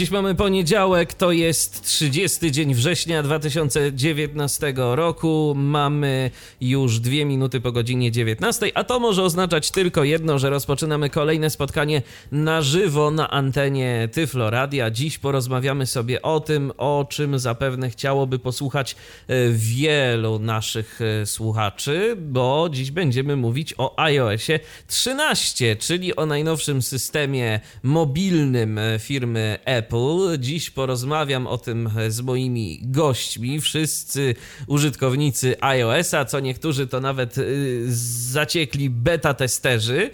[0.00, 5.54] Dziś mamy poniedziałek, to jest 30 dzień września 2019 roku.
[5.56, 6.30] Mamy
[6.60, 11.50] już dwie minuty po godzinie 19, a to może oznaczać tylko jedno, że rozpoczynamy kolejne
[11.50, 14.90] spotkanie na żywo na antenie Tyflo Radia.
[14.90, 18.96] Dziś porozmawiamy sobie o tym, o czym zapewne chciałoby posłuchać
[19.28, 26.82] e, wielu naszych e, słuchaczy, bo dziś będziemy mówić o iOSie 13, czyli o najnowszym
[26.82, 30.38] systemie mobilnym e, firmy Apple Apple.
[30.38, 34.34] Dziś porozmawiam o tym z moimi gośćmi, wszyscy
[34.66, 37.84] użytkownicy iOS-a, co niektórzy to nawet y,
[38.32, 40.10] zaciekli beta testerzy.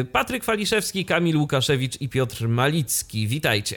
[0.00, 3.28] Y, Patryk Waliszewski, Kamil Łukaszewicz i Piotr Malicki.
[3.28, 3.76] Witajcie.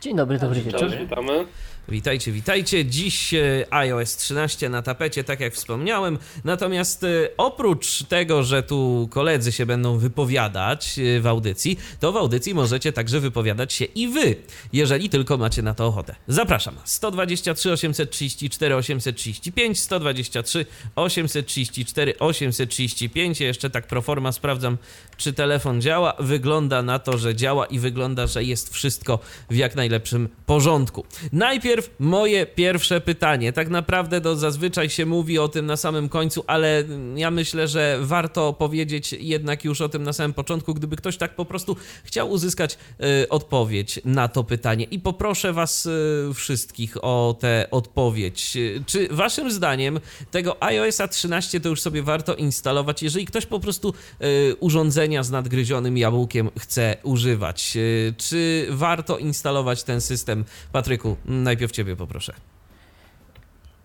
[0.00, 0.90] Dzień dobry, dobry wieczór.
[1.00, 1.46] Witamy.
[1.90, 2.84] Witajcie, witajcie.
[2.84, 6.18] Dziś e, iOS 13 na tapecie, tak jak wspomniałem.
[6.44, 12.16] Natomiast e, oprócz tego, że tu koledzy się będą wypowiadać e, w audycji, to w
[12.16, 14.36] audycji możecie także wypowiadać się i wy,
[14.72, 16.14] jeżeli tylko macie na to ochotę.
[16.28, 16.74] Zapraszam.
[16.84, 23.40] 123 834 835, 123 834 835.
[23.40, 24.78] Jeszcze tak pro forma sprawdzam,
[25.16, 26.14] czy telefon działa.
[26.18, 29.18] Wygląda na to, że działa i wygląda, że jest wszystko
[29.50, 31.04] w jak najlepszym porządku.
[31.32, 33.52] Najpierw najpierw moje pierwsze pytanie.
[33.52, 36.84] Tak naprawdę to zazwyczaj się mówi o tym na samym końcu, ale
[37.16, 41.34] ja myślę, że warto powiedzieć jednak już o tym na samym początku, gdyby ktoś tak
[41.34, 42.78] po prostu chciał uzyskać
[43.22, 44.84] y, odpowiedź na to pytanie.
[44.84, 48.56] I poproszę Was y, wszystkich o tę odpowiedź.
[48.86, 53.94] Czy Waszym zdaniem tego iOSa 13 to już sobie warto instalować, jeżeli ktoś po prostu
[54.22, 57.76] y, urządzenia z nadgryzionym jabłkiem chce używać?
[58.16, 60.44] Czy warto instalować ten system?
[60.72, 62.32] Patryku, najpierw najpierw Ciebie poproszę.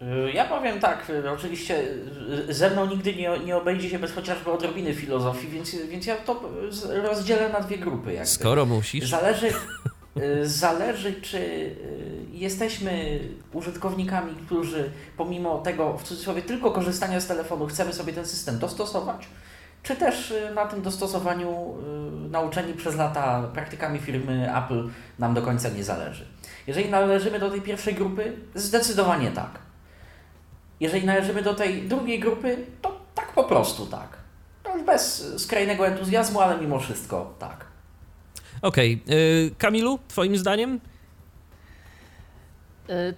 [0.02, 1.84] Y, ja powiem tak, y, oczywiście
[2.50, 6.16] y, ze mną nigdy nie, nie obejdzie się bez chociażby odrobiny filozofii, więc, więc ja
[6.16, 6.42] to
[7.04, 8.14] rozdzielę na dwie grupy.
[8.14, 8.28] Jakby.
[8.28, 9.10] Skoro musisz.
[9.10, 9.54] Zależy,
[10.66, 11.76] zależy, czy
[12.32, 13.20] jesteśmy
[13.54, 19.28] użytkownikami, którzy pomimo tego, w cudzysłowie, tylko korzystania z telefonu, chcemy sobie ten system dostosować,
[19.84, 21.78] czy też na tym dostosowaniu
[22.32, 24.90] nauczeni przez lata praktykami firmy Apple
[25.20, 26.26] nam do końca nie zależy.
[26.68, 29.60] Jeżeli należymy do tej pierwszej grupy, zdecydowanie tak.
[30.80, 34.18] Jeżeli należymy do tej drugiej grupy, to tak po prostu tak.
[34.64, 37.66] To już bez skrajnego entuzjazmu, ale mimo wszystko tak.
[38.62, 39.02] Okej.
[39.06, 39.52] Okay.
[39.58, 40.80] Kamilu, Twoim zdaniem?
[42.90, 43.14] Y,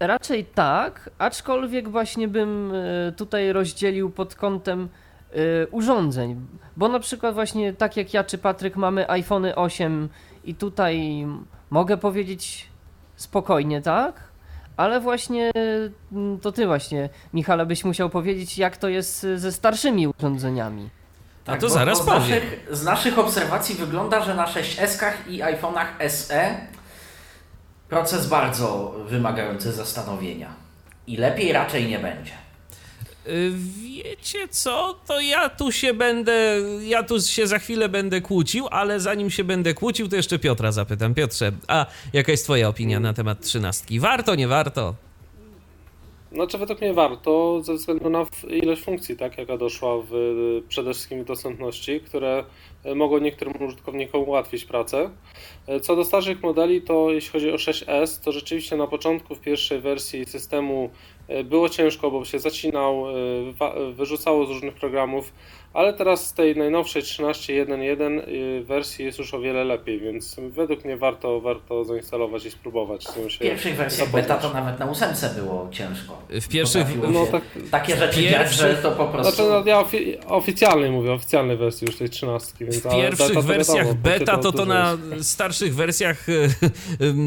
[0.00, 4.88] raczej tak, aczkolwiek właśnie bym y, tutaj rozdzielił pod kątem
[5.36, 6.46] y, urządzeń,
[6.76, 10.08] bo na przykład właśnie tak jak ja czy Patryk mamy iPhone 8
[10.44, 11.26] i tutaj
[11.74, 12.68] mogę powiedzieć
[13.16, 14.20] spokojnie, tak?
[14.76, 15.50] Ale właśnie
[16.12, 20.90] mm, to ty właśnie, Michale, byś musiał powiedzieć, jak to jest ze starszymi urządzeniami.
[21.44, 22.20] Tak, A to bo, zaraz bo z powiem.
[22.20, 26.56] Naszych, z naszych obserwacji wygląda, że na 6S i iPhone'ach SE
[27.88, 30.48] proces bardzo wymagający zastanowienia.
[31.06, 32.32] I lepiej raczej nie będzie.
[33.28, 33.52] Y,
[33.82, 39.00] wiecie co, to ja tu się będę, ja tu się za chwilę będę kłócił, ale
[39.00, 41.14] zanim się będę kłócił, to jeszcze Piotra zapytam.
[41.14, 44.00] Piotrze, a jaka jest twoja opinia na temat trzynastki?
[44.00, 44.94] Warto, nie warto?
[46.32, 50.12] Znaczy według mnie warto ze względu na ilość funkcji, tak, jaka doszła w
[50.68, 52.44] przede wszystkim dostępności, które
[52.94, 55.10] mogą niektórym użytkownikom ułatwić pracę.
[55.82, 59.80] Co do starszych modeli, to jeśli chodzi o 6S, to rzeczywiście na początku w pierwszej
[59.80, 60.90] wersji systemu
[61.44, 65.32] było ciężko, bo się zacinał, e, wyrzucało z różnych programów,
[65.74, 70.84] ale teraz z tej najnowszej 13.1.1 y, wersji jest już o wiele lepiej, więc według
[70.84, 75.68] mnie warto, warto zainstalować i spróbować W pierwszych wersjach beta to nawet na ósemce było
[75.70, 76.22] ciężko.
[76.30, 76.86] W pierwszych...
[77.12, 79.34] No, tak, takie rzeczy dziać, że to po prostu...
[79.34, 82.52] Znaczy, no, ja ofi oficjalnej mówię, oficjalnej wersji już tej 13.
[82.60, 85.30] Więc, w pierwszych beta wersjach wiadomo, beta to to na jest.
[85.30, 86.26] starszych wersjach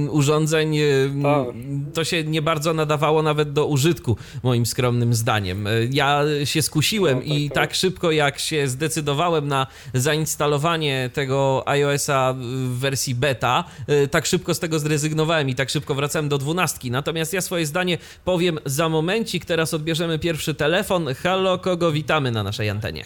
[0.09, 0.77] urządzeń
[1.23, 1.47] tak.
[1.93, 5.67] to się nie bardzo nadawało nawet do użytku, moim skromnym zdaniem.
[5.91, 11.09] Ja się skusiłem no, tak, i tak, tak szybko jak jak się zdecydowałem na zainstalowanie
[11.13, 16.29] tego iOS-a w wersji beta, y, tak szybko z tego zrezygnowałem i tak szybko wracałem
[16.29, 16.91] do dwunastki.
[16.91, 19.45] Natomiast ja swoje zdanie powiem za momencik.
[19.45, 21.07] Teraz odbierzemy pierwszy telefon.
[21.23, 23.05] Halo, kogo witamy na naszej antenie?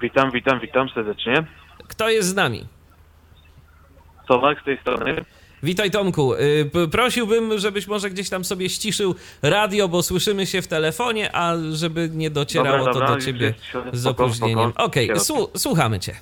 [0.00, 1.34] Witam, witam, witam serdecznie.
[1.88, 2.66] Kto jest z nami?
[4.28, 5.24] Tomek z tej strony.
[5.62, 6.34] Witaj Tomku.
[6.34, 11.52] Y, Prosiłbym, żebyś może gdzieś tam sobie ściszył radio, bo słyszymy się w telefonie, a
[11.72, 13.54] żeby nie docierało Dobra, dobra, to do ciebie
[13.92, 14.72] z opóźnieniem.
[14.76, 16.12] Okej, słu- słuchamy cię.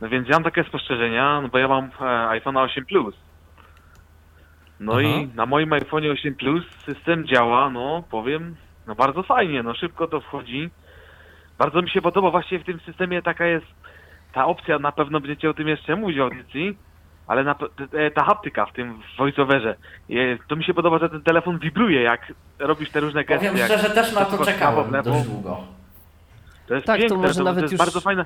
[0.00, 3.14] No więc ja mam takie spostrzeżenia, no bo ja mam e, iPhone'a 8 Plus.
[4.80, 5.02] No Aha.
[5.02, 10.06] i na moim iPhone'ie 8 Plus system działa, no powiem, no bardzo fajnie, no szybko
[10.06, 10.70] to wchodzi.
[11.58, 13.66] Bardzo mi się podoba właśnie w tym systemie taka jest
[14.32, 16.76] ta opcja, na pewno będziecie o tym jeszcze mówić w audycji,
[17.30, 17.54] ale na,
[18.14, 19.76] ta haptyka w tym voiceoverze.
[20.48, 23.48] To mi się podoba, że ten telefon wibruje, jak robisz te różne gesty.
[23.48, 25.10] Powiem szczerze, też na to czekałem lewo.
[25.10, 25.60] dość długo.
[26.68, 28.24] To jest Tak, to piękne, może to, nawet to jest już- bardzo fajne.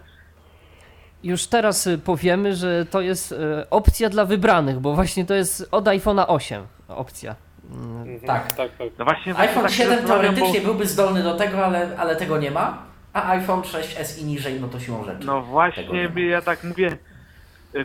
[1.22, 3.36] Już teraz y, powiemy, że to jest y,
[3.70, 7.34] opcja dla wybranych, bo właśnie to jest od iPhone'a 8 opcja.
[7.70, 8.20] Mm, Mhm.
[8.20, 8.52] Tak.
[8.52, 8.88] tak, tak.
[8.98, 11.88] No właśnie, właśnie iPhone tak się 7 zastanawiam, bo- teoretycznie byłby zdolny do tego, ale,
[11.98, 12.78] ale tego nie ma.
[13.12, 15.26] A iPhone 6s i niżej, no to siłą rzeczy.
[15.26, 16.96] No właśnie, ja tak mówię,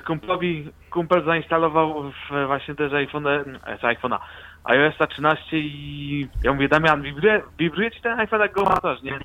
[0.06, 2.12] kumplowi, kumpel zainstalował
[2.48, 4.20] właśnie też iPhone, e, z iPhone'a
[4.64, 9.20] iOS 13 i ja mówię, Damian, wibruje, wibruje ci ten iPhone jak go masaż, nie?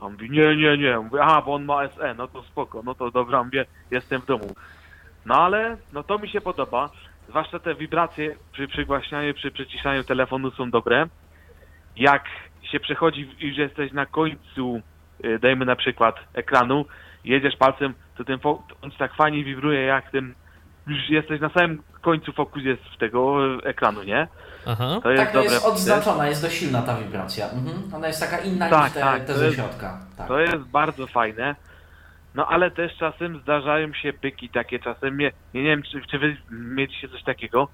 [0.00, 0.98] On mówi, nie, nie, nie.
[0.98, 4.26] Mówię, aha, bo on ma SE, no to spoko, no to dobra, mówię, jestem w
[4.26, 4.54] domu.
[5.26, 6.90] No ale, no to mi się podoba,
[7.28, 11.06] zwłaszcza te wibracje przy przygłaśnianiu, przy przyciszaniu telefonu są dobre.
[11.96, 12.24] Jak
[12.62, 14.80] się przechodzi i już jesteś na końcu,
[15.24, 16.84] y, dajmy na przykład ekranu,
[17.24, 20.34] jedziesz palcem, to ten fo- on tak fajnie wibruje, jak ten
[20.86, 24.28] już jesteś na samym końcu fokus jest w tego ekranu, nie?
[24.66, 25.00] Aha.
[25.02, 25.52] To jest Tak, to dobre.
[25.54, 27.50] jest odznaczona, jest dość silna ta wibracja.
[27.50, 27.94] Mhm.
[27.94, 29.98] Ona jest taka inna Tak, niż te, tak, te ze środka.
[30.16, 30.28] Tak.
[30.28, 31.54] To jest bardzo fajne.
[32.34, 35.18] No ale też czasem zdarzają się pyki takie czasem.
[35.18, 37.68] Nie, nie wiem, czy, czy wy mieliście coś takiego.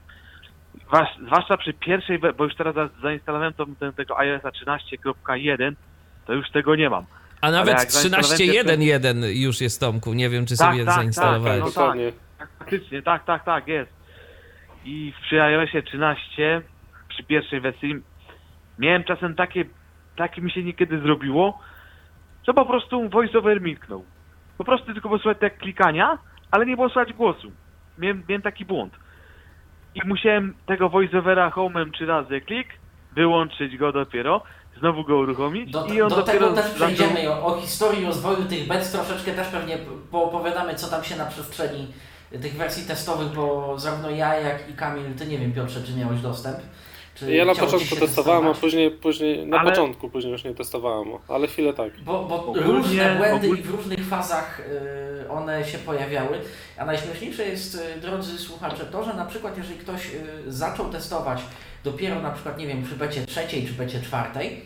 [0.88, 5.74] Zważ- Zwłaszcza przy pierwszej, bo już teraz za- zainstalowałem to, ten, tego iOS 13.1,
[6.26, 7.04] to już tego nie mam.
[7.40, 10.14] A nawet jak zainstalowałem 13.1.1 już jest Tomku.
[10.14, 11.60] Nie wiem, czy Tak, sobie tak, zainstalowałeś.
[11.60, 11.70] No
[12.38, 12.48] Tak.
[12.58, 13.92] Faktycznie, tak, tak, tak, jest.
[14.84, 16.62] I przy iOSie 13,
[17.08, 17.94] przy pierwszej wersji,
[18.78, 19.64] miałem czasem takie,
[20.16, 21.58] takie mi się niekiedy zrobiło,
[22.46, 24.04] że po prostu voiceover milknął.
[24.58, 26.18] Po prostu tylko było jak klikania,
[26.50, 27.52] ale nie było słychać głosu.
[27.98, 28.94] Miałem, miałem taki błąd.
[29.94, 32.68] I musiałem tego voiceovera home'em trzy razy klik,
[33.12, 34.42] wyłączyć go dopiero,
[34.78, 37.30] znowu go uruchomić Do, i on do dopiero tego też zaczął- przejdziemy.
[37.30, 39.78] O, o historii rozwoju tych bets troszeczkę też pewnie
[40.10, 41.86] poopowiadamy, co tam się na przestrzeni
[42.42, 46.20] tych wersji testowych, bo zarówno ja, jak i Kamil, ty nie wiem Piotrze, czy miałeś
[46.20, 46.58] dostęp.
[47.20, 51.08] Czy Ja na początku testowałem, a później, później na Ale- początku później już nie testowałem,
[51.28, 52.00] ale chwilę tak.
[52.00, 54.60] Bo, bo Ogólnie- różne błędy ogól- i w różnych fazach
[55.26, 56.40] y, one się pojawiały.
[56.78, 61.40] A najśmieszniejsze jest, y, drodzy słuchacze, to, że na przykład jeżeli ktoś y, zaczął testować
[61.84, 64.60] dopiero na przykład, nie wiem, przy becie trzeciej czy becie czwartej,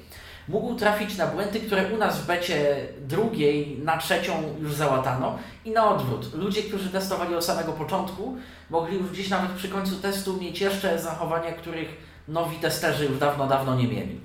[0.48, 5.70] mógł trafić na błędy, które u nas w becie drugiej na trzecią już załatano i
[5.70, 6.34] na odwrót.
[6.34, 8.36] Ludzie, którzy testowali od samego początku,
[8.70, 13.46] mogli już gdzieś nawet przy końcu testu mieć jeszcze zachowania, których nowi testerzy już dawno,
[13.46, 14.20] dawno nie mieli.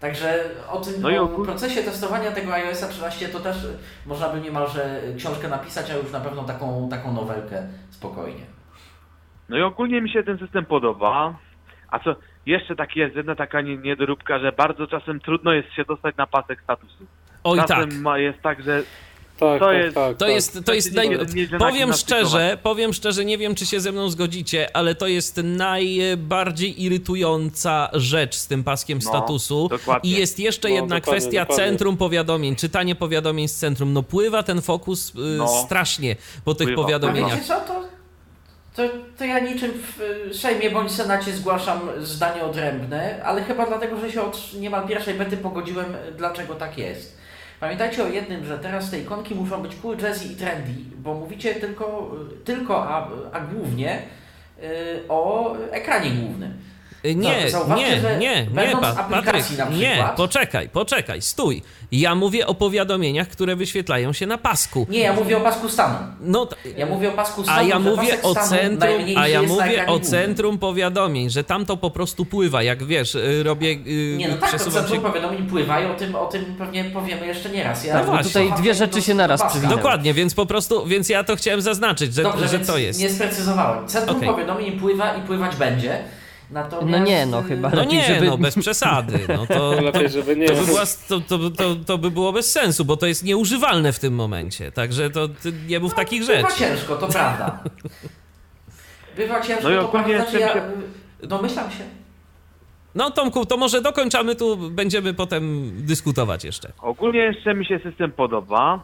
[0.00, 4.40] Także o tym No o procesie testowania tego iOS 13 to też y, można by
[4.40, 8.44] niemalże książkę napisać, a już na pewno taką, taką nowelkę spokojnie.
[9.48, 11.34] No i ogólnie mi się ten system podoba.
[11.88, 12.16] A co,
[12.46, 16.26] jeszcze tak jest, jedna taka nie- niedoróbka, że bardzo czasem trudno jest się dostać na
[16.26, 17.06] pasek statusu.
[17.44, 18.20] Oj czasem tak.
[18.20, 18.82] jest tak, że
[19.42, 20.16] Tak, To tak, jest- tak.
[20.16, 20.34] To tak.
[20.34, 21.18] jest, to jest naj...
[21.58, 26.82] powiem szczerze, powiem szczerze, nie wiem czy się ze mną zgodzicie, ale to jest najbardziej
[26.82, 29.68] irytująca rzecz z tym paskiem No, statusu.
[29.68, 30.10] dokładnie.
[30.10, 31.64] I jest jeszcze No, jedna dokładnie, kwestia dokładnie.
[31.66, 33.92] centrum powiadomień, czytanie powiadomień z centrum.
[33.92, 35.48] No pływa ten fokus y, No.
[35.48, 37.46] strasznie po tych Pływa, A powiadomieniach.
[37.46, 37.82] to,
[38.76, 38.82] to,
[39.18, 39.72] to ja niczym
[40.30, 45.14] w Sejmie bądź Senacie zgłaszam zdanie odrębne, ale chyba dlatego, że się od niemal pierwszej
[45.14, 47.21] bety pogodziłem, dlaczego tak jest.
[47.62, 51.54] Pamiętajcie o jednym, że teraz te ikonki muszą być cool, jazzy i trendy, bo mówicie
[51.54, 52.10] tylko,
[52.44, 53.98] tylko a, a głównie
[54.62, 56.54] y, o ekranie głównym.
[57.04, 59.44] Y, Nie, zauważcie, nie, że nie, nie, będąc pa, Patryk,
[59.78, 61.62] nie, poczekaj, poczekaj, stój.
[61.92, 64.86] Ja mówię o powiadomieniach, które wyświetlają się na pasku.
[64.88, 65.94] Nie, ja mówię o pasku stanu.
[66.20, 70.00] No, Ja mówię o pasku stanu, a ja mówię o centrum, a ja mówię o
[70.00, 74.36] centrum powiadomień, że tam to po prostu pływa, jak wiesz, y, robię, y, Nie, no
[74.36, 75.00] tak, to centrum się...
[75.02, 77.84] powiadomień pływają, o tym, o tym pewnie powiemy jeszcze nie raz.
[77.84, 78.24] Ja No właśnie.
[78.24, 79.50] Tutaj dwie rzeczy się naraz paska.
[79.52, 79.76] przewinęły.
[79.82, 83.00] Dokładnie, więc po prostu, więc ja to chciałem zaznaczyć, że, Dobrze, że to jest.
[83.00, 83.88] nie sprecyzowałem.
[83.88, 84.28] Centrum Okej.
[84.28, 85.98] powiadomień pływa i pływać będzie.
[86.52, 87.70] Natomiast, No nie, no y, chyba.
[87.70, 89.18] No lepiej, nie, żeby- no bez przesady.
[89.28, 92.52] No to, Lepiej, żeby nie to, by była, to, to, to, to by było bez
[92.52, 94.72] sensu, bo to jest nieużywalne w tym momencie.
[94.72, 95.28] Także to
[95.68, 96.58] nie mów takich Bywa rzeczy.
[96.58, 97.58] ciężko, to prawda.
[99.16, 100.10] Bywa ciężko, No i to prawda.
[100.12, 100.56] Jeszcze ja,
[101.22, 101.84] y, domyślam się.
[102.94, 106.72] No Tomku, to może dokończamy tu, będziemy potem dyskutować jeszcze.
[106.82, 108.82] ogólnie jeszcze mi się system podoba.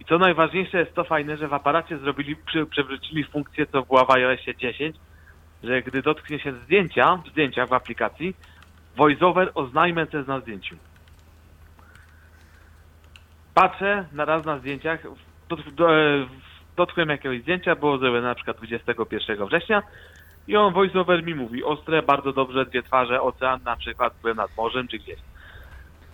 [0.00, 4.04] I co najważniejsze jest to fajne, że w aparacie zrobili, przy, przywrócili funkcję, co była
[4.04, 4.96] w iOSie 10,
[5.64, 8.36] że gdy dotknie się zdjęcia, w zdjęciach w aplikacji,
[8.96, 10.76] voiceover oznajmia, co jest na zdjęciu.
[13.54, 15.10] Patrzę na raz na zdjęciach, e,
[16.76, 19.82] dotknąłem jakiegoś zdjęcia, było zrobione na przykład 21 września
[20.48, 24.56] i on voiceover mi mówi, ostre, bardzo dobrze, dwie twarze, ocean, na przykład byłem nad
[24.56, 25.18] morzem czy gdzieś.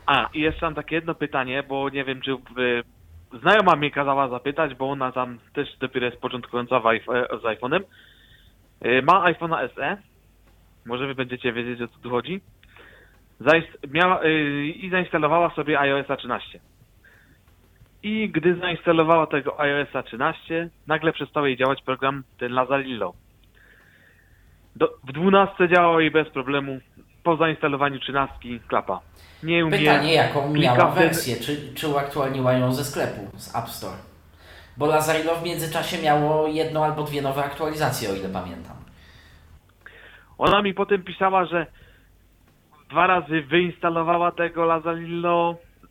[0.06, 2.82] A, i jeszcze mam takie jedno pytanie, bo nie wiem, czy y,
[3.40, 6.80] znajoma mnie kazała zapytać, bo ona tam też dopiero jest początkująca e,
[7.38, 7.80] z iPhone'em.
[8.86, 9.96] Y, ma iPhone'a SE.
[10.86, 12.40] Może wy będziecie wiedzieć, o co tu chodzi.
[13.40, 16.60] Zainst- miała, y, I zainstalowała sobie iOSa 13.
[18.02, 23.14] I gdy zainstalowała tego iOSa 13, nagle przestał jej działać program ten Lazalillo.
[24.76, 26.78] Do, w 12 działał jej bez problemu.
[27.22, 28.34] Po zainstalowaniu 13
[28.68, 29.00] klapa.
[29.42, 29.78] Nie umie.
[29.78, 33.96] Pytanie, jaką miała wersję, czy, czy uaktualniła ją ze sklepu, z App Store.
[34.78, 38.76] Bo Lazarilo w międzyczasie miało jedną albo dwie nowe aktualizacje, o ile pamiętam.
[40.38, 41.66] Ona mi potem pisała, że
[42.90, 44.64] dwa razy wyinstalowała tego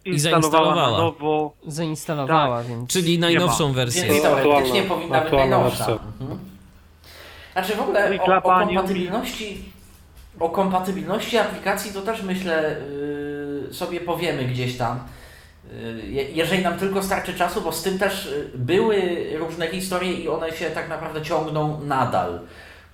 [0.06, 0.98] instalowała na zainstalowała.
[0.98, 1.54] nowo.
[1.68, 2.90] Zainstalowała, więc...
[2.90, 4.04] Czyli najnowszą wersję.
[4.04, 5.88] Więc teoretycznie powinna być najnowsza.
[6.22, 6.40] Mhm.
[7.54, 9.64] Znaczy w ogóle i o, o kompatybilności
[10.40, 12.76] o kompatybilności aplikacji to też myślę
[13.68, 15.00] yy, sobie powiemy gdzieś tam.
[16.08, 20.28] Je- jeżeli nam tylko starczy czasu, bo z tym też yy, były różne historie i
[20.30, 22.40] one się tak naprawdę ciągną nadal.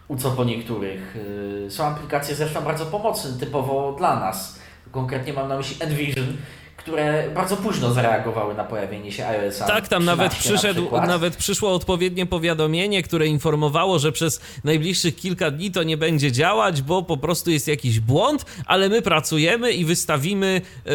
[0.07, 1.15] U co po niektórych.
[1.63, 4.59] Yy, Są aplikacje zresztą bardzo pomocne, typowo dla nas.
[4.91, 6.37] Konkretnie mam na myśli Envision,
[6.83, 9.67] które bardzo późno zareagowały na pojawienie się iOS-a.
[9.67, 11.07] Tak, tam nawet 13 na przyszedł, przykład.
[11.07, 16.81] nawet przyszło odpowiednie powiadomienie, które informowało, że przez najbliższych kilka dni to nie będzie działać,
[16.81, 20.91] bo po prostu jest jakiś błąd, ale my pracujemy i wystawimy e,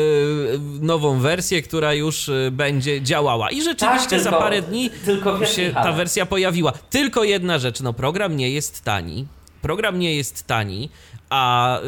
[0.81, 3.51] nową wersję, która już e, będzie działała.
[3.51, 6.73] I rzeczywiście Tak, za tylko- parę dni tylko się ta wersja pojawiła.
[6.91, 9.27] Tylko jedna rzecz, no program nie jest tani.
[9.63, 10.91] Program nie jest tani,
[11.31, 11.83] a y,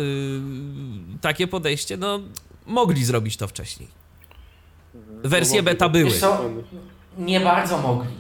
[1.21, 2.21] takie podejście, no
[2.67, 3.89] mogli zrobić to wcześniej.
[5.25, 6.05] Wersje beta były.
[6.05, 6.41] Wiesz co,
[7.19, 8.11] nie bardzo mogli.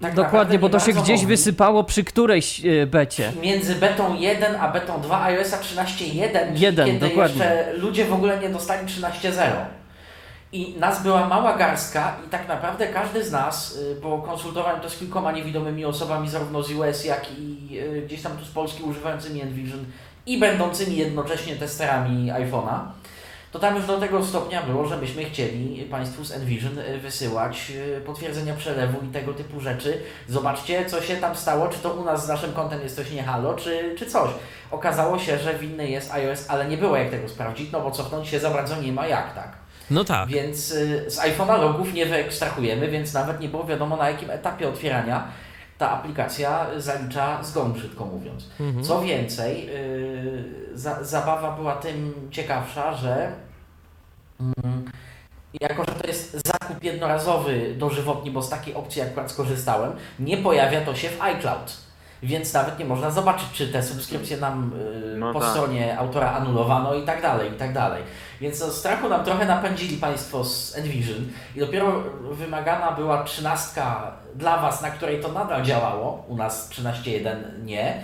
[0.00, 1.26] Tak Dokładnie, bo to się gdzieś mogli.
[1.26, 3.32] wysypało przy którejś e, becie.
[3.42, 7.44] Między betą 1 a betą 2 iOSa 13.1, Jeden, kiedy dokładnie.
[7.44, 9.64] jeszcze ludzie w ogóle nie dostali 13.0.
[10.52, 14.90] I nas była mała garstka i tak naprawdę każdy z nas, y, bo konsultowałem to
[14.90, 18.82] z kilkoma niewidomymi osobami zarówno z US, jak i y, gdzieś tam tu z Polski
[18.82, 19.84] używającymi Envision
[20.26, 22.78] i będącymi jednocześnie testerami iPhone'a,
[23.52, 27.72] to tam już do tego stopnia było, że myśmy chcieli Państwu z Envision y, wysyłać
[27.98, 30.00] y, potwierdzenia przelewu i tego typu rzeczy.
[30.28, 33.22] Zobaczcie, co się tam stało, czy to u nas z naszym kontem jest coś nie
[33.22, 34.30] halo, czy, czy coś.
[34.70, 38.28] Okazało się, że winny jest iOS, ale nie było jak tego sprawdzić, no bo cofnąć
[38.28, 39.52] się za bardzo nie ma jak, tak.
[39.90, 40.28] No tak.
[40.28, 44.68] Więc y, z iPhone'a logów nie wyekstrahujemy, więc nawet nie było wiadomo na jakim etapie
[44.68, 45.28] otwierania
[45.78, 48.48] ta aplikacja zalicza zgon, brzydko mówiąc.
[48.60, 48.84] Mhm.
[48.84, 53.32] Co więcej, y, za, zabawa była tym ciekawsza, że
[54.40, 54.84] mm,
[55.60, 60.84] jako, że to jest zakup jednorazowy dożywotni, bo z takiej opcji akurat skorzystałem, nie pojawia
[60.84, 61.87] to się w iCloud.
[62.22, 64.72] Więc nawet nie można zobaczyć, czy te subskrypcje nam
[65.14, 65.50] y, No po tak.
[65.50, 68.02] stronie autora anulowano i tak dalej, i tak dalej.
[68.40, 74.58] Więc no, strachu nam trochę napędzili Państwo z Envision i dopiero wymagana była trzynastka dla
[74.58, 78.02] Was, na której to nadal działało, u nas 13.1 nie.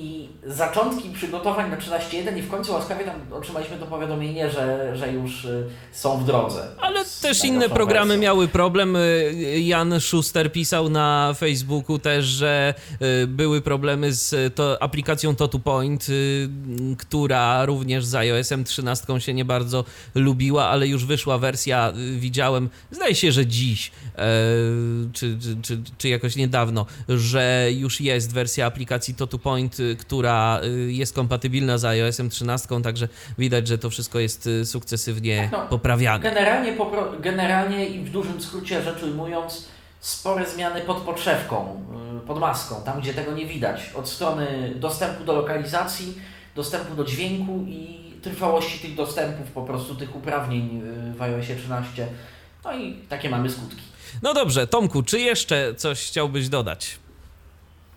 [0.00, 5.12] I zaczątki przygotowań na 13.1 i w końcu łaskawie tam otrzymaliśmy to powiadomienie, że, że
[5.12, 6.68] już y, są w drodze.
[6.80, 8.22] Ale też inne programy wersją.
[8.22, 8.96] miały problem.
[8.96, 12.74] Y, Jan Schuster pisał na Facebooku też, że
[13.22, 16.48] y, były problemy z to, aplikacją To To Point, y,
[16.98, 23.14] która również z iOS-em 13 się nie bardzo lubiła, ale już wyszła wersja, widziałem, zdaje
[23.14, 24.24] się, że dziś, e,
[25.12, 29.89] czy, czy, czy, czy jakoś niedawno, że już jest wersja aplikacji To To Point, y,
[29.98, 35.48] która y, jest kompatybilna z iOS-em 13, także widać, że to wszystko jest y, sukcesywnie
[35.50, 36.22] Tak, no, poprawiane.
[36.22, 36.76] Generalnie,
[37.20, 39.68] generalnie i w dużym skrócie rzecz ujmując,
[40.00, 43.90] spore zmiany pod podszewką, yy, pod maską, tam gdzie tego nie widać.
[43.94, 46.18] Od strony dostępu do lokalizacji,
[46.54, 50.82] dostępu do dźwięku i trwałości tych dostępów, po prostu tych uprawnień
[51.16, 52.06] w iOSie 13.
[52.64, 53.82] No i takie mamy skutki.
[54.22, 56.98] No dobrze, Tomku, czy jeszcze coś chciałbyś dodać?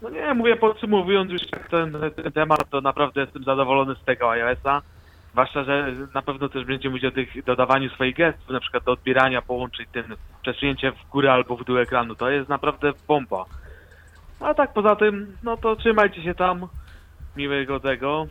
[0.04, 4.32] No nie, mówię podsumowując już tak ten, ten temat, to naprawdę jestem zadowolony z tego
[4.32, 4.82] iOS-a.
[5.32, 8.92] Zwłaszcza, że na pewno też będzie mówić o tych dodawaniu swoich gestów, na przykład do
[8.92, 12.16] odbierania połączyć ten przesunięcie w górę albo w dół ekranu.
[12.16, 13.46] To jest naprawdę pompa.
[14.40, 16.68] A tak poza tym, no to trzymajcie się tam.
[17.36, 18.28] Miłego tego.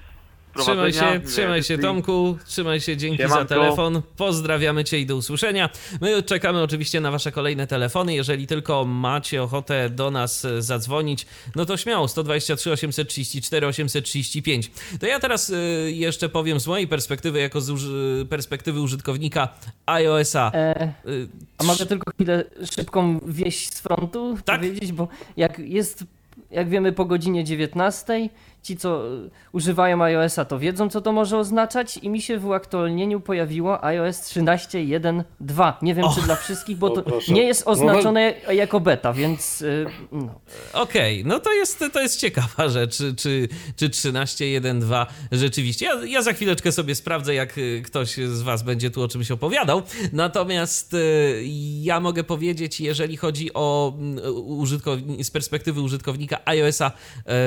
[0.58, 3.48] Trzymaj się, trzymaj się Tomku, trzymaj się, dzięki za Siemanko.
[3.48, 4.02] telefon.
[4.16, 5.68] Pozdrawiamy Cię i do usłyszenia.
[6.00, 8.14] My czekamy oczywiście na Wasze kolejne telefony.
[8.14, 14.70] Jeżeli tylko macie ochotę do nas e, zadzwonić, no to śmiało 123 834 835.
[15.00, 15.56] To ja teraz e,
[15.90, 19.48] jeszcze powiem z mojej perspektywy, jako z uży- perspektywy użytkownika
[19.86, 20.50] iOS-a.
[20.54, 20.92] E, E,
[21.58, 22.44] a mogę tylko chwilę
[22.74, 24.60] szybką wieść z frontu Tak.
[24.60, 26.04] powiedzieć, bo jak jest,
[26.50, 28.28] jak wiemy po godzinie 19,
[28.62, 32.46] ci co y, używają iOS-a to wiedzą co to może oznaczać i mi się w
[32.46, 35.72] uaktualnieniu pojawiło iOS 13.1.2.
[35.82, 40.40] Nie wiem czy dla wszystkich, bo to nie jest oznaczone jako beta, więc y, no.
[40.72, 45.86] Okej, no to jest, to jest ciekawa rzecz, czy, czy, czy 13.1.2 rzeczywiście.
[45.86, 49.30] Ja, ja za chwileczkę sobie sprawdzę, jak y, ktoś z Was będzie tu o czymś
[49.30, 49.82] opowiadał.
[50.12, 50.96] Natomiast
[51.82, 53.92] ja mogę powiedzieć, jeżeli chodzi o
[54.46, 56.92] użytkowni- z perspektywy użytkownika iOS-a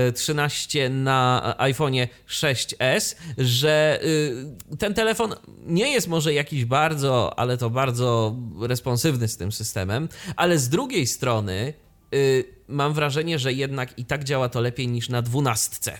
[0.09, 5.33] y, 13 na iPhone'ie 6S, że y, ten telefon
[5.65, 11.07] nie jest może jakiś bardzo, ale to bardzo responsywny z tym systemem, ale z drugiej
[11.07, 11.73] strony
[12.13, 15.97] y, mam wrażenie, że jednak i tak działa to lepiej niż na dwunastce.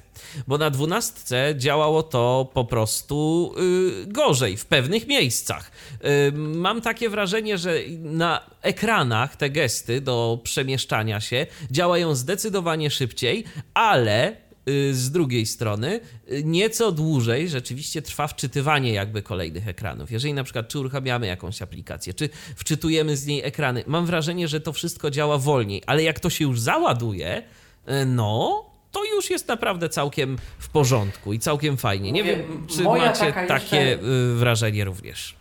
[0.48, 3.52] Bo na dwunastce działało to po prostu
[4.04, 5.72] y, gorzej w pewnych miejscach.
[6.28, 13.44] Y, mam takie wrażenie, że na ekranach te gesty do przemieszczania się działają zdecydowanie szybciej,
[13.74, 14.45] ale
[14.92, 16.00] z drugiej strony
[16.32, 20.12] y, nieco dłużej rzeczywiście trwa wczytywanie jakby kolejnych ekranów.
[20.12, 24.62] Jeżeli na przykład czy uruchamiamy jakąś aplikację, czy wczytujemy z niej ekrany, mam wrażenie, że
[24.62, 27.38] to wszystko działa wolniej, ale jak to się już załaduje,
[27.90, 32.12] y, no to już jest naprawdę całkiem w porządku i całkiem fajnie.
[32.12, 35.36] Nie Mówię, wiem, czy macie takie jeszcze- y, wrażenie również.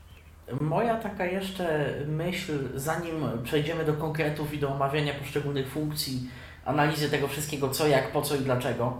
[0.60, 3.14] Moja taka jeszcze myśl, zanim
[3.44, 6.20] przejdziemy do konkretów i do omawiania poszczególnych funkcji,
[6.64, 8.96] analizy tego wszystkiego, co, jak, po co i dlaczego,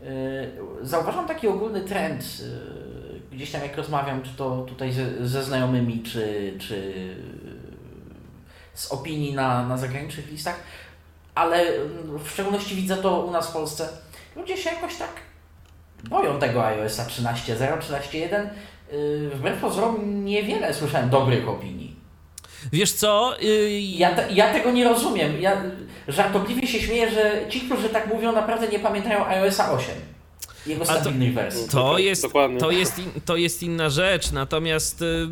[0.00, 0.08] yy,
[0.82, 6.54] zauważam taki ogólny trend, yy, gdzieś tam jak rozmawiam, czy to tutaj ze, znajomymi, czy,
[6.58, 6.92] czy
[8.74, 10.56] z opinii na, na zagranicznych listach,
[11.34, 11.64] ale
[12.24, 13.88] w szczególności widzę to u nas w Polsce.
[14.36, 15.10] Ludzie się jakoś tak
[16.10, 18.48] boją tego iOS-a 13.0, 13.1.
[18.92, 22.01] Yy, Wbrew pozorom niewiele słyszałem dobrych opinii.
[22.72, 23.34] Wiesz co?
[23.42, 25.40] y, Ja, te, ja tego nie rozumiem.
[25.40, 25.62] Ja
[26.08, 29.94] żartobliwie się śmieję, że ci, którzy tak mówią, naprawdę nie pamiętają iOS-a 8.
[30.66, 31.68] Jego A to- wersji.
[31.70, 32.60] To jest, Dokładnie.
[32.60, 35.28] to, jest in, to jest inna rzecz, natomiast y,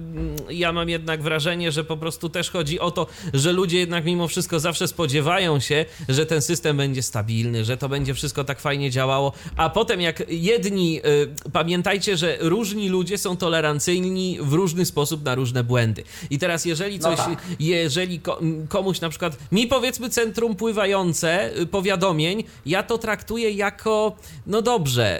[0.50, 4.28] ja mam jednak wrażenie, że po prostu też chodzi o to, że ludzie jednak mimo
[4.28, 8.90] wszystko zawsze spodziewają się, że ten system będzie stabilny, że to będzie wszystko tak fajnie
[8.90, 11.00] działało, a potem jak jedni,
[11.46, 16.02] y, pamiętajcie, że różni ludzie są tolerancyjni w różny sposób na różne błędy.
[16.30, 17.38] I teraz jeżeli No coś, tak.
[17.60, 24.16] jeżeli ko- komuś na przykład, mi powiedzmy centrum pływające y, powiadomień, ja to traktuję jako,
[24.46, 25.19] no dobrze,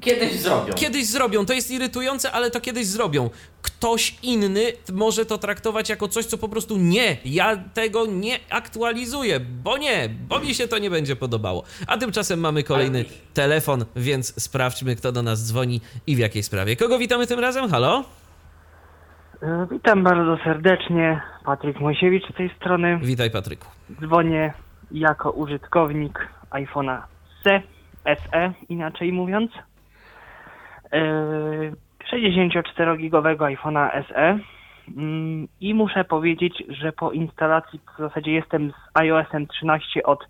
[0.00, 0.74] Kiedyś zrobią.
[0.74, 3.30] Kiedyś zrobią, to jest irytujące, ale to kiedyś zrobią.
[3.62, 9.40] Ktoś inny może to traktować jako coś, co po prostu nie, ja tego nie aktualizuję,
[9.40, 11.64] bo nie, bo mi się to nie będzie podobało.
[11.86, 16.76] A tymczasem mamy kolejny telefon, więc sprawdźmy, kto do nas dzwoni i w jakiej sprawie.
[16.76, 17.70] Kogo witamy tym razem?
[17.70, 18.04] Halo?
[19.42, 21.20] E, Witam bardzo serdecznie.
[21.44, 22.98] Patryk Mojsiewicz z tej strony.
[23.02, 23.66] Witaj, Patryku.
[24.00, 24.52] Dzwonię
[24.90, 27.02] jako użytkownik iPhone'a
[27.44, 27.62] C,
[28.16, 29.50] SE inaczej mówiąc.
[30.92, 31.00] E,
[32.12, 34.38] 64-gigowego iPhone'a SE.
[34.96, 40.28] Mm, I muszę powiedzieć, że po instalacji w zasadzie jestem z iOS-em 13 od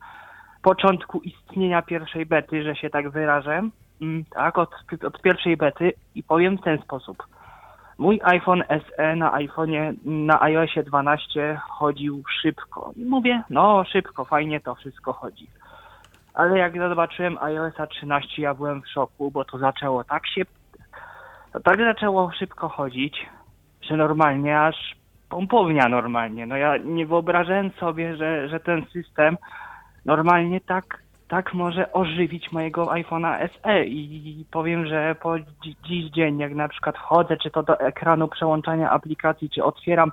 [0.62, 3.62] początku istnienia pierwszej bety, że się tak wyrażę.
[4.02, 4.70] Mm, Tak, od,
[5.06, 7.26] od pierwszej bety i powiem w ten sposób.
[7.98, 12.92] Mój iPhone SE na iPhone'ie, na iOSie 12 chodził szybko.
[12.96, 15.46] I mówię, no szybko, fajnie to wszystko chodzi.
[16.38, 20.42] Ale jak zobaczyłem iOSa 13, ja byłem w szoku, bo to zaczęło tak się,
[21.52, 23.26] to tak zaczęło szybko chodzić,
[23.82, 24.96] że normalnie aż
[25.28, 26.46] pompownia normalnie.
[26.46, 29.36] No ja nie wyobrażałem sobie, że, że ten system
[30.04, 36.38] normalnie tak, tak może ożywić mojego iPhone'a SE i powiem, że po dzi- dziś dzień,
[36.38, 40.12] jak na przykład wchodzę, czy to do ekranu przełączania aplikacji, czy otwieram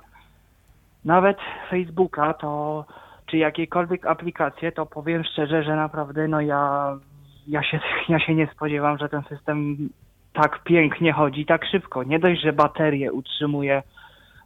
[1.04, 1.38] nawet
[1.70, 2.84] Facebooka, to
[3.26, 6.96] czy jakiekolwiek aplikacje, to powiem szczerze, że naprawdę no ja,
[7.48, 9.88] ja, się, ja się nie spodziewam, że ten system
[10.32, 12.02] tak pięknie chodzi, tak szybko.
[12.02, 13.82] Nie dość, że baterię utrzymuje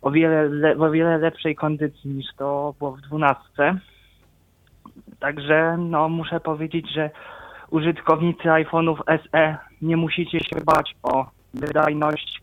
[0.03, 3.79] o wiele, le, o wiele lepszej kondycji niż to było w dwunastce.
[5.21, 7.11] Także no muszę powiedzieć, że
[7.71, 12.41] użytkownicy iPhone'ów SE nie musicie się bać o wydajność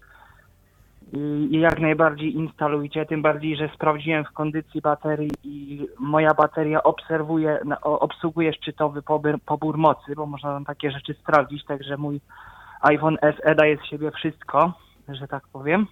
[1.13, 6.84] i i jak najbardziej instalujcie, tym bardziej, że sprawdziłem w kondycji baterii i moja bateria
[6.84, 12.22] obserwuje, obsługuje szczytowy pobór, pobór mocy, bo można tam takie rzeczy sprawdzić, także mój
[12.82, 14.74] iPhone SE daje z siebie wszystko,
[15.10, 15.88] że tak powiem.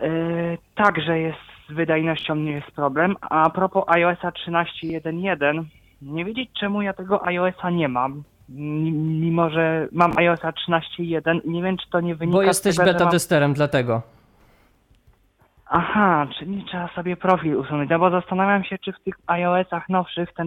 [0.00, 3.16] Yy, także jest z wydajnością nie jest problem.
[3.20, 5.64] A propos iOSa 13.1.1,
[6.02, 8.22] nie wiedzieć czemu ja tego iOSa nie mam.
[8.48, 12.76] Mimo, że mam iOSa 13.1 i nie wiem, czy to nie wynika Bo z jesteś
[12.76, 13.12] tego, że beta mam...
[13.12, 14.02] testerem, dlatego.
[15.66, 17.90] Aha, czyli trzeba sobie profil usunąć.
[17.90, 20.46] No bo zastanawiam się, czy w tych iOS-ach nowszych ten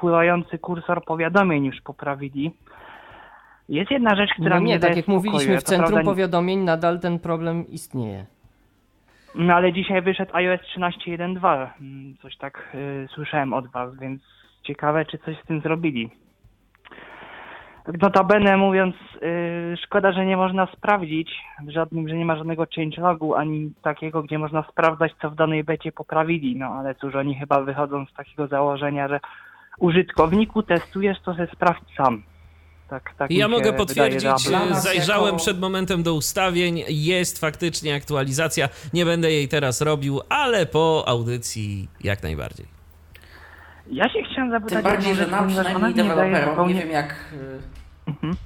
[0.00, 2.52] pływający kursor powiadomień już poprawili.
[3.68, 6.58] Jest jedna rzecz, która No mnie nie, daje tak jak mówiliśmy w centrum prawda, powiadomień,
[6.58, 8.26] nadal ten problem istnieje.
[9.34, 11.68] No ale dzisiaj wyszedł iOS 13.1.2.
[11.80, 14.22] Mm, Coś tak y, słyszałem od was, więc
[14.62, 16.10] ciekawe, czy coś z tym zrobili.
[18.02, 21.30] Notabene mówiąc, y, szkoda, że nie można sprawdzić
[21.66, 25.64] w żadnym, że nie ma żadnego changelogu, ani takiego, gdzie można sprawdzać, co w danej
[25.64, 26.56] becie poprawili.
[26.56, 29.20] No ale cóż, oni chyba wychodzą z takiego założenia, że
[29.78, 32.22] użytkowniku testujesz, to się sprawdź sam.
[32.90, 38.68] Tak, tak Ja mogę potwierdzić, nas zajrzałem jako- przed momentem do ustawień, jest faktycznie aktualizacja,
[38.94, 42.66] nie będę jej teraz robił, ale po audycji jak najbardziej.
[43.90, 44.82] Ja się chciałem zapytać...
[44.84, 47.14] Tym bardziej, że nam przynajmniej deweloperom, zupełnie- nie wiem jak...
[48.08, 48.36] Mhm.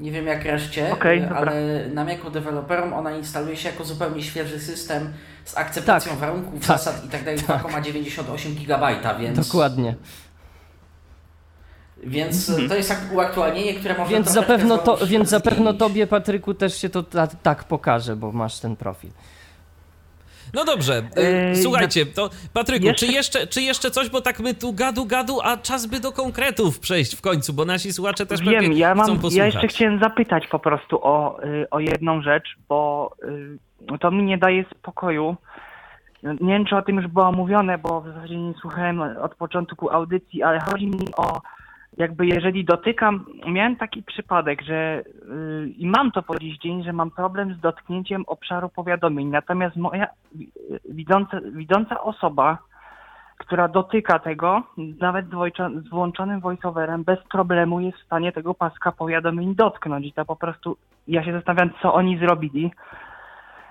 [0.00, 1.36] Nie wiem jak reszcie, y, dobra.
[1.36, 5.12] ale nam jako deweloperom ona instaluje się jako zupełnie świeży system
[5.44, 7.62] z akceptacją Tak, warunków, tak, zasad i tak dalej tak.
[7.62, 9.46] 2,98 GB, więc...
[9.46, 9.94] Dokładnie.
[12.04, 15.78] Więc y, to jest tak uaktualnienie, które może Więc zapewne, to, więc zapewne zmienić.
[15.78, 19.10] tobie, Patryku, też się to ta, tak pokaże, bo masz ten profil.
[20.56, 24.40] No dobrze, y, Ej, słuchajcie, to Patryku, jeszcze- czy, jeszcze, czy jeszcze coś, bo tak
[24.40, 28.26] my tu gadu gadu, a czas by do konkretów przejść w końcu, bo nasi słuchacze
[28.26, 29.36] też Wiem, pewnie ja, chcą mam, posłuchać.
[29.36, 33.10] ja jeszcze chciałem zapytać po prostu o, y, o jedną rzecz, bo
[33.94, 35.36] y, to mi nie daje spokoju.
[36.22, 39.90] Nie wiem, czy o tym już było mówione, bo w zasadzie nie słuchałem od początku
[39.90, 41.40] audycji, ale chodzi mi o
[41.96, 46.92] jakby jeżeli dotykam, miałem taki przypadek, że y, i mam to po dziś dzień, że
[46.92, 49.28] mam problem z dotknięciem obszaru powiadomień.
[49.28, 50.52] Natomiast moja wi-
[50.88, 52.58] widząca, widząca osoba,
[53.38, 54.62] która dotyka tego,
[55.00, 55.26] nawet
[55.84, 60.06] z włączonym voiceoverem, bez problemu jest w stanie tego paska powiadomień dotknąć.
[60.06, 60.76] I to po prostu,
[61.08, 62.72] ja się zastanawiam, co oni zrobili,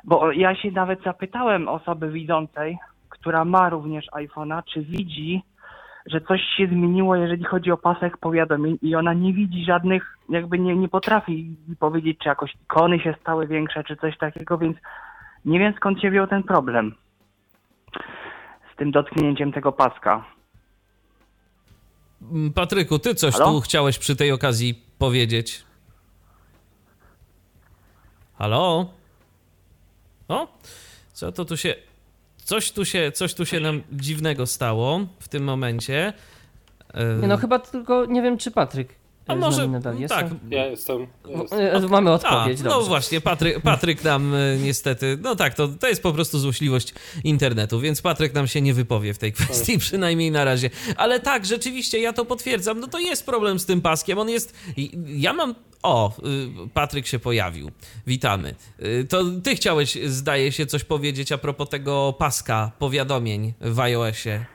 [0.04, 2.78] bo ja się nawet zapytałem osoby widzącej,
[3.10, 5.44] która ma również iPhone'a, czy widzi,
[6.06, 10.60] że coś się zmieniło, jeżeli chodzi o pasek powiadomień i ona nie widzi żadnych, jakby
[10.60, 14.78] nie, nie potrafi powiedzieć, czy jakoś ikony się stały większe, czy coś takiego, więc
[15.46, 16.96] nie wiem skąd się wziął ten problem
[18.74, 20.26] z tym dotknięciem tego paska.
[22.32, 23.46] Mm, Patryku, ty coś Halo?
[23.46, 25.64] tu chciałeś przy tej okazji powiedzieć.
[28.38, 28.90] Halo?
[30.28, 30.48] O?
[31.14, 31.76] Co to tu się...
[32.46, 36.14] Coś tu się, coś tu się nam dziwnego stało w tym momencie.
[36.94, 38.90] E, Nie, no chyba tylko, nie wiem czy Patryk
[39.28, 40.14] A może nadal jest.
[40.14, 41.08] tak, Ja jestem.
[41.30, 41.86] Ja jestem.
[41.86, 42.88] e, Mamy A, odpowiedź, no dobrze.
[42.88, 47.80] właśnie, Patryk, Patryk nam e, niestety, no tak, to, to jest po prostu złośliwość internetu,
[47.80, 50.70] więc Patryk nam się nie wypowie w tej kwestii, przynajmniej na razie.
[50.98, 54.54] Ale tak, rzeczywiście, ja to potwierdzam, no to jest problem z tym paskiem, on jest,
[55.06, 55.56] ja mam,
[55.86, 56.14] o,
[56.66, 57.72] y, Patryk się pojawił,
[58.08, 58.56] witamy.
[58.84, 64.46] Y, To ty chciałeś, zdaje się, coś powiedzieć a propos tego paska powiadomień w iOSie.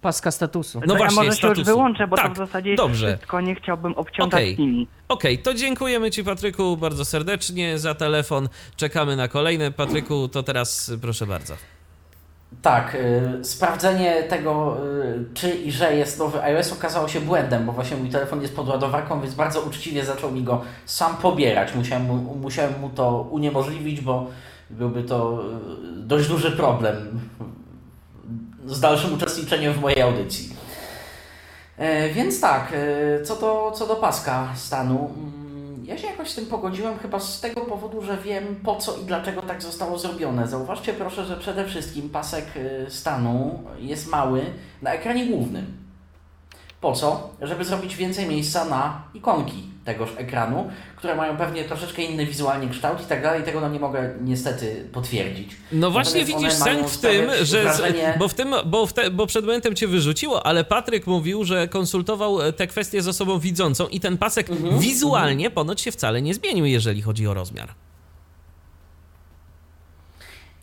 [0.00, 0.80] Paska statusu.
[0.80, 1.64] No to właśnie, ja może się już statusu.
[1.64, 3.16] wyłączę, bo Tak, to w zasadzie jest dobrze.
[3.16, 4.58] wszystko, nie chciałbym obciągać Okej.
[4.58, 4.86] nimi.
[5.08, 8.48] Okej, to dziękujemy Ci, Patryku, bardzo serdecznie za telefon.
[8.76, 9.72] Czekamy na kolejne.
[9.72, 11.54] Patryku, to teraz proszę bardzo.
[12.62, 12.94] Tak,
[13.40, 17.96] y, sprawdzenie tego, y, czy i że jest nowy iOS okazało się błędem, bo właśnie
[17.96, 21.74] mój telefon jest pod ładowarką, więc bardzo uczciwie zaczął mi go sam pobierać.
[21.74, 24.26] Musiałem mu, musiałem mu to uniemożliwić, bo
[24.70, 25.40] byłby to
[25.98, 27.20] y, dość duży problem
[28.66, 30.56] z dalszym uczestniczeniem w mojej audycji.
[31.78, 32.72] E, Więc tak,
[33.24, 35.41] co do, co do paska stanu, mm,
[35.84, 39.04] ja się jakoś z tym pogodziłem chyba z tego powodu, że wiem po co i
[39.04, 40.48] dlaczego tak zostało zrobione.
[40.48, 44.44] Zauważcie proszę, że przede wszystkim pasek e, stanu jest mały
[44.82, 45.81] na ekranie głównym.
[46.82, 47.30] Po co?
[47.42, 53.02] Żeby zrobić więcej miejsca na ikonki tegoż ekranu, które mają pewnie troszeczkę inny wizualnie kształt
[53.02, 53.42] i tak dalej.
[53.42, 55.50] Tego no nie mogę niestety potwierdzić.
[55.72, 57.62] No właśnie widzisz sęk w tym, że.
[57.62, 61.44] wrażenie- Bo, w tym bo, w te, bo przed momentem cię wyrzuciło, ale Patryk mówił,
[61.44, 65.92] że konsultował e, te kwestie z osobą widzącą i ten pasek Mhm, wizualnie ponoć się
[65.92, 67.68] wcale nie zmienił, jeżeli chodzi o rozmiar.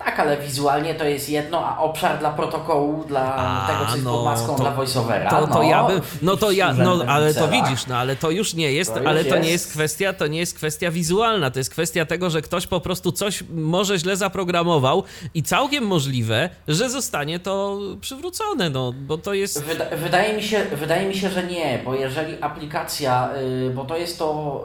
[0.05, 4.05] Tak, ale wizualnie to jest jedno, a obszar dla protokołu, dla A, tego, co jest
[4.05, 5.29] no, pod maską to- dla voiceovera.
[5.29, 8.15] To, to no, ja bym, no to ja, no urzędem ale to widzisz, no ale
[8.15, 9.49] to już nie jest, To ale to nie jest.
[9.51, 13.12] jest kwestia, to nie jest kwestia wizualna, to jest kwestia tego, że ktoś po prostu
[13.12, 19.63] coś może źle zaprogramował i całkiem możliwe, że zostanie to przywrócone, no bo to jest...
[19.63, 23.29] Wyda wydaje, mi się, wydaje mi się, że nie, bo jeżeli aplikacja,
[23.67, 24.62] y, bo to jest to,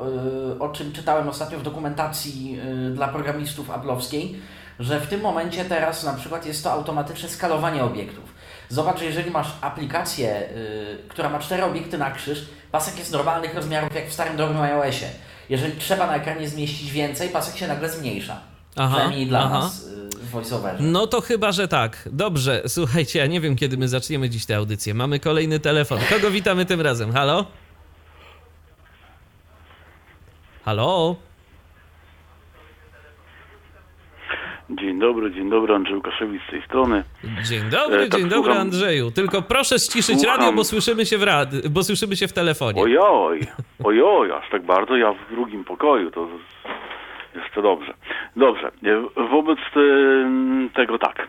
[0.57, 2.59] y, o czym czytałem ostatnio w dokumentacji
[2.91, 4.41] y, dla programistów aplowskiej,
[4.81, 8.25] że w tym momencie teraz na przykład jest to automatyczne skalowanie obiektów.
[8.69, 13.55] Zobacz, że jeżeli masz aplikację, y, która ma cztery obiekty na krzyż, pasek jest normalnych
[13.55, 15.07] rozmiarów jak w starym dobrym iOSie.
[15.49, 18.41] Jeżeli trzeba na ekranie zmieścić więcej, pasek się nagle zmniejsza.
[18.77, 19.59] Aha, Przynajmniej dla aha.
[19.59, 20.83] nas y, w voiceoverze.
[20.83, 22.09] No to chyba, że tak.
[22.13, 24.95] Dobrze, słuchajcie, ja nie wiem, kiedy my zaczniemy dziś tę audycję.
[24.95, 25.99] Mamy kolejny telefon.
[26.11, 27.13] Kogo witamy tym razem?
[27.13, 27.47] Halo?
[30.65, 31.17] Halo?
[34.71, 37.05] Dzień dobry, dzień dobry, Andrzej Łukaszewicz z tej strony.
[37.49, 39.11] Dzień dobry, E, tak dzień dobry słucham- Andrzeju.
[39.11, 40.39] Tylko proszę ściszyć Słucham.
[40.41, 41.49] radio, bo słyszymy się w rad...
[41.71, 42.83] bo słyszymy się w telefonie.
[42.83, 43.41] Ojoj,
[43.85, 46.29] ojoj, aż tak bardzo, ja w drugim pokoju, to
[47.35, 47.95] jeszcze dobrze.
[48.37, 49.81] Dobrze, e, wobec e,
[50.75, 51.29] tego tak,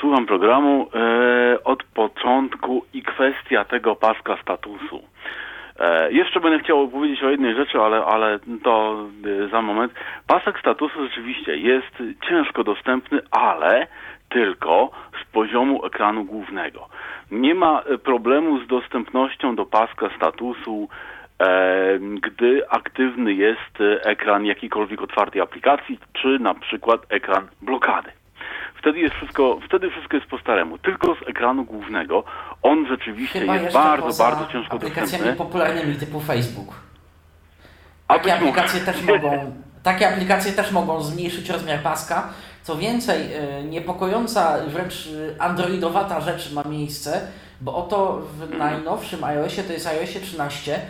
[0.00, 5.02] słucham programu e, od początku i kwestia tego paska statusu.
[5.80, 9.04] E, jeszcze będę chciał powiedzieć o jednej rzeczy, ale, ale to
[9.44, 9.92] e, za moment.
[10.26, 13.86] Pasek statusu rzeczywiście jest ciężko dostępny, ale
[14.28, 14.90] tylko
[15.22, 16.88] z poziomu ekranu głównego.
[17.30, 20.88] Nie ma e, problemu z dostępnością do paska statusu,
[22.00, 28.19] gdy aktywny jest ekran jakiejkolwiek otwartej aplikacji, czy na przykład ekran blokady.
[28.80, 30.78] Wtedy jest wszystko, wtedy wszystko jest po staremu.
[30.78, 32.24] Tylko z ekranu głównego
[32.62, 35.44] on rzeczywiście Chyba jest bardzo, bardzo ciężko aplikacjami dostępny.
[35.44, 36.74] popularnymi typu Facebook.
[38.08, 42.28] Takie aplikacje, też mogą, takie aplikacje też mogą zmniejszyć rozmiar paska.
[42.62, 43.22] Co więcej,
[43.60, 47.20] y, niepokojąca, wręcz androidowata rzecz ma miejsce,
[47.60, 50.80] bo oto w najnowszym iOSie, to jest iOSie 13, y,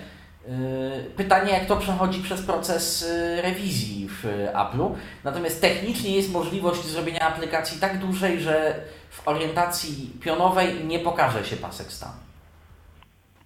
[1.16, 4.94] pytanie jak to przechodzi przez proces y, rewizji w y, Apple'u.
[5.24, 8.74] Natomiast technicznie jest możliwość zrobienia aplikacji tak dużej, że
[9.10, 12.12] w orientacji pionowej nie pokaże się pasek stanu.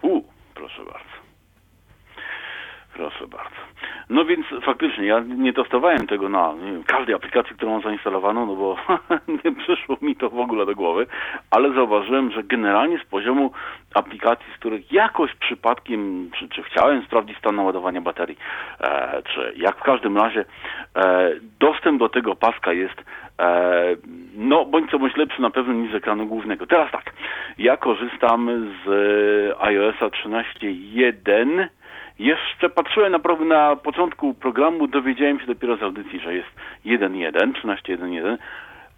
[0.02, 0.22] U,
[0.54, 1.14] proszę bardzo.
[2.94, 3.56] Proszę bardzo.
[4.10, 8.56] No więc faktycznie, ja nie testowałem tego na wiem, każdej aplikacji, którą mam zainstalowaną, no
[8.56, 8.76] bo
[9.44, 11.06] nie przyszło mi to w ogóle do głowy,
[11.50, 13.52] ale zauważyłem, że generalnie z poziomu
[13.94, 18.38] aplikacji, z których jakoś przypadkiem, czy, czy chciałem sprawdzić stan naładowania baterii,
[18.80, 20.44] e, czy jak w każdym razie,
[20.96, 21.30] e,
[21.60, 23.04] dostęp do tego paska jest
[23.38, 23.96] e,
[24.36, 26.66] no, bądź co bądź lepszy na pewno niż z ekranu głównego.
[26.66, 27.12] Teraz tak,
[27.58, 28.88] ja korzystam z
[29.60, 31.68] iOSa 13.1
[32.18, 36.48] jeszcze patrzyłem na, pro- na początku programu, dowiedziałem się dopiero z audycji, że jest
[36.86, 38.36] 1.1, 13.1.1.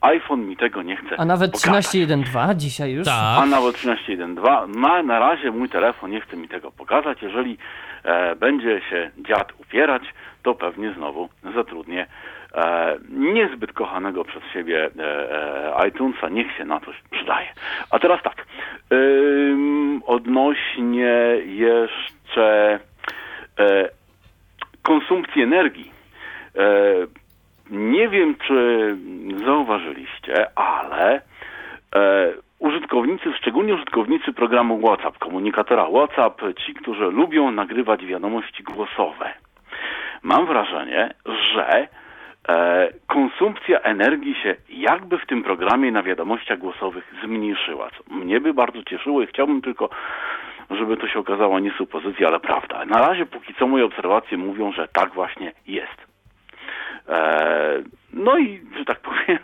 [0.01, 1.87] iPhone mi tego nie chce A nawet pokazać.
[1.87, 3.05] 13.1.2 dzisiaj już?
[3.05, 3.39] Tak.
[3.43, 4.77] A nawet 13.1.2.
[4.81, 7.23] Na, na razie mój telefon nie chce mi tego pokazać.
[7.23, 7.59] Jeżeli
[8.05, 10.03] e, będzie się dziad upierać,
[10.43, 12.07] to pewnie znowu zatrudnię
[12.55, 16.29] e, niezbyt kochanego przez siebie e, e, iTunesa.
[16.29, 17.47] Niech się na coś przydaje.
[17.91, 18.47] A teraz tak.
[18.93, 21.15] Ym, odnośnie
[21.47, 22.79] jeszcze
[24.83, 25.93] konsumpcji energii.
[26.57, 27.07] E,
[27.71, 28.97] nie wiem, czy
[29.47, 31.21] zauważyliście, ale
[31.97, 39.33] e, użytkownicy, szczególnie użytkownicy programu WhatsApp, komunikatora WhatsApp, ci, którzy lubią nagrywać wiadomości głosowe,
[40.23, 41.89] mam wrażenie, że
[42.49, 48.55] e, konsumpcja energii się jakby w tym programie na wiadomościach głosowych zmniejszyła, co mnie by
[48.55, 49.89] bardzo cieszyło i chciałbym tylko,
[50.71, 52.85] żeby to się okazało nie supozycja, ale prawda.
[52.85, 56.07] Na razie póki co moje obserwacje mówią, że tak właśnie jest.
[57.09, 59.39] E, No i, że tak powiem,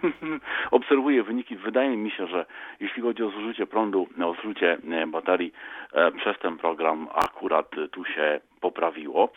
[0.70, 1.56] obserwuję wyniki.
[1.56, 2.46] Wydaje mi się, że
[2.80, 5.52] jeśli chodzi o zużycie prądu, o zużycie e, baterii
[5.92, 9.32] e, przez ten program akurat tu się poprawiło.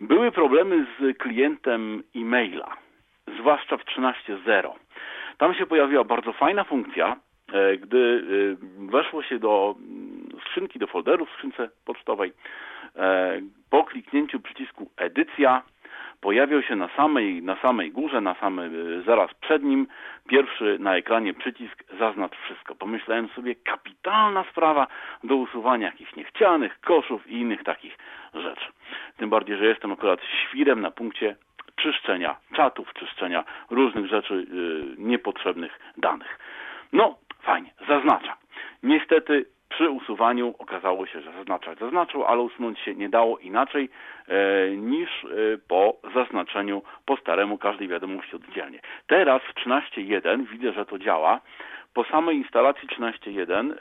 [0.00, 2.76] Były problemy z klientem e-maila,
[3.38, 4.70] zwłaszcza w 13.0.
[5.38, 7.16] Tam się pojawiła bardzo fajna funkcja,
[7.80, 8.24] gdy
[8.78, 9.74] weszło się do
[10.50, 12.32] skrzynki, do folderu w skrzynce pocztowej.
[12.96, 15.62] e, Po kliknięciu przycisku edycja
[16.20, 19.86] pojawiał się na samej, na samej górze, na samym, y, zaraz przed nim,
[20.28, 22.74] pierwszy na ekranie przycisk zaznacz wszystko.
[22.74, 24.86] Pomyślałem sobie, kapitalna sprawa
[25.24, 27.98] do usuwania jakichś niechcianych koszów i innych takich
[28.34, 28.66] rzeczy.
[29.16, 31.36] Tym bardziej, że jestem akurat świrem na punkcie
[31.76, 36.38] czyszczenia czatów, czyszczenia różnych rzeczy yy, niepotrzebnych danych.
[36.92, 38.36] No, fajnie, zaznacza.
[38.82, 43.88] Niestety przy usuwaniu okazało się, że zaznaczać zaznaczył, ale usunąć się nie dało inaczej
[44.28, 45.28] e, niż e,
[45.68, 48.80] po zaznaczeniu po staremu każdej wiadomości oddzielnie.
[49.06, 51.40] Teraz w 13.1 widzę, że to działa.
[51.94, 53.76] Po samej instalacji 13.1 e,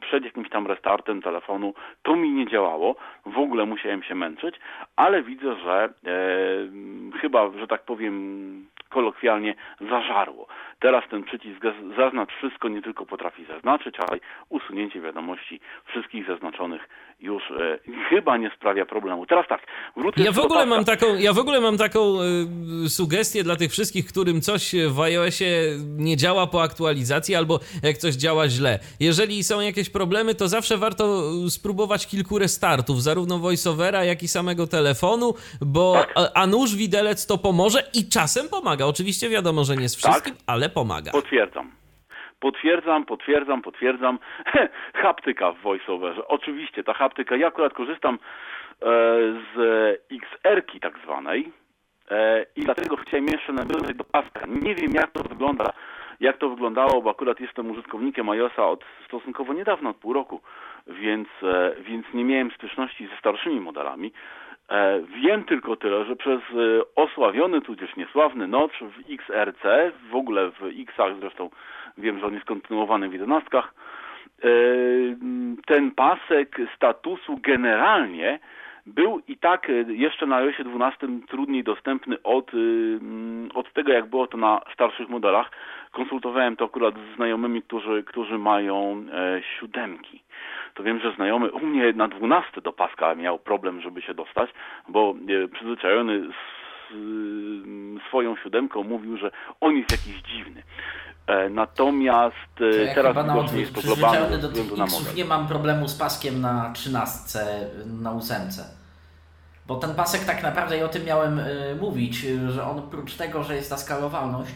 [0.00, 4.54] przed jakimś tam restartem telefonu to mi nie działało, w ogóle musiałem się męczyć,
[4.96, 10.46] ale widzę, że e, chyba, że tak powiem kolokwialnie zażarło.
[10.80, 11.60] Teraz ten przycisk
[11.96, 16.88] zaznacz wszystko nie tylko potrafi zaznaczyć, ale usunięcie wiadomości wszystkich zaznaczonych
[17.20, 19.26] już e, chyba nie sprawia problemu.
[19.26, 19.60] Teraz tak,
[19.96, 23.70] wrócę ja w ogóle mam taką, Ja w ogóle mam taką e, sugestię dla tych
[23.70, 25.46] wszystkich, którym coś w iOSie
[25.96, 28.78] nie działa po aktualizacji albo jak coś działa źle.
[29.00, 34.66] Jeżeli są jakieś problemy, to zawsze warto spróbować kilku restartów, zarówno voiceovera, jak i samego
[34.66, 36.12] telefonu, bo tak.
[36.14, 38.86] a, a nóż widelec to pomoże i czasem pomaga.
[38.86, 40.44] Oczywiście wiadomo, że nie z wszystkim, tak.
[40.46, 41.10] ale pomaga.
[41.12, 41.70] Potwierdzam.
[42.40, 44.18] Potwierdzam, potwierdzam, potwierdzam.
[45.02, 46.28] haptyka w voiceoverze.
[46.28, 48.86] Oczywiście, ta haptyka, ja akurat korzystam e,
[49.54, 49.58] z
[50.12, 51.52] XR-ki tak zwanej
[52.10, 54.40] e, i dlatego chciałem jeszcze nawiązać do paska.
[54.46, 55.72] Nie wiem jak to wygląda,
[56.20, 60.40] jak to wyglądało, bo akurat jestem użytkownikiem iOSa od stosunkowo niedawno, od pół roku,
[60.86, 64.12] więc, e, więc nie miałem styczności ze starszymi modelami.
[64.70, 69.62] E, wiem tylko tyle, że przez e, osławiony, tudzież niesławny notch w XRC,
[70.10, 71.50] w ogóle w X-ach zresztą
[71.98, 73.74] wiem, że on jest kontynuowany w jedenastkach,
[74.44, 74.48] e,
[75.66, 78.38] ten pasek statusu generalnie
[78.86, 82.50] był i tak jeszcze na iOSie 12 trudniej dostępny od,
[83.54, 85.50] od tego, jak było to na starszych modelach.
[85.92, 89.04] Konsultowałem to akurat z znajomymi, którzy, którzy mają
[89.58, 90.22] siódemki
[90.74, 94.50] to wiem, że znajomy u mnie na 12 do paska miał problem, żeby się dostać,
[94.88, 96.28] bo e, przyzwyczajony e,
[98.08, 99.30] swoją siódemką mówił, że
[99.60, 100.62] on jest jakiś dziwny.
[101.26, 105.88] E, natomiast ja teraz chyba na jest to globalne do tych na nie mam problemu
[105.88, 107.38] z paskiem na 13,
[108.02, 108.64] na ósemce.
[109.66, 111.40] Bo ten pasek tak naprawdę, i o tym miałem
[111.80, 112.16] mówić,
[112.48, 114.54] że on oprócz tego, że jest ta skalowalność,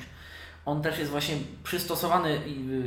[0.67, 2.41] on też jest właśnie przystosowany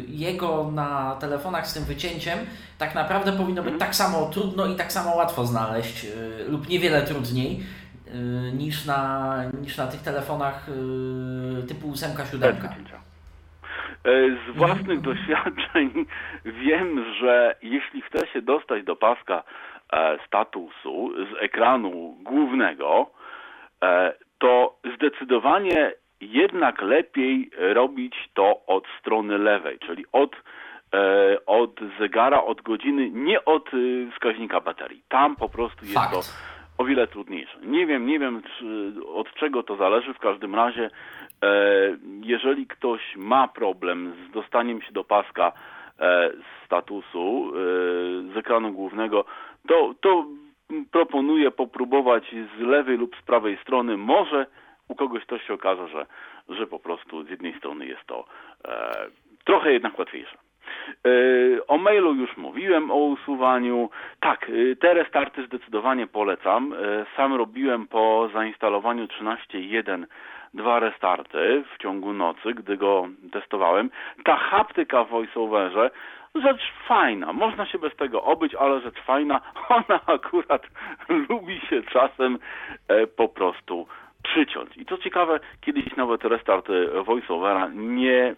[0.07, 2.39] jego na telefonach z tym wycięciem.
[2.77, 7.01] Tak naprawdę powinno być tak samo trudno i tak samo łatwo znaleźć, y, lub niewiele
[7.01, 7.59] trudniej
[8.07, 12.55] y, niż na, niż na tych telefonach y, typu 8 7 e,
[14.03, 15.01] z własnych mhm.
[15.01, 16.05] doświadczeń
[16.65, 19.43] wiem, że jeśli chce się dostać do paska
[19.93, 23.09] e, statusu z ekranu głównego,
[23.83, 30.35] e, to zdecydowanie jednak lepiej robić to od strony lewej, czyli od,
[30.93, 33.77] e, od zegara, od godziny, nie od e,
[34.11, 35.03] wskaźnika baterii.
[35.09, 36.11] Tam po prostu jest Fakt.
[36.11, 36.21] to
[36.77, 37.57] o wiele trudniejsze.
[37.63, 40.89] Nie wiem, nie wiem czy, od czego to zależy, w każdym razie
[41.43, 41.49] e,
[42.23, 45.51] jeżeli ktoś ma problem z dostaniem się do paska
[45.99, 46.31] e,
[46.65, 47.53] statusu e,
[48.33, 49.25] z ekranu głównego,
[49.67, 50.25] to, to
[50.91, 53.97] proponuję popróbować z lewej lub z prawej strony.
[53.97, 54.45] Może
[54.87, 56.05] u kogoś to się okaże, że,
[56.49, 58.25] że po prostu z jednej strony jest to
[58.65, 59.07] e,
[59.45, 60.37] trochę jednak łatwiejsze.
[61.05, 63.89] E, o mailu już mówiłem, o usuwaniu.
[64.19, 66.73] Tak, e, te restarty zdecydowanie polecam.
[66.73, 70.05] E, sam robiłem po zainstalowaniu 13.1
[70.53, 73.89] dwa restarty w ciągu nocy, gdy go testowałem.
[74.23, 75.91] Ta haptyka w VoiceOverze
[76.35, 77.33] rzecz fajna.
[77.33, 79.41] Można się bez tego obyć, ale rzecz fajna.
[79.69, 80.67] Ona akurat
[81.29, 82.39] lubi się czasem
[83.15, 83.87] po prostu
[84.23, 84.77] przyciąć.
[84.77, 88.35] I co ciekawe, kiedyś nawet restart e, voiceovera nie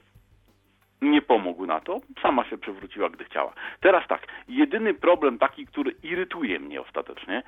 [1.02, 3.54] nie pomógł na to, sama się przewróciła, gdy chciała.
[3.80, 7.44] Teraz tak, jedyny problem taki, który irytuje mnie ostatecznie,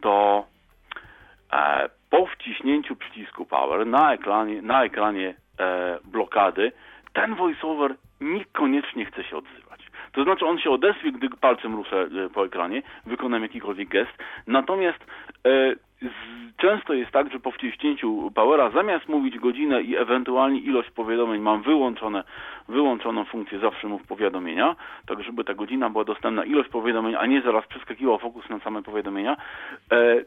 [0.00, 0.44] to
[1.52, 6.72] e, po wciśnięciu przycisku power na ekranie, na ekranie e, blokady
[7.12, 9.67] ten voiceover niekoniecznie chce się odzywać.
[10.18, 14.10] To znaczy on się odezwie, gdy palcem ruszę e, po ekranie, wykonam jakikolwiek gest,
[14.46, 14.98] natomiast
[15.46, 15.74] e,
[16.56, 21.62] Często jest tak, że po wciśnięciu powera zamiast mówić godzinę i ewentualnie ilość powiadomień mam
[21.62, 22.24] wyłączone,
[22.68, 24.76] wyłączoną funkcję zawsze mów powiadomienia,
[25.06, 28.82] tak żeby ta godzina była dostępna ilość powiadomień, a nie zaraz przeskakiwał fokus na same
[28.82, 29.36] powiadomienia.
[29.92, 30.24] E,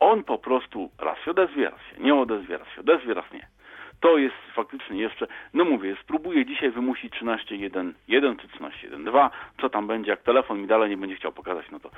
[0.00, 3.59] on po prostu raz się odezwie, raz się nie odezwie, raz się odezwie, raz nie.
[4.00, 10.10] To jest faktycznie jeszcze, no mówię, spróbuję dzisiaj wymusić 13.1.1 czy 13.1.2, co tam będzie,
[10.10, 11.90] jak telefon mi dalej nie będzie chciał pokazać, no to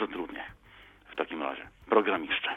[0.00, 0.44] zatrudnię
[1.06, 2.48] w takim razie programiszcze.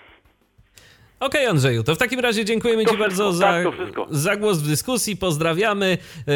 [1.19, 3.65] Okej, okay, Andrzeju, to w takim razie dziękujemy to Ci wszystko, bardzo za, tak,
[4.10, 5.17] za głos w dyskusji.
[5.17, 6.34] Pozdrawiamy yy,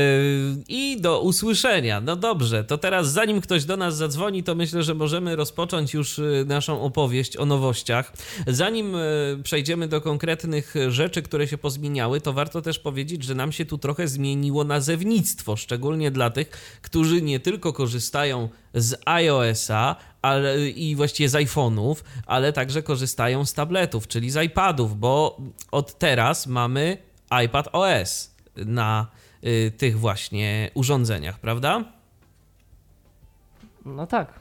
[0.68, 2.02] i do usłyszenia.
[2.02, 6.20] No dobrze, to teraz zanim ktoś do nas zadzwoni, to myślę, że możemy rozpocząć już
[6.20, 8.14] y, naszą opowieść o nowościach.
[8.48, 13.52] Zanim yy, przejdziemy do konkretnych rzeczy, które się pozmieniały, to warto też powiedzieć, że nam
[13.52, 20.70] się tu trochę zmieniło nazewnictwo, szczególnie dla tych, którzy nie tylko korzystają z iOS-a ale,
[20.70, 25.38] i właściwie z iPhone'ów, ale także korzystają z tabletów, czyli z iPadów, bo
[25.72, 26.98] od teraz mamy
[27.46, 29.08] iPad OS na
[29.44, 31.84] y, tych właśnie urządzeniach, prawda?
[33.86, 34.40] No tak.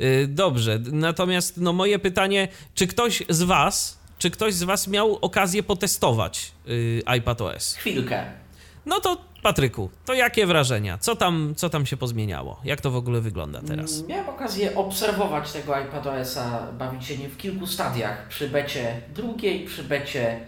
[0.00, 5.16] Y, dobrze, natomiast no moje pytanie, czy ktoś z Was, czy ktoś z Was miał
[5.16, 7.74] okazję potestować y, iPad OS?
[7.74, 8.41] Chwilkę.
[8.86, 10.98] No to Patryku, to jakie wrażenia?
[10.98, 12.60] Co tam, co tam się pozmieniało?
[12.64, 13.94] Jak to w ogóle wygląda teraz?
[13.96, 18.28] Mm, Miałem okazję obserwować tego iPadOS-a, bawić się nim w kilku stadiach.
[18.28, 20.40] Przy becie drugiej, przy becie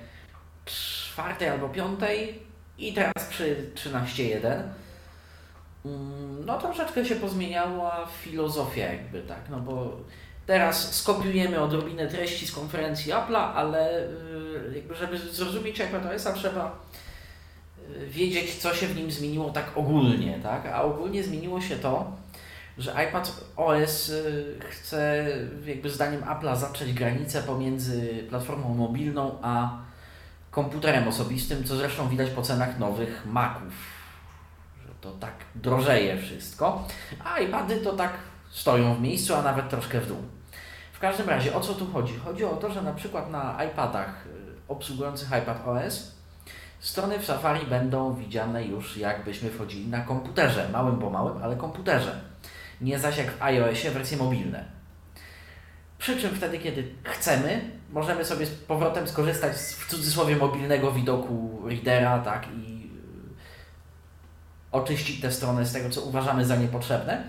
[0.65, 2.43] czwartej albo piątej
[2.79, 4.63] i teraz przy 13.1.
[5.85, 9.97] Mm, No troszeczkę się pozmieniała filozofia jakby tak, no bo
[10.47, 16.79] teraz skopiujemy odrobinę treści z konferencji Apple'a, ale y, jakby żeby zrozumieć iPadOS-a trzeba
[18.09, 20.67] wiedzieć, co się w nim zmieniło tak ogólnie, tak?
[20.67, 22.13] A ogólnie zmieniło się to,
[22.79, 25.27] że iPad OS y, chce,
[25.67, 29.79] jakby zdaniem Apple'a, zacząć granicę pomiędzy platformą mobilną a
[30.51, 33.75] komputerem osobistym, co zresztą widać po cenach nowych Maców,
[34.87, 36.89] że to tak drożeje wszystko,
[37.25, 38.13] a iPady to tak
[38.51, 40.19] stoją w miejscu, a nawet troszkę w dół.
[40.93, 42.17] W każdym razie, o co tu chodzi?
[42.17, 44.31] Chodzi o to, że na przykład na iPadach y,
[44.69, 46.14] obsługujących iPad OS
[46.85, 52.21] strony w Safari będą widziane już jakbyśmy wchodzili na komputerze, małym po małym, ale komputerze.
[52.81, 54.65] Nie zaś jak w iOSie wersje mobilne.
[55.99, 61.63] Przy czym wtedy, kiedy chcemy, możemy sobie z powrotem skorzystać z w cudzysłowie mobilnego widoku
[61.67, 67.25] readera, tak, i y, oczyścić tę stronę z tego, co uważamy za niepotrzebne.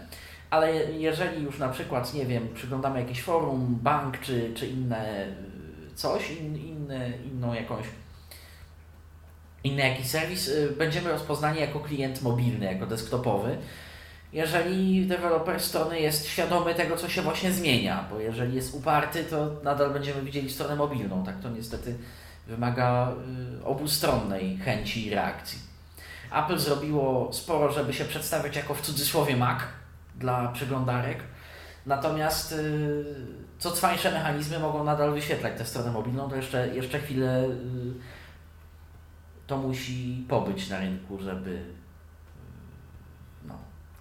[0.50, 5.96] Ale jeżeli już na przykład, nie wiem, przyglądamy jakieś forum, bank czy, czy inne y,
[5.96, 6.56] coś, in,
[7.26, 7.86] inną jakąś
[9.66, 13.58] inny jakiś serwis, y, będziemy rozpoznani jako klient mobilny, jako desktopowy,
[14.34, 19.50] jeżeli deweloper strony jest świadomy tego, co się właśnie zmienia, bo jeżeli jest uparty, to
[19.64, 21.26] nadal będziemy widzieli stronę mobilną.
[21.26, 21.96] Tak to niestety
[22.48, 23.12] wymaga
[23.62, 25.60] y, obustronnej chęci i reakcji.
[26.32, 29.60] Apple zrobiło sporo, żeby się przedstawiać jako w cudzysłowie Mac
[30.16, 31.18] dla przeglądarek,
[31.86, 33.06] natomiast y,
[33.60, 37.48] co cwańsze mechanizmy mogą nadal wyświetlać tę stronę mobilną, to jeszcze, jeszcze chwilę
[39.48, 41.66] to musi pobyć na rynku, żeby
[43.48, 43.58] no,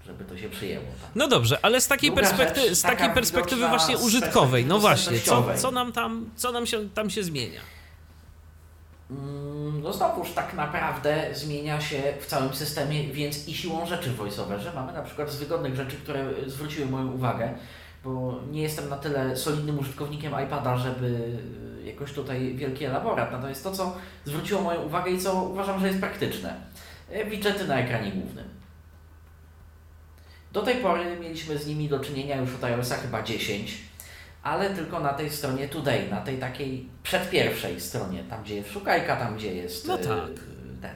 [0.07, 0.85] żeby to się przyjęło.
[1.03, 1.11] Tak.
[1.15, 5.35] No dobrze, ale z takiej, Druga perspekty- rzecz, z takiej perspektywy właśnie użytkowej, no perspektywy
[5.37, 7.61] właśnie, co, co nam tam, co nam się, tam się zmienia?
[9.11, 14.73] Mm, No znowuż tak naprawdę zmienia się w całym systemie, więc i siłą rzeczy VoiceOverze
[14.75, 17.55] mamy na przykład z wygodnych rzeczy, które zwróciły moją uwagę,
[18.05, 21.07] bo nie jestem na tyle solidnym użytkownikiem iPada, żeby
[21.83, 23.33] y, jakoś tutaj wielki elaborat.
[23.33, 26.61] Natomiast to, co zwróciło moją uwagę i co uważam, że jest praktyczne,
[27.17, 28.45] y, widgety na ekranie głównym.
[30.53, 33.79] Do tej pory mieliśmy z nimi do czynienia już od iOSa chyba 10,
[34.43, 39.17] ale tylko na tej stronie Today, na tej takiej przedpierwszej stronie, tam gdzie jest szukajka,
[39.17, 40.31] tam gdzie jest No e, tak.
[40.83, 40.95] ten,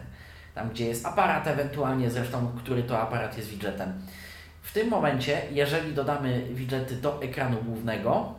[0.54, 3.92] tam gdzie jest aparat ewentualnie, zresztą który to aparat jest widgetem.
[4.68, 8.34] W tym momencie, jeżeli dodamy widgety do ekranu głównego,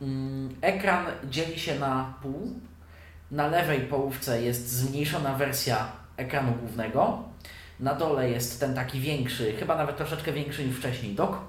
[0.00, 2.60] mm, ekran dzieli się na pół.
[3.30, 7.22] Na lewej połówce jest zmniejszona wersja ekranu głównego.
[7.80, 11.40] Na dole jest ten taki większy, chyba nawet troszeczkę większy niż wcześniej dok.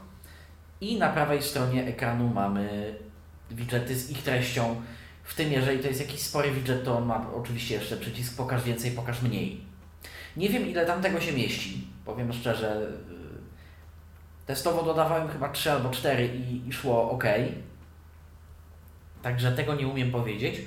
[0.81, 2.95] I na prawej stronie ekranu mamy
[3.51, 4.81] widgety z ich treścią.
[5.23, 8.91] W tym, jeżeli to jest jakiś spory widget, to ma oczywiście jeszcze przycisk pokaż więcej,
[8.91, 9.61] pokaż mniej.
[10.37, 11.92] Nie wiem, ile tam tego się mieści.
[12.05, 17.23] Powiem szczerze, y, testowo dodawałem chyba 3 albo 4 i, i szło ok.
[19.21, 20.61] Także tego nie umiem powiedzieć.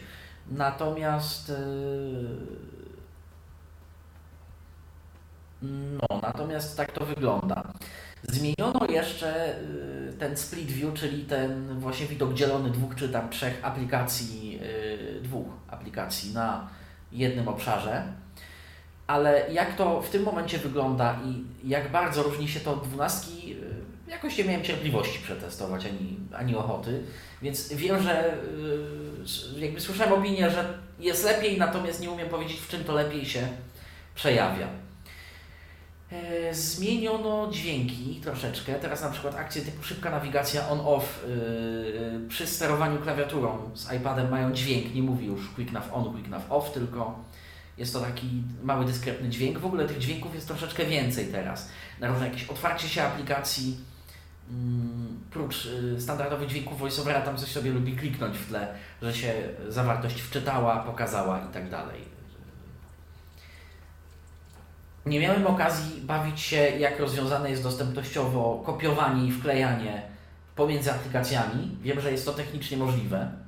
[0.51, 2.77] Natomiast yy,
[5.63, 7.73] no, natomiast tak to wygląda.
[8.23, 13.61] Zmieniono jeszcze y, ten split view, czyli ten właśnie widok dzielony dwóch czy tam trzech
[13.63, 16.69] aplikacji, y, dwóch aplikacji na
[17.13, 18.03] jednym obszarze.
[19.07, 23.53] Ale jak to w tym momencie wygląda i jak bardzo różni się to od dwunastki,
[23.53, 27.03] y, jakoś nie miałem cierpliwości przetestować ani, ani ochoty,
[27.43, 28.35] więc wiem, że
[29.57, 33.27] y, jakby słyszałem opinię, że jest lepiej, natomiast nie umiem powiedzieć, w czym to lepiej
[33.27, 33.49] się
[34.15, 34.69] przejawia.
[36.13, 38.75] E, Zmieniono dźwięki troszeczkę.
[38.75, 44.53] Teraz na przykład akcje typu szybka nawigacja on-off yy, przy sterowaniu klawiaturą z iPadem mają
[44.53, 44.95] dźwięk.
[44.95, 47.19] Nie mówi już quick nav on, quick nav off, tylko
[47.79, 49.59] jest to taki mały, dyskretny dźwięk.
[49.59, 51.69] W ogóle tych dźwięków jest troszeczkę więcej teraz.
[52.01, 53.77] Na różne jakieś otwarcie się aplikacji,
[54.51, 59.35] mm, prócz y, standardowych dźwięków voiceovera, tam coś sobie lubi kliknąć w tle, że się
[59.69, 62.17] zawartość wczytała, pokazała i tak dalej.
[65.07, 70.03] Nie miałem okazji bawić się, jak rozwiązane jest dostępnościowo kopiowanie i wklejanie
[70.57, 71.77] pomiędzy aplikacjami.
[71.83, 73.46] Wiem, że jest to technicznie możliwe.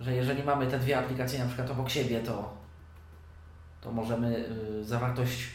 [0.00, 2.54] Że jeżeli mamy te dwie aplikacje na przykład obok siebie, to,
[3.80, 4.48] to możemy
[4.80, 5.48] y, zawartość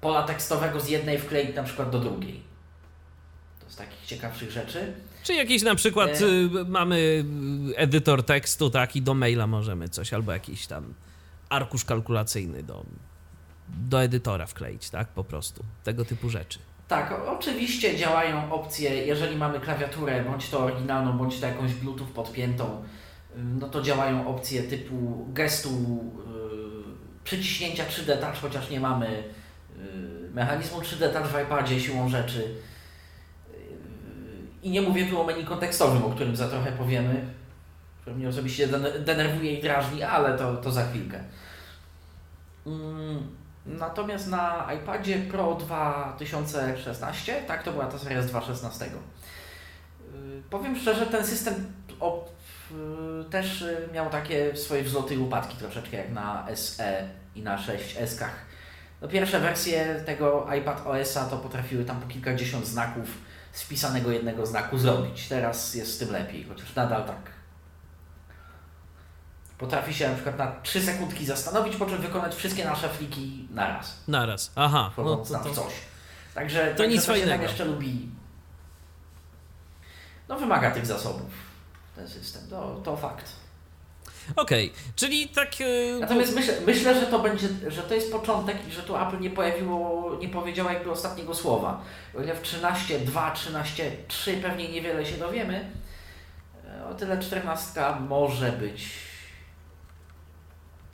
[0.00, 2.42] pola tekstowego z jednej wkleić na przykład do drugiej.
[3.64, 4.92] To z takich ciekawszych rzeczy.
[5.22, 6.26] Czy jakiś na przykład Nie.
[6.26, 6.96] y, mamy
[7.70, 10.94] y, edytor tekstu, tak, i do maila możemy coś, albo jakiś tam
[11.48, 12.84] arkusz kalkulacyjny do,
[13.68, 15.64] do edytora wkleić, tak, po prostu.
[15.84, 16.58] Tego typu rzeczy.
[16.88, 22.84] Tak, oczywiście działają opcje, jeżeli mamy klawiaturę, bądź to oryginalną, bądź to jakąś Bluetooth podpiętą,
[23.36, 29.10] no to działają opcje typu gestu yy, przyciśnięcia 3D Touch, chociaż nie mamy
[29.78, 32.54] yy, mechanizmu 3D Touch w iPadzie siłą rzeczy.
[33.52, 33.56] Yy,
[34.62, 37.24] I nie mówię tu o menu kontekstowym, o którym za trochę powiemy,
[38.00, 41.20] który mnie osobiście den- denerwuje i drażni, ale to, to za chwilkę.
[42.66, 43.22] Mm,
[43.66, 48.84] Natomiast na iPadzie Pro 2016, tak to była ta seria z 2016.
[48.84, 51.54] Yy, Powiem szczerze, ten system
[53.30, 58.34] też yy, miał takie swoje wzloty i upadki troszeczkę jak na SE i na 6S-kach.
[59.02, 63.08] No pierwsze wersje tego iPad OS-a to potrafiły tam po kilkadziesiąt znaków
[63.52, 65.28] z wpisanego jednego znaku zrobić.
[65.28, 67.34] Teraz jest z tym lepiej, chociaż nadal tak.
[69.58, 73.98] Potrafi się na przykład na 3 sekundki zastanowić, po czym wykonać wszystkie nasze fliki naraz
[74.08, 74.52] Naraz.
[74.56, 74.92] Aha.
[74.96, 75.72] No to, to, coś.
[76.34, 78.10] Także to także nic się tak jeszcze lubi.
[80.28, 81.43] No wymaga tych zasobów
[81.96, 83.32] ten system, to, to fakt.
[84.36, 85.60] Okej, czyli tak...
[85.60, 89.20] y, Natomiast myślę, myślę, że to będzie, że to jest początek i że tu Apple
[89.20, 91.80] nie pojawiło, nie powiedziała jakby ostatniego słowa.
[92.18, 95.70] O ile w 13.2, 13.3 pewnie niewiele się dowiemy,
[96.80, 98.88] e, o tyle 14 może być.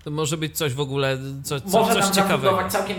[0.04, 2.42] To może być coś w ogóle, co, co, Może coś nam ciekawego.
[2.42, 2.98] zafundować całkiem,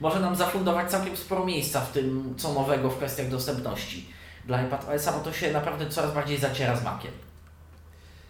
[0.00, 4.08] może nam zafundować całkiem sporo miejsca w tym, co nowego w kwestiach dostępności
[4.44, 7.12] dla iPad OS, bo to się naprawdę coraz bardziej zaciera z Maciem.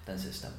[0.07, 0.53] Ten system.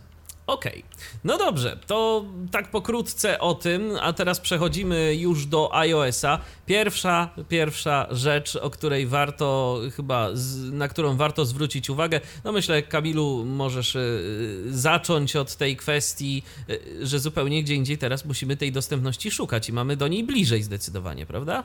[0.47, 0.83] Okej,
[1.23, 6.39] no dobrze, to tak pokrótce o tym, a teraz przechodzimy już do iOS-a.
[6.65, 12.83] Pierwsza, pierwsza rzecz, o której warto chyba, z, na którą warto zwrócić uwagę, no myślę,
[12.83, 18.71] Kamilu, możesz y, zacząć od tej kwestii, y, że zupełnie gdzie indziej teraz musimy tej
[18.71, 21.63] dostępności szukać i mamy do niej bliżej zdecydowanie, prawda?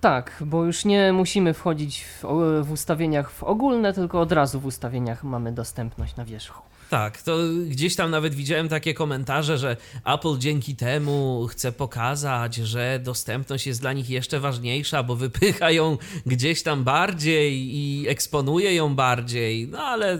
[0.00, 2.24] Tak, bo już nie musimy wchodzić w,
[2.62, 6.75] w ustawieniach w ogólne, tylko od razu w ustawieniach mamy dostępność na wierzchu.
[6.90, 7.36] Tak, to
[7.68, 13.80] gdzieś tam nawet widziałem takie komentarze, że Apple dzięki temu chce pokazać, że dostępność jest
[13.80, 19.68] dla nich jeszcze ważniejsza, bo wypycha ją gdzieś tam bardziej i eksponuje ją bardziej.
[19.68, 20.18] No ale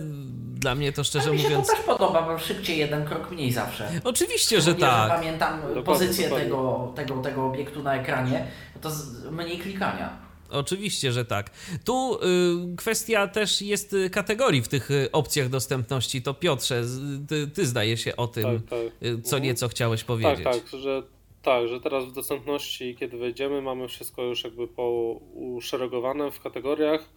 [0.53, 1.67] dla mnie to szczerze Ale mi się mówiąc.
[1.67, 3.89] to też podoba, bo szybciej jeden krok mniej zawsze.
[4.03, 5.09] Oczywiście, że tak.
[5.09, 6.45] pamiętam Dokładnie, pozycję dokładnie.
[6.49, 8.47] tego, tego, tego obiektu na ekranie,
[8.81, 10.26] to z, mniej klikania.
[10.49, 11.49] Oczywiście, że tak.
[11.85, 12.19] Tu y,
[12.77, 16.21] kwestia też jest y, kategorii w tych y, opcjach dostępności.
[16.21, 16.83] To Piotrze,
[17.29, 18.79] ty, ty zdaje się o tym, Tak, tak.
[19.07, 19.43] y, co Mhm.
[19.43, 20.43] nieco chciałeś Tak, powiedzieć.
[20.43, 21.03] tak, że
[21.41, 24.67] tak, że teraz w dostępności, kiedy wejdziemy, mamy wszystko już jakby
[25.33, 27.09] uszeregowane w kategoriach.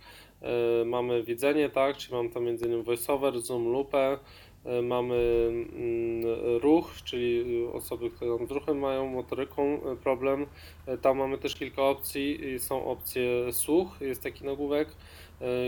[0.42, 4.18] E, mamy widzenie, tak, czyli mam tam innymi voiceover, zoom, lupę.
[4.64, 5.16] E, mamy
[5.48, 10.46] mm, ruch, czyli osoby, które z ruchem mają, motoryką e, problem.
[10.86, 12.40] E, tam mamy też kilka opcji.
[12.58, 14.88] Są opcje słuch, jest taki nagłówek,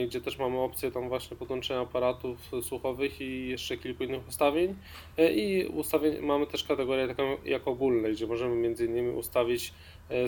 [0.06, 4.74] gdzie też mamy opcję tam właśnie podłączenia aparatów słuchowych i jeszcze kilku innych ustawień.
[5.34, 9.72] I ustawień, mamy też kategorię taką jak ogólne, gdzie możemy między innymi ustawić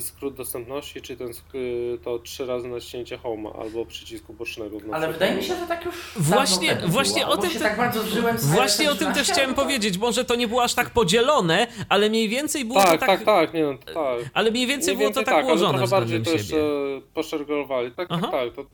[0.00, 4.78] skrót dostępności, czy ten, sk- to trzy razy naciśnięcie home albo przycisku bocznego.
[4.80, 5.94] w Ale wydaje mi się, że tak już.
[6.16, 9.32] Właśnie- właśnie było, o tym te- tak bardzo zżyłem z Właśnie o tym też 13,
[9.32, 9.98] chciałem to- powiedzieć.
[9.98, 13.24] Może to nie było aż tak podzielone, ale mniej więcej było Tak, to tak, tak.
[13.24, 13.94] tak, nie no, tak.
[14.34, 16.38] Ale mniej więcej Mniej było to więcej tak ale ułożone trochę bardziej to siebie.
[16.38, 16.56] jeszcze
[17.14, 17.90] poszeregowali.
[17.92, 18.28] Tak, Aha.
[18.30, 18.54] tak, tak.
[18.54, 18.64] To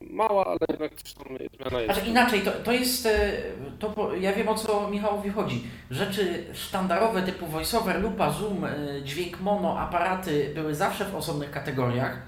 [0.00, 1.26] mała, ale jednak też tam
[1.56, 1.94] zmiana jest.
[1.94, 3.32] Znaczy inaczej, to, to jest, e,
[3.78, 5.64] to, ja wiem o co Michałowi chodzi.
[5.90, 12.18] Rzeczy sztandarowe typu voiceover, lupa, zoom, e, dźwięk mono, aparaty były zawsze w osobnych kategoriach,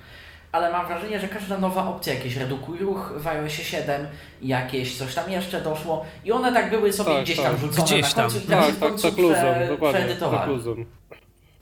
[0.53, 4.07] ale mam wrażenie, że każda nowa opcja, jakieś redukuj ruch w iOSie 7,
[4.43, 7.47] jakieś coś tam jeszcze doszło i one tak były sobie Tak, gdzieś tak.
[7.47, 8.45] tam rzucone Gdzieś na końcu tam.
[8.45, 10.49] i teraz Tak, tak, końcu tak prze, dokładnie, tak.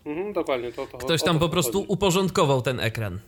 [0.07, 1.93] Mhm, dokładnie, to, to Ktoś tam to po prostu chodzi.
[1.93, 3.19] uporządkował ten ekran.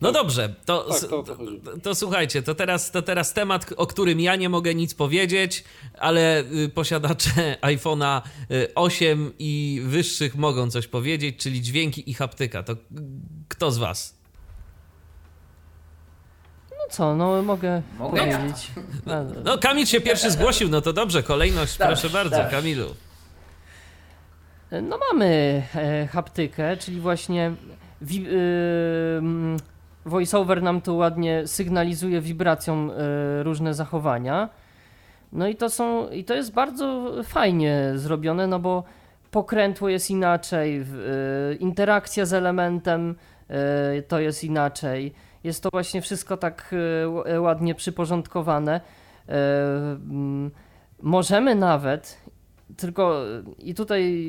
[0.00, 1.36] No dobrze, to, Tak, to to
[1.82, 5.64] to, słuchajcie, to teraz, to teraz temat, o którym ja nie mogę nic powiedzieć,
[5.98, 7.30] ale y, posiadacze
[7.62, 12.62] iPhone'a y, 8 i wyższych mogą coś powiedzieć, czyli dźwięki i haptyka.
[12.62, 12.76] To y,
[13.48, 14.14] kto z was?
[16.70, 18.38] No co, no mogę Mogę ja.
[18.38, 18.70] powiedzieć.
[19.06, 22.50] A, No Kamil się pierwszy zgłosił, no to dobrze, kolejność, Dobrze, proszę bardzo, dobrze.
[22.50, 22.94] Kamilu.
[24.82, 27.52] No mamy e, haptykę, czyli właśnie
[28.02, 28.32] wi- y,
[30.04, 34.48] voiceover nam tu ładnie sygnalizuje wibracją y, różne zachowania.
[35.32, 38.84] No i to są, i to jest bardzo fajnie zrobione, no bo
[39.30, 40.84] pokrętło jest inaczej, y,
[41.54, 43.14] interakcja z elementem
[43.98, 45.12] y, to jest inaczej.
[45.44, 46.74] Jest to właśnie wszystko tak
[47.38, 48.80] ładnie przyporządkowane.
[51.02, 52.22] Możemy nawet,
[52.76, 53.24] tylko
[53.58, 54.26] i tutaj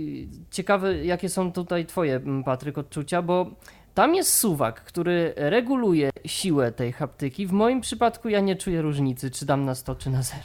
[0.51, 3.45] ciekawe, jakie są tutaj Twoje, Patryk, odczucia, bo
[3.93, 7.47] tam jest suwak, który reguluje siłę tej haptyki.
[7.47, 10.41] W moim przypadku ja nie czuję różnicy, czy dam na 100, czy na 0.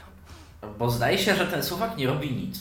[0.79, 2.61] Bo zdaje się, że ten suwak nie robi nic.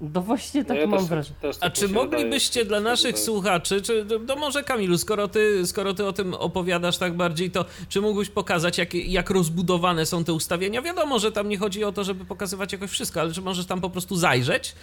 [0.00, 1.36] No właśnie tak ja mam też, wrażenie.
[1.40, 5.94] Też tak A czy moglibyście dla naszych słuchaczy, czy no może Kamilu, skoro ty, skoro
[5.94, 10.32] ty o tym opowiadasz tak bardziej, to czy mógłbyś pokazać, jak, jak rozbudowane są te
[10.32, 10.82] ustawienia?
[10.82, 13.80] Wiadomo, że tam nie chodzi o to, żeby pokazywać jakoś wszystko, ale czy możesz tam
[13.80, 14.74] po prostu zajrzeć,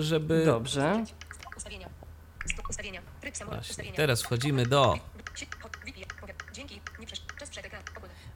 [0.00, 0.42] żeby...
[0.46, 1.04] Dobrze.
[1.56, 1.88] Ustawienia.
[2.70, 3.00] Ustawienia.
[3.42, 4.98] Właśnie, teraz wchodzimy do...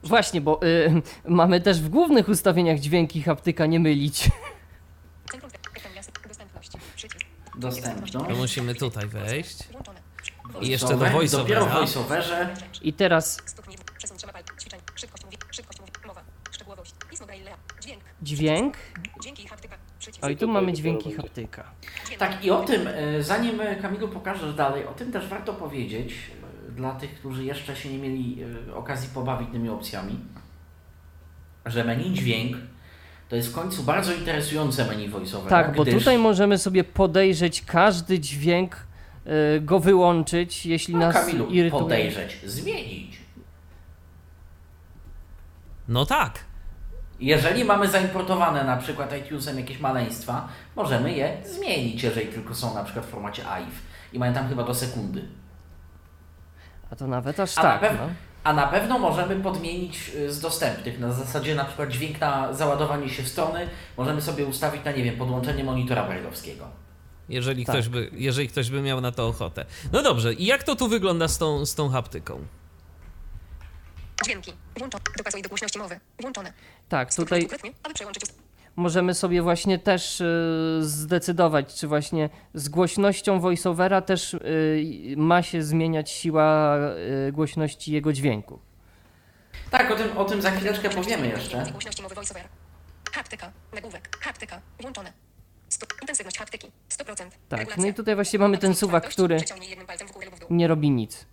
[0.03, 4.29] Właśnie, bo y, mamy też w głównych ustawieniach dźwięki haptyka nie mylić.
[7.55, 8.13] Dostępność.
[8.13, 9.57] To musimy tutaj wejść.
[10.61, 11.59] I jeszcze do voiceovera.
[11.59, 12.55] Dopiero voiceoverze.
[12.81, 13.37] I teraz...
[18.21, 18.77] Dźwięk.
[20.21, 21.71] O i tu mamy dźwięki haptyka.
[22.17, 26.13] Tak i o tym, e, zanim e, Kamilu pokażesz dalej, o tym też warto powiedzieć
[26.69, 28.43] e, dla tych, którzy jeszcze się nie mieli
[28.75, 30.19] okazji pobawić tymi opcjami,
[31.65, 32.57] że menu dźwięk
[33.29, 35.49] to jest w końcu bardzo interesujące menu voiceover.
[35.49, 38.87] Tak, bo tutaj możemy sobie podejrzeć każdy dźwięk,
[39.61, 41.83] go wyłączyć, jeśli no, nas Kamilu, irytuje.
[41.83, 43.17] podejrzeć, zmienić.
[45.87, 46.48] No tak.
[47.19, 52.83] Jeżeli mamy zaimportowane na przykład iTunesem jakieś maleństwa, możemy je zmienić, jeżeli tylko są na
[52.83, 53.81] przykład w formacie AIF
[54.13, 55.27] i mają tam chyba do sekundy.
[56.91, 57.81] A to nawet aż a tak.
[57.81, 58.09] Na no.
[58.43, 60.99] A na pewno możemy podmienić y, z dostępnych.
[60.99, 63.67] Na zasadzie na przykład dźwięk na załadowanie się w strony
[63.97, 66.67] możemy sobie ustawić na, nie wiem, podłączenie monitora brailleowskiego.
[67.29, 67.75] Jeżeli, tak.
[67.75, 69.65] ktoś by, jeżeli ktoś by miał na to ochotę.
[69.91, 72.45] No dobrze, i jak to tu wygląda z tą, z tą haptyką?
[74.25, 74.53] Dźwięki.
[74.77, 75.03] Włączone.
[75.17, 75.99] Dopasuj do głośności mowy.
[76.21, 76.53] Włączone.
[76.89, 77.47] Tak, tutaj
[78.75, 84.39] możemy sobie właśnie też y, zdecydować, czy właśnie z głośnością voiceovera też y,
[85.17, 86.77] ma się zmieniać siła
[87.27, 88.59] y, głośności jego dźwięku.
[89.71, 91.65] Tak, o tym, o tym za chwileczkę powiemy jeszcze.
[91.71, 92.43] Głośności mowy voiceover.
[93.11, 95.13] Haptyka, nagłówek, haptyka, włączone.
[96.01, 97.25] Intensywność haptyki, 100%.
[97.49, 99.37] Tak, no i tutaj właśnie mamy ten suwak, który
[100.49, 101.25] nie robi nic.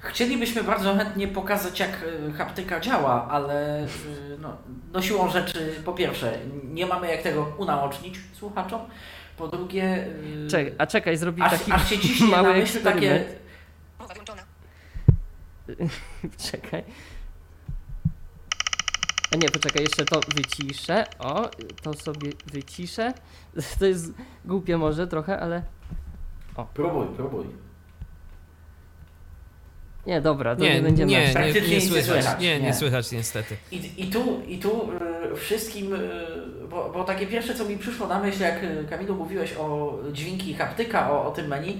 [0.00, 1.90] Chcielibyśmy bardzo chętnie pokazać, jak
[2.28, 3.86] e, haptyka działa, ale e,
[4.38, 4.56] no,
[4.92, 8.80] no siłą rzeczy, po pierwsze, nie mamy jak tego unaocznić słuchaczom,
[9.36, 10.06] po drugie...
[10.46, 13.24] E, czekaj, a czekaj, zrobimy aż, taki aż się ciśnie mały na myśl takie...
[16.50, 16.84] czekaj.
[19.32, 21.04] A nie, poczekaj, jeszcze to wyciszę.
[21.18, 21.50] O,
[21.82, 23.12] to sobie wyciszę.
[23.78, 24.12] To jest
[24.44, 25.62] głupie może trochę, ale...
[26.56, 26.64] O.
[26.64, 27.69] Próbuj, próbuj.
[30.06, 31.12] Nie, dobra, to nie, nie będziemy...
[31.12, 33.56] Nie, nie, nie, słychać, słychać, nie, nie, nie słychać niestety.
[33.72, 34.90] I, i tu, i tu
[35.32, 35.98] y, wszystkim, y,
[36.70, 40.54] bo, bo takie pierwsze, co mi przyszło na myśl, jak y, Kamilu mówiłeś o dźwięki
[40.54, 41.78] haptyka, o, o tym menu,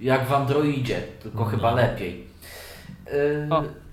[0.00, 1.50] jak w Androidzie, tylko no.
[1.50, 2.26] chyba lepiej.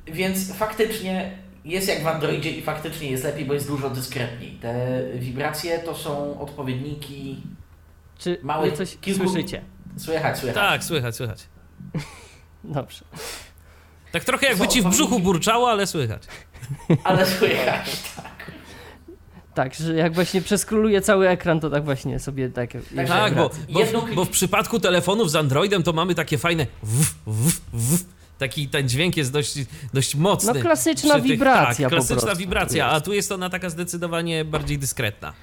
[0.08, 4.52] Więc faktycznie jest jak w Androidzie i faktycznie jest lepiej, bo jest dużo dyskretniej.
[4.52, 7.42] Te wibracje to są odpowiedniki
[8.18, 9.30] Czy małych, coś kilku...
[9.30, 9.62] słyszycie?
[9.98, 10.56] Słychać, słychać.
[10.56, 11.48] Tak, słychać, słychać.
[12.64, 13.06] Dobrze.
[14.14, 16.24] Tak trochę jakby ci w brzuchu burczało, ale słychać.
[17.04, 18.52] Ale słychać, tak.
[19.54, 22.70] Tak, że jak właśnie przeskroluje cały ekran, to tak właśnie sobie tak.
[23.08, 26.68] Tak, bo, bo, w, bo w przypadku telefonów z Androidem to mamy takie fajne.
[26.84, 28.06] W, w, w,
[28.38, 29.54] taki ten dźwięk jest dość,
[29.94, 30.54] dość mocny.
[30.56, 31.90] No klasyczna tych, wibracja.
[31.90, 35.34] Tak, klasyczna wibracja, a tu jest ona taka zdecydowanie bardziej dyskretna.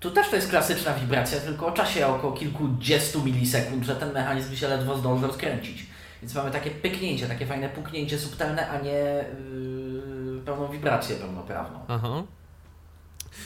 [0.00, 4.56] Tu też to jest klasyczna wibracja, tylko o czasie około kilkudziestu milisekund, że ten mechanizm
[4.56, 5.86] się ledwo zdąży rozkręcić.
[6.26, 11.78] Więc mamy takie pyknięcie, takie fajne puknięcie subtelne, a nie yy, pełną wibrację pełnoprawną.
[11.88, 12.22] Aha.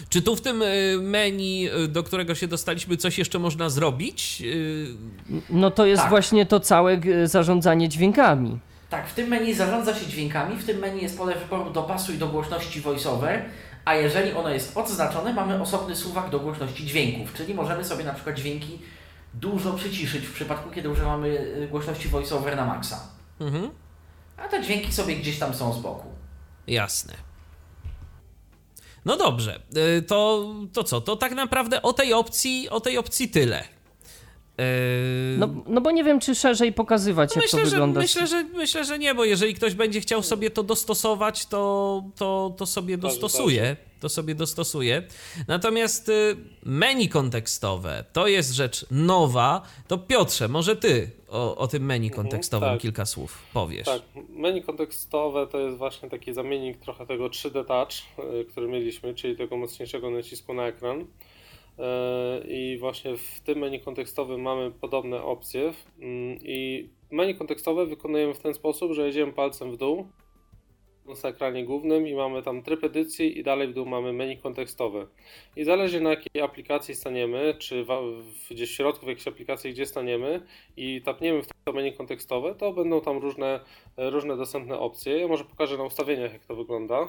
[0.08, 4.42] Czy tu w tym y, menu, y, do którego się dostaliśmy, coś jeszcze można zrobić?
[4.44, 4.86] Y,
[5.50, 6.10] no to jest tak.
[6.10, 8.58] właśnie to całe zarządzanie dźwiękami.
[8.90, 12.12] Tak, w tym menu zarządza się dźwiękami, w tym menu jest pole wyboru do basu
[12.12, 13.44] i do głośności voiceover,
[13.84, 18.14] a jeżeli ono jest odznaczone, mamy osobny suwak do głośności dźwięków, czyli możemy sobie na
[18.14, 18.78] przykład dźwięki
[19.34, 23.08] dużo przyciszyć w przypadku, kiedy używamy y, głośności voiceover na maksa.
[23.40, 23.70] Mhm.
[24.36, 26.08] A te dźwięki sobie gdzieś tam są z boku.
[26.66, 27.14] Jasne.
[29.04, 29.60] No dobrze,
[29.98, 31.00] y, to, to co?
[31.00, 33.64] To tak naprawdę o tej opcji, o tej opcji tyle.
[35.38, 38.00] No, no bo nie wiem, czy szerzej pokazywać, jak myślę, to wygląda.
[38.00, 42.04] Że, myślę, że, myślę, że nie, bo jeżeli ktoś będzie chciał sobie to dostosować, to,
[42.16, 43.76] to, to sobie dostosuje.
[44.00, 45.02] To sobie dostosuje.
[45.48, 49.62] Natomiast y, menu kontekstowe to jest rzecz nowa.
[49.88, 52.80] To Piotrze, może ty o, o tym menu Mhm, kontekstowym tak.
[52.80, 53.86] kilka słów powiesz.
[53.86, 57.90] Tak, menu kontekstowe to jest właśnie taki zamiennik trochę tego 3D Touch,
[58.40, 61.06] y, który mieliśmy, czyli tego mocniejszego nacisku na ekran.
[61.78, 61.82] Y,
[62.48, 65.72] I właśnie w tym menu kontekstowym mamy podobne opcje.
[66.00, 70.06] Mm, I menu kontekstowe wykonujemy w ten sposób, że jedziemy palcem w dół
[71.22, 75.06] na ekranie głównym i mamy tam tryb edycji i dalej w dół mamy menu kontekstowe.
[75.56, 77.88] I zależy na jakiej aplikacji staniemy, czy w,
[78.50, 80.42] gdzieś w środku w jakiejś aplikacji, gdzie staniemy
[80.76, 83.60] i tapniemy w to menu kontekstowe, to będą tam różne,
[83.96, 85.18] różne dostępne opcje.
[85.18, 87.08] Ja może pokażę na ustawieniach jak to wygląda.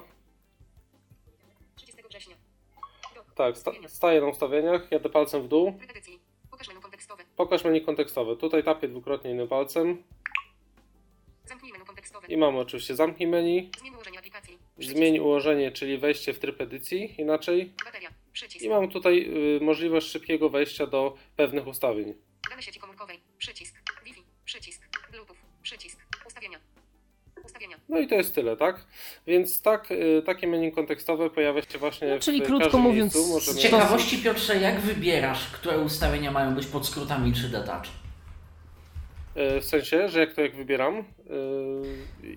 [3.42, 5.74] Tak, sta staję na ustawieniach, jadę palcem w dół.
[6.52, 7.24] Pokaż menu kontekstowe.
[7.36, 8.36] pokaż menu kontekstowe.
[8.36, 10.04] Tutaj tapię dwukrotnie innym palcem
[11.46, 12.28] Zamknij menu kontekstowe.
[12.28, 14.58] i mamy oczywiście zamknij menu, Zmień ułożenie aplikacji.
[14.80, 18.10] Zmień ułożenie, czyli wejście w tryb edycji inaczej Bateria.
[18.34, 18.66] Przycisk.
[18.66, 22.14] i mam tutaj y, możliwość szybkiego wejścia do pewnych ustawień.
[22.50, 23.20] Dane sieci komórkowej.
[23.38, 23.76] Przycisk.
[24.06, 24.24] Wi-Fi.
[24.46, 24.82] Przycisk.
[25.12, 25.36] Bluetooth.
[25.62, 26.01] Przycisk.
[27.92, 28.86] No i to jest tyle, tak?
[29.28, 33.40] Więc tak, y, takie menu kontekstowe pojawia się właśnie No, czyli w krótko mówiąc, miejscu.
[33.54, 38.01] Z ciekawości, Piotrze, jak wybierasz, które ustawienia mają być pod skrótami 3D Touch?
[39.38, 41.04] Y, W sensie, że jak to jak wybieram?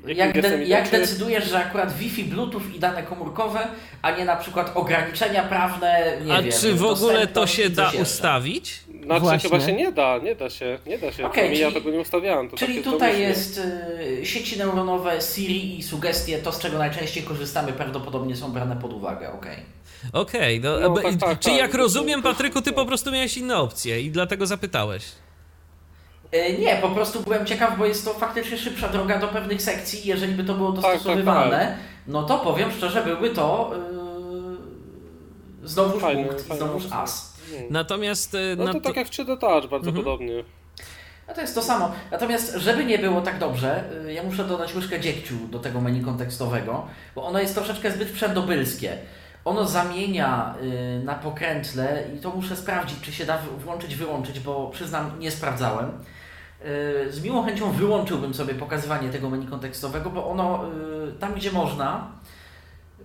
[0.06, 3.60] jakim Jak, de- jak czy- decydujesz, że akurat Wi-Fi, Bluetooth i dane komórkowe,
[4.02, 7.92] a nie na przykład ograniczenia prawne, nie A wiem, czy w ogóle to się da
[8.02, 8.80] ustawić?
[9.04, 9.50] Znaczy Właśnie.
[9.50, 11.26] chyba się nie da, nie da się, nie da się.
[11.26, 12.50] Okej, Przynajmniej ja czyli- tego nie ustawiałem.
[12.50, 13.60] To Czyli tutaj jest
[14.20, 18.92] y, sieci neuronowe, Siri i sugestie, to z czego najczęściej korzystamy, prawdopodobnie są brane pod
[18.92, 19.56] uwagę, okej.
[20.12, 21.64] Okej, no, No, b- tak, tak, czyli tak.
[21.66, 25.02] jak rozumiem, To- Patryku, ty po prostu miałeś inne opcje i dlatego zapytałeś.
[26.34, 30.08] Y, Nie, po prostu byłem ciekaw, bo jest to faktycznie szybsza droga do pewnych sekcji.
[30.08, 31.76] Jeżeli by to było Tak, tak, dostosowywane,
[32.06, 33.72] no to powiem szczerze, byłby to
[35.62, 37.34] yy, znowuż Fajne, punkt, fajne znowuż as.
[37.50, 37.66] Hmm.
[37.70, 38.34] Natomiast...
[38.34, 40.04] y, No na to tak jak w 3D Touch, bardzo Mhm.
[40.04, 40.44] podobnie.
[41.28, 41.92] No to jest to samo.
[42.10, 46.86] Natomiast, żeby nie było tak dobrze, ja muszę dodać łyżkę dziegciu do tego menu kontekstowego,
[47.14, 48.98] bo ono jest troszeczkę zbyt przedobylskie.
[49.44, 50.54] Ono zamienia
[51.04, 55.92] na pokrętle i to muszę sprawdzić, czy się da włączyć, wyłączyć, bo przyznam, nie sprawdzałem.
[56.64, 60.64] Y, Z miłą chęcią wyłączyłbym sobie pokazywanie tego menu kontekstowego, bo ono
[61.08, 62.10] y, tam, gdzie można,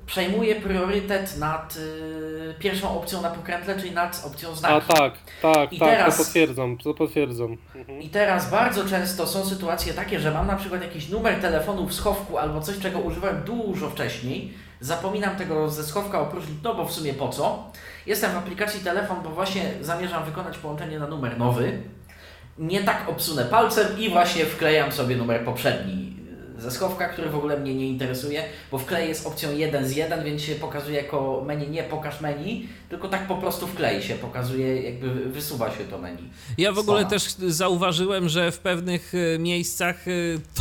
[0.06, 4.94] przejmuje priorytet nad y, pierwszą opcją na pokrętle, czyli nad opcją A znaku.
[4.94, 7.58] tak, tak, I tak, teraz- to potwierdzam, to potwierdzam.
[7.76, 8.02] Mhm.
[8.02, 11.94] I teraz bardzo często są sytuacje takie, że mam na przykład jakiś numer telefonu w
[11.94, 14.54] schowku albo coś, czego używałem dużo wcześniej.
[14.82, 17.64] Zapominam tego ze schowka opróżnić, no bo w sumie po co?
[18.06, 21.82] Jestem w aplikacji telefon, bo właśnie zamierzam wykonać połączenie na numer nowy.
[22.60, 26.19] Nie tak obsunę palcem i właśnie wklejam sobie numer poprzedni
[26.60, 30.24] ze schowka, który w ogóle mnie nie interesuje, bo wklej jest opcją 1 z 1,
[30.24, 34.82] więc się pokazuje jako menu, nie pokaż menu, tylko tak po prostu wklej się, pokazuje,
[34.82, 36.30] jakby wysuwa się to menu.
[36.58, 40.12] Ja w ogóle też zauważyłem, że w pewnych e, miejscach e,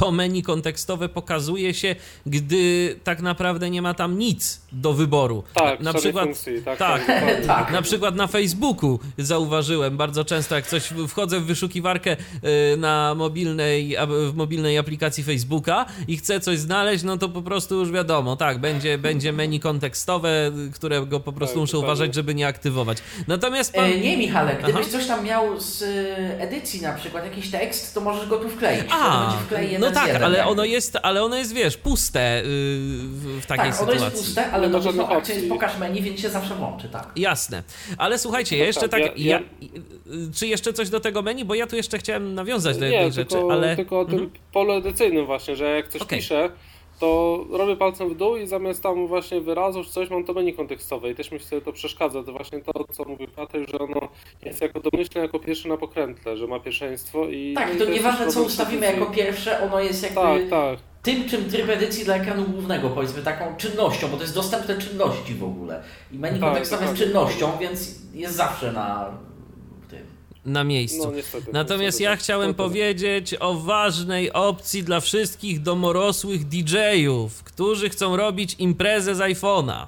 [0.01, 1.97] to menu kontekstowe pokazuje się,
[2.27, 5.45] gdy tak naprawdę nie ma tam nic do wyboru.
[5.55, 7.47] Tak, na przykład funkcji, tak, tak, tak.
[7.47, 7.73] Tak.
[7.79, 12.17] Na przykład na Facebooku zauważyłem bardzo często, jak coś wchodzę w wyszukiwarkę
[12.73, 17.75] e, na mobilnej, w mobilnej aplikacji Facebooka i chcę coś znaleźć, no to po prostu
[17.75, 21.93] już wiadomo, tak, będzie, będzie menu kontekstowe, którego po prostu Tak, muszę dokładnie.
[21.95, 22.99] uważać, żeby nie aktywować.
[23.29, 23.85] Natomiast pan...
[23.85, 24.93] E, nie, Michale, gdybyś Aha.
[24.93, 28.85] coś tam miał z e, edycji na przykład, jakiś tekst, to możesz go tu wkleić.
[28.91, 29.35] A,
[29.81, 33.71] no tak, jeden, ale ono jest, ale ono jest, wiesz, puste yy, w, w takiej
[33.73, 34.03] Tak, ono sytuacji.
[34.17, 37.11] jest puste, ale Nie domyślną żadnych akcją jest pokaż menu, więc się zawsze włączy, tak.
[37.17, 37.63] Jasne.
[37.99, 39.19] Ale słuchajcie, ja No jeszcze tak, tak.
[39.19, 39.39] ja- Ja,
[40.13, 41.45] y, czy jeszcze coś do tego menu?
[41.45, 43.77] Bo ja tu jeszcze chciałem nawiązać do Nie, jednej tylko, rzeczy, ale.
[43.77, 44.31] tylko o tym Mhm.
[44.53, 46.19] polu edycyjnym właśnie, że jak coś Okej.
[46.19, 46.51] piszę,
[47.01, 50.53] to robię palcem w dół i zamiast tam właśnie wyrazów czy coś mam to menu
[50.55, 52.23] kontekstowe i też mi sobie to przeszkadza.
[52.23, 54.09] To właśnie to, co mówił Patryk, że ono
[54.43, 57.53] jest jako domyślne, jako pierwsze na pokrętle, że ma pierwszeństwo i...
[57.55, 60.79] no Tak, i to jest nieważne co ustawimy jako pierwsze, ono jest jakby Tak, tak.
[61.03, 65.35] tym, czym tryb edycji dla ekranu głównego, powiedzmy, taką czynnością, bo to jest dostępne czynności
[65.35, 65.83] w ogóle.
[66.13, 67.07] I menu Tak, kontekstowe jest dokładnie.
[67.07, 69.11] czynnością, więc jest zawsze na.
[70.47, 71.05] Na miejscu.
[71.05, 71.53] No niestety.
[71.53, 72.21] Natomiast niestety ja tak.
[72.21, 79.87] chciałem powiedzieć o ważnej opcji dla wszystkich domorosłych DJ-ów, którzy chcą robić imprezę z iPhone'a.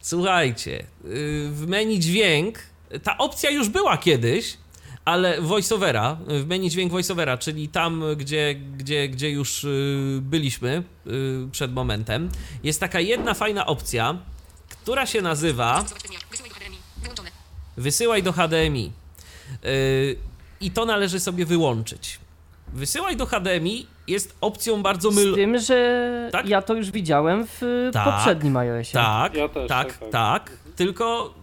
[0.00, 2.58] Słuchajcie, yy, w menu dźwięk
[3.02, 4.56] ta opcja już była kiedyś,
[5.04, 11.48] ale voiceovera, w menu dźwięk voiceovera, czyli tam, gdzie, gdzie, gdzie już yy, byliśmy yy,
[11.52, 12.28] przed momentem,
[12.64, 14.18] jest taka jedna fajna opcja,
[14.68, 15.84] która się nazywa
[17.76, 18.92] Wysyłaj do HDMI.
[20.60, 22.18] I to należy sobie wyłączyć.
[22.72, 25.34] Wysyłaj do HDMI jest opcją bardzo Z mylną.
[25.34, 26.48] tym, że Tak?
[26.48, 28.92] ja to już widziałem w Tak, poprzednim iOSie.
[28.92, 30.50] Tak, Ja też, tak, tak, tak, tak.
[30.76, 31.34] Tylko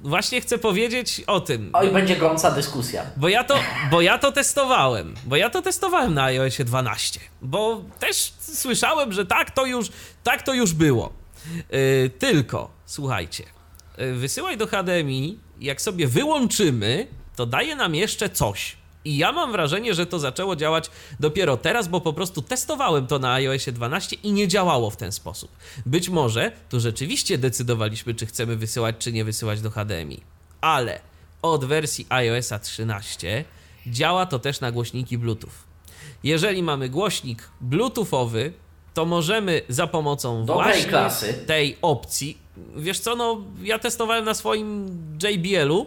[0.00, 1.70] właśnie chcę powiedzieć o tym.
[1.72, 3.02] Oj, będzie gorąca dyskusja.
[3.16, 3.54] Bo ja, to,
[3.90, 5.14] bo ja to testowałem.
[5.26, 7.20] Bo ja to testowałem na iOSie 12.
[7.42, 9.86] Bo też słyszałem, że tak to już,
[10.24, 11.12] tak to już było.
[11.70, 13.44] Yy, tylko, słuchajcie,
[13.98, 17.06] yy, wysyłaj do HDMI, jak sobie wyłączymy,
[17.36, 18.76] to daje nam jeszcze coś.
[19.04, 20.90] I ja mam wrażenie, że to zaczęło działać
[21.20, 25.12] dopiero teraz, bo po prostu testowałem to na iOSie 12 i nie działało w ten
[25.12, 25.50] sposób.
[25.86, 30.20] Być może tu rzeczywiście decydowaliśmy, czy chcemy wysyłać, czy nie wysyłać do HDMI.
[30.60, 31.00] Ale
[31.42, 33.44] od wersji iOSa 13
[33.86, 35.50] działa to też na głośniki Bluetooth.
[36.24, 38.52] Jeżeli mamy głośnik Bluetoothowy,
[38.94, 41.44] to możemy za pomocą Dobrej właśnie klasy.
[41.46, 42.38] tej opcji.
[42.76, 45.86] Wiesz co, no ja testowałem na swoim JBL-u.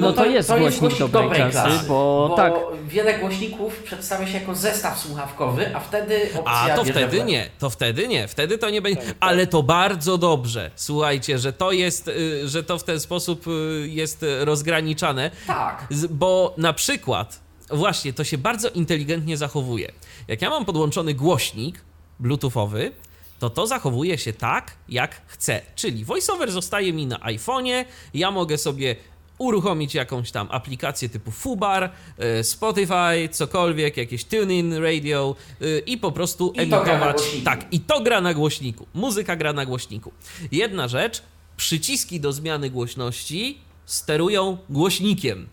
[0.00, 2.52] No to jest głośnik dobrej klasy, bo tak.
[2.86, 7.70] wiele głośników przedstawia się jako zestaw słuchawkowy, a wtedy opcja A to wtedy nie, to
[7.70, 9.00] wtedy nie, wtedy to nie będzie.
[9.00, 9.16] Tak, tak.
[9.20, 10.70] Ale to bardzo dobrze.
[10.76, 15.30] Słuchajcie, że to jest, y, że to w ten sposób y, jest rozgraniczane.
[15.46, 15.86] Tak.
[16.10, 17.40] Bo na przykład,
[17.70, 19.92] właśnie, to się bardzo inteligentnie zachowuje.
[20.28, 21.80] Jak ja mam podłączony głośnik
[22.20, 22.92] bluetoothowy,
[23.38, 25.60] to to zachowuje się tak, jak chcę.
[25.74, 27.84] Czyli voiceover zostaje mi na iPhone'ie,
[28.14, 28.96] ja mogę sobie
[29.38, 36.12] uruchomić jakąś tam aplikację typu Fubar, e, Spotify, cokolwiek, jakieś TuneIn Radio e, i po
[36.12, 37.22] prostu I emitować.
[37.44, 38.86] Tak, i to gra na głośniku.
[38.94, 40.12] Muzyka gra na głośniku.
[40.52, 41.22] Jedna rzecz,
[41.56, 45.48] przyciski do zmiany głośności sterują głośnikiem.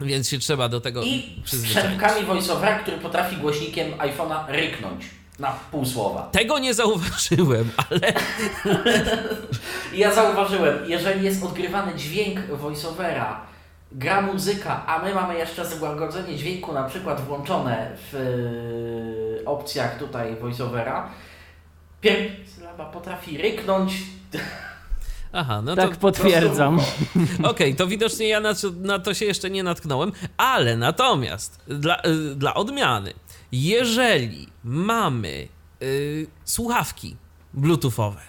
[0.00, 1.78] Więc się trzeba do tego I z przyzwyczaić.
[1.78, 5.04] strzępkami voiceovera, który potrafi głośnikiem iPhone'a ryknąć
[5.38, 6.28] na pół słowa.
[6.32, 8.12] Tego nie zauważyłem, ale
[9.92, 13.40] I ja zauważyłem, jeżeli jest odgrywany dźwięk voiceovera,
[13.92, 18.14] gra muzyka, a my mamy jeszcze złagodzenie dźwięku na przykład włączone w
[19.42, 21.08] e, opcjach tutaj voiceovera,
[22.00, 23.92] pierwsza sylaba potrafi ryknąć.
[25.32, 26.80] Aha, no tak to potwierdzam.
[27.50, 32.02] Okej, to widocznie ja na, to- na to się jeszcze nie natknąłem, ale natomiast dla,
[32.06, 33.12] y, dla odmiany,
[33.52, 35.48] jeżeli mamy
[35.82, 37.16] y, słuchawki
[37.54, 38.20] bluetoothowe,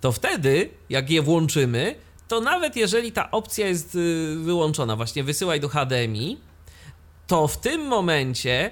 [0.00, 1.94] to wtedy, jak je włączymy,
[2.28, 6.40] to nawet jeżeli ta opcja jest y, wyłączona, właśnie wysyłaj do HDMI,
[7.26, 8.70] to w tym momencie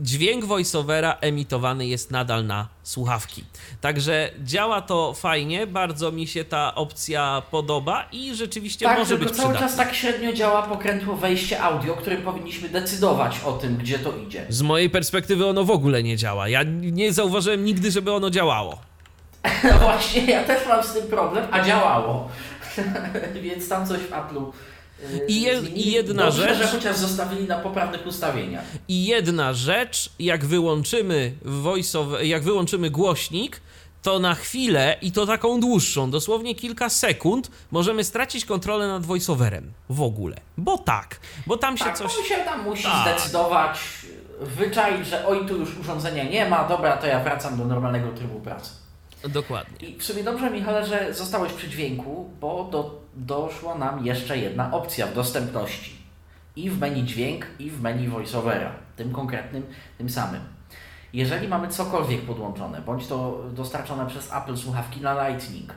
[0.00, 3.44] dźwięk voiceovera emitowany jest nadal na słuchawki.
[3.80, 9.28] Także działa to fajnie, bardzo mi się ta opcja podoba i rzeczywiście tak, może być
[9.28, 9.60] cały przydatna.
[9.68, 14.46] czas tak średnio działa pokrętło wejście audio, którym powinniśmy decydować o tym, gdzie to idzie.
[14.48, 16.48] Z mojej perspektywy ono w ogóle nie działa.
[16.48, 18.78] Ja nie zauważyłem nigdy, żeby ono działało.
[19.72, 22.28] No właśnie, ja też mam z tym problem, a działało.
[23.42, 24.52] Więc tam coś w Apple'u.
[25.10, 28.64] Yy, I je- i jedna Dobrze, rzecz- że chociaż zostawili na poprawnych ustawieniach.
[28.88, 33.60] I jedna rzecz, jak wyłączymy voiceover, jak wyłączymy głośnik,
[34.02, 39.72] to na chwilę, i to taką dłuższą, dosłownie kilka sekund, możemy stracić kontrolę nad voiceoverem
[39.88, 40.36] w ogóle.
[40.58, 42.18] Bo tak, bo tam się Tak, coś...
[42.18, 43.18] on się tam musi Tak.
[43.18, 43.78] zdecydować,
[44.40, 48.40] wyczaić, że oj, tu już urządzenia nie ma, dobra, to ja wracam do normalnego trybu
[48.40, 48.70] pracy.
[49.28, 49.88] Dokładnie.
[49.88, 54.72] I w sumie dobrze, Michale, że zostałeś przy dźwięku, bo do, doszła nam jeszcze jedna
[54.72, 56.02] opcja w dostępności.
[56.56, 58.72] I w menu dźwięk, i w menu voiceovera.
[58.96, 59.66] Tym konkretnym,
[59.98, 60.40] tym samym.
[61.12, 65.74] Jeżeli mamy cokolwiek podłączone, bądź to dostarczone przez Apple słuchawki na Lightning,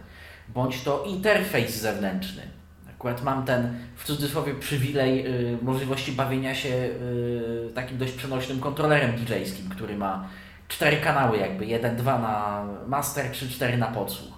[0.49, 2.41] bądź to interfejs zewnętrzny.
[2.89, 9.11] Akurat mam ten w cudzysłowie przywilej y, możliwości bawienia się y, takim dość przenośnym kontrolerem
[9.15, 10.27] DJ-skim, który ma
[10.67, 14.33] cztery kanały jakby, jeden, dwa na master, trzy, cztery na podsłuch.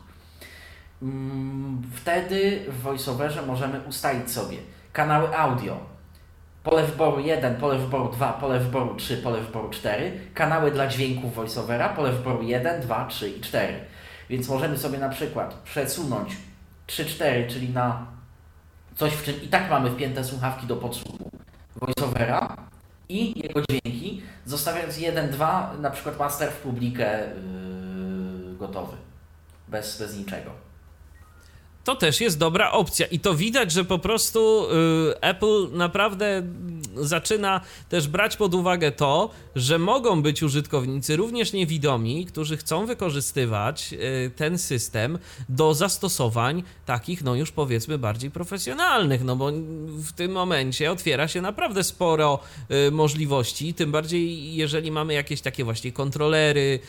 [1.02, 4.58] Mm, Wtedy w VoiceOverze możemy ustalić sobie
[4.94, 5.78] kanały audio,
[6.64, 11.36] pole wyboru 1, pole wyboru 2, pole wyboru 3, pole wyboru 4, kanały dla dźwięków
[11.36, 13.74] VoiceOvera, pole wyboru 1, 2, 3 i 4.
[14.30, 16.38] Więc możemy sobie na przykład przesunąć
[16.88, 18.06] 3, 4, czyli na
[18.96, 21.30] coś, w czym i tak mamy wpięte słuchawki do podsłuchu
[21.76, 22.58] VoiceOvera
[23.10, 27.20] i jego dźwięki, zostawiając 1, 2, na przykład master w publikę
[28.48, 28.98] yy, gotowy,
[29.68, 30.67] bez, bez niczego.
[31.88, 33.06] To też jest dobra opcja.
[33.06, 34.68] I to widać, że po prostu
[35.12, 36.44] y, Apple naprawdę
[36.96, 43.94] zaczyna też brać pod uwagę to, że mogą być użytkownicy również niewidomi, którzy chcą wykorzystywać
[43.94, 45.20] y, ten system
[45.50, 49.52] do zastosowań takich, no już powiedzmy bardziej profesjonalnych, no bo
[49.88, 52.40] w tym momencie otwiera się naprawdę sporo
[52.88, 56.80] y, możliwości, tym bardziej jeżeli mamy jakieś takie właśnie kontrolery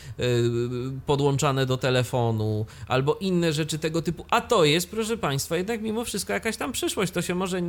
[1.05, 6.05] podłączane do telefonu albo inne rzeczy tego typu, a to jest proszę Państwa, jednak mimo
[6.05, 7.11] wszystko jakaś tam przyszłość.
[7.11, 7.61] To się może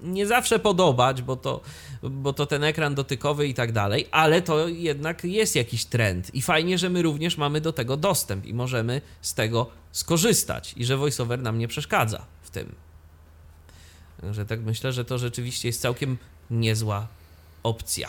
[0.00, 1.60] nie zawsze podobać, bo to,
[2.02, 6.34] bo to ten ekran dotykowy i tak dalej, ale to jednak jest jakiś trend.
[6.34, 10.84] I fajnie, że my również mamy do tego dostęp i możemy z tego skorzystać i
[10.84, 12.74] że VoiceOver nam nie przeszkadza w tym.
[14.20, 16.18] Także tak myślę, że to rzeczywiście jest całkiem
[16.50, 17.06] niezła
[17.62, 18.08] opcja.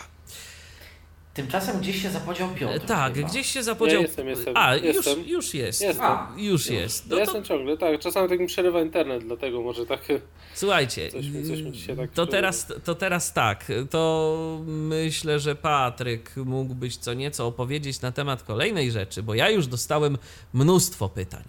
[1.38, 2.86] Tymczasem gdzieś się zapodział Piotr.
[2.86, 3.28] Tak, chyba.
[3.28, 3.96] gdzieś się zapodział.
[4.00, 5.18] Ja jestem, jestem, A, jestem.
[5.18, 5.80] Już, już jest.
[5.80, 6.06] Jestem.
[6.06, 6.70] A, już już.
[6.70, 7.04] jest.
[7.04, 8.00] Ja No to, jestem ciągle, tak.
[8.00, 10.00] Czasami tak mi przerywa internet, dlatego może tak.
[10.54, 13.64] słuchajcie, Coś mi- coś mi dzisiaj tak to, teraz, to teraz tak.
[13.90, 19.66] To myślę, że Patryk mógłbyś co nieco opowiedzieć na temat kolejnej rzeczy, bo ja już
[19.66, 20.18] dostałem
[20.52, 21.44] mnóstwo pytań.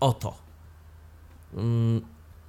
[0.00, 0.38] Oto.
[1.54, 2.00] Mm,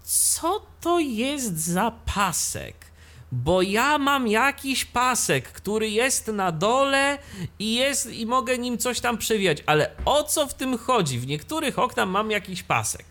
[0.04, 2.91] Co to jest za pasek?
[3.32, 7.18] Bo ja mam jakiś pasek, który jest na dole
[7.60, 11.20] i jest i mogę nim coś tam przewijać, ale o co w tym chodzi?
[11.20, 13.06] W niektórych oknach mam jakiś pasek.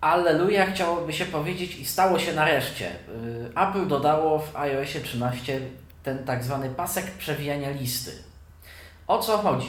[0.00, 2.90] Alleluja chciałoby się powiedzieć i stało się nareszcie.
[2.90, 5.60] Y, Apple dodało w iOSie 13
[6.02, 8.12] ten tak zwany pasek przewijania listy.
[9.06, 9.68] O co chodzi?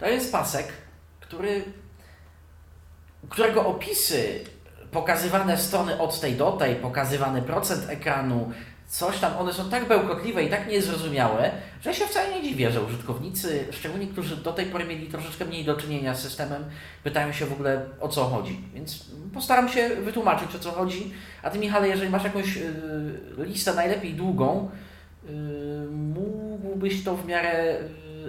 [0.00, 0.72] To jest pasek,
[1.20, 1.64] który,
[3.28, 4.44] którego opisy
[4.92, 8.52] pokazywane strony od tej do tej, pokazywany procent ekranu,
[8.92, 11.50] coś tam, one są tak bełkotliwe i tak niezrozumiałe,
[11.82, 15.44] że ja się wcale nie dziwię, że użytkownicy, szczególnie którzy do tej pory mieli troszeczkę
[15.44, 16.64] mniej do czynienia z systemem,
[17.04, 18.60] pytają się w ogóle o co chodzi.
[18.74, 21.14] Więc postaram się wytłumaczyć o co chodzi.
[21.42, 22.72] A ty, Michale, jeżeli masz jakąś y,
[23.38, 24.70] listę najlepiej długą,
[25.24, 25.32] y,
[25.90, 27.76] mógłbyś to w miarę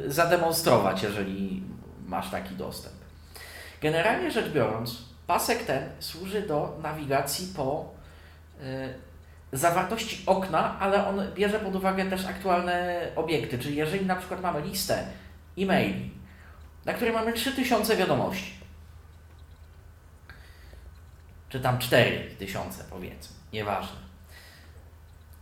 [0.05, 1.63] y, zademonstrować, jeżeli
[2.07, 2.95] masz taki dostęp.
[3.81, 7.89] Generalnie rzecz biorąc, pasek ten służy do nawigacji po
[8.61, 8.93] y,
[9.53, 13.59] zawartości okna, ale on bierze pod uwagę też aktualne obiekty.
[13.59, 15.03] Czyli jeżeli na przykład mamy listę
[15.57, 16.11] e-maili,
[16.85, 18.53] na której mamy 3000 wiadomości,
[21.49, 24.03] czy tam 4000 powiedzmy, nieważne.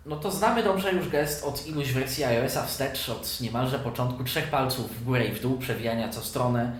[0.05, 4.47] No to znamy dobrze już gest od iluś wersji iOS-a wstecz, od niemalże początku trzech
[4.47, 6.71] palców w górę i w dół, przewijania co stronę,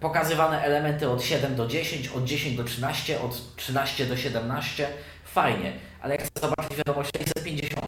[0.00, 4.88] pokazywane elementy od 7 do 10, od 10 do 13, od 13 do 17.
[5.24, 5.72] Fajnie,
[6.02, 7.86] ale jak chcę zobaczyć wiadomość 650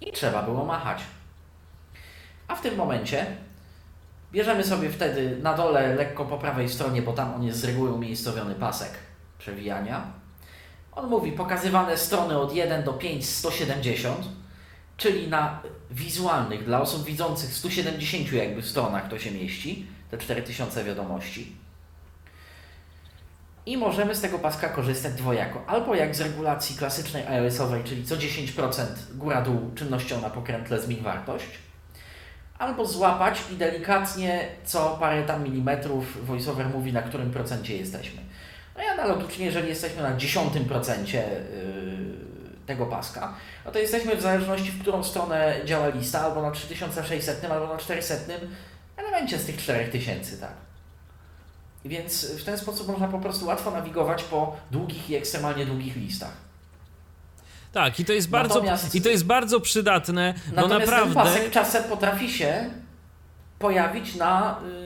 [0.00, 0.98] i trzeba było machać.
[2.48, 3.26] A w tym momencie
[4.32, 7.92] bierzemy sobie wtedy na dole, lekko po prawej stronie, bo tam on jest z reguły
[7.92, 8.90] umiejscowiony pasek
[9.38, 10.12] przewijania.
[10.92, 14.28] On mówi pokazywane strony od 1 do 5 170,
[14.96, 21.56] czyli na wizualnych, dla osób widzących 170 jakby stronach to się mieści, te 4000 wiadomości.
[23.66, 25.62] I możemy z tego paska korzystać dwojako.
[25.66, 31.46] Albo jak z regulacji klasycznej iOS-owej, czyli co 10% góra-dół czynnością na pokrętle zmień wartość.
[32.58, 38.22] Albo złapać i delikatnie co parę tam milimetrów VoiceOver mówi, na którym procencie jesteśmy.
[38.76, 41.22] No i analogicznie, jeżeli jesteśmy na 10% yy,
[42.66, 43.34] tego paska,
[43.64, 47.78] no to jesteśmy w zależności, w którą stronę działa lista, albo na 3600, albo na
[47.78, 48.14] 400
[48.96, 50.52] elemencie z tych 4000, tak.
[51.84, 56.32] Więc w ten sposób można po prostu łatwo nawigować po długich i ekstremalnie długich listach.
[57.72, 61.14] Tak, i to jest bardzo, Natomiast- i to jest bardzo przydatne, bo Natomiast naprawdę.
[61.14, 62.70] ten pasek czasem potrafi się
[63.58, 64.60] pojawić na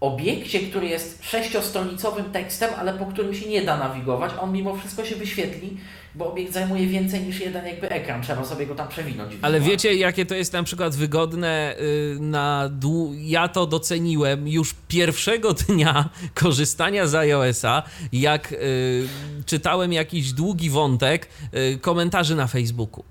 [0.00, 5.04] obiekcie, który jest sześciostronicowym tekstem, ale po którym się nie da nawigować, on mimo wszystko
[5.04, 5.76] się wyświetli,
[6.14, 9.32] bo obiekt zajmuje więcej niż jeden jakby ekran, trzeba sobie go tam przewinąć.
[9.42, 13.14] Ale wiecie, jakie to jest na przykład wygodne y, na dłu...
[13.18, 17.82] Ja to doceniłem już pierwszego dnia korzystania z iOS-a,
[18.12, 19.08] jak y,
[19.46, 23.04] czytałem jakiś długi wątek y, komentarzy na Facebooku.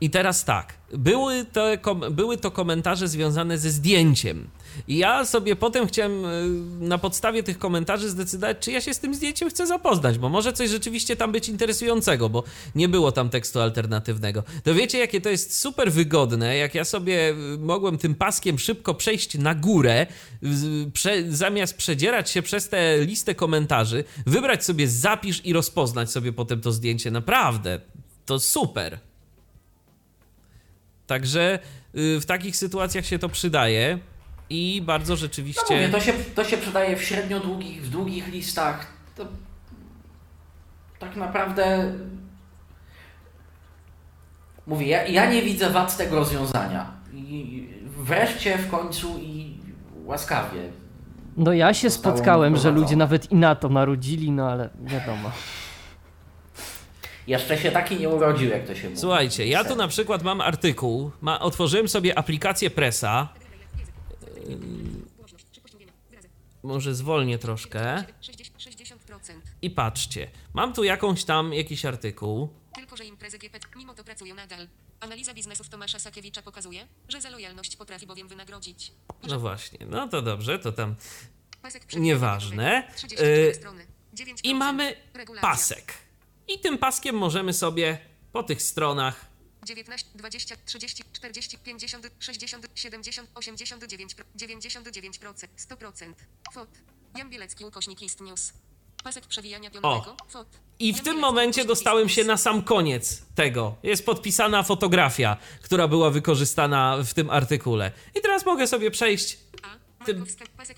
[0.00, 4.48] I teraz tak, były to, były to komentarze związane ze zdjęciem.
[4.88, 6.48] I ja sobie potem chciałem y,
[6.80, 10.52] na podstawie tych komentarzy zdecydować, czy ja się z tym zdjęciem chcę zapoznać, bo może
[10.52, 12.44] coś rzeczywiście tam być interesującego, bo
[12.74, 14.42] nie było tam tekstu alternatywnego.
[14.64, 18.94] To wiecie, jakie to jest super wygodne, jak ja sobie y, mogłem tym paskiem szybko
[18.94, 20.06] przejść na górę,
[20.92, 26.60] prze, zamiast przedzierać się przez tę listę komentarzy, wybrać sobie zapisz i rozpoznać sobie potem
[26.60, 27.10] to zdjęcie.
[27.10, 27.80] Naprawdę,
[28.26, 28.98] to super.
[31.06, 31.58] Także
[31.94, 33.98] y, w takich sytuacjach się to przydaje
[34.50, 35.74] i bardzo No rzeczywiście.
[35.74, 38.86] mówię, to się, to się przydaje w średnio długich, w długich listach.
[39.16, 39.26] To
[40.98, 41.92] tak naprawdę
[44.66, 46.90] mówię, ja, ja nie widzę wad tego rozwiązania.
[47.14, 49.56] I wreszcie w końcu i
[50.04, 50.60] łaskawie.
[51.36, 55.30] No ja się spotkałem, że ludzie nawet i na to marudzili, no ale wiadomo.
[57.26, 59.00] Jeszcze się taki nie urodził, jak to się mówi.
[59.00, 63.28] Słuchajcie, ja tu na przykład mam artykuł, ma, otworzyłem sobie aplikację Pressa.
[66.62, 68.04] Może zwolnię troszkę.
[68.22, 69.40] 60%.
[69.62, 72.48] I patrzcie, mam tu jakąś tam, jakiś artykuł.
[72.74, 74.68] Tylko, że imprezy GP mimo to pracują nadal.
[75.00, 78.92] Analiza biznesów Tomasza Sakiewicza pokazuje, że za lojalność potrafi bowiem wynagrodzić.
[79.28, 80.94] No właśnie, no to dobrze, to tam
[81.96, 82.88] nieważne.
[82.96, 83.86] 34 Y, strony.
[84.14, 84.40] 9%.
[84.44, 84.96] I mamy
[85.40, 85.94] pasek.
[86.48, 87.98] I tym paskiem możemy sobie
[88.32, 89.26] po tych stronach
[89.64, 96.14] 19, 20, 30, 40, 50, 60, 70, 89, 99%, 100%.
[96.52, 96.68] FOT.
[97.16, 98.52] Jan Bielecki, ukośnik Ist News.
[99.04, 100.16] Pasek przewijania pionowego.
[100.28, 100.48] FOT.
[100.78, 103.76] I w tym momencie dostałem się na sam koniec tego.
[103.82, 107.92] Jest podpisana fotografia, która była wykorzystana w tym artykule.
[108.14, 109.38] I teraz mogę sobie przejść
[110.04, 110.26] tym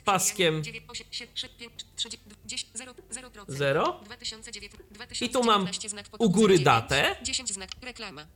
[0.04, 0.62] paskiem.
[0.62, 3.44] przewijania 9, 8, 7, 3, 5, 30, 10, 0, 0%.
[3.48, 4.00] Zero.
[4.04, 4.74] 2009,
[5.20, 7.16] I tu mam 2019 znak pod u góry 09, datę.
[7.22, 8.26] 10 znak reklama.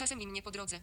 [0.00, 0.80] Czasem im nie po drodze.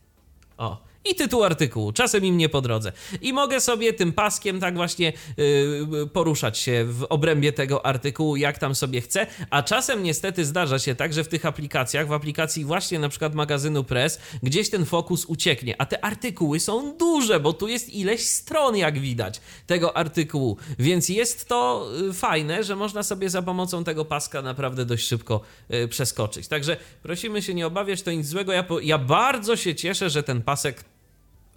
[0.57, 0.77] O,
[1.11, 2.91] i tytuł artykułu, czasem im nie po drodze.
[3.21, 8.57] I mogę sobie tym paskiem tak właśnie yy, poruszać się w obrębie tego artykułu, jak
[8.57, 12.65] tam sobie chcę, a czasem niestety zdarza się tak, że w tych aplikacjach, w aplikacji
[12.65, 17.53] właśnie na przykład magazynu Press, gdzieś ten fokus ucieknie, a te artykuły są duże, bo
[17.53, 23.03] tu jest ileś stron, jak widać, tego artykułu, więc jest to y, fajne, że można
[23.03, 25.41] sobie za pomocą tego paska naprawdę dość szybko
[25.73, 26.47] y, przeskoczyć.
[26.47, 28.51] Także prosimy się nie obawiać, to nic złego.
[28.51, 30.83] Ja, po, ja bardzo się cieszę, że ten pasek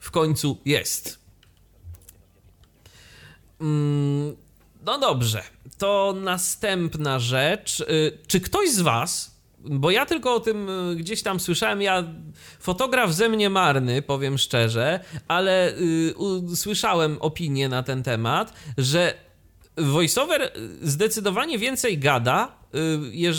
[0.01, 1.19] w końcu jest.
[3.61, 4.37] Mm,
[4.85, 5.43] No dobrze,
[5.79, 7.81] to następna rzecz.
[7.81, 12.05] Y, Czy ktoś z Was, bo ja tylko o tym y, gdzieś tam słyszałem, ja
[12.61, 15.73] fotograf ze mnie marny, powiem szczerze, ale
[16.53, 19.15] y, słyszałem opinię na ten temat, że
[19.81, 20.53] voiceover
[20.83, 22.57] zdecydowanie więcej gada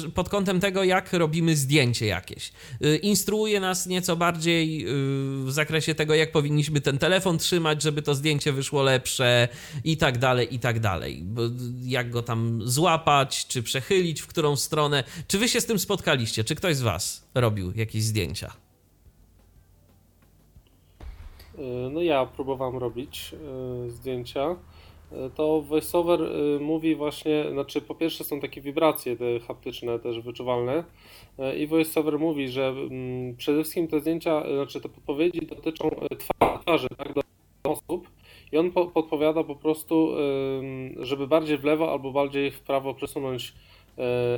[0.05, 2.51] y, pod kątem tego, jak robimy zdjęcie jakieś.
[2.85, 8.01] Y, Instruuje nas nieco bardziej y, w zakresie tego, jak powinniśmy ten telefon trzymać, żeby
[8.01, 9.47] to zdjęcie wyszło lepsze
[9.83, 11.23] i tak dalej, i tak dalej.
[11.83, 15.03] Jak go tam złapać, czy przechylić w którą stronę.
[15.27, 16.43] Czy wy się z tym spotkaliście?
[16.43, 18.53] Czy ktoś z was robił jakieś zdjęcia?
[21.91, 23.35] No ja próbowałem robić
[23.87, 24.55] zdjęcia.
[25.35, 30.83] To VoiceOver y, mówi właśnie, znaczy po pierwsze są takie wibracje te haptyczne też wyczuwalne
[31.39, 35.89] y, i VoiceOver mówi, że mm, przede wszystkim te zdjęcia, y, znaczy te podpowiedzi dotyczą
[35.89, 37.21] twa- twarzy, tak, do
[37.63, 38.07] osób
[38.51, 40.09] i on po, podpowiada po prostu,
[40.99, 43.53] żeby bardziej w lewo albo bardziej w prawo przesunąć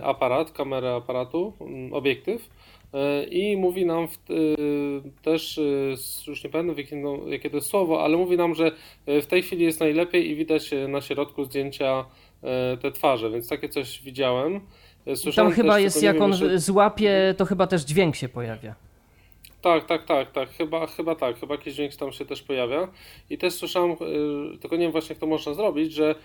[0.03, 2.49] aparat, kamerę aparatu, mm, obiektyw
[3.32, 5.96] I mówi nam w, y, też, y,
[6.28, 6.76] już nie pamiętam
[7.28, 8.72] jakie, to jest słowo, ale mówi nam, że
[9.08, 12.06] w tej chwili jest najlepiej i widać na środku zdjęcia
[12.82, 14.56] te twarze, więc takie coś widziałem.
[14.56, 14.60] I
[15.06, 18.30] tam słyszałem chyba też, jest, jak wiem on jeszcze- złapie, to chyba też dźwięk się
[18.30, 18.76] pojawia.
[19.62, 22.88] Tak, tak, tak, tak, chyba, chyba tak, chyba jakiś dźwięk tam się też pojawia.
[23.30, 23.96] I też słyszałem,
[24.62, 26.16] tylko nie wiem właśnie jak to można zrobić, że,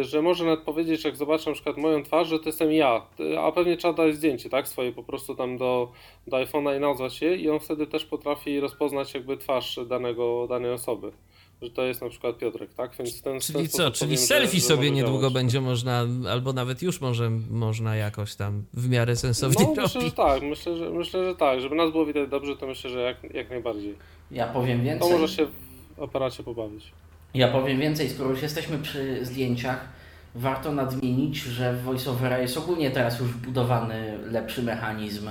[0.00, 3.02] że może nawet powiedzieć, jak zobaczę na przykład moją twarz, że to jestem ja,
[3.40, 5.92] a pewnie trzeba dać zdjęcie, tak, swoje po prostu tam do,
[6.26, 10.70] do iPhone'a i nazwać je i on wtedy też potrafi rozpoznać jakby twarz danego, danej
[10.72, 11.12] osoby,
[11.62, 13.90] że to jest na przykład Piotrek, tak, więc ten Czyli co?
[13.90, 15.34] Czyli powiem, że- selfie że sobie może niedługo działać.
[15.34, 20.12] będzie można, albo nawet już może można jakoś tam w miarę sensownie No, myślę, że
[20.12, 23.34] tak, myślę, że, myślę, że tak, żeby nas było widać dobrze, to myślę, że jak,
[23.34, 23.94] jak najbardziej.
[24.30, 25.12] Ja powiem To więcej.
[25.12, 25.46] może się
[25.96, 26.92] w aparacie pobawić.
[27.34, 29.88] Ja powiem więcej, skoro już jesteśmy przy zdjęciach,
[30.34, 35.30] warto nadmienić, że w VoiceOvera jest ogólnie teraz już wbudowany lepszy mechanizm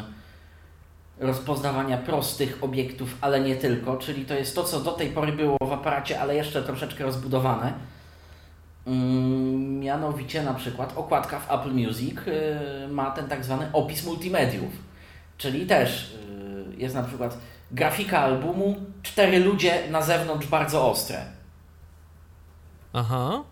[1.19, 5.57] rozpoznawania prostych obiektów, ale nie tylko, czyli to jest to, co do tej pory było
[5.61, 7.73] w aparacie, ale jeszcze troszeczkę rozbudowane.
[8.87, 14.71] Mm, Mianowicie na przykład okładka w Apple Music y, ma ten tak zwany opis multimediów,
[15.37, 16.13] czyli też
[16.75, 17.37] y, jest na przykład
[17.71, 21.36] grafika albumu, cztery ludzie na zewnątrz bardzo ostre.
[22.93, 23.43] Aha.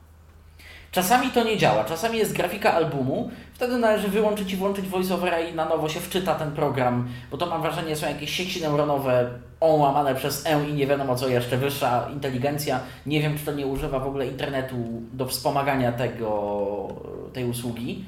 [0.92, 5.56] Czasami to nie działa, czasami jest grafika albumu, wtedy należy wyłączyć i włączyć voiceovera i
[5.56, 9.30] na nowo się wczyta ten program, bo to mam wrażenie są jakieś sieci neuronowe
[9.60, 12.80] O łamane przez E i nie wiadomo co jeszcze, wyższa inteligencja.
[13.06, 14.76] Nie wiem, czy to nie używa w ogóle internetu
[15.14, 16.88] do wspomagania tego,
[17.34, 18.06] tej usługi.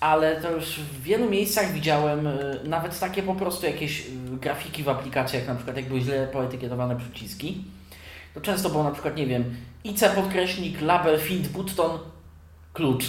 [0.00, 4.82] Ale to już w wielu miejscach widziałem y, nawet takie po prostu jakieś y, grafiki
[4.82, 7.64] w aplikacjach, na przykład jak były źle poetykietowane przyciski.
[8.34, 9.56] To często było na przykład, nie wiem,
[9.86, 11.98] IC podkreśnik, label, find, button,
[12.72, 13.04] klucz.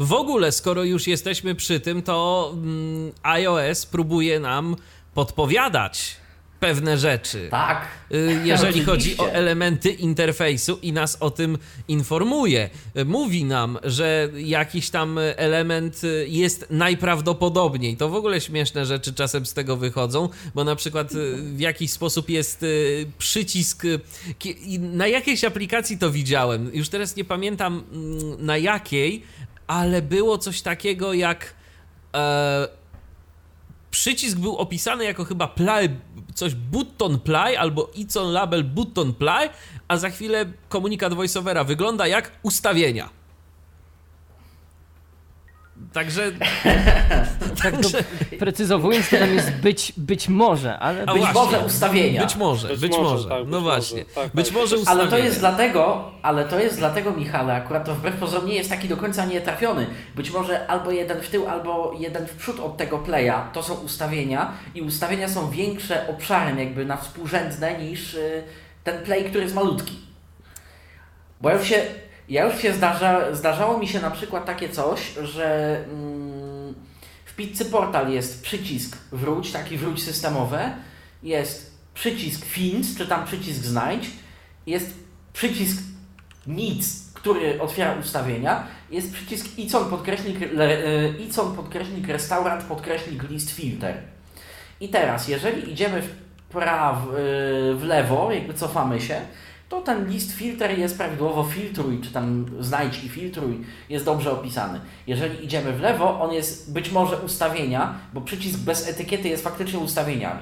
[0.00, 4.76] W ogóle, skoro już jesteśmy przy tym, to mm, iOS próbuje nam
[5.14, 6.16] podpowiadać
[6.62, 7.48] pewne rzeczy.
[7.50, 7.88] Tak.
[8.12, 11.58] Y, Jeżeli chodzi o elementy interfejsu i nas o tym
[11.88, 12.70] informuje.
[12.96, 17.96] Y, Mówi nam, że jakiś tam element y, jest najprawdopodobniej.
[17.96, 21.12] To w ogóle śmieszne rzeczy czasem z tego wychodzą, bo na przykład
[21.54, 22.64] w jakiś sposób jest
[23.18, 23.82] przycisk.
[24.78, 26.70] Na jakiejś aplikacji to widziałem.
[26.74, 29.22] Już teraz nie pamiętam mm, na jakiej,
[29.66, 31.54] ale było coś takiego jak.
[32.14, 32.81] E,
[33.92, 35.88] przycisk był opisany jako chyba play,
[36.34, 39.50] coś button play albo icon label button play,
[39.88, 43.21] a za chwilę komunikat voiceovera wygląda jak ustawienia.
[45.92, 46.22] Także
[47.62, 47.88] Tak do,
[48.38, 51.40] precyzowując, to tam jest być, być może, ale A być właśnie.
[51.42, 52.22] może ustawienia.
[52.22, 53.02] być może, być, Być może.
[53.10, 53.76] może, tak, być no może.
[53.76, 54.04] właśnie.
[54.04, 54.56] Tak, być tak.
[54.56, 55.10] może Ale ustawienia.
[55.10, 58.88] to jest dlatego, ale to jest dlatego, Michale, akurat to wbrew pozorom nie jest taki
[58.88, 59.86] do końca nietrafiony.
[60.16, 63.74] Być może albo jeden w tył, albo jeden w przód od tego playa to są
[63.74, 68.42] ustawienia i ustawienia są większe obszarem jakby na współrzędne niż y,
[68.84, 69.98] ten play, który jest malutki.
[71.40, 71.82] Bo ja już się,
[72.28, 76.74] ja już się zdarza, zdarzało mi się na przykład takie coś, że mm,
[77.24, 80.74] w Pizzy Portal jest przycisk wróć, taki wróć systemowe,
[81.22, 84.10] jest przycisk fins, czy tam przycisk znajdź,
[84.66, 84.94] jest
[85.32, 85.82] przycisk
[86.46, 93.94] nic, który otwiera ustawienia, jest przycisk icon podkreśnik, e, icon podkreśnik restaurant podkreśnik list filter.
[94.80, 96.08] I teraz, jeżeli idziemy w
[96.52, 97.12] prawo,
[97.74, 99.20] w lewo, jakby cofamy się,
[99.72, 104.80] to ten list filter jest prawidłowo filtruj, czy tam znajdź i filtruj, jest dobrze opisany.
[105.06, 109.78] Jeżeli idziemy w lewo, on jest być może ustawienia, bo przycisk bez etykiety jest faktycznie
[109.78, 110.40] ustawieniami.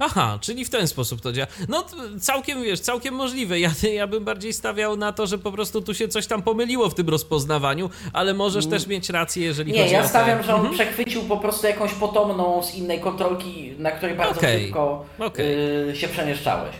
[0.00, 1.46] Aha, czyli w ten sposób to działa.
[1.68, 1.84] No
[2.20, 3.60] całkiem, wiesz, całkiem możliwe.
[3.60, 6.88] Ja, ja bym bardziej stawiał na to, że po prostu tu się coś tam pomyliło
[6.90, 10.42] w tym rozpoznawaniu, ale możesz też mieć rację, jeżeli Nie, chodzi o ja te- stawiam,
[10.42, 10.74] że on Mhm.
[10.74, 15.46] przechwycił po prostu jakąś potomną z innej kontrolki, na której bardzo Okej, szybko okej.
[15.90, 16.76] y, się przemieszczałeś.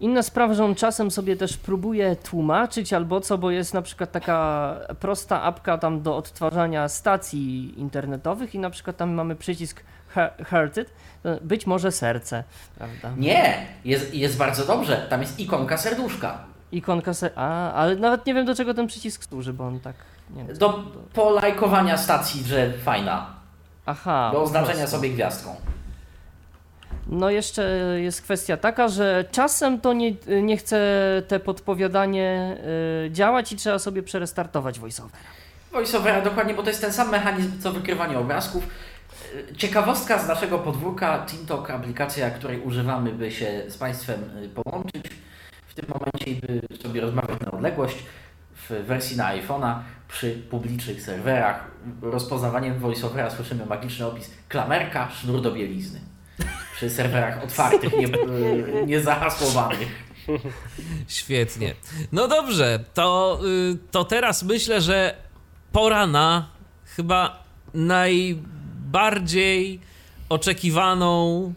[0.00, 4.12] Inna sprawa, że on czasem sobie też próbuje tłumaczyć albo co, bo jest na przykład
[4.12, 10.30] taka prosta apka tam do odtwarzania stacji internetowych i na przykład tam mamy przycisk he-
[10.44, 10.90] Heart It,
[11.22, 12.44] to być może serce,
[12.78, 13.10] prawda?
[13.16, 15.06] Nie, jest, jest bardzo dobrze.
[15.10, 16.38] Tam jest ikonka serduszka.
[16.72, 17.30] Ikonka se...
[17.36, 19.94] A, ale nawet nie wiem do czego ten przycisk służy, bo on tak...
[20.30, 20.78] Nie wiem, Do
[21.14, 23.26] polajkowania stacji, że fajna.
[23.86, 24.30] Aha.
[24.32, 25.56] Do oznaczenia sobie gwiazdką.
[27.08, 27.62] No jeszcze
[28.00, 30.12] jest kwestia taka, że czasem to nie,
[30.42, 30.78] nie chce
[31.28, 32.56] te podpowiadanie
[33.06, 35.20] y, działać i trzeba sobie przerestartować voiceover.
[35.72, 38.66] VoiceOvera dokładnie, bo to jest ten sam mechanizm co wykrywanie obrazków.
[39.34, 45.04] Y, Ciekawostka z naszego podwórka, TeamTalk, aplikacja, której używamy, by się z Państwem y, połączyć
[45.66, 47.96] w tym momencie by sobie rozmawiać na odległość
[48.54, 49.74] w wersji na iPhone'a
[50.08, 51.64] przy publicznych serwerach.
[52.02, 56.00] Rozpoznawaniem VoiceOvera słyszymy magiczny opis klamerka, sznur do bielizny.
[56.76, 58.08] Przy serwerach otwartych, nie,
[58.86, 60.08] nie zahasłowanych.
[61.08, 61.74] Świetnie.
[62.12, 63.40] No dobrze, to,
[63.74, 65.14] y, to teraz myślę, że
[65.72, 66.48] pora na
[66.84, 67.42] chyba
[67.74, 68.50] najbardziej
[70.28, 71.52] oczekiwaną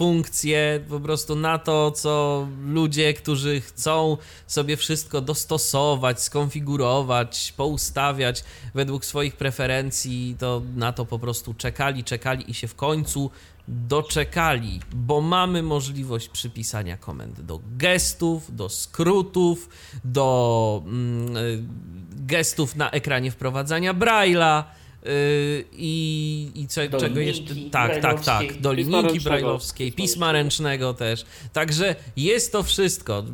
[0.00, 4.16] funkcję, po prostu na to, co ludzie, którzy chcą
[4.46, 8.44] sobie wszystko dostosować, skonfigurować, poustawiać
[8.74, 13.30] według swoich preferencji, to na to po prostu czekali, czekali i się w końcu
[13.68, 19.68] doczekali, bo mamy możliwość przypisania komend do gestów, do skrótów,
[20.04, 21.64] do mm, y,
[22.10, 24.64] gestów na ekranie wprowadzania Braille'a.
[25.06, 27.54] Y, I, i Do czego jeszcze?
[27.70, 28.46] Tak, tak, tak.
[28.46, 29.22] Do Pisma linijki ręcznego.
[29.30, 31.24] brajlowskiej, Pisma pisma ręcznego też.
[31.52, 33.24] Także jest to wszystko.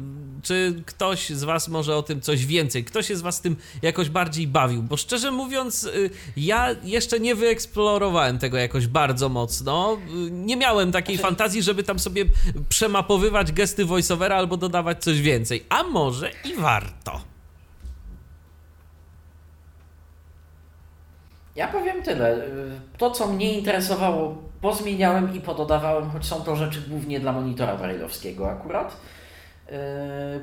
[0.42, 2.84] Czy ktoś z Was może o tym coś więcej?
[2.84, 4.82] Kto się z Was tym jakoś bardziej bawił?
[4.82, 9.98] Bo szczerze mówiąc, y, ja jeszcze nie wyeksplorowałem tego jakoś bardzo mocno.
[10.26, 12.24] Y, Nie miałem takiej Znaczy- fantazji, żeby tam sobie
[12.68, 15.64] przemapowywać gesty voiceovera albo dodawać coś więcej.
[15.68, 17.20] A może i warto.
[21.56, 22.36] Ja powiem tyle.
[22.98, 28.50] To, co mnie interesowało, pozmieniałem i pododawałem, choć są to rzeczy głównie dla monitora brailleowskiego
[28.50, 28.96] akurat.
[29.68, 29.72] Y,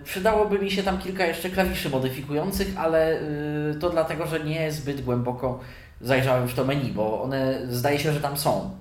[0.03, 5.02] Przydałoby mi się tam kilka jeszcze klawiszy modyfikujących, ale y, to dlatego, że nie zbyt
[5.02, 5.60] głęboko
[6.02, 8.72] zajrzałem w to menu, bo one zdaje się, że tam są.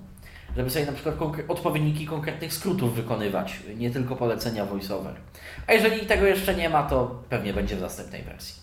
[0.57, 5.13] Żeby sobie na przykład konkre- odpowiedniki konkretnych skrótów wykonywać, nie tylko polecenia voiceover.
[5.67, 8.62] A jeżeli tego jeszcze nie ma, to pewnie będzie w następnej wersji.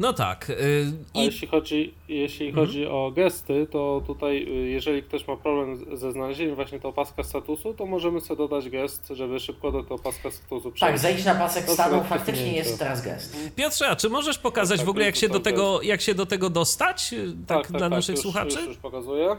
[0.00, 0.50] No tak.
[0.50, 2.66] y, A I jeśli chodzi, jeśli Mhm.
[2.66, 7.22] chodzi o gesty, to tutaj y, jeżeli ktoś ma problem ze znalezieniem właśnie tego paska
[7.22, 11.02] statusu, to możemy sobie dodać gest, żeby szybko do tego paska statusu Tak, przejść.
[11.02, 13.36] zejdź na pasek To stanu, faktycznie jest teraz gest.
[13.56, 16.26] Piotrze, a czy możesz pokazać Tak, w ogóle, jak się, do tego, jak się do
[16.26, 17.12] tego dostać?
[17.12, 18.58] y, Tak, dla naszych już, słuchaczy?
[18.58, 19.36] Już, już pokazuję.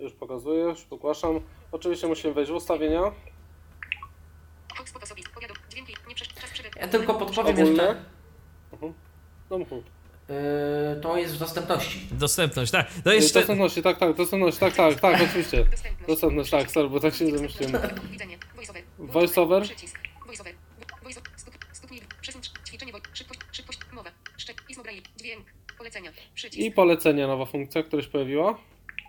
[0.00, 1.40] Już pokazuję, już ogłaszam.
[1.72, 3.02] Oczywiście musimy wejść w ustawienia.
[6.80, 7.96] Ja tylko podpowiem jeszcze.
[9.50, 9.58] No.
[9.58, 12.06] Yy, to jest w dostępności.
[12.12, 12.86] Dostępność, tak.
[13.04, 13.38] To Jeszcze...
[13.38, 15.64] Dostępności, tak, tak, dostępności, tak, tak, tak, oczywiście.
[16.06, 17.72] Dostępność, tak, sorry, bo tak się zamyśliłem.
[18.10, 18.38] Widzenie.
[18.98, 19.62] Voiceover.
[26.56, 28.58] I polecenia, nowa funkcja, która się pojawiła.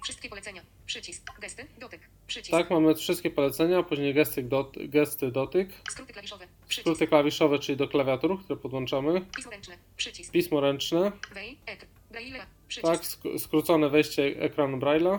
[0.03, 0.62] Wszystkie polecenia.
[0.86, 1.40] Przycisk.
[1.41, 1.68] Gesty.
[1.80, 2.10] Dotyk.
[2.28, 2.52] Przycisk.
[2.52, 6.48] Tak, mamy wszystkie polecenia, później gesty, dot, gesty dotyk, Skróty klawiszowe.
[6.70, 9.78] Skróty klawiszowe, czyli do klawiatur, które podłączamy, Pismo ręczne.
[9.98, 10.32] Przycisk.
[10.32, 11.58] pismo ręczne, Wej.
[11.66, 11.86] Ek.
[12.12, 12.46] Braille.
[12.68, 12.94] Przycisk.
[12.94, 15.16] tak, sk- skrócone wejście ekranu Braille'a.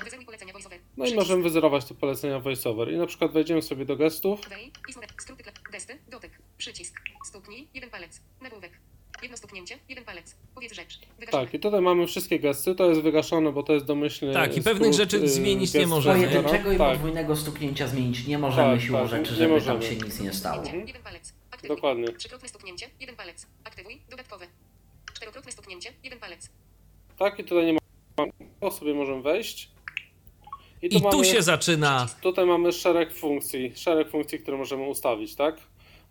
[0.96, 2.92] No i możemy wyzerować te polecenia voiceover.
[2.92, 4.48] I na przykład wejdziemy sobie do gestów.
[4.48, 4.72] Wej.
[4.86, 5.16] Pismo ręczne.
[5.22, 5.98] Skróty Gesty.
[6.08, 6.38] Dotyk.
[6.58, 7.00] Przycisk.
[7.24, 7.68] Stuknij.
[7.74, 8.20] Jeden palec.
[8.42, 8.72] Nagłówek.
[9.22, 9.78] Jedno stuknięcie.
[9.88, 10.36] Jeden palec.
[10.54, 10.98] Powiedz rzecz.
[11.18, 11.44] Wygaszone.
[11.44, 12.74] Tak, i tutaj mamy wszystkie gesty.
[12.74, 14.34] To jest wygaszone, bo to jest domyślny.
[14.34, 16.26] Tak, i pewnych skrót, rzeczy y, zmienić nie możemy.
[16.28, 19.80] Pojedynczego i Tak, podwójnego stuknięcia zmienić nie możemy Tak, siłą tak, rzeczy, nie żeby możemy.
[19.80, 20.64] tam się nic nie stało.
[20.64, 21.32] Jeden palec.
[21.72, 21.76] Aktywuj.
[21.76, 22.12] dokładnie.
[22.18, 22.90] Trzykrotne stuknięcie.
[23.00, 23.46] Jeden palec.
[23.64, 24.02] Aktywuj.
[24.10, 24.46] Dodatkowe.
[25.14, 25.92] Czterokrotne stuknięcie.
[26.02, 26.48] Jeden palec.
[27.18, 27.78] Tak, i tutaj nie ma.
[28.60, 29.70] To sobie możemy wejść.
[30.82, 32.06] I tu mamy- się zaczyna...
[32.22, 35.60] Tutaj mamy szereg funkcji, szereg funkcji, które możemy ustawić, tak?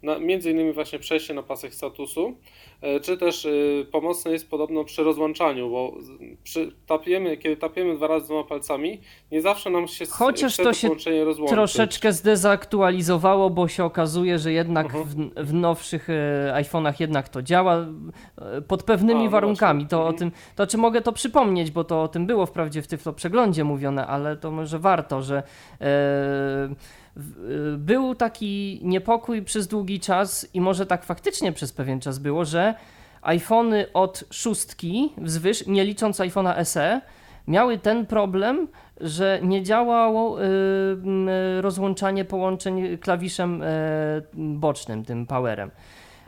[0.06, 2.38] Na, między innymi właśnie przejście na pasek statusu,
[2.82, 5.94] e, czy też y, pomocne jest podobno przy rozłączaniu, bo
[6.44, 9.02] przy, tapiemy, kiedy tapiemy dwa razy dwoma palcami,
[9.32, 10.90] nie zawsze nam się Chociaż to się
[11.48, 15.06] troszeczkę zdezaktualizowało, bo się okazuje, że jednak Mhm.
[15.36, 17.76] w, w nowszych e, iPhone'ach jednak to działa
[18.38, 19.80] e, pod pewnymi A, no warunkami.
[19.80, 19.90] właśnie.
[19.90, 20.18] To o Mhm.
[20.18, 23.64] tym, to czy mogę to przypomnieć, bo to o tym było wprawdzie w Tyflo przeglądzie
[23.64, 25.44] mówione, ale to może warto, że
[25.82, 26.70] e, e,
[27.78, 32.74] był taki niepokój przez długi czas i może tak faktycznie przez pewien czas było, że
[33.22, 37.02] iPhony od szóstki wzwyż, nie licząc iPhone'a SE,
[37.48, 38.68] miały ten problem,
[39.02, 40.46] że nie działało y,
[41.62, 43.66] rozłączanie połączeń klawiszem y,
[44.34, 45.72] bocznym, tym powerem.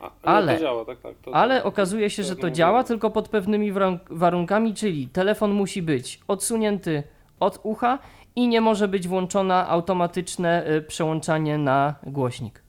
[0.01, 1.15] A, no, ale- działa, tak, tak.
[1.25, 5.07] To, Ale to- okazuje się, to że to działa tylko pod pewnymi warun- warunkami, czyli
[5.07, 7.03] telefon musi być odsunięty
[7.39, 7.99] od ucha
[8.37, 12.63] i nie może być włączone automatyczne y, przełączanie na głośnik.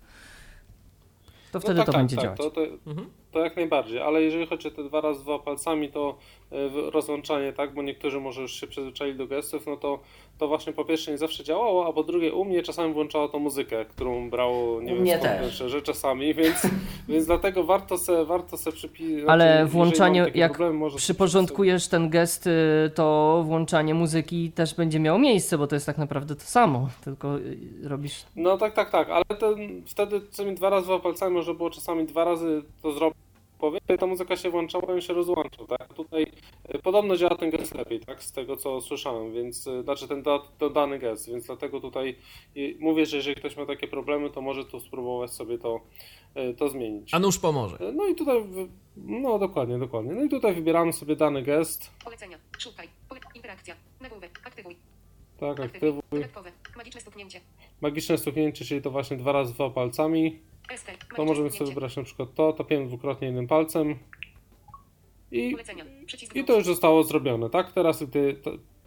[1.53, 2.39] To wtedy no, tak, to tak, będzie tak, działać.
[2.39, 2.61] To, to,
[3.32, 6.19] to jak najbardziej, ale jeżeli chodzi o te dwa razy dwa palcami, to
[6.93, 9.99] rozłączanie, tak, bo niektórzy może już się przyzwyczaili do gestów, no to,
[10.39, 13.39] to właśnie po pierwsze nie zawsze działało, a po drugie u mnie czasami włączało to
[13.39, 15.55] muzykę, którą brało, nie U wiem skąd, też.
[15.55, 16.66] szczerze, czasami, więc,
[17.09, 19.25] więc dlatego warto se, warto se przypisać.
[19.29, 22.51] Ale włączanie, jak problemy, może przyporządkujesz ten gest, y,
[22.95, 27.39] to włączanie muzyki też będzie miało miejsce, bo to jest tak naprawdę to samo, tylko
[27.39, 31.55] y, robisz No tak, tak, tak, ale ten, wtedy czasami dwa razy dwa palcami można
[31.55, 33.27] było czasami dwa razy to zrobić.
[33.59, 35.94] Powiem, ta muzyka się włączała i się rozłączał, tak?
[35.94, 36.26] Tutaj
[36.64, 38.22] e, podobno działa ten gest lepiej, tak?
[38.22, 42.16] Z tego co słyszałem, więc e, znaczy ten da, to dany gest, więc dlatego tutaj
[42.78, 45.80] mówię, że jeżeli ktoś ma takie problemy, to może tu spróbować sobie to,
[46.35, 47.14] e, to zmienić.
[47.14, 47.78] A nóż pomoże.
[47.94, 48.44] No i tutaj,
[48.97, 50.14] no dokładnie, dokładnie.
[50.14, 52.39] No i tutaj wybieramy sobie dany gest, Polecenia.
[52.59, 52.89] Szukaj.
[53.35, 53.74] Interakcja.
[54.01, 54.40] Nagłówek.
[54.44, 54.76] Aktywuj.
[55.40, 56.02] tak, Aktywuj.
[56.76, 57.40] Magiczne stuknięcie.
[57.80, 60.40] Magiczne stuknięcie, czyli to właśnie dwa razy dwa palcami.
[61.16, 63.99] To możemy sobie wybrać na przykład to, tapiemy dwukrotnie jednym palcem.
[65.31, 65.57] I
[66.35, 67.73] I to już zostało zrobione, tak?
[67.73, 68.36] Teraz gdy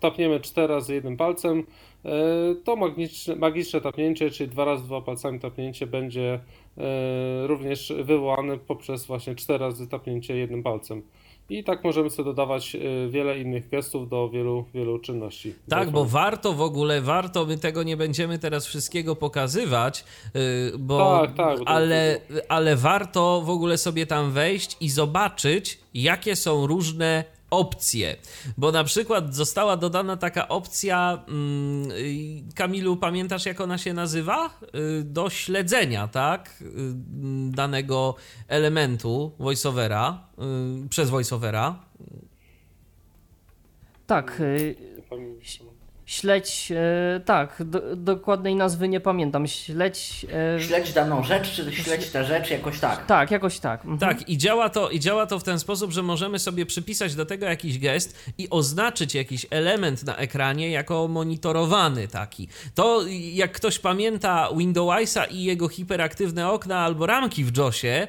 [0.02, 1.64] tapniemy cztery razy jednym palcem,
[2.06, 2.12] e,
[2.64, 6.40] to magiczne, magiczne tapnięcie, czyli dwa razy dwa palcami tapnięcie będzie
[6.78, 11.02] e, również wywołane poprzez właśnie cztery razy tapnięcie jednym palcem.
[11.52, 12.80] I tak możemy sobie dodawać e,
[13.10, 15.56] wiele innych gestów do wielu, wielu czynności.
[15.70, 20.42] Tak, bo warto w ogóle, warto, my tego nie będziemy teraz wszystkiego pokazywać, yy,
[20.80, 22.20] bo, Tak, tak, bo ale,
[22.50, 28.16] ale warto w ogóle sobie tam wejść i zobaczyć, jakie są różne opcje.
[28.58, 31.90] Bo na przykład została dodana taka opcja, mm,
[32.56, 34.60] Kamilu, pamiętasz jak ona się nazywa?
[34.74, 36.58] Yy, do śledzenia, tak?
[36.62, 36.70] Yy,
[37.52, 38.16] danego
[38.48, 40.28] elementu voiceovera,
[40.82, 41.80] yy, przez voiceovera.
[44.08, 44.76] Tak, y.
[46.12, 50.26] śledź, e, tak, do, dokładnej nazwy nie pamiętam, śledź,
[50.58, 53.06] e, Śledź daną rzecz, czy śledź tę rzecz jakoś tak.
[53.06, 53.80] tak, jakoś tak.
[53.86, 53.98] Mhm.
[54.00, 57.26] Tak, i działa, to, i działa to w ten sposób, że możemy sobie przypisać do
[57.26, 62.48] tego jakiś gest i oznaczyć jakiś element na ekranie jako monitorowany taki.
[62.76, 63.02] To
[63.34, 68.08] jak ktoś pamięta Windowsa i jego hiperaktywne okna albo ramki w JOSie,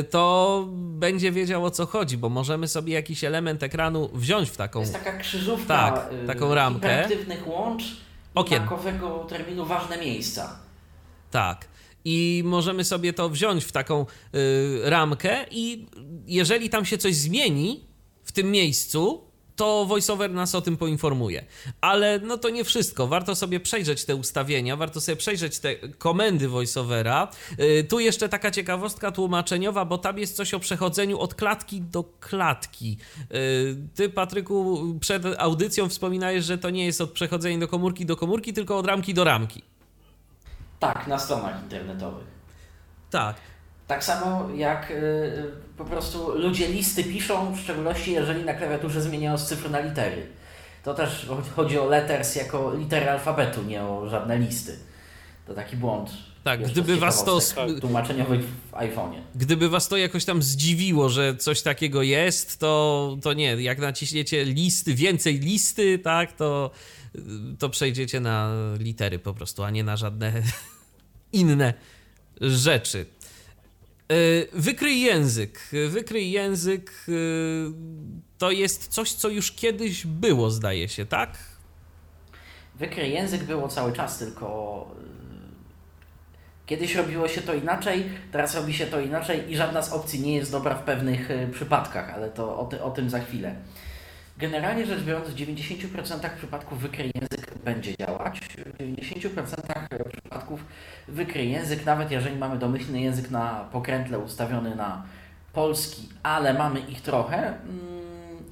[0.00, 4.52] y, to będzie wiedział o co chodzi, bo możemy sobie jakiś element ekranu wziąć w
[4.52, 4.80] To taką.
[4.80, 7.08] jest taka krzyżówka Tak, y, taką ramkę.
[7.34, 7.82] Hiperaktywnych łącz
[8.34, 8.62] Okien.
[8.62, 10.58] makowego terminu ważne miejsca.
[11.30, 11.68] Tak.
[12.04, 15.86] I możemy sobie to wziąć w taką y, ramkę, i
[16.26, 17.84] jeżeli tam się coś zmieni
[18.24, 19.24] w tym miejscu,
[19.56, 21.44] to VoiceOver nas o tym poinformuje.
[21.80, 23.06] Ale no to nie wszystko.
[23.06, 27.28] Warto sobie przejrzeć te ustawienia, warto sobie przejrzeć te komendy VoiceOvera.
[27.60, 32.04] Y, tu jeszcze taka ciekawostka tłumaczeniowa, bo tam jest coś o przechodzeniu od klatki do
[32.20, 32.98] klatki.
[33.34, 38.16] Y, ty, Patryku, przed audycją wspominałeś, że to nie jest od przechodzenia do komórki do
[38.16, 39.62] komórki, tylko od ramki do ramki.
[40.80, 42.26] Tak, na stronach internetowych.
[43.10, 43.36] Tak.
[43.86, 49.38] Tak samo jak y, po prostu ludzie listy piszą, w szczególności jeżeli na klawiaturze zmieniają
[49.38, 50.26] z cyfr na litery.
[50.84, 51.26] To też
[51.56, 54.78] chodzi o letters jako litery alfabetu, nie o żadne listy.
[55.46, 56.10] To taki błąd.
[56.44, 57.40] Tak, Jeszcze gdyby was to.
[57.40, 59.20] ciekawostek Tłumaczeniowych w iPhone'ie.
[59.34, 63.62] Gdyby was to jakoś tam zdziwiło, że coś takiego jest, to, to nie.
[63.62, 66.70] Jak naciśniecie listy, więcej listy, tak, to,
[67.58, 70.32] to przejdziecie na litery po prostu, a nie na żadne
[71.32, 71.74] inne
[72.40, 73.06] rzeczy.
[74.14, 74.16] E,
[74.52, 75.60] wykryj język.
[75.88, 77.12] Wykryj język e,
[78.38, 81.38] to jest coś, co już kiedyś było, zdaje się, tak?
[82.74, 88.86] Wykryj język było cały czas, tylko y, kiedyś robiło się to inaczej, teraz robi się
[88.86, 92.66] to inaczej i żadna z opcji nie jest dobra w pewnych przypadkach, ale to o,
[92.66, 93.54] ty, o tym za chwilę.
[94.38, 98.40] Generalnie rzecz biorąc, w 90% przypadków wykryj język będzie działać.
[98.40, 100.64] W 90% przypadków
[101.08, 105.02] wykryj język, nawet jeżeli mamy domyślny język na pokrętle ustawiony na
[105.52, 108.04] polski, ale mamy ich trochę mm,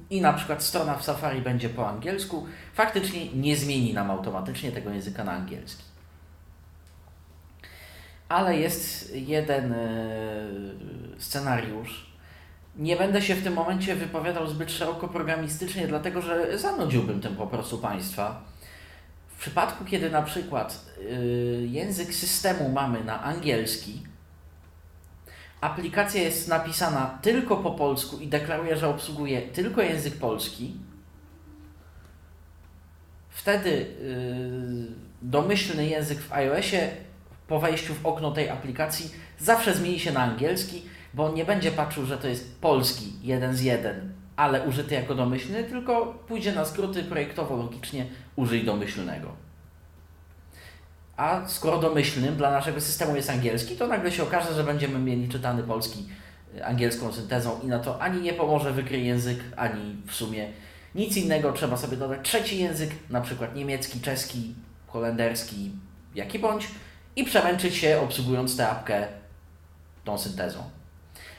[0.09, 4.89] i na przykład strona w Safari będzie po angielsku, faktycznie nie zmieni nam automatycznie tego
[4.89, 5.83] języka na angielski.
[8.29, 9.77] Ale jest jeden e,
[11.17, 12.12] scenariusz,
[12.77, 17.47] nie będę się w tym momencie wypowiadał zbyt szeroko programistycznie, dlatego że zanudziłbym tym po
[17.47, 18.43] prostu Państwa.
[19.27, 24.03] W przypadku, kiedy na przykład yy, język systemu mamy na angielski,
[25.61, 30.73] aplikacja jest napisana tylko po polsku i deklaruje, że obsługuje tylko język polski,
[33.29, 34.87] wtedy yy,
[35.21, 36.89] domyślny język w iOSie
[37.47, 40.83] po wejściu w okno tej aplikacji zawsze zmieni się na angielski
[41.13, 45.15] bo on nie będzie patrzył, że to jest polski jeden z jeden, ale użyty jako
[45.15, 49.27] domyślny, tylko pójdzie na skróty projektowo-logicznie użyj domyślnego.
[51.17, 55.29] A skoro domyślnym dla naszego systemu jest angielski, to nagle się okaże, że będziemy mieli
[55.29, 56.05] czytany polski
[56.57, 60.47] e, angielską syntezą i na to ani nie pomoże wykryj język, ani w sumie
[60.95, 61.53] nic innego.
[61.53, 64.55] Trzeba sobie dodać trzeci język, na przykład niemiecki, czeski,
[64.87, 65.71] holenderski,
[66.15, 66.67] jaki bądź
[67.15, 69.07] i przemęczyć się obsługując tę apkę
[70.03, 70.63] tą syntezą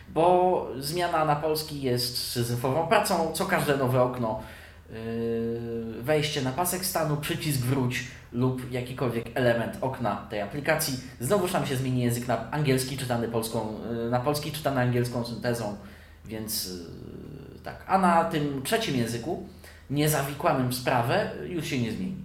[0.09, 4.43] bo zmiana na polski jest syzyfową pracą, co każde nowe okno,
[4.91, 11.67] yy, wejście na pasek stanu, przycisk wróć lub jakikolwiek element okna tej aplikacji, znowuż nam
[11.67, 15.77] się zmieni język na angielski czytany polską, yy, na polski czytany angielską syntezą,
[16.25, 17.85] więc yy, tak.
[17.87, 19.49] A na tym trzecim języku,
[19.91, 22.24] niezawikłanym w sprawę, już się nie zmieni.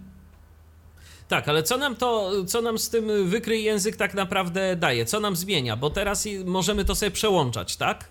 [1.29, 5.05] Tak, ale co nam to, co nam z tym wykryj język tak naprawdę daje?
[5.05, 5.75] Co nam zmienia?
[5.75, 8.05] Bo teraz możemy to sobie przełączać, tak?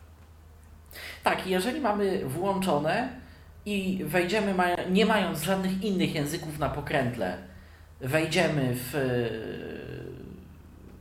[1.23, 3.09] Tak, jeżeli mamy włączone
[3.67, 4.55] i wejdziemy,
[4.91, 7.39] nie mając żadnych innych języków na pokrętle,
[8.01, 8.95] wejdziemy w,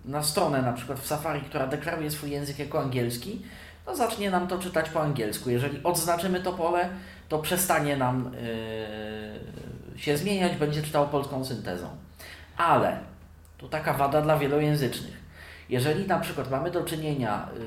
[0.05, 3.41] na stronę na przykład w Safari, która deklaruje swój język jako angielski,
[3.85, 5.49] to zacznie nam to czytać po angielsku.
[5.49, 6.89] Jeżeli odznaczymy to pole,
[7.29, 8.31] to przestanie nam
[9.95, 12.06] yy, się zmieniać, będzie czytał polską syntezą.
[12.57, 12.99] Ale
[13.57, 15.27] to taka wada dla wielojęzycznych.
[15.69, 17.59] Jeżeli na przykład mamy do czynienia yy,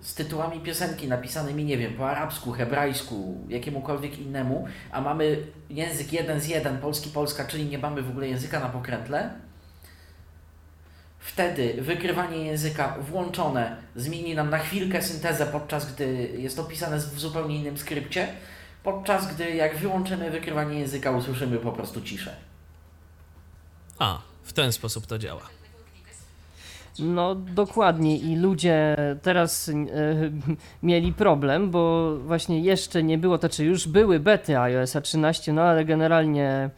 [0.00, 5.38] z tytułami piosenki napisanymi, nie wiem, po arabsku, hebrajsku, jakiemukolwiek innemu, a mamy
[5.70, 9.30] język jeden z jeden, polski-polska, czyli nie mamy w ogóle języka na pokrętle,
[11.18, 17.56] wtedy wykrywanie języka włączone zmieni nam na chwilkę syntezę, podczas gdy jest opisane w zupełnie
[17.56, 18.28] innym skrypcie,
[18.82, 22.51] podczas gdy jak wyłączymy wykrywanie języka, usłyszymy po prostu ciszę.
[24.02, 25.42] A, w ten sposób to działa.
[26.98, 29.74] No dokładnie i ludzie teraz e,
[30.82, 35.62] mieli problem, bo właśnie jeszcze nie było, to czy już były bety iOS 13, no
[35.62, 36.70] ale generalnie e,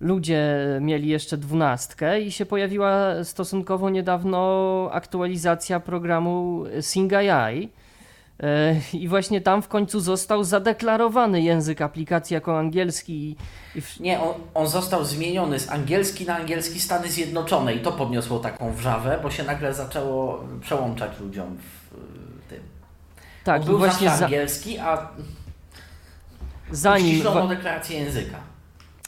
[0.00, 7.68] ludzie mieli jeszcze dwunastkę i się pojawiła stosunkowo niedawno aktualizacja programu SingAI
[8.92, 13.36] I właśnie tam w końcu został zadeklarowany język aplikacji jako angielski.
[14.00, 18.72] Nie, on, on, został zmieniony z angielski na angielski Stany Zjednoczone i to podniosło taką
[18.72, 22.60] wrzawę, bo się nagle zaczęło przełączać ludziom w tym.
[23.44, 24.24] Tak, on był właśnie za...
[24.24, 25.08] angielski, a
[26.70, 28.36] zanim deklarację języka.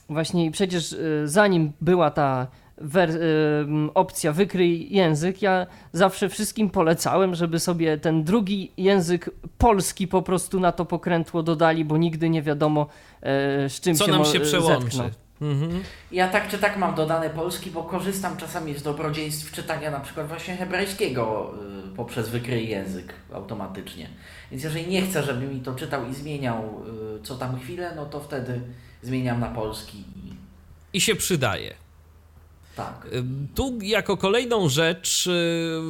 [0.08, 2.46] Właśnie i przecież e, zanim była ta
[3.94, 10.60] opcja wykryj język, ja zawsze wszystkim polecałem, żeby sobie ten drugi język polski po prostu
[10.60, 12.86] na to pokrętło dodali, bo nigdy nie wiadomo
[13.22, 14.96] e, z czym Co się nam mo- się przełączy?
[14.96, 15.10] zetkną.
[15.40, 15.82] Mhm.
[16.12, 20.28] Ja tak czy tak mam dodane polski, bo korzystam czasami z dobrodziejstw czytania na przykład
[20.28, 21.54] właśnie hebrajskiego
[21.92, 24.08] y, poprzez wykryj język automatycznie.
[24.50, 26.82] Więc jeżeli nie chcę, żeby mi to czytał i zmieniał
[27.18, 28.60] y, co tam chwilę, no to wtedy
[29.02, 30.32] zmieniam na polski i
[30.92, 31.74] I się przydaje.
[32.76, 33.08] Tak.
[33.14, 35.30] Ym, Tu jako kolejną rzecz y,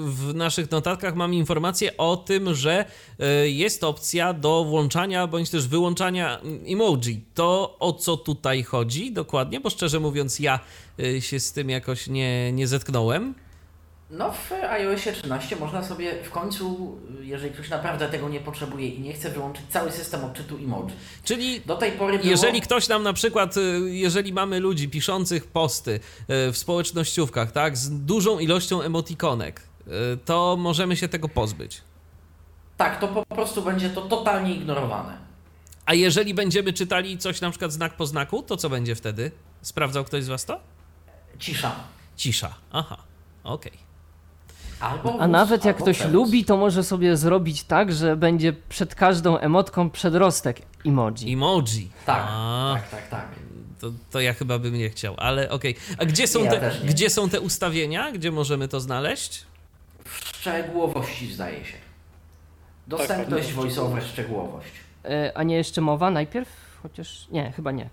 [0.05, 2.85] w naszych notatkach mam informację o tym, że
[3.45, 7.25] y, jest opcja do włączania bądź też wyłączania emoji.
[7.35, 9.61] To o co tutaj chodzi dokładnie?
[9.61, 10.61] Bo szczerze mówiąc ja
[11.01, 13.35] y, się z tym jakoś nie, nie zetknąłem.
[14.13, 19.01] No w iOSie 13 można sobie w końcu, jeżeli ktoś naprawdę tego nie potrzebuje i
[19.01, 20.95] nie chce wyłączyć cały system odczytu emoji.
[21.25, 22.31] Czyli Do tej pory było...
[22.31, 23.61] Jeżeli ktoś nam na przykład, y,
[23.91, 26.01] jeżeli mamy ludzi piszących posty
[26.49, 29.91] y, w społecznościówkach, tak, z dużą ilością emotikonek, y,
[30.25, 31.81] to możemy się tego pozbyć.
[32.77, 35.19] Tak, to po prostu będzie to totalnie ignorowane.
[35.87, 39.31] A jeżeli będziemy czytali coś na przykład znak po znaku, to co będzie wtedy?
[39.63, 40.61] Sprawdzał ktoś z was to?
[41.39, 41.75] Cisza.
[42.17, 42.55] Cisza.
[42.73, 42.97] Aha,
[43.45, 43.92] okej.
[44.83, 48.95] Albo A nawet jak albo ktoś lubi, to może sobie zrobić tak, że będzie przed
[48.95, 51.33] każdą emotką przedrostek emoji.
[51.33, 51.91] Emoji.
[52.07, 53.29] Tak, A, tak, tak, tak.
[53.81, 55.77] to, to ja chyba bym nie chciał, ale okej.
[55.99, 58.13] A gdzie są, Ja te, gdzie są te ustawienia?
[58.13, 59.47] Gdzie możemy to znaleźć?
[60.05, 61.77] W szczegółowości zdaje się.
[62.87, 63.57] Dostępność, tak.
[63.57, 64.71] voiceover, szczegółowość.
[65.05, 66.49] E, a nie jeszcze mowa najpierw?
[66.83, 67.91] Chociaż nie, chyba nie.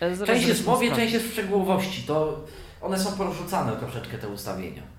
[0.00, 2.02] E, zaraz Część jest w mowie, część jest w szczegółowości.
[2.02, 2.44] To
[2.80, 4.95] one są porzucane troszeczkę te ustawienia.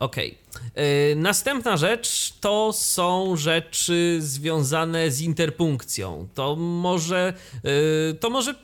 [0.00, 0.38] Okej.
[0.76, 6.28] Yy, Następna rzecz to są rzeczy związane z interpunkcją.
[6.34, 8.58] To może, yy, to może yy,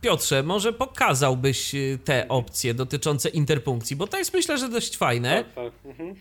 [0.00, 1.72] Piotrze, może pokazałbyś
[2.04, 5.44] te opcje dotyczące interpunkcji, bo to jest myślę, że dość fajne.
[5.44, 5.72] Tak, tak.
[5.84, 6.14] Mhm.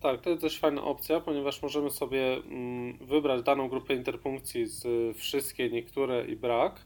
[0.00, 4.84] Tak, to jest dość fajna opcja, ponieważ możemy sobie mm, wybrać daną grupę interpunkcji z
[4.84, 6.80] y, wszystkie, niektóre i brak.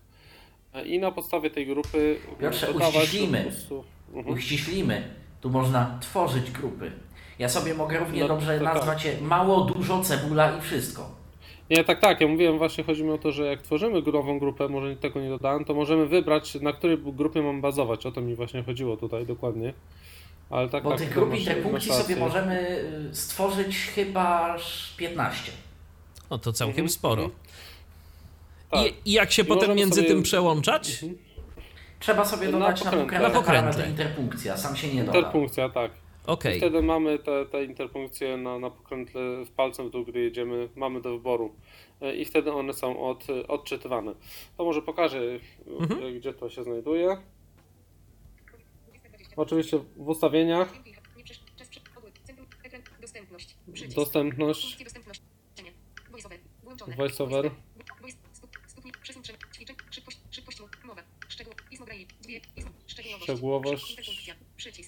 [0.75, 3.43] E, I na podstawie tej grupy Piotrze, uściślimy.
[3.43, 3.85] prostu-
[4.15, 4.35] Mhm.
[4.37, 5.24] Uściślimy.
[5.45, 6.93] Tu można tworzyć grupy.
[7.39, 8.75] Ja sobie mogę równie No, dobrze tak.
[8.75, 11.11] nazwać je mało, dużo, cebula i wszystko.
[11.71, 12.21] Nie, tak, tak.
[12.21, 15.29] Ja mówiłem właśnie, chodzi mi o to, że jak tworzymy nową grupę, może tego nie
[15.29, 18.07] dodałem, to możemy wybrać, na której grupie mam bazować.
[18.07, 19.73] O to mi właśnie chodziło tutaj dokładnie.
[20.51, 22.61] Ale tak, Bo tak, tych grup masz- interpunkcji masz sobie możemy
[23.11, 25.53] y, stworzyć chyba aż 15.
[26.31, 27.23] O, to całkiem Mhm, sporo.
[27.25, 27.41] mhm.
[28.71, 28.87] Tak.
[28.87, 31.03] I, I jak się I potem między sobie- tym przełączać?
[31.03, 31.19] Mhm.
[32.05, 33.07] Trzeba sobie Na dodać na pokrętle.
[33.21, 33.89] pokrętle Na pokrętle.
[33.91, 35.19] interpunkcja, sam się nie doda.
[35.19, 35.91] Interpunkcja, tak.
[35.93, 36.59] I Okej.
[36.59, 41.01] wtedy mamy te, te interpunkcje na, na pokrętle w palcem w dół, gdy jedziemy, mamy
[41.01, 41.55] do wyboru.
[42.01, 44.15] E, I wtedy one są od, odczytywane.
[44.57, 45.39] To może pokażę, e,
[45.81, 46.15] Mhm.
[46.19, 47.17] gdzie to się znajduje.
[49.37, 50.73] Oczywiście w ustawieniach,
[53.01, 53.57] dostępność.
[53.95, 54.77] Dostępność.
[56.11, 56.39] Voiceover.
[56.63, 56.97] Włączone.
[56.97, 57.51] voiceover.
[58.03, 59.39] Voice- stup- Stopnie przeznaczenia.
[59.55, 59.77] Ćwiczeń.
[59.91, 60.19] Szybkość.
[60.31, 60.59] Szybkość.
[60.85, 61.03] Mowa.
[61.29, 61.55] Szczegół.
[61.71, 62.07] Pismo braille.
[62.23, 62.41] Dwie.
[62.55, 62.71] Pismo.
[63.23, 63.97] Szczegółowość.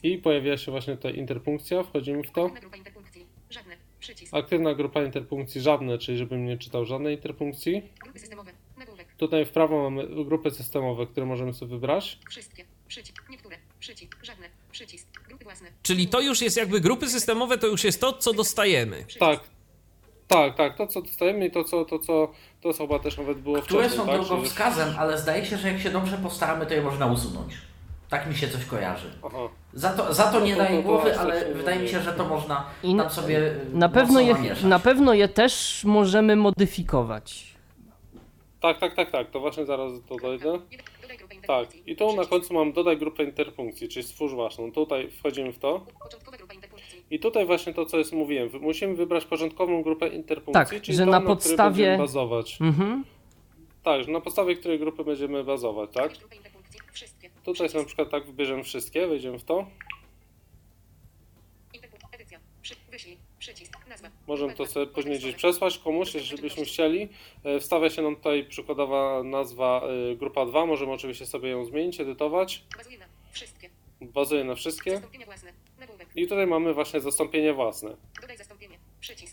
[0.02, 2.44] I pojawia się właśnie ta interpunkcja, wchodzimy w to.
[2.44, 3.26] Aktywna grupa interpunkcji.
[3.50, 3.76] Żadne.
[4.00, 4.34] Przycisk.
[4.34, 7.82] Aktywna grupa interpunkcji żadne, czyli żebym nie czytał żadnej interpunkcji.
[9.16, 12.18] Tutaj w prawo mamy grupy systemowe, które możemy sobie wybrać.
[12.30, 12.64] Wszystkie.
[12.88, 13.28] Przycisk.
[13.30, 13.56] Niektóre.
[13.80, 14.16] Przycisk.
[14.22, 14.46] Żadne.
[14.72, 15.06] Przycisk.
[15.28, 15.68] Grupy własne.
[15.82, 19.04] Czyli to już jest jakby grupy systemowe, to już jest to, co dostajemy.
[19.18, 19.40] Tak.
[20.28, 23.38] Tak, tak, to co dostajemy i to co, to co, to co chyba też nawet
[23.38, 24.26] było Które wcześniej, są tak?
[24.26, 27.54] drogowskazem, ale zdaje się, że jak się dobrze postaramy, to je można usunąć.
[28.08, 29.10] Tak mi się coś kojarzy.
[29.22, 29.38] Aha.
[29.72, 32.66] Za to, za to No nie daję głowy, ale wydaje mi się, że to można
[32.82, 34.62] I tam na- sobie y, Na pewno, je, namieszać.
[34.64, 37.56] na pewno je też możemy modyfikować.
[38.60, 40.58] Tak, tak, tak, tak, to właśnie zaraz to dojdę.
[41.46, 44.72] Tak, i tu na końcu mam dodaj grupę interpunkcji, czyli stwórz własną.
[44.72, 45.86] Tutaj wchodzimy w to.
[47.10, 48.48] I tutaj właśnie to, co jest mówiłem.
[48.60, 52.58] Musimy wybrać porządkową grupę interpunkcji, Tak, czyli że tą, na podstawie- bazować.
[52.60, 53.04] Mhm.
[53.82, 56.12] Tak, że na podstawie której grupy będziemy bazować, tak?
[56.92, 57.30] Wszystkie.
[57.46, 59.66] Tutaj na przykład tak wybierzemy wszystkie, wejdziemy w to.
[64.26, 67.08] Możemy to sobie później gdzieś przesłać komuś, jeśli byśmy chcieli.
[67.44, 69.82] E, Wstawia się nam tutaj przykładowa nazwa
[70.12, 72.64] e, grupa 2, możemy oczywiście sobie ją zmienić, edytować.
[72.76, 73.06] Bazuje na.
[73.32, 73.70] Wszystkie.
[74.00, 75.00] Bazuje na wszystkie.
[76.14, 77.96] I tutaj mamy właśnie zastąpienie własne.
[78.38, 78.78] Zastąpienie.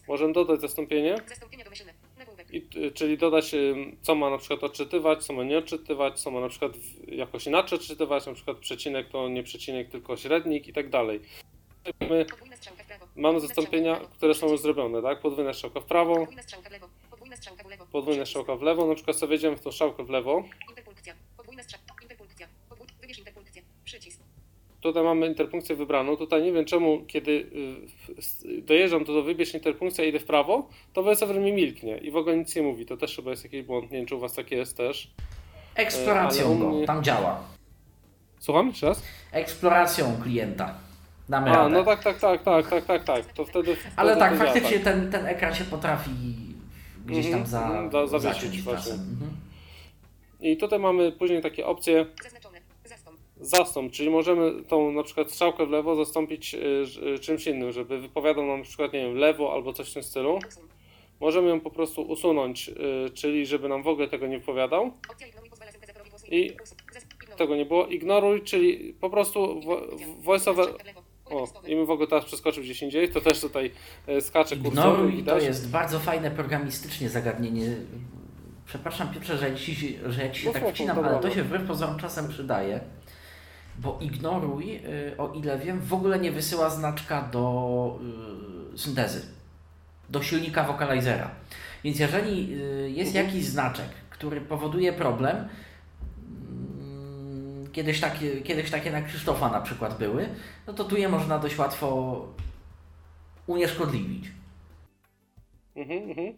[0.07, 1.92] Możemy dodać zastąpienie, Zastąpienia domyślne.
[2.53, 3.51] I, czyli dodać
[4.01, 6.71] co ma na przykład odczytywać, co ma nie odczytywać, co ma na przykład
[7.07, 11.19] jakoś inaczej odczytywać, na przykład przecinek to nie przecinek, tylko średnik i tak dalej.
[12.87, 13.07] Prawo.
[13.15, 15.21] mamy zastąpienia, które są już zrobione, tak?
[15.21, 16.27] Podwójna strzałka w prawo,
[17.91, 21.13] Podwójna strzałka w lewo, na przykład sobie wejdziemy w tą strzałkę w lewo, Interpunkcja.
[21.37, 21.93] Podwójna strzałka.
[22.01, 22.47] Interpunkcja.
[22.69, 22.93] Podwójna
[24.83, 26.17] tutaj mamy interpunkcję wybraną.
[26.17, 31.03] Tutaj nie wiem czemu, kiedy y, dojeżdżam, to, to wybierz interpunkcję, idę w prawo, to
[31.03, 32.85] VoiceOver mi milknie i w ogóle nic nie mówi.
[32.85, 33.91] To też chyba jest jakiś błąd.
[33.91, 35.11] Nie wiem, czy u Was takie jest też.
[35.75, 37.39] Eksploracją Ale u mnie- go, tam działa.
[38.39, 39.03] Słucham jeszcze raz?
[39.31, 40.73] Eksploracją klienta.
[41.29, 41.69] Damy A, radę.
[41.69, 43.25] no tak, tak, tak, tak, tak, tak, tak.
[43.33, 43.75] To wtedy.
[43.95, 46.09] Ale tak, faktycznie ten, ten ekran się potrafi
[47.05, 48.93] gdzieś tam Mhm, za, da- zawiesić zaciąć właśnie.
[48.93, 49.31] Mhm.
[50.39, 52.42] I tutaj mamy później takie opcje Zaznaczone.
[53.45, 53.91] Zastąp.
[53.91, 58.45] czyli możemy tą na przykład strzałkę w lewo zastąpić y, y, czymś innym, żeby wypowiadał
[58.45, 60.39] nam na przykład, nie wiem, lewo albo coś w tym stylu.
[61.19, 64.91] Możemy ją po prostu usunąć, y, czyli żeby nam w ogóle tego nie wypowiadał.
[66.09, 66.51] Głosu I-.
[67.37, 67.87] Tego nie było.
[67.87, 69.81] Ignoruj, czyli po prostu wo-
[70.19, 70.67] voiceover.
[71.25, 73.71] O, i my w ogóle teraz przeskoczył gdzieś indziej, to też tutaj
[74.21, 74.71] skacze kursor.
[74.73, 77.75] Ignoruj to jest bardzo fajne programistycznie zagadnienie.
[78.65, 81.33] Przepraszam Piotrze, że ja ci, że ja ci się No tak wcinam, ale to no.
[81.33, 82.79] się wbrew pozorom czasem przydaje.
[83.77, 87.99] Bo ignoruj, y, o ile wiem, w ogóle nie wysyła znaczka do
[88.73, 89.25] y, syntezy,
[90.09, 91.31] do silnika wokalizera.
[91.83, 93.25] Więc jeżeli y, jest Mhm.
[93.27, 95.47] jakiś znaczek, który powoduje problem,
[96.79, 100.29] mm, kiedyś takie, kiedyś takie na Krzysztofa na przykład były,
[100.67, 102.27] no to tu je można dość łatwo
[103.47, 104.31] unieszkodliwić.
[105.75, 106.35] Mhm, mhm.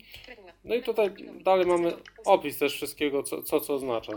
[0.64, 1.94] No i tutaj dalej mamy
[2.26, 4.14] opis też wszystkiego, co co, co oznacza.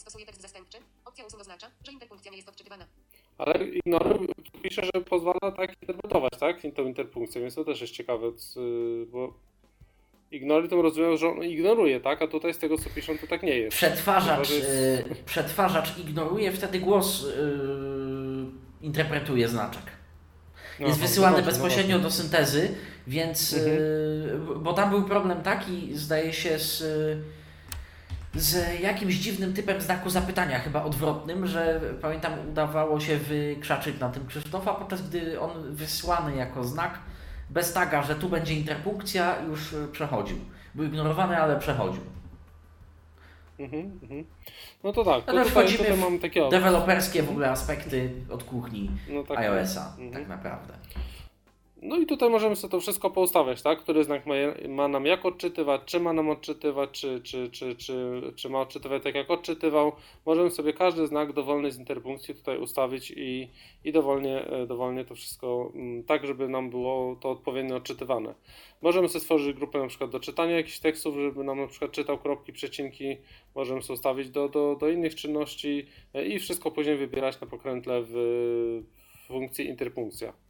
[0.00, 0.78] Stosuje tekst zastępczy.
[1.04, 2.86] Opcja usuń oznacza, że interpunkcja nie jest odczytywana.
[3.38, 4.28] Ale ignoruj,
[4.62, 6.56] pisze, że pozwala tak interpretować, tak?
[6.76, 8.26] Tą interpunkcję, więc to też jest ciekawe,
[9.06, 9.34] bo
[10.30, 12.22] ignoruj to rozumiem, że on ignoruje, tak?
[12.22, 13.76] A tutaj z tego co piszą to tak nie jest.
[13.76, 17.26] Przetwarzacz, Chyba, jest- y, przetwarzacz ignoruje, wtedy głos y,
[18.80, 19.82] interpretuje znaczek.
[20.80, 22.74] Jest Aha, wysyłany no dobrze, bezpośrednio no do syntezy,
[23.06, 23.52] więc.
[23.54, 23.76] Mhm.
[23.76, 26.82] y, bo tam był problem taki, zdaje się, z,
[28.34, 34.26] z jakimś dziwnym typem znaku zapytania, chyba odwrotnym, że pamiętam, udawało się wykrzaczyć na tym
[34.26, 36.98] Krzysztofa, podczas gdy on wysłany jako znak
[37.50, 40.36] bez taga, że tu będzie interpunkcja, już y, przechodził.
[40.74, 42.02] Był ignorowany, ale przechodził.
[43.58, 44.24] Mhm, mhm.
[44.84, 46.48] No to tak, No to tutaj, wchodzimy tutaj w mamy takie.
[46.48, 49.38] Deweloperskie w ogóle aspekty od kuchni No tak.
[49.38, 50.12] iOS-a, Mhm.
[50.12, 50.74] tak naprawdę.
[51.82, 53.78] No i tutaj możemy sobie to wszystko poustawiać, tak?
[53.78, 54.34] Który znak ma,
[54.68, 59.02] ma nam jak odczytywać, czy ma nam odczytywać, czy, czy, czy, czy, czy ma odczytywać
[59.02, 59.92] tak jak odczytywał.
[60.26, 63.50] Możemy sobie każdy znak dowolny z interpunkcji tutaj ustawić i,
[63.84, 68.34] i dowolnie, e, dowolnie to wszystko mm, tak, żeby nam było to odpowiednio odczytywane.
[68.82, 72.18] Możemy sobie stworzyć grupę na przykład do czytania jakichś tekstów, żeby nam na przykład czytał
[72.18, 73.16] kropki, przecinki.
[73.54, 78.02] Możemy sobie ustawić do, do, do innych czynności e, i wszystko później wybierać na pokrętle
[78.02, 78.12] w,
[79.22, 80.49] w funkcji interpunkcja.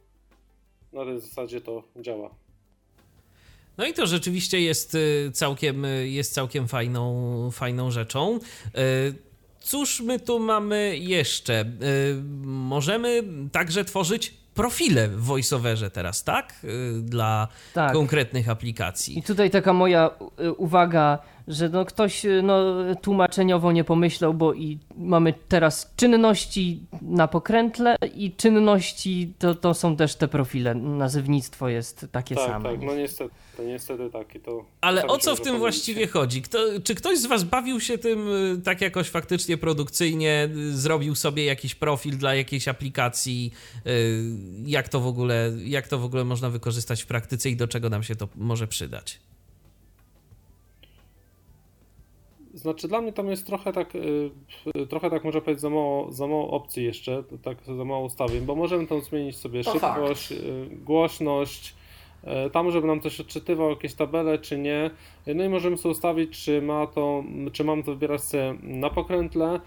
[0.93, 2.29] Na tej zasadzie to działa.
[3.77, 8.39] No i to rzeczywiście jest y, całkiem, y, jest całkiem fajną, fajną rzeczą.
[8.77, 9.31] Y,
[9.63, 11.65] Cóż my tu mamy jeszcze?
[12.43, 16.65] Możemy także tworzyć profile w VoiceOverze teraz, tak?
[17.01, 17.93] Dla Tak.
[17.93, 19.23] konkretnych I aplikacji.
[19.23, 20.09] tutaj taka moja
[20.57, 22.63] uwaga, że no ktoś y, no,
[23.01, 29.95] tłumaczeniowo nie pomyślał, bo i mamy teraz czynności na pokrętle i czynności to, to są
[29.95, 30.75] też te profile.
[30.75, 32.69] Nazywnictwo jest takie tak, same.
[32.69, 33.31] tak, no niestety,
[33.65, 34.65] niestety tak i to.
[34.81, 36.41] Ale o co w tym właściwie chodzi?
[36.41, 41.15] Kto, czy ktoś z Was bawił się tym y, tak jakoś faktycznie produkcyjnie, y, zrobił
[41.15, 43.51] sobie jakiś profil dla jakiejś aplikacji?
[44.65, 47.89] Jak to w ogóle, jak to w ogóle można wykorzystać w praktyce i do czego
[47.89, 49.19] nam się to może przydać?
[52.61, 54.31] Znaczy dla mnie tam jest trochę tak, y,
[54.89, 58.55] trochę tak można powiedzieć za mało, za mało opcji jeszcze, tak za mało ustawień, bo
[58.55, 61.73] możemy tam zmienić sobie To szybkość, y, głośność,
[62.47, 64.91] y, tam żeby nam coś odczytywał, jakieś tabele czy nie,
[65.27, 69.55] no i możemy sobie ustawić, czy ma to, czy mam to wybierać sobie na pokrętle
[69.55, 69.59] y,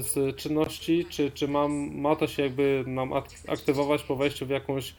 [0.00, 4.50] z czynności, czy, czy mam, ma to się jakby nam ak- aktywować po wejściu w
[4.50, 4.94] jakąś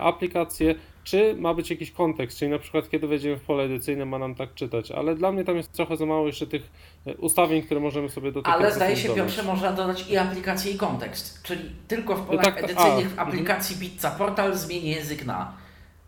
[0.00, 4.18] aplikację, czy ma być jakiś kontekst, czyli na przykład kiedy wejdziemy w pole edycyjne ma
[4.18, 6.70] nam tak czytać, ale dla mnie tam jest trochę za mało jeszcze tych
[7.06, 9.14] e, ustawień, które możemy sobie do tego Ale zdaje się.
[9.14, 11.42] Piotrze, można dodać i aplikację, i kontekst.
[11.42, 15.52] Czyli tylko w polach tak, tak, edycyjnych a, w aplikacji Pizza Portal zmieni język na,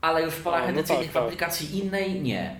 [0.00, 1.22] ale już w polach A, no edycyjnych tak, w tak.
[1.22, 2.56] aplikacji innej nie.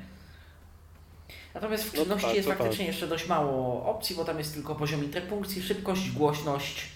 [1.55, 4.55] Natomiast w No czynności tak, jest to faktycznie jeszcze dość mało opcji, bo tam jest
[4.55, 6.94] tylko poziom interpunkcji, szybkość, głośność,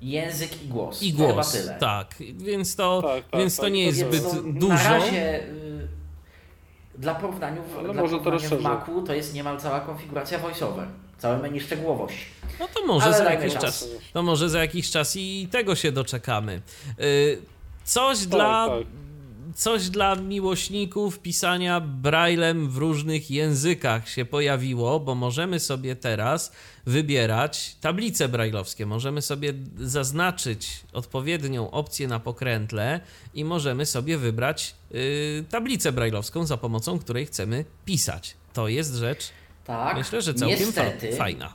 [0.00, 1.02] język i głos.
[1.02, 1.76] I To chyba głos, tyle.
[1.80, 2.14] tak.
[2.34, 4.74] Więc to, Tak, tak, więc to tak, nie to jest zbyt no, dużo.
[4.74, 5.88] Na razie y,
[6.98, 8.62] dla porównania, w, Ale dla może to porównania w rozszerzy.
[8.92, 10.88] Macu to jest niemal cała konfiguracja voiceover.
[11.18, 12.16] Całe menu szczegółowość.
[12.60, 13.62] No to może Ale za jakiś czas.
[13.62, 13.88] czas.
[14.12, 16.62] To może za jakiś czas i tego się doczekamy.
[17.00, 17.38] Y,
[17.84, 18.86] Coś dla tak.
[19.56, 26.52] Coś dla miłośników pisania braillem w różnych językach się pojawiło, bo możemy sobie teraz
[26.86, 28.86] wybierać tablice brailleowskie.
[28.86, 33.00] Możemy sobie zaznaczyć odpowiednią opcję na pokrętle
[33.34, 38.34] i możemy sobie wybrać y, tablicę brailleowską, za pomocą której chcemy pisać.
[38.52, 39.30] To jest rzecz,
[39.64, 39.96] Tak.
[39.96, 41.52] myślę, że całkiem Niestety, fa- fajna.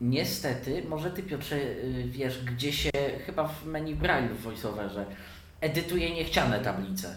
[0.00, 2.90] Niestety, może ty Piotrze y, wiesz, gdzie się,
[3.26, 5.06] chyba w menu Braille w VoiceOverze,
[5.62, 7.16] edytuje niechciane tablice.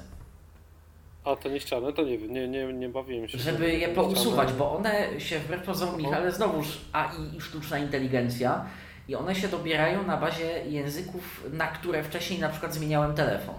[1.23, 3.37] A to nie ściany, to nie wiem, nie, nie, nie bawiłem się.
[3.37, 8.65] Żeby je pousuwać, bo one się wbrew pozorom, Michale, znowuż AI i sztuczna inteligencja
[9.07, 13.55] i one się dobierają na bazie języków, na które wcześniej na przykład zmieniałem telefon.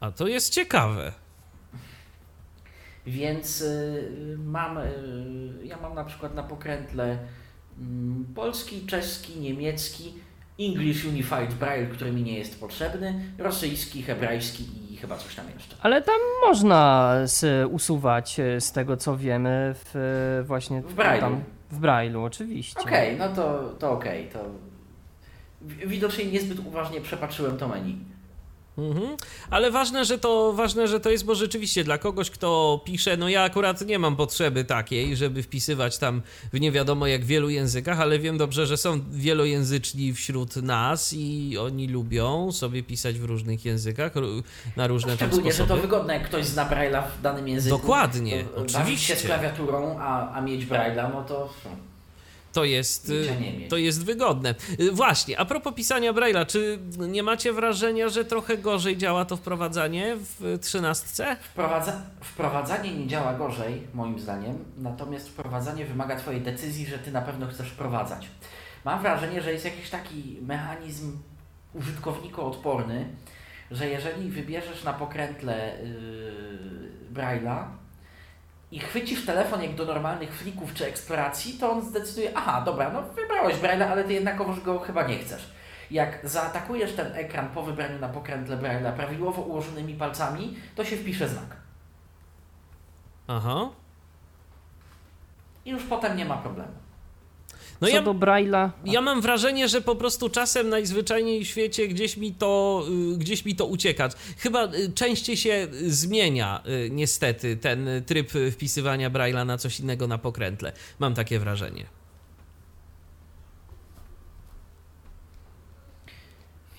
[0.00, 1.12] A to jest ciekawe.
[3.06, 4.84] Więc y, mam, y,
[5.64, 7.18] ja mam na przykład na pokrętle
[7.78, 10.14] mm, polski, czeski, niemiecki,
[10.60, 15.76] English Unified Braille, który mi nie jest potrzebny, rosyjski, hebrajski i chyba coś tam jeszcze.
[15.82, 16.14] Ale tam
[16.46, 17.14] można
[17.70, 19.96] usuwać e, z tego co wiemy w
[20.40, 21.20] e, właśnie W Braille'u.
[21.20, 21.40] tam
[21.70, 22.80] w Braille'u oczywiście.
[22.80, 24.38] Okej, no to, to okej, to
[25.62, 27.98] wi- widocznie niezbyt uważnie przepatrzyłem to menu.
[28.78, 29.16] Mhm.
[29.50, 33.28] Ale ważne, że to ważne, że to jest, bo rzeczywiście dla kogoś, kto pisze, no
[33.28, 36.22] ja akurat nie mam potrzeby takiej, żeby wpisywać tam
[36.52, 41.58] w nie wiadomo jak wielu językach, ale wiem dobrze, że są wielojęzyczni wśród nas i
[41.58, 44.12] oni lubią sobie pisać w różnych językach,
[44.76, 45.82] na różne tam Szczególnie, że to sposoby.
[45.82, 47.78] wygodne, jak ktoś zna Braille'a w danym języku.
[47.78, 49.14] Dokładnie, bawić oczywiście.
[49.14, 51.48] się z klawiaturą, a, a mieć Braille'a, no to...
[52.58, 53.12] To jest,
[53.68, 54.54] to jest wygodne.
[54.80, 59.36] Y, Właśnie, a propos pisania Braille'a, czy nie macie wrażenia, że trochę gorzej działa to
[59.36, 61.36] wprowadzanie w trzynastce?
[61.40, 67.22] Wprowadza, wprowadzanie nie działa gorzej, moim zdaniem, natomiast wprowadzanie wymaga Twojej decyzji, że Ty na
[67.22, 68.28] pewno chcesz wprowadzać.
[68.84, 71.18] Mam wrażenie, że jest jakiś taki mechanizm
[71.74, 73.08] użytkownikoodporny,
[73.70, 77.64] że jeżeli wybierzesz na pokrętle yy, Braille'a
[78.72, 83.02] i chwycisz telefon jak do normalnych flików czy eksploracji, to on zdecyduje, aha, dobra, no
[83.02, 85.52] wybrałeś Braille'a, ale Ty jednakowoż go chyba nie chcesz.
[85.90, 91.28] Jak zaatakujesz ten ekran po wybraniu na pokrętle Braille'a prawidłowo ułożonymi palcami, to się wpisze
[91.28, 91.56] znak.
[93.28, 93.68] Aha.
[95.64, 96.72] I już potem nie ma problemu.
[97.80, 101.88] No co ja, do Braille'a, ja mam wrażenie, że po prostu czasem najzwyczajniej w świecie
[101.88, 102.84] gdzieś mi to,
[103.14, 104.08] y, gdzieś mi to ucieka.
[104.38, 110.18] Chyba y, częściej się y, zmienia niestety ten tryb wpisywania Braille'a na coś innego na
[110.18, 110.72] pokrętle.
[110.98, 111.97] Mam takie wrażenie.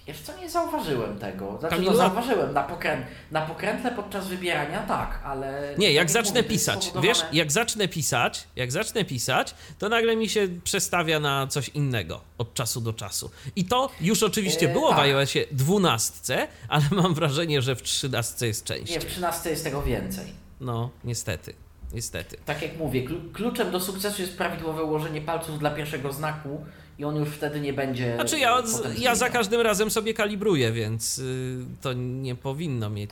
[0.10, 1.58] Wiesz co, nie zauważyłem tego.
[1.60, 3.06] Znaczy, Kamilu, no, zauważyłem na, pokrę...
[3.32, 5.76] na pokrętle podczas wybierania, tak, ale...
[5.78, 10.16] Nie, jak zacznę mówię, pisać, spowodowane- wiesz, jak zacznę pisać, jak zacznę pisać, to nagle
[10.16, 13.32] mi się przestawia na coś innego od czasu do czasu.
[13.56, 15.00] I to już oczywiście E, było w tak.
[15.06, 19.00] iOSie 12, ale mam wrażenie, że w 13 jest Nie, częściej.
[19.00, 20.26] w 13 jest tego więcej.
[20.62, 21.54] No, niestety,
[21.94, 22.38] niestety.
[22.46, 26.66] Tak jak mówię, klu- kluczem do sukcesu jest prawidłowe ułożenie palców dla pierwszego znaku
[27.00, 28.16] i on już wtedy nie będzie...
[28.16, 28.64] Znaczy ja,
[28.98, 33.12] ja za każdym razem sobie kalibruję, więc y, to nie powinno mieć...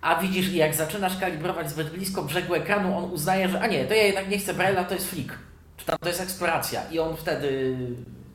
[0.00, 3.94] A widzisz, jak zaczynasz kalibrować zbyt blisko brzegu ekranu, on uznaje, że a nie, to
[3.94, 5.32] ja jednak nie chcę Braille'a, to jest flick.
[5.76, 6.90] Czy tam to jest eksploracja.
[6.90, 7.76] I on wtedy...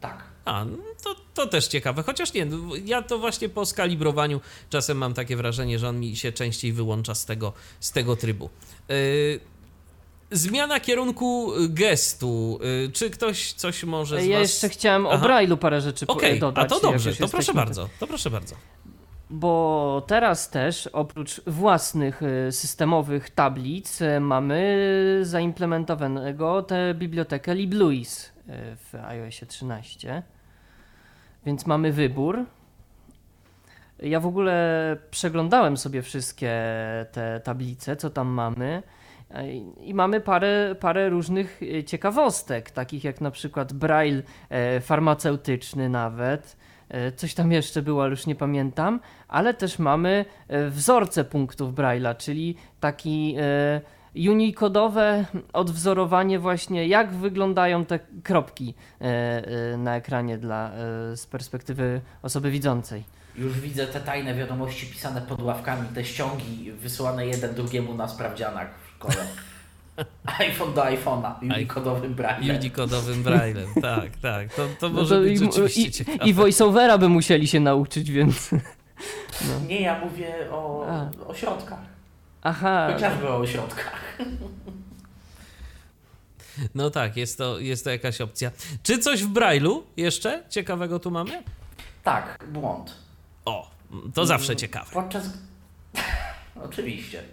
[0.02, 0.24] tak.
[0.46, 4.98] A, no to, to też ciekawe, chociaż nie, no, ja to właśnie po skalibrowaniu czasem
[4.98, 8.50] mam takie wrażenie, że on mi się częściej wyłącza z tego, z tego trybu.
[8.90, 9.40] Yy,
[10.38, 12.60] zmiana kierunku gestu.
[12.62, 14.50] Yy, czy ktoś coś może z ja was...
[14.50, 15.28] jeszcze chciałem o Aha.
[15.28, 16.66] Braille'u parę rzeczy Okej, dodać.
[16.66, 18.56] a to dobrze, to proszę bardzo, to proszę bardzo.
[19.30, 28.32] Bo teraz też oprócz własnych y, systemowych tablic y, mamy zaimplementowanego tę bibliotekę LibLouis y,
[28.76, 30.24] w iOSie 13.
[31.46, 32.46] Więc mamy wybór.
[34.00, 36.54] Ja w ogóle przeglądałem sobie wszystkie
[37.12, 38.84] te tablice, co tam mamy.
[39.32, 39.54] Y,
[39.84, 46.58] I mamy parę, parę różnych y, ciekawostek, takich jak na przykład braille e, farmaceutyczny nawet.
[46.90, 51.74] E, Coś tam jeszcze było, ale już nie pamiętam, ale też mamy e, wzorce punktów
[51.74, 53.82] Braille'a, czyli taki e,
[54.30, 59.06] unikodowe odwzorowanie właśnie, jak wyglądają te kropki e,
[59.74, 63.04] e, na ekranie dla, e, z perspektywy osoby widzącej.
[63.36, 68.85] Już widzę te tajne wiadomości pisane pod ławkami, te ściągi wysyłane jeden drugiemu na sprawdzianach
[68.96, 69.16] szkole.
[70.40, 72.56] iPhone do iPhone'a, unikodowym braillem.
[72.58, 74.54] Unikodowym braillem, tak, tak.
[74.54, 76.26] To, to No może to być i, rzeczywiście i, ciekawe.
[76.26, 78.50] I voiceovera by musieli się nauczyć, więc...
[79.68, 81.10] Nie, ja mówię o A.
[81.28, 81.80] ośrodkach.
[82.42, 84.18] Aha, Chociażby o ośrodkach.
[86.76, 88.52] No tak, jest to, jest to jakaś opcja.
[88.84, 91.44] Czy coś w Braille'u jeszcze ciekawego tu mamy?
[92.04, 92.96] Tak, błąd.
[93.46, 93.72] O,
[94.14, 94.92] To zawsze ciekawe.
[94.94, 95.30] Podczas.
[96.64, 97.24] Oczywiście.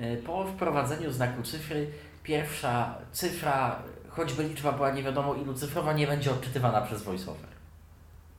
[0.00, 1.90] Y, Po wprowadzeniu znaku cyfry,
[2.22, 7.48] pierwsza cyfra, choćby liczba była nie wiadomo ilu cyfrowa, nie będzie odczytywana przez VoiceOver.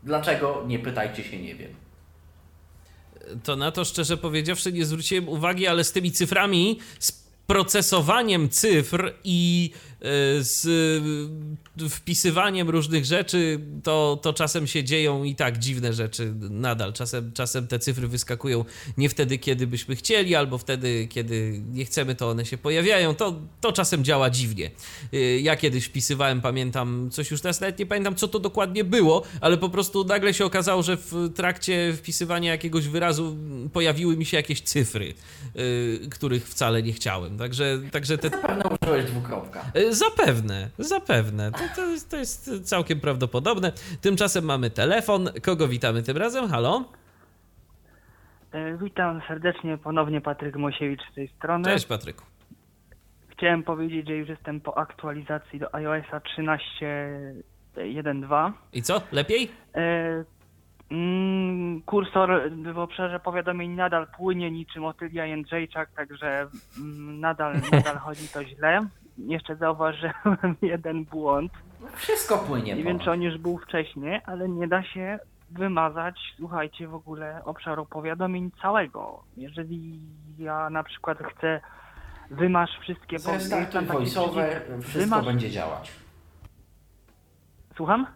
[0.03, 0.63] Dlaczego?
[0.67, 1.71] Nie pytajcie się, nie wiem.
[3.43, 9.13] To na to szczerze powiedziawszy nie zwróciłem uwagi, ale z tymi cyframi, z procesowaniem cyfr
[9.23, 9.96] i e,
[10.39, 10.65] z
[11.85, 16.93] e, wpisywaniem różnych rzeczy, to, to czasem się dzieją i tak dziwne rzeczy nadal.
[16.93, 18.65] Czasem, czasem te cyfry wyskakują
[18.97, 23.15] nie wtedy, kiedy byśmy chcieli, albo wtedy, kiedy nie chcemy, to one się pojawiają.
[23.15, 24.71] To, to czasem działa dziwnie.
[25.13, 29.23] E, Ja kiedyś wpisywałem, pamiętam, coś już teraz nawet nie pamiętam, co to dokładnie było,
[29.41, 33.37] ale po prostu nagle się okazało, że w trakcie wpisywania jakiegoś wyrazu
[33.73, 35.13] pojawiły mi się jakieś cyfry,
[35.55, 37.37] y, których wcale nie chciałem.
[37.37, 38.29] Także, także te.
[38.29, 39.71] Zapewne użyłeś dwukropka.
[39.89, 41.51] Zapewne, zapewne.
[41.51, 43.71] To, to, jest, to jest całkiem prawdopodobne.
[44.01, 45.29] Tymczasem mamy telefon.
[45.43, 46.47] Kogo witamy tym razem?
[46.49, 46.83] Halo?
[48.51, 51.65] E, Witam serdecznie, ponownie Patryk Mosiewicz z tej strony.
[51.65, 52.23] Cześć Patryku.
[53.27, 58.51] Chciałem powiedzieć, że już jestem po aktualizacji do iOSa 13.1.2.
[58.73, 59.01] I co?
[59.11, 59.51] Lepiej?
[59.75, 60.23] E,
[60.91, 66.47] mm, kursor w obszarze powiadomień nadal płynie niczym Otylia Jędrzejczak, także
[66.77, 68.87] mm, nadal, nadal chodzi to źle.
[69.17, 71.51] Jeszcze zauważyłem jeden błąd.
[71.95, 72.75] Wszystko płynie.
[72.75, 75.19] Nie wiem, czy on już był wcześniej, ale nie da się
[75.51, 79.23] wymazać, słuchajcie, w ogóle obszaru powiadomień całego.
[79.37, 79.99] Jeżeli
[80.37, 81.61] ja na przykład chcę
[82.31, 83.19] wymasz wszystkie...
[83.19, 85.91] Zrestartuj VoiceOver, wszystko wymasz- będzie działać.
[87.75, 88.07] Słucham?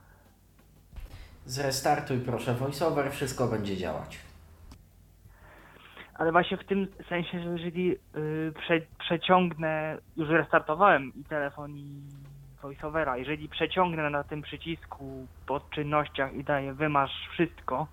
[1.46, 4.20] Zrestartuj proszę VoiceOver, wszystko będzie działać.
[6.22, 12.02] Ale właśnie w tym sensie, że jeżeli y, prze, przeciągnę, już restartowałem i telefon i
[12.62, 17.88] voiceovera, jeżeli przeciągnę na tym przycisku po czynnościach i daję wymasz wszystko,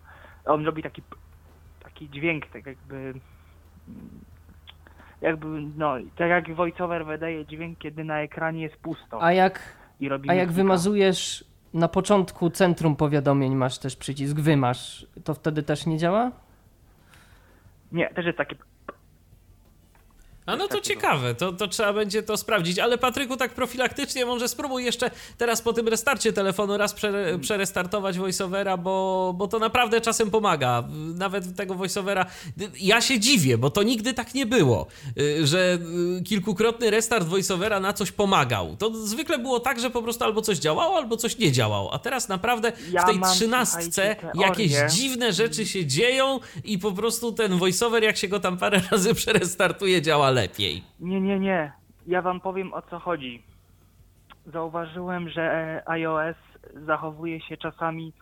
[0.44, 1.02] on robi taki
[1.84, 3.20] taki dźwięk, tak jakby mm,
[5.20, 5.46] jakby,
[5.76, 9.60] no, tak jak voiceover wydaje dźwięk, kiedy na ekranie jest pusto A jak,
[10.00, 10.62] i robi a jak muzyka.
[10.62, 11.44] wymazujesz
[11.74, 16.47] na początku centrum powiadomień, masz też przycisk wymasz, to wtedy też nie działa?
[17.92, 18.56] Nie, też jest takie
[20.48, 22.78] A no to ciekawe, to, to trzeba będzie to sprawdzić.
[22.78, 28.18] Ale Patryku, tak profilaktycznie, może spróbuj jeszcze teraz po tym restarcie telefonu raz prze, przerestartować
[28.18, 30.84] voiceovera, bo, bo to naprawdę czasem pomaga.
[31.14, 32.26] Nawet tego voiceovera.
[32.80, 34.86] Ja się dziwię, bo to nigdy tak nie było,
[35.18, 35.78] y, że
[36.18, 38.76] y, kilkukrotny restart voiceovera na coś pomagał.
[38.76, 41.94] To zwykle było tak, że po prostu albo coś działało, albo coś nie działało.
[41.94, 46.92] A teraz naprawdę Ja w tej mam, trzynastce jakieś dziwne rzeczy się dzieją i po
[46.92, 50.82] prostu ten voiceover, jak się go tam parę razy przerestartuje, działa lepiej.
[51.00, 51.72] Nie, nie, nie.
[52.06, 53.42] Ja wam powiem o co chodzi.
[54.46, 56.36] Zauważyłem, że e, iOS
[56.86, 58.12] zachowuje się czasami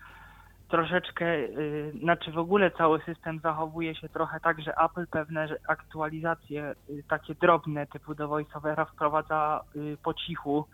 [0.68, 6.74] troszeczkę, y, znaczy w ogóle cały system zachowuje się trochę tak, że Apple pewne aktualizacje
[6.90, 10.66] y, takie drobne typu do VoiceOvera wprowadza y, po cichu,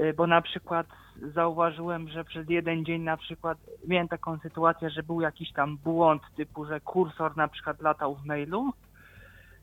[0.00, 0.86] y, bo na przykład
[1.34, 3.58] zauważyłem, że przez jeden dzień na przykład
[3.88, 8.24] miałem taką sytuację, że był jakiś tam błąd typu, że kursor na przykład latał w
[8.24, 8.72] mailu,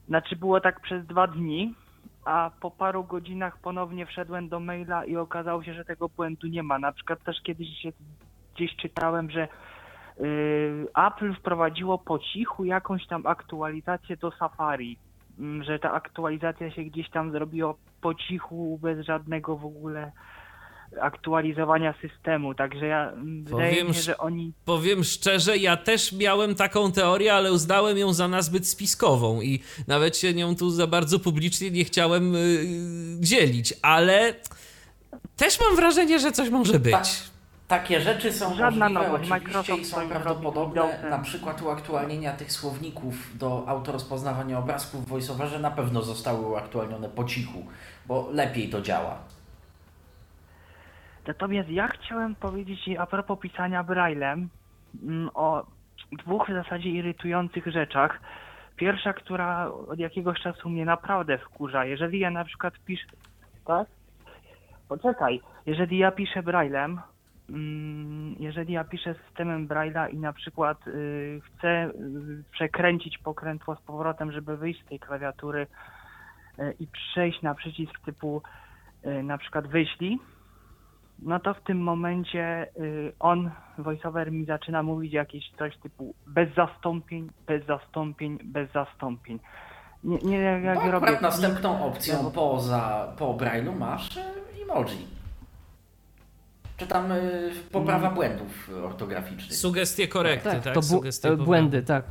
[0.08, 1.76] znaczy było tak przez dwa dni,
[2.26, 6.64] a po paru godzinach ponownie wszedłem do maila i okazało się, że tego błędu nie
[6.64, 6.80] ma.
[6.80, 7.68] Na przykład też kiedyś
[8.56, 9.48] gdzieś czytałem, że
[10.20, 14.98] yy, Apple wprowadziło po cichu jakąś tam aktualizację do Safari,
[15.40, 20.12] Mm, że ta aktualizacja się gdzieś tam zrobiła po cichu, bez żadnego w ogóle
[21.02, 22.56] aktualizowania systemu.
[22.56, 26.92] Także ja mm, wydaje Powiem mi się, że oni Powiem szczerze, ja też miałem taką
[26.92, 31.72] teorię, ale uznałem ją za nazbyt spiskową i nawet się nią tu za bardzo publicznie
[31.72, 32.40] nie chciałem yy,
[33.20, 34.34] dzielić, ale
[35.38, 36.94] też mam wrażenie, że coś może być.
[36.94, 37.06] Tak.
[37.68, 39.32] Takie rzeczy są Żadna możliwe nowość.
[39.32, 41.10] oczywiście i są prawdopodobne.
[41.10, 47.24] Na przykład uaktualnienia tych słowników do autorozpoznawania obrazków w VoiceOverze na pewno zostały uaktualnione po
[47.24, 47.66] cichu,
[48.06, 49.18] bo lepiej to działa.
[51.28, 54.50] Natomiast ja chciałem powiedzieć a propos pisania braillem
[55.04, 55.66] mm, o
[56.12, 58.20] dwóch w zasadzie irytujących rzeczach.
[58.76, 63.06] Pierwsza, która od jakiegoś czasu mnie naprawdę wkurza, jeżeli ja na przykład piszę...
[63.66, 63.88] Tak?
[64.90, 65.42] Poczekaj.
[65.66, 67.02] Jeżeli ja piszę braillem,
[67.50, 73.82] mm, jeżeli ja piszę systemem braille'a i na przykład y, chcę y, przekręcić pokrętło z
[73.82, 75.68] powrotem, żeby wyjść z tej klawiatury
[76.60, 78.42] y, i przejść na przycisk typu
[79.24, 80.20] na przykład wyślij,
[81.20, 86.54] no to w tym momencie y, on, voiceover mi zaczyna mówić jakieś coś typu bez
[86.56, 89.40] zastąpień, bez zastąpień, bez zastąpień.
[90.04, 94.24] Nie, nie jak, jak No, robię akurat następną opcją no, poza po Braille'u masz e,
[94.64, 95.08] emoji.
[96.78, 99.54] czy tam y, poprawa błędów ortograficznych.
[99.58, 100.64] Sugestie korekty, tak?
[100.64, 101.46] Tak, to Sugestie e, poprawy.
[101.46, 102.06] błędy, tak.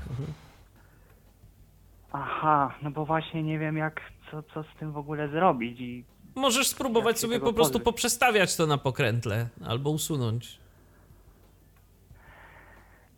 [2.13, 4.01] Aha, no bo właśnie nie wiem jak,
[4.31, 6.05] co, co z tym w ogóle zrobić i
[6.35, 7.85] Możesz spróbować sobie po prostu pozbyć?
[7.85, 10.59] poprzestawiać to na pokrętle albo usunąć.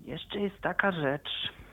[0.04, 1.28] Jeszcze jest taka rzecz,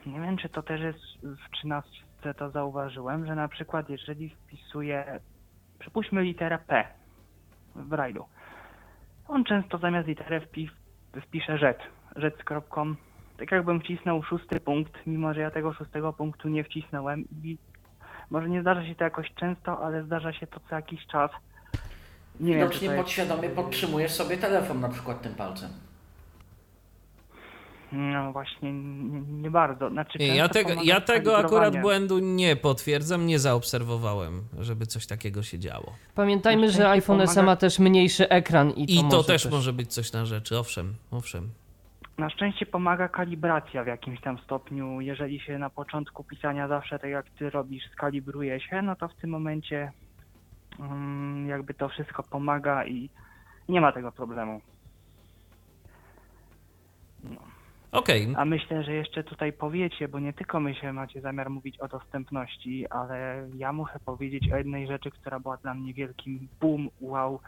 [0.05, 2.01] nie wiem czy to też jest w 13
[2.37, 5.19] to zauważyłem, że na przykład jeżeli wpisuję,
[5.79, 6.87] przypuśćmy literę P
[7.75, 8.23] w Braille'u,
[9.27, 10.69] on często zamiast litery wpi,
[11.21, 11.79] wpisze rzecz,
[12.15, 12.95] rzecz z kropką,
[13.37, 17.57] tak jakbym wcisnął szósty punkt, mimo że ja tego szóstego punktu nie wcisnąłem i
[18.31, 21.31] może nie zdarza się to jakoś często, ale zdarza się to co jakiś czas.
[22.39, 25.69] Nie wiem, czy Widocznie jest- podświadomie podtrzymujesz sobie telefon na przykład tym palcem.
[27.91, 29.89] No właśnie, nie, nie bardzo.
[29.89, 35.43] Znaczy, Nie, ja tego, ja tego akurat błędu nie potwierdzam, nie zaobserwowałem, żeby coś takiego
[35.43, 35.93] się działo.
[36.15, 39.49] Pamiętajmy, Na że iPhone pomaga- ma też mniejszy ekran i to, I to może też
[39.49, 41.49] może być coś na rzeczy, owszem, owszem.
[42.21, 45.01] Na szczęście pomaga kalibracja w jakimś tam stopniu.
[45.01, 49.15] Jeżeli się na początku pisania zawsze tak jak ty robisz, skalibruje się, no to w
[49.15, 49.91] tym momencie
[50.79, 53.09] mm, jakby to wszystko pomaga i
[53.69, 54.61] nie ma tego problemu.
[57.91, 61.79] Okej, A myślę, że jeszcze tutaj powiecie, bo nie tylko my się macie zamiar mówić
[61.79, 66.89] o dostępności, ale ja muszę powiedzieć o jednej rzeczy, która była dla mnie wielkim boom,
[66.99, 67.39] wow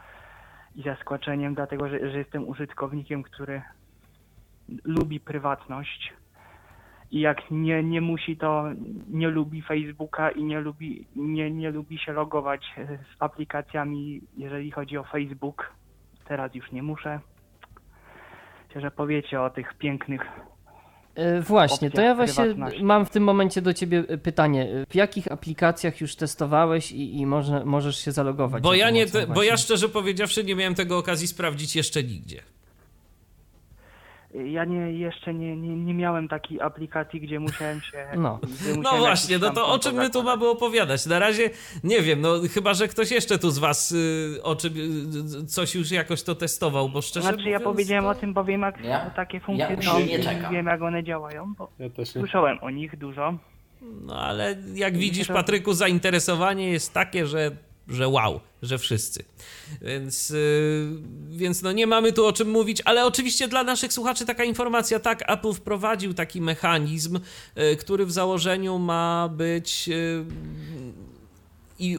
[0.76, 3.62] i zaskoczeniem, dlatego że, że jestem użytkownikiem, który
[4.84, 6.14] lubi prywatność
[7.11, 8.65] i jak nie, nie musi, to
[9.10, 14.72] nie lubi Facebooka i nie lubi, nie, nie lubi się logować e, z aplikacjami, jeżeli
[14.72, 15.72] chodzi o Facebook.
[16.27, 17.19] Teraz już nie muszę.
[18.68, 20.22] Myślę, że powiecie o tych pięknych
[21.15, 24.85] E, Właśnie, to ja właśnie mam w tym momencie do ciebie e, pytanie.
[24.90, 28.64] W jakich aplikacjach już testowałeś i, i może, możesz się zalogować?
[28.64, 32.44] bo ja, nie te, bo ja szczerze powiedziawszy nie miałem tego okazji sprawdzić jeszcze nigdzie.
[34.34, 38.08] Ja nie, jeszcze nie, nie, nie miałem takiej aplikacji, gdzie musiałem się.
[38.18, 38.40] No.
[38.70, 41.06] No musiałem właśnie, jakiś no to o czym my tu mamy opowiadać?
[41.06, 41.50] Na razie
[41.84, 44.74] nie wiem, no chyba, że ktoś jeszcze tu z was y, o czym,
[45.42, 48.10] y, coś już jakoś to testował, bo szczerze Znaczy ja mówiąc, powiedziałem to...
[48.10, 50.54] o tym, bo wiem jak Ja- takie ja funkcje już są nie czekam.
[50.54, 52.22] wiem jak one działają, bo Ja też nie.
[52.22, 53.34] słyszałem o nich dużo.
[54.02, 57.52] No ale jak widzisz, Patryku, zainteresowanie jest takie, że,
[57.88, 59.24] że wow, że wszyscy.
[59.82, 60.38] Więc, yy,
[61.30, 65.00] więc no nie mamy tu o czym mówić, ale oczywiście dla naszych słuchaczy taka informacja,
[65.00, 67.20] tak, Apple wprowadził taki mechanizm,
[67.56, 70.26] yy, który w założeniu ma być yy,
[71.80, 71.98] i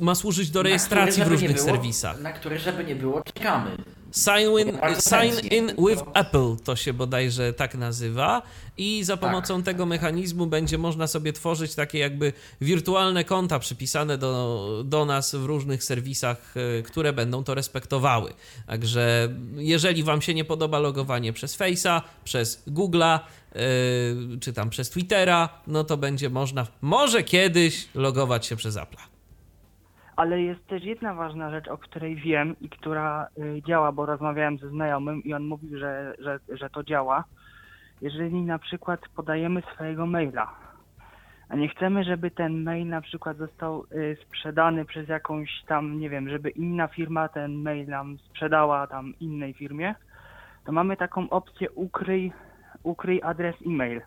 [0.00, 2.20] ma służyć do rejestracji w różnych było- serwisach.
[2.20, 3.76] Na które, żeby nie było, czekamy.
[4.12, 8.42] Sign in, sign in with Apple to się bodajże tak nazywa
[8.76, 14.82] i za pomocą tego mechanizmu będzie można sobie tworzyć takie jakby wirtualne konta przypisane do,
[14.84, 18.32] do nas w różnych serwisach, e, które będą to respektowały.
[18.66, 23.58] Także jeżeli wam się nie podoba logowanie przez Face'a, przez Google'a, e,
[24.40, 29.19] czy tam przez Twittera, no to będzie można może kiedyś logować się przez Apple'a.
[30.16, 34.58] Ale jest też jedna ważna rzecz, o której wiem i która y, działa, bo rozmawiałem
[34.58, 37.24] ze znajomym i on mówił, że, że, że to działa.
[38.00, 40.54] Jeżeli na przykład podajemy swojego maila,
[41.48, 46.10] a nie chcemy, żeby ten mail na przykład został y, sprzedany przez jakąś tam, nie
[46.10, 49.94] wiem, żeby inna firma ten mail nam sprzedała tam innej firmie,
[50.64, 52.32] to mamy taką opcję ukryj,
[52.82, 54.00] ukryj adres e-mail.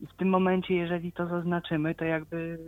[0.00, 2.58] I w tym momencie, jeżeli to zaznaczymy, to jakby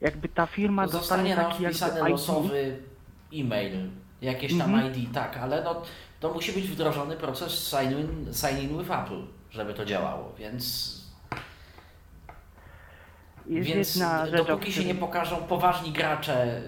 [0.00, 2.08] jakby ta firma dostanie Zostanie nam taki jakby ID.
[2.10, 2.78] losowy
[3.34, 3.90] e-mail,
[4.22, 4.94] jakieś tam Mhm.
[4.94, 5.82] ID, tak, ale no,
[6.20, 10.96] to musi być wdrożony proces sign in, sign in with Apple, żeby to działało, więc,
[13.46, 16.58] Jest więc jedna rzecz, dopóki się nie pokażą poważni gracze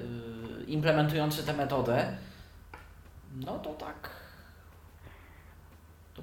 [0.60, 2.16] y, implementujący tę metodę,
[3.34, 4.10] no to tak,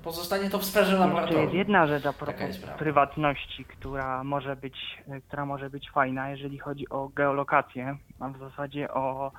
[0.05, 1.55] pozostanie to w sferze jest laboratorium.
[1.55, 6.89] jedna rzecz a propos jest prywatności, która może być, która może być fajna, jeżeli chodzi
[6.89, 9.31] o geolokację, a w zasadzie o,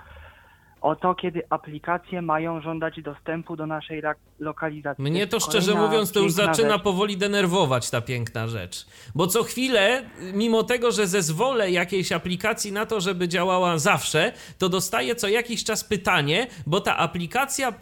[0.86, 4.02] o to, kiedy aplikacje mają żądać dostępu do naszej
[4.40, 5.04] lokalizacji.
[5.04, 6.82] Mnie to szczerze kolejna mówiąc, to już zaczyna rzecz.
[6.82, 8.86] powoli denerwować ta piękna rzecz.
[9.14, 14.68] Bo co chwilę, mimo tego, że zezwolę jakiejś aplikacji na to, żeby działała zawsze, to
[14.68, 17.72] dostaję co jakiś czas pytanie, bo ta aplikacja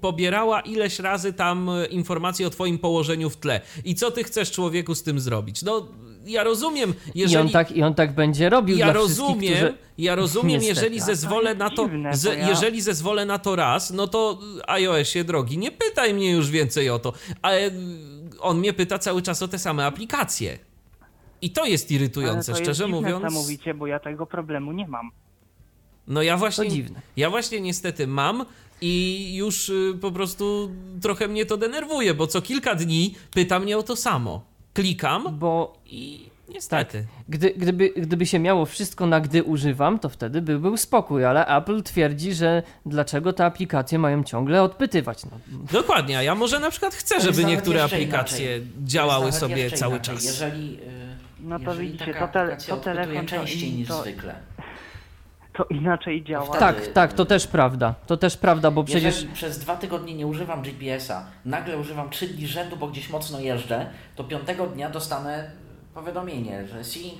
[0.00, 3.60] pobierała ileś razy tam informacje o twoim położeniu w tle.
[3.84, 5.62] I co ty chcesz człowieku z tym zrobić?
[5.62, 5.88] No,
[6.26, 7.40] ja rozumiem, I, jeżeli...
[7.46, 9.74] on tak, I on tak będzie robił Ja dla wszystkich, rozumiem, którzy...
[9.98, 10.68] ja rozumiem, Niestety.
[10.68, 13.90] jeżeli to zezwolę jest na to, dziwne, ze, bo ja- jeżeli zezwolę na to raz,
[13.90, 17.12] no to iOSie drogi, nie pytaj mnie już więcej o to,
[17.42, 17.72] ale y,
[18.40, 20.58] on mnie pyta cały czas o te same aplikacje.
[21.42, 23.24] I to jest Ale irytujące, to jest szczerze dziwne, mówiąc.
[23.34, 25.10] co mówicie, bo ja tego problemu nie mam.
[26.08, 27.00] No ja właśnie, To dziwne.
[27.16, 28.44] ja właśnie niestety mam
[28.80, 30.70] i już y, po prostu
[31.02, 34.44] trochę mnie to denerwuje, bo co kilka dni pyta mnie o to samo.
[34.74, 37.04] Klikam Bo i niestety.
[37.28, 41.46] gdy, gdyby, gdyby się miało wszystko na gdy używam, to wtedy by był spokój, ale
[41.46, 45.24] Apple twierdzi, że dlaczego te aplikacje mają ciągle odpytywać.
[45.24, 45.30] No,
[45.72, 48.72] Dokładnie, a ja może na przykład chcę, To żeby niektóre aplikacje inaczej.
[48.84, 50.14] działały To sobie cały inaczej.
[50.14, 50.24] czas.
[50.24, 53.88] Jeżeli, y, No to jeżeli widzicie, taka to te- to telefon to częściej in- niż
[53.88, 54.34] to- zwykle.
[55.52, 56.44] To inaczej działa.
[56.46, 57.94] wtedy- tak, tak, to też prawda.
[58.06, 62.26] To też prawda, bo przecież Jeżeli przez dwa tygodnie nie używam GPS-a, nagle używam trzy
[62.26, 65.50] dni rzędu, bo gdzieś mocno jeżdżę, to piątego dnia dostanę
[65.94, 67.14] powiadomienie, że Sync,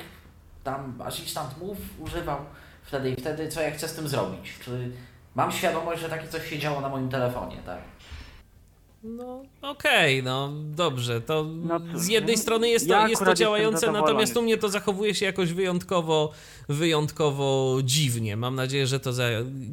[0.64, 2.38] tam asystent move używał
[2.82, 4.59] wtedy i wtedy, co ja chcę z tym zrobić.
[4.64, 4.90] Czy
[5.34, 7.78] mam świadomość, że takie coś się działo na moim telefonie, tak?
[9.05, 13.24] No okej, no dobrze, to No cóż, z jednej no, strony jest to, ja jest
[13.24, 16.33] to działające, natomiast u mnie to zachowuje się jakoś wyjątkowo,
[16.69, 18.37] wyjątkowo dziwnie.
[18.37, 19.24] Mam nadzieję, że to za,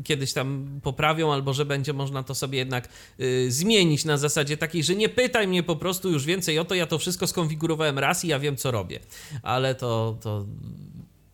[0.03, 2.89] kiedyś tam poprawią, albo że będzie można to sobie jednak
[3.19, 6.75] y, zmienić na zasadzie takiej, że nie pytaj mnie po prostu już więcej o to,
[6.75, 8.99] ja to wszystko skonfigurowałem raz i ja wiem, co robię.
[9.43, 10.45] Ale to, to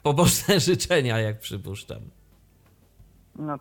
[0.04, 2.02] pobożne życzenia, jak przypuszczam.
[3.40, 3.58] No.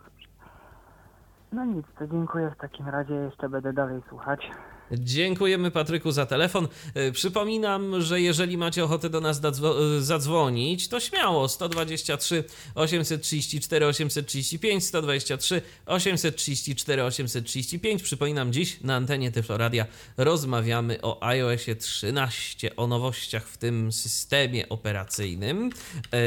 [1.54, 4.50] No nic, to dziękuję w takim razie, jeszcze będę dalej słuchać.
[4.98, 6.68] Dziękujemy Patryku za telefon.
[6.94, 12.44] E, Przypominam, że jeżeli macie ochotę do nas e, zadzwonić, to śmiało 123
[12.74, 18.02] 834 835 123 834 835.
[18.02, 25.70] Przypominam, dziś na antenie Tyfloradia rozmawiamy o iOSie 13, o nowościach w tym systemie operacyjnym.
[26.12, 26.18] E,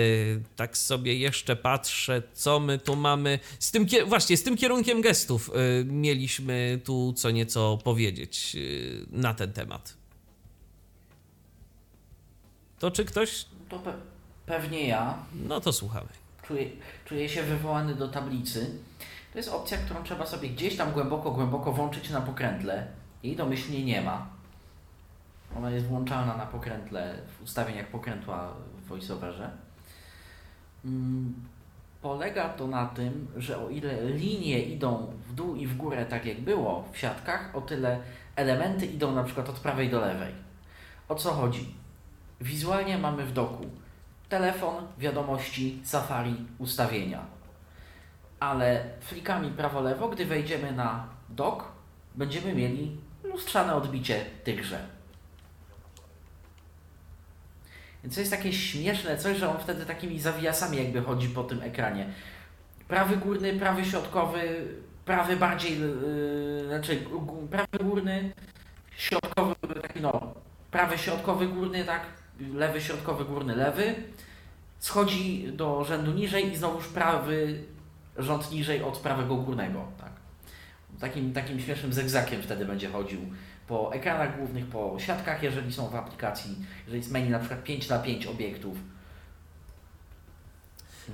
[0.56, 3.40] Tak sobie jeszcze patrzę, co my tu mamy.
[3.60, 5.52] Z tym, właśnie, z tym kierunkiem gestów
[5.86, 9.98] mieliśmy tu co nieco powiedzieć e, na ten temat.
[12.80, 13.46] To czy ktoś?
[13.70, 13.94] To pe-
[14.46, 15.18] pewnie ja
[15.48, 16.08] No to słuchamy.
[16.48, 16.70] czuję,
[17.06, 18.80] czuję się wywołany do tablicy.
[19.34, 22.88] To jest opcja, którą trzeba sobie gdzieś tam głęboko, głęboko włączyć na pokrętle.
[23.24, 24.28] Jej domyślnie nie ma.
[25.58, 28.54] Ona jest włączalna na pokrętle w ustawieniach pokrętła
[28.84, 29.52] w VoiceOverze.
[30.86, 31.34] Mm,
[32.02, 36.26] Polega to na tym, że o ile linie idą w dół i w górę tak
[36.26, 38.00] jak było w siatkach, o tyle
[38.38, 40.34] elementy idą na przykład od prawej do lewej.
[41.10, 41.76] O co chodzi?
[42.42, 43.66] Wizualnie mamy w doku
[44.30, 47.26] telefon, wiadomości, Safari, ustawienia.
[48.40, 51.72] Ale flikami prawo-lewo, gdy wejdziemy na dok,
[52.16, 54.80] będziemy mieli lustrzane odbicie tychże.
[58.04, 62.10] Więc jest takie śmieszne coś, że on wtedy takimi zawiasami jakby chodzi po tym ekranie.
[62.88, 64.68] Prawy górny, prawy środkowy,
[65.08, 67.04] prawy bardziej, yy, znaczy
[67.52, 68.32] prawy górny,
[68.98, 70.34] środkowy, taki no,
[70.72, 72.02] prawy środkowy górny, tak,
[72.54, 73.96] lewy środkowy górny, lewy.
[74.80, 77.64] Schodzi do rzędu niżej i znowuż prawy
[78.18, 80.12] rząd niżej od prawego górnego, tak.
[81.00, 83.20] Takim, takim śmiesznym zegzakiem wtedy będzie chodził
[83.68, 86.56] po ekranach głównych, po siatkach, jeżeli są w aplikacji,
[86.86, 88.78] jeżeli jest menu na przykład 5 na 5 obiektów.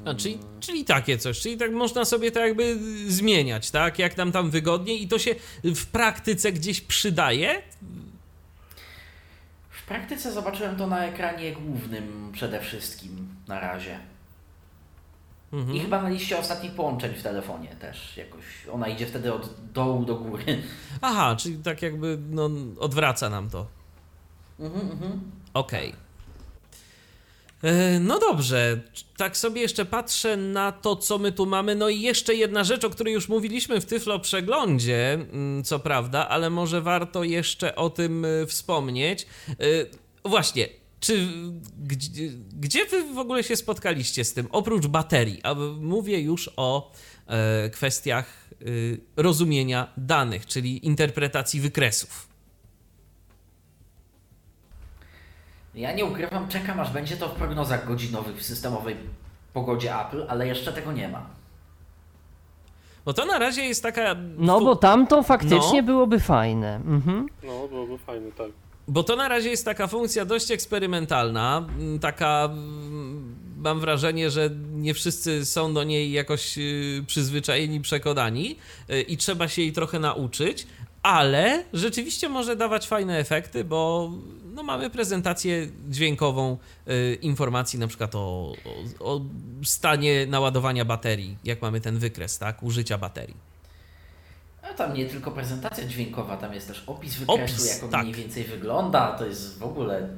[0.05, 3.99] A, czyli, czyli takie coś, czyli tak można sobie to jakby zmieniać, tak?
[3.99, 7.61] Jak nam tam wygodniej i to się w praktyce gdzieś przydaje?
[9.69, 13.99] W praktyce zobaczyłem to na ekranie głównym przede wszystkim na razie.
[15.53, 15.77] Mhm.
[15.77, 18.43] I chyba na liście ostatnich połączeń w telefonie też jakoś.
[18.71, 20.63] Ona idzie wtedy od dołu do góry.
[21.01, 22.49] Aha, czyli tak jakby no,
[22.79, 23.67] odwraca nam to.
[24.59, 25.21] Mhm, mhm.
[25.53, 25.89] Okej.
[25.89, 25.95] E,
[27.99, 28.81] No dobrze,
[29.17, 31.75] tak sobie jeszcze patrzę na to, co my tu mamy.
[31.75, 36.29] No i jeszcze jedna rzecz, o której już mówiliśmy w Tyflo Przeglądzie, mm, co prawda,
[36.29, 39.25] ale może warto jeszcze o tym e, wspomnieć.
[39.49, 39.55] E,
[40.25, 40.69] Właśnie,
[40.99, 41.27] czy
[41.77, 42.29] gdzie,
[42.59, 45.39] gdzie wy w ogóle się spotkaliście z tym, oprócz baterii?
[45.43, 46.91] A mówię już o
[47.27, 48.65] e, kwestiach e,
[49.15, 52.32] rozumienia danych, czyli interpretacji wykresów.
[55.75, 58.95] Ja nie ukrywam, czekam aż będzie to w prognozach godzinowych w systemowej
[59.53, 61.25] pogodzie Apple, ale jeszcze tego nie ma.
[63.05, 64.15] Bo to na razie jest taka.
[64.37, 65.85] No bo tamto faktycznie No.
[65.85, 66.75] byłoby fajne.
[66.75, 67.27] Mhm.
[67.43, 68.47] No, byłoby fajnie, tak.
[68.87, 71.67] Bo to na razie jest taka funkcja dość eksperymentalna,
[72.01, 72.49] taka
[73.57, 78.55] mam wrażenie, że nie wszyscy są do niej jakoś y, przyzwyczajeni, przekonani
[78.89, 80.67] y, i trzeba się jej trochę nauczyć,
[81.03, 84.11] ale rzeczywiście może dawać fajne efekty, bo
[84.53, 86.57] no, mamy prezentację dźwiękową
[86.87, 88.53] y, informacji na przykład o,
[88.99, 89.21] o, o
[89.63, 93.53] stanie naładowania baterii, jak mamy ten wykres, tak, użycia baterii.
[94.61, 98.01] A tam nie tylko prezentacja dźwiękowa, tam jest też opis wykresu, Opis, jak on tak.
[98.01, 99.11] mniej więcej wygląda.
[99.17, 100.09] To jest w ogóle.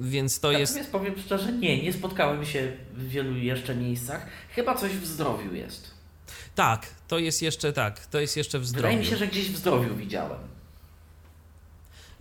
[0.00, 0.72] Więc to jest.
[0.72, 4.26] Natomiast powiem szczerze, nie, nie spotkałem się w wielu jeszcze miejscach.
[4.50, 5.90] Chyba coś w zdrowiu jest.
[6.54, 8.88] Tak, to jest jeszcze tak, to jest jeszcze w zdrowiu.
[8.88, 10.53] Wydaje mi się, że gdzieś w zdrowiu widziałem.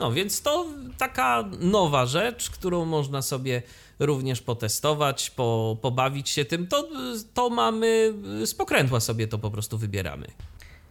[0.04, 0.66] No więc to
[0.98, 3.62] taka nowa rzecz, którą można sobie
[4.00, 6.68] również potestować, po, pobawić się tym.
[6.68, 6.90] To,
[7.34, 8.14] to mamy
[8.46, 10.28] z pokrętła sobie to po prostu wybieramy.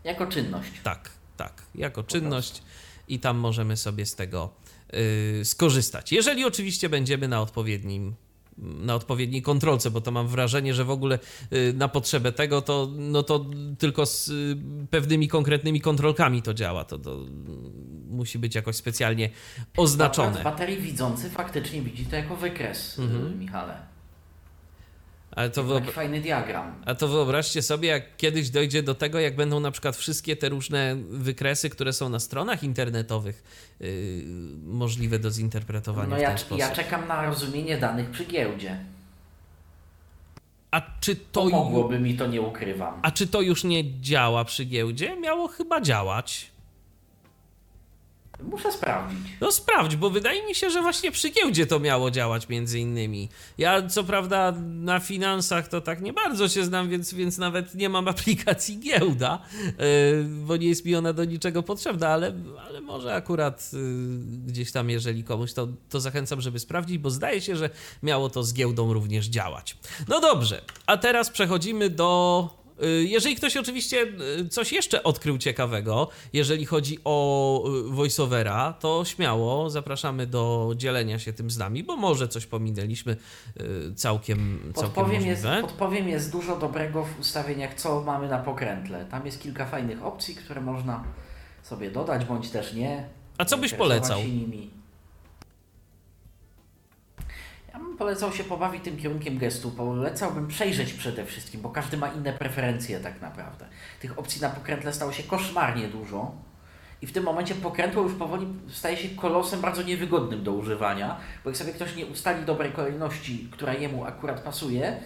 [0.05, 0.71] Jako czynność.
[0.83, 2.63] Tak, tak, jako czynność
[3.09, 4.51] i tam możemy sobie z tego
[5.41, 6.13] y, skorzystać.
[6.13, 8.15] Jeżeli oczywiście będziemy na odpowiednim
[8.59, 11.19] na odpowiedniej kontrolce, bo to mam wrażenie, że w ogóle
[11.53, 13.47] y, na potrzebę tego to, no to
[13.79, 14.57] tylko z y,
[14.91, 16.85] pewnymi konkretnymi kontrolkami to działa.
[16.85, 17.19] To, to
[18.11, 19.31] musi być jakoś specjalnie
[19.77, 20.29] oznaczone.
[20.29, 23.39] Akurat baterii widzący faktycznie widzi to jako wykres, mhm.
[23.39, 23.92] Michale.
[25.37, 26.75] Ale to Taki fajny diagram.
[26.85, 30.49] A to wyobraźcie sobie, jak kiedyś dojdzie do tego, jak będą na przykład wszystkie te
[30.49, 33.43] różne wykresy, które są na stronach internetowych,
[33.81, 33.89] yy,
[34.65, 36.59] możliwe do zinterpretowania no w ten ja, sposób.
[36.59, 38.79] Ja czekam na rozumienie danych przy giełdzie.
[40.71, 43.01] A czy to Pomogłoby mi to, nie ukrywam.
[43.03, 45.17] A czy to już nie działa przy giełdzie?
[45.17, 46.52] Miało chyba działać.
[48.43, 49.19] Muszę sprawdzić.
[49.41, 53.29] No sprawdź, bo wydaje mi się, że właśnie przy giełdzie to miało działać między innymi.
[53.59, 57.89] Ja co prawda na finansach to tak nie bardzo się znam, więc, więc nawet nie
[57.89, 59.75] mam aplikacji giełda, yy,
[60.25, 62.33] bo nie jest mi ona do niczego potrzebna, ale,
[62.69, 63.81] ale może akurat yy,
[64.47, 67.71] gdzieś tam, jeżeli komuś, to, to zachęcam, żeby sprawdzić, bo zdaje się, że
[68.03, 69.77] miało to z giełdą również działać.
[70.09, 72.62] No dobrze, a teraz przechodzimy do
[73.05, 74.07] jeżeli ktoś oczywiście
[74.41, 81.19] y, coś jeszcze odkrył ciekawego, jeżeli chodzi o y, voiceovera, to śmiało zapraszamy do dzielenia
[81.19, 83.17] się tym z nami, bo może coś pominęliśmy
[83.95, 85.51] całkiem, całkiem podpowiem możliwe.
[85.55, 89.05] Jest, podpowiem jest dużo dobrego w ustawieniach, co mamy na pokrętle.
[89.05, 91.05] Tam jest kilka fajnych opcji, które można
[91.63, 93.09] sobie dodać, bądź też nie.
[93.39, 94.21] A co byś polecał?
[97.99, 99.71] Polecał się pobawić tym kierunkiem gestu.
[99.71, 103.67] Polecałbym przejrzeć przede wszystkim, bo każdy ma inne preferencje tak naprawdę.
[104.01, 106.33] Tych opcji na pokrętle stało się koszmarnie dużo.
[107.03, 111.51] I w tym momencie pokrętło już powoli staje się kolosem bardzo niewygodnym do używania, bo
[111.51, 115.01] jak sobie ktoś nie ustali dobrej kolejności, która jemu akurat pasuje,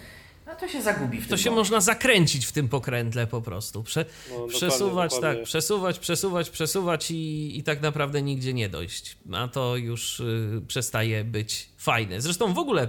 [0.47, 1.39] no to się zagubi w to tym.
[1.39, 3.83] To się można zakręcić w tym pokrętle po prostu.
[3.83, 5.39] Prze no, przesuwać, dokładnie.
[5.39, 9.17] tak, przesuwać, przesuwać, przesuwać i, i tak naprawdę nigdzie nie dojść.
[9.33, 12.21] A to już y, przestaje być fajne.
[12.21, 12.89] Zresztą w ogóle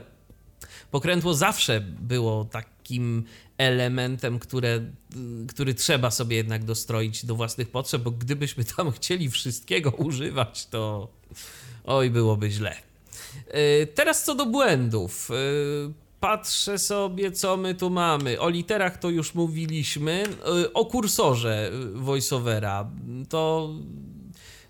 [0.92, 3.24] pokrętło zawsze było takim
[3.58, 9.30] elementem, które, y, który trzeba sobie jednak dostroić do własnych potrzeb, bo gdybyśmy tam chcieli
[9.30, 11.08] wszystkiego używać, to
[11.84, 12.76] oj, byłoby źle.
[13.48, 18.40] Y, teraz co do błędów y, Patrzę sobie, co my tu mamy.
[18.40, 20.24] O literach to już mówiliśmy.
[20.64, 22.90] Y, o kursorze voiceovera.
[23.30, 23.70] To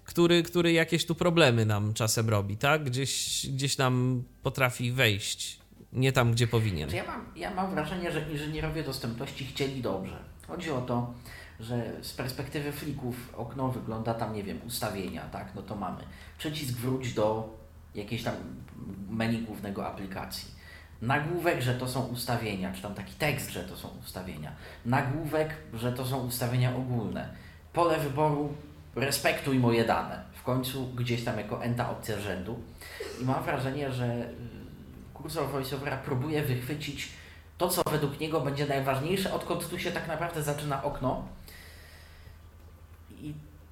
[0.07, 2.84] który, który jakieś tu problemy nam czasem robi, tak?
[2.84, 5.60] Gdzieś, gdzieś nam potrafi wejść.
[5.94, 6.90] Nie tam, gdzie powinien.
[6.90, 10.18] Ja mam, ja mam wrażenie, że inżynierowie dostępności chcieli dobrze.
[10.48, 11.14] Chodzi o to,
[11.60, 15.56] że z perspektywy flików okno wygląda tam, nie wiem, ustawienia, tak?
[15.56, 16.03] No to mamy
[16.38, 17.49] przycisk wróć do
[17.95, 18.36] jakiejś tam
[19.10, 20.56] menu głównego aplikacji
[21.02, 24.52] Nagłówek, że to są ustawienia, czy tam taki tekst, że to są ustawienia.
[24.86, 27.30] Nagłówek, że to są ustawienia ogólne.
[27.74, 28.53] Pole wyboru,
[28.95, 30.24] respektuj moje dane.
[30.34, 32.60] W końcu gdzieś tam jako enta opcja rzędu.
[33.22, 34.28] I mam wrażenie, że y,
[35.14, 37.10] kursor VoiceOvera próbuje wychwycić
[37.57, 41.28] to, co według niego będzie najważniejsze, odkąd tu się tak naprawdę zaczyna okno.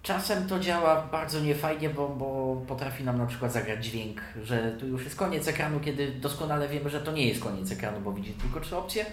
[0.05, 4.87] Czasem to działa bardzo niefajnie, bo, bo potrafi nam na przykład zagrać dźwięk, że tu
[4.87, 8.31] już jest koniec ekranu, kiedy doskonale wiemy, że to nie jest koniec ekranu, bo widzi
[8.31, 9.05] tylko trzy opcje,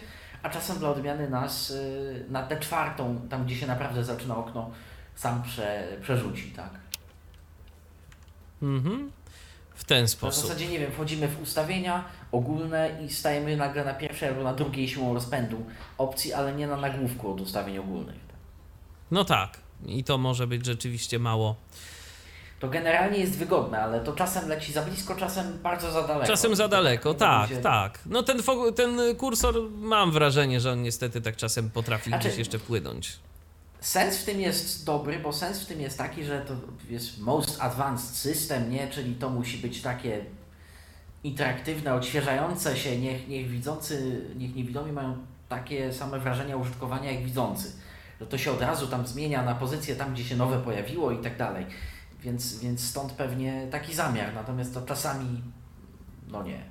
[0.43, 4.71] a czasem dla odmiany nas y, na tę czwartą, tam gdzie się naprawdę zaczyna okno,
[5.15, 6.71] sam prze, przerzuci, tak?
[8.63, 9.13] Mhm.
[9.75, 10.45] W ten sposób.
[10.45, 14.55] W zasadzie, nie wiem, wchodzimy w ustawienia ogólne i stajemy nagle na pierwszej albo na
[14.55, 15.67] drugiej siłą rozpędu
[15.99, 18.21] opcji, ale nie na nagłówku od ustawień ogólnych.
[19.11, 19.62] No tak.
[19.87, 21.57] I to może być rzeczywiście mało.
[22.61, 26.27] To generalnie jest wygodne, ale to czasem leci za blisko, czasem bardzo za daleko.
[26.27, 27.99] Czasem za daleko, tak, tak, tak.
[28.07, 28.43] No ten,
[28.77, 33.19] ten kursor mam wrażenie, że on niestety tak czasem potrafi znaczy, gdzieś jeszcze płynąć.
[33.81, 36.55] Sens w tym jest dobry, bo sens w tym jest taki, że to
[36.91, 38.89] jest most advanced system, nie?
[38.89, 40.25] Czyli to musi być takie
[41.25, 45.17] interaktywne, odświeżające się, niech, niech widzący, niech niewidomi mają
[45.49, 47.73] takie same wrażenia użytkowania jak widzący
[48.23, 51.19] że to się od razu tam zmienia na pozycję tam, gdzie się nowe pojawiło i
[51.19, 51.67] tak dalej.
[52.21, 55.43] Więc, więc stąd pewnie taki zamiar, natomiast to czasami
[56.29, 56.65] no nie.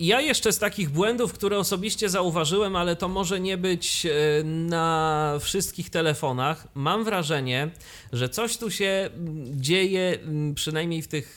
[0.00, 5.38] Ja jeszcze z takich błędów, które osobiście zauważyłem, ale to może nie być e, na
[5.40, 7.70] wszystkich telefonach, mam wrażenie,
[8.12, 11.36] że coś tu się mm, dzieje, mm, przynajmniej w tych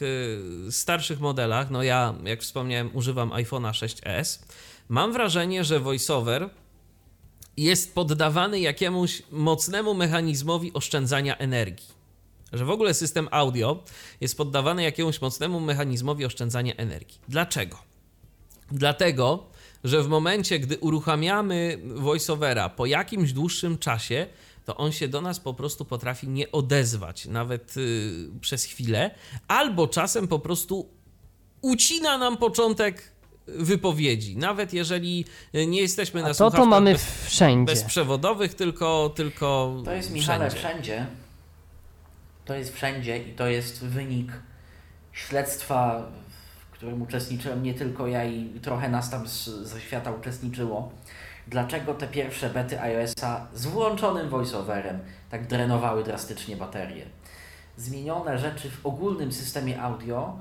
[0.67, 1.69] e, starszych modelach.
[1.71, 4.39] No ja, jak wspomniałem, używam iPhone'a 6s.
[4.89, 6.49] Mam wrażenie, że voiceover
[7.57, 11.97] jest poddawany jakiemuś mocnemu mechanizmowi oszczędzania energii.
[12.53, 13.83] Że w ogóle system audio
[14.21, 17.19] jest poddawany jakiemuś mocnemu mechanizmowi oszczędzania energii.
[17.29, 17.77] Dlaczego?
[18.71, 19.47] Dlatego,
[19.83, 24.27] że w momencie, gdy uruchamiamy voiceovera po jakimś dłuższym czasie,
[24.65, 29.15] to on się do nas po prostu potrafi nie odezwać, nawet yy, przez chwilę,
[29.47, 30.89] albo czasem po prostu
[31.61, 33.16] ucina nam początek
[33.47, 37.73] wypowiedzi, nawet jeżeli nie jesteśmy na A to to mamy bez, wszędzie.
[37.73, 40.67] bezprzewodowych, tylko, tylko To jest, Michale, wszędzie.
[40.69, 41.05] wszędzie.
[42.45, 44.31] To jest wszędzie i to jest wynik
[45.11, 46.07] śledztwa
[46.77, 50.91] którym uczestniczyłem nie tylko ja i trochę nas tam z, ze świata uczestniczyło.
[51.47, 54.99] Dlaczego te pierwsze bety iOS-a z włączonym voiceoverem
[55.29, 57.05] tak drenowały drastycznie baterie?
[57.77, 60.37] Zmienione rzeczy w ogólnym systemie audio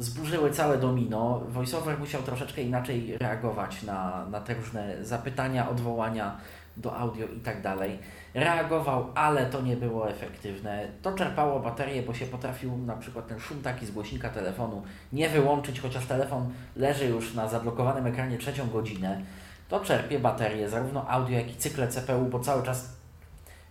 [0.00, 1.40] zburzyły całe domino.
[1.48, 6.36] VoiceOver musiał troszeczkę inaczej reagować na, na te różne zapytania, odwołania
[6.76, 7.98] do audio i tak dalej
[8.34, 10.88] reagował, ale to nie było efektywne.
[11.02, 14.82] To czerpało baterię, bo się potrafił na przykład ten szum taki z głośnika telefonu
[15.12, 19.20] nie wyłączyć, chociaż telefon leży już na zablokowanym ekranie trzecią godzinę.
[19.68, 22.96] To czerpie baterię, zarówno audio, jak i cykle CPU, bo cały czas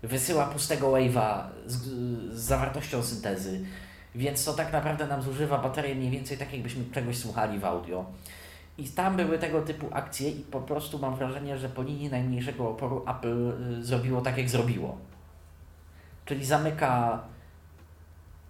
[0.03, 1.75] wysyła pustego wave'a z,
[2.33, 3.65] z zawartością syntezy.
[4.19, 8.05] Więc to tak naprawdę nam zużywa baterię mniej więcej tak, jakbyśmy czegoś słuchali w audio.
[8.77, 12.69] I tam były tego typu akcje i po prostu mam wrażenie, że po linii najmniejszego
[12.69, 14.97] oporu Apple y, zrobiło tak, jak zrobiło.
[16.25, 17.23] Czyli zamyka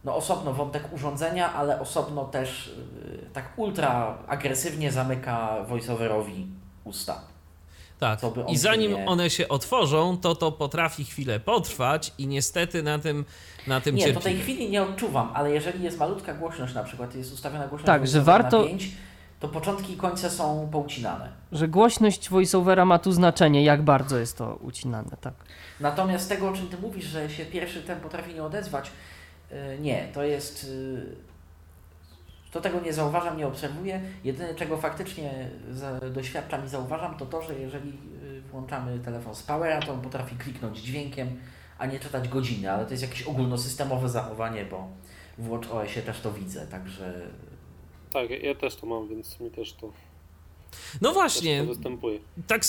[0.04, 6.48] no osobno wątek urządzenia, ale osobno też y, tak ultra agresywnie zamyka voiceoverowi
[6.84, 7.22] usta.
[8.00, 9.06] Tak, i zanim nie...
[9.06, 13.26] one się otworzą, to to potrafi chwilę potrwać i niestety na tym,
[13.68, 14.20] na tym Nie, cierpimy.
[14.20, 17.86] do tej chwili nie odczuwam, ale jeżeli jest malutka głośność na przykład, jest ustawiona głośność
[17.86, 18.64] tak, że warto...
[18.64, 18.92] 5,
[19.40, 21.30] to początki i końce są poucinane.
[21.52, 25.34] Że głośność voiceovera ma tu znaczenie, jak bardzo jest to ucinane, tak.
[25.80, 28.92] Natomiast tego, o czym ty mówisz, że się pierwszy ten potrafi nie odezwać,
[29.52, 30.72] y, nie, to jest...
[32.52, 34.02] To tego nie zauważam, nie obserwuję.
[34.24, 35.50] Jedyne, czego faktycznie
[36.12, 37.90] doświadczam i zauważam, to to, że jeżeli
[38.24, 41.40] y, włączamy telefon z powera, to on potrafi kliknąć dźwiękiem,
[41.78, 44.88] a nie czytać godziny, ale to jest jakieś ogólnosystemowe zachowanie, bo
[45.38, 47.14] w WatchOSie też to widzę, także
[48.14, 49.92] tak, ja też to mam, więc mi też to.
[51.02, 51.64] No właśnie.
[51.64, 52.20] Występuje.
[52.48, 52.66] Tak,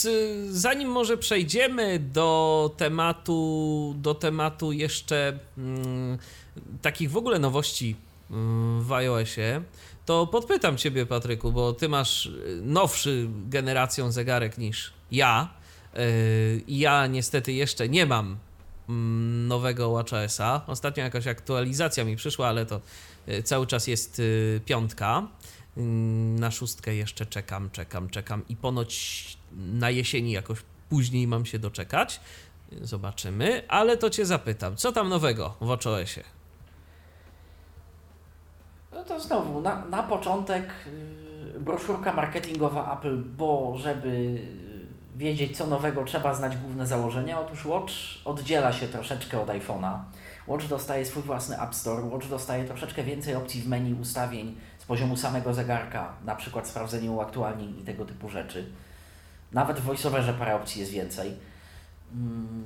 [0.48, 6.19] zanim może przejdziemy do tematu, do tematu jeszcze mm,
[6.82, 7.97] takich w ogóle nowości
[8.81, 9.62] w iOSie,
[10.07, 15.48] to podpytam Ciebie, Patryku, bo Ty masz y, nowszy generacją zegarek niż ja.
[15.98, 18.36] Y, I ja niestety jeszcze nie mam
[18.89, 20.62] mm, nowego WatchOSa.
[20.66, 22.81] Ostatnio jakaś aktualizacja mi przyszła, ale to
[23.27, 24.23] E, cały czas jest
[24.65, 25.28] piątka.
[25.77, 30.59] Mm, na szóstkę jeszcze czekam, czekam, czekam i ponoć na jesieni jakoś
[30.89, 32.20] później mam się doczekać.
[32.82, 36.24] Zobaczymy, ale to cię zapytam, co tam nowego w WatchOSie?
[38.92, 40.64] No to znowu, na, na początek
[41.56, 44.40] y, broszurka marketingowa Apple, bo żeby
[45.20, 47.40] wiedzieć co nowego trzeba znać główne założenia.
[47.40, 47.92] Otóż Watch
[48.24, 49.98] oddziela się troszeczkę od iPhone'a.
[50.46, 54.84] Watch dostaje swój własny App Store, Watch dostaje troszeczkę więcej opcji w menu ustawień z
[54.84, 58.66] poziomu samego zegarka, na przykład sprawdzenie uaktualnień i tego typu rzeczy.
[59.52, 61.36] Nawet w VoiceOverze parę opcji jest więcej.
[62.12, 62.64] Hmm,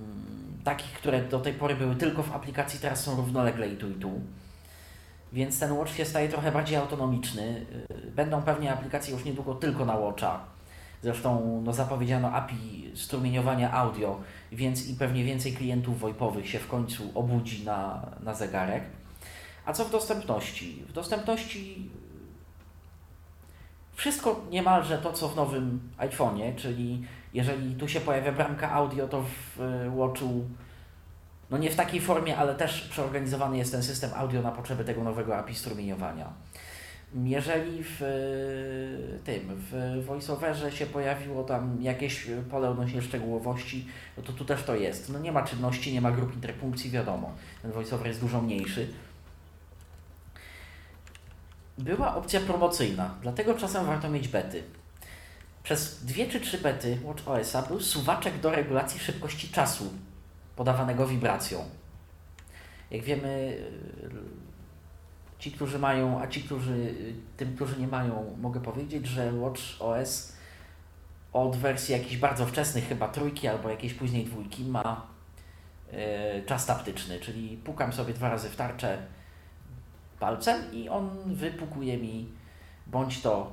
[0.65, 3.95] takich, które do tej pory były tylko w aplikacji, teraz są równolegle i tu i
[3.95, 4.21] tu.
[5.35, 7.67] Więc ten Watch się staje trochę bardziej autonomiczny.
[7.91, 10.45] Y, będą pewnie aplikacje już niedługo tylko na Watcha.
[11.03, 14.21] Zresztą no, zapowiedziano API strumieniowania audio,
[14.53, 18.83] więc i pewnie więcej klientów VoIPowych się w końcu obudzi na, na zegarek.
[19.67, 20.85] A co w dostępności?
[20.89, 21.91] W dostępności
[23.95, 29.23] wszystko niemalże to, co w nowym iPhone'ie, czyli jeżeli tu się pojawia bramka audio, to
[29.23, 29.59] w
[29.97, 30.45] Watchu,
[31.51, 35.05] no nie w takiej formie, ale też przeorganizowany jest ten system audio na potrzeby tego
[35.05, 36.33] nowego API strumieniowania.
[37.25, 38.01] Jeżeli w
[39.25, 44.75] tym, w voiceoverze się pojawiło tam jakieś pole odnośnie szczegółowości, no to tu też to
[44.75, 45.13] jest.
[45.13, 47.33] No nie ma czynności, nie ma grup interpunkcji, wiadomo.
[47.63, 48.89] Ten voiceover jest dużo mniejszy.
[51.79, 54.63] Była opcja promocyjna, dlatego czasem warto mieć bety.
[55.63, 59.93] Przez dwie czy trzy bety WatchOS-a był suwaczek do regulacji szybkości czasu
[60.57, 61.65] podawanego wibracją.
[62.91, 63.63] Jak wiemy,
[65.39, 66.95] ci, którzy mają, a ci, którzy,
[67.37, 70.33] tym, którzy nie mają, mogę powiedzieć, że Watch OS
[71.33, 75.07] od wersji jakichś bardzo wczesnych, chyba trójki albo jakiejś później dwójki, ma
[75.93, 78.99] e, czas taptyczny, czyli pukam sobie dwa razy w tarczę
[80.21, 82.29] palcem i on wypukuje mi
[82.87, 83.53] bądź to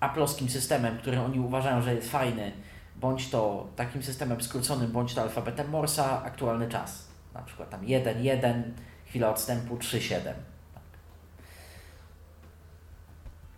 [0.00, 2.52] aplowskim systemem, który oni uważają, że jest fajny,
[3.00, 7.08] bądź to takim systemem skróconym, bądź to alfabetem Morsa, aktualny czas.
[7.34, 8.74] Na przykład tam 1, 1,
[9.06, 10.34] chwila odstępu 3, 7.
[10.74, 10.82] Tak.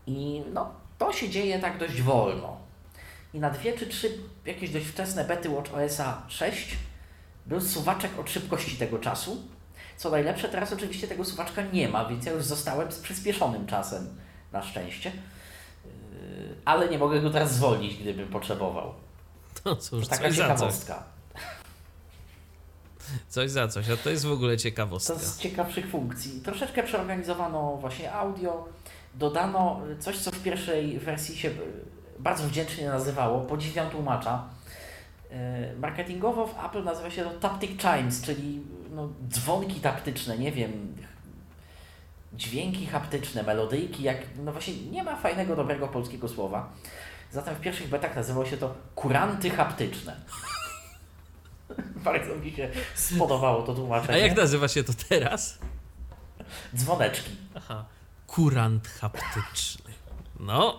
[0.06, 2.56] I no, to się dzieje tak dość wolno.
[3.35, 6.77] I na dwie czy trzy jakieś dość wczesne bety Watch OSa 6
[7.47, 9.43] był suwaczek od szybkości tego czasu.
[9.97, 14.16] Co najlepsze, teraz oczywiście tego suwaczka nie ma, więc ja już zostałem z przyspieszonym czasem,
[14.52, 15.12] na szczęście.
[15.85, 18.94] Yy, ale nie mogę go teraz zwolnić, gdybym potrzebował.
[19.64, 20.59] No cóż, To taka coś za coś.
[20.59, 21.02] ciekawostka.
[23.28, 25.14] Coś za coś, a to jest w ogóle ciekawostka.
[25.14, 26.40] To z ciekawszych funkcji.
[26.40, 28.68] Troszeczkę przeorganizowano właśnie audio,
[29.14, 31.51] dodano coś, co w pierwszej wersji się
[32.18, 34.44] bardzo wdzięcznie nazywało, podziwiam tłumacza.
[35.30, 35.36] Yy,
[35.78, 38.60] Marketingowo w Apple nazywa się to Taptic Chimes, czyli
[38.90, 40.97] no, dzwonki taktyczne, nie wiem,
[42.32, 46.72] dźwięki haptyczne, melodyjki, jak, no właśnie nie ma fajnego, dobrego polskiego słowa.
[47.32, 50.16] Zatem w pierwszych betach nazywało się to kuranty haptyczne.
[52.04, 54.18] Bardzo mi się spodobało to A tłumaczenie.
[54.18, 55.59] jak nazywa się to teraz?
[56.76, 57.30] Dzwoneczki.
[57.54, 57.84] Aha.
[58.26, 59.92] Kurant haptyczny.
[60.40, 60.78] No,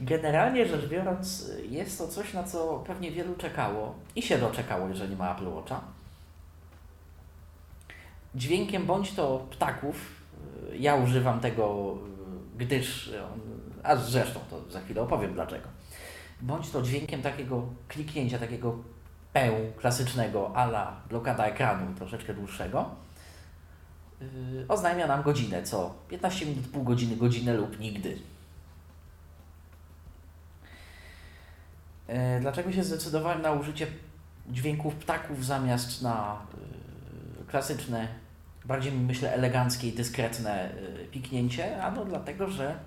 [0.00, 5.16] Generalnie rzecz biorąc, jest to coś, na co pewnie wielu czekało i się doczekało, jeżeli
[5.16, 5.80] ma Apple Watcha.
[8.34, 9.96] Dźwiękiem bądź to ptaków,
[10.78, 11.94] ja używam tego,
[12.58, 13.45] gdyż, on-
[13.86, 15.68] a zresztą to za chwilę opowiem dlaczego.
[16.40, 18.78] Bądź to dźwiękiem takiego kliknięcia, takiego
[19.32, 22.90] peł klasycznego, ala blokada ekranu, troszeczkę dłuższego,
[24.20, 24.26] yy,
[24.68, 28.18] oznajmia nam godzinę, co 15 minut, pół godziny, godzinę lub nigdy.
[32.06, 33.86] E, Dlaczego się zdecydowałem na użycie
[34.50, 36.42] dźwięków ptaków zamiast na
[37.42, 38.08] y, klasyczne,
[38.64, 41.82] bardziej myślę eleganckie i dyskretne y, piknięcie?
[41.82, 42.78] Ano dlatego, że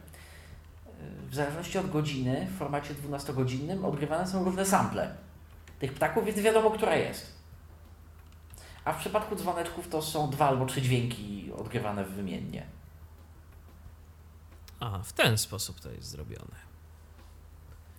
[1.29, 5.15] w zależności od godziny, w formacie 12-godzinnym odgrywane są różne sample
[5.79, 7.39] tych ptaków, więc wiadomo, która jest.
[8.85, 12.65] A w przypadku dzwoneczków to są dwa albo trzy dźwięki odgrywane wymiennie.
[14.79, 16.55] a w ten sposób to jest zrobione.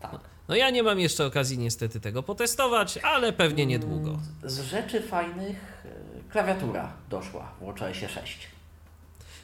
[0.00, 0.20] Tak.
[0.48, 4.18] No ja nie mam jeszcze okazji niestety tego potestować, ale pewnie niedługo.
[4.44, 8.48] Z rzeczy fajnych y, klawiatura doszła w WatchOSie 6.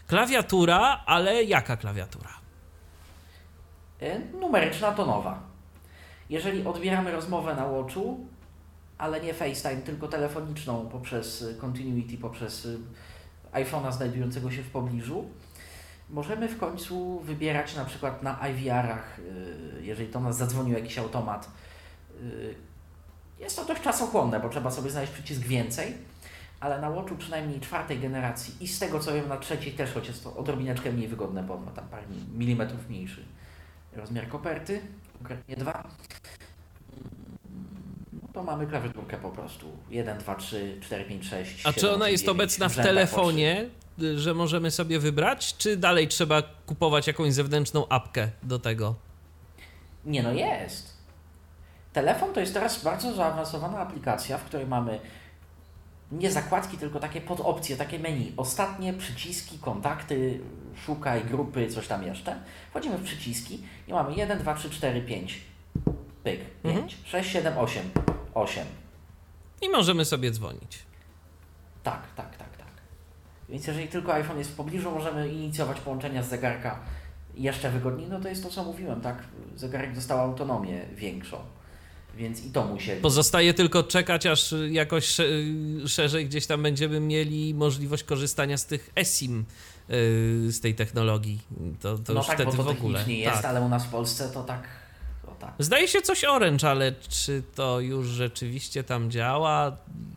[0.06, 2.28] Klawiatura, ale jaka klawiatura?
[4.02, 5.43] Y, Numeryczna tonowa.
[6.31, 8.27] Jeżeli odbieramy rozmowę na Watchu,
[8.98, 12.78] ale nie FaceTime, tylko telefoniczną poprzez y, Continuity, poprzez y,
[13.52, 15.24] iPhone'a znajdującego się w pobliżu,
[16.10, 19.20] możemy w końcu wybierać na przykład na IVR-ach,
[19.81, 21.51] jeżeli to nas zadzwonił jakiś automat.
[23.39, 25.94] Jest to dość czasochłonne, bo trzeba sobie znaleźć przycisk więcej,
[26.60, 30.09] ale na Watchu przynajmniej czwartej generacji i z tego co wiem na trzeciej też, choć
[30.09, 32.02] jest to odrobineczkę mniej wygodne, bo on ma tam parę
[32.35, 33.24] milimetrów mniejszy
[33.97, 34.81] rozmiar koperty,
[35.18, 35.89] konkretnie dwa.
[38.12, 39.66] No to mamy klawiaturkę po prostu.
[39.90, 41.66] 1, 2, 3, 4, 5, 6.
[41.66, 43.68] A czy ona jest obecna w telefonie,
[44.16, 48.94] że możemy sobie wybrać, czy dalej trzeba kupować jakąś zewnętrzną apkę do tego?
[50.05, 50.97] Nie no jest.
[51.93, 55.01] Telefon to jest teraz bardzo zaawansowana aplikacja, w której mamy
[56.12, 58.32] nie zakładki, tylko takie podopcje, takie menu.
[58.36, 60.40] Ostatnie przyciski, kontakty,
[60.86, 62.40] szukaj, grupy, coś tam jeszcze.
[62.70, 65.40] Wchodzimy w przyciski i mamy 1, 2, 3, 4, 5.
[66.24, 66.88] Pyk, 5, Mhm.
[67.04, 67.82] 6, 7, 8.
[68.34, 68.64] 8.
[69.62, 70.78] I możemy sobie dzwonić.
[71.82, 72.66] Tak, tak, tak, tak.
[73.48, 76.78] Więc jeżeli tylko iPhone jest w pobliżu, możemy inicjować połączenia z zegarka
[77.34, 78.08] jeszcze wygodniej.
[78.08, 79.22] No to jest to, co mówiłem, tak?
[79.56, 81.36] Zegarek dostał autonomię większą,
[82.16, 83.01] więc i to musieli.
[83.01, 85.24] Pozostaje tylko czekać, aż jakoś sze-
[85.86, 89.44] szerzej gdzieś tam będziemy mieli możliwość korzystania z tych eSIM,
[89.90, 91.40] y, z tej technologii.
[91.80, 92.98] To, to no już tak, wtedy bo to w ogóle.
[92.98, 93.44] technicznie jest, tak.
[93.44, 94.62] ale u nas w Polsce to tak,
[95.26, 95.55] to tak.
[95.59, 99.76] Zdaje się coś Orange, ale czy to już rzeczywiście tam działa?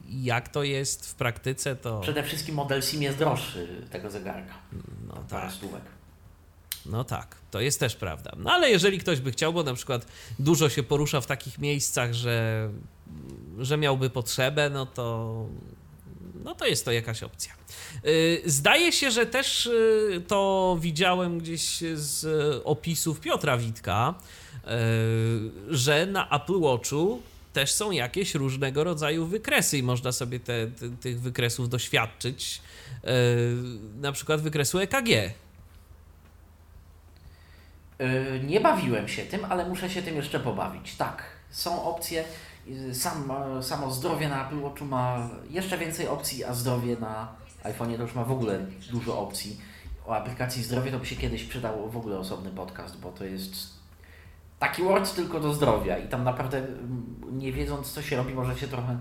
[0.10, 4.54] Jak to jest w praktyce, to Przede wszystkim model SIM jest droższy tego zegarka.
[5.08, 5.52] no tak.
[5.52, 5.82] stówek.
[6.86, 8.32] No tak, to jest też prawda.
[8.38, 10.06] No ale jeżeli ktoś by chciał, bo na przykład
[10.40, 12.70] dużo się porusza w takich miejscach, że,
[13.60, 15.46] że miałby potrzebę, no to,
[16.44, 17.54] no to jest to jakaś opcja.
[18.04, 19.66] Yy, Zdaje się, że też
[20.12, 22.26] yy, to widziałem gdzieś z
[22.66, 24.14] opisów Piotra Witka,
[24.64, 24.72] yy,
[25.78, 27.22] że na Apple Watchu
[27.54, 32.62] też są jakieś różnego rodzaju wykresy i można sobie te, te, tych wykresów doświadczyć,
[34.02, 35.34] na przykład wykresu EKG.
[38.00, 40.96] Yy, nie bawiłem się tym, ale muszę się tym jeszcze pobawić.
[40.96, 42.24] Tak, są opcje.
[42.68, 47.28] Yy, sam, e, samo zdrowie na Apple Watchu ma jeszcze więcej opcji, a zdrowie na
[47.64, 48.60] iPhone'ie to już ma w ogóle
[48.92, 49.62] dużo opcji.
[50.08, 53.80] O aplikacji zdrowie to by się kiedyś przydał w ogóle osobny podcast, bo to jest
[54.60, 56.68] taki Word tylko do zdrowia i tam naprawdę
[57.32, 58.98] nie wiedząc co się robi, może się trochę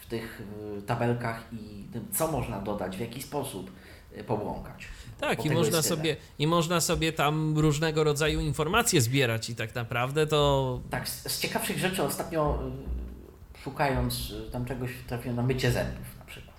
[0.00, 0.42] w tych
[0.78, 3.70] y, tabelkach i tym, co można dodać, w jaki sposób
[4.16, 4.88] y, pobłąkać.
[5.20, 5.82] Tak, i można, tyle.
[5.82, 10.80] sobie, i można sobie tam różnego rodzaju informacje zbierać i tak naprawdę to...
[10.90, 12.58] Tak, z, z ciekawszych rzeczy ostatnio
[13.56, 16.56] y, szukając y, tam czegoś trafiłem na mycie zębów na przykład.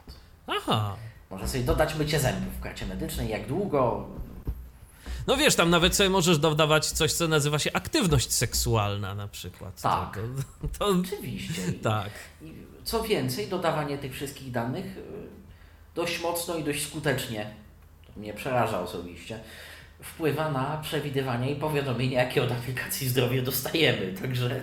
[0.47, 0.95] Aha,
[1.29, 4.07] Można sobie dodać mycie zębów w karcie medycznej, jak długo.
[5.27, 9.81] no wiesz, tam nawet sobie możesz dodawać coś, co nazywa się aktywność seksualna na przykład.
[9.81, 10.13] Tak.
[10.61, 11.61] To, to, to, Oczywiście.
[11.67, 12.09] I- tak.
[12.41, 12.53] I
[12.83, 15.01] co więcej, dodawanie tych wszystkich danych y,
[15.95, 17.53] dość mocno i dość skutecznie,
[18.19, 19.39] mnie przeraża osobiście,
[20.03, 24.13] wpływa na przewidywanie i powiadomienia, jakie od aplikacji zdrowie dostajemy.
[24.21, 24.61] Także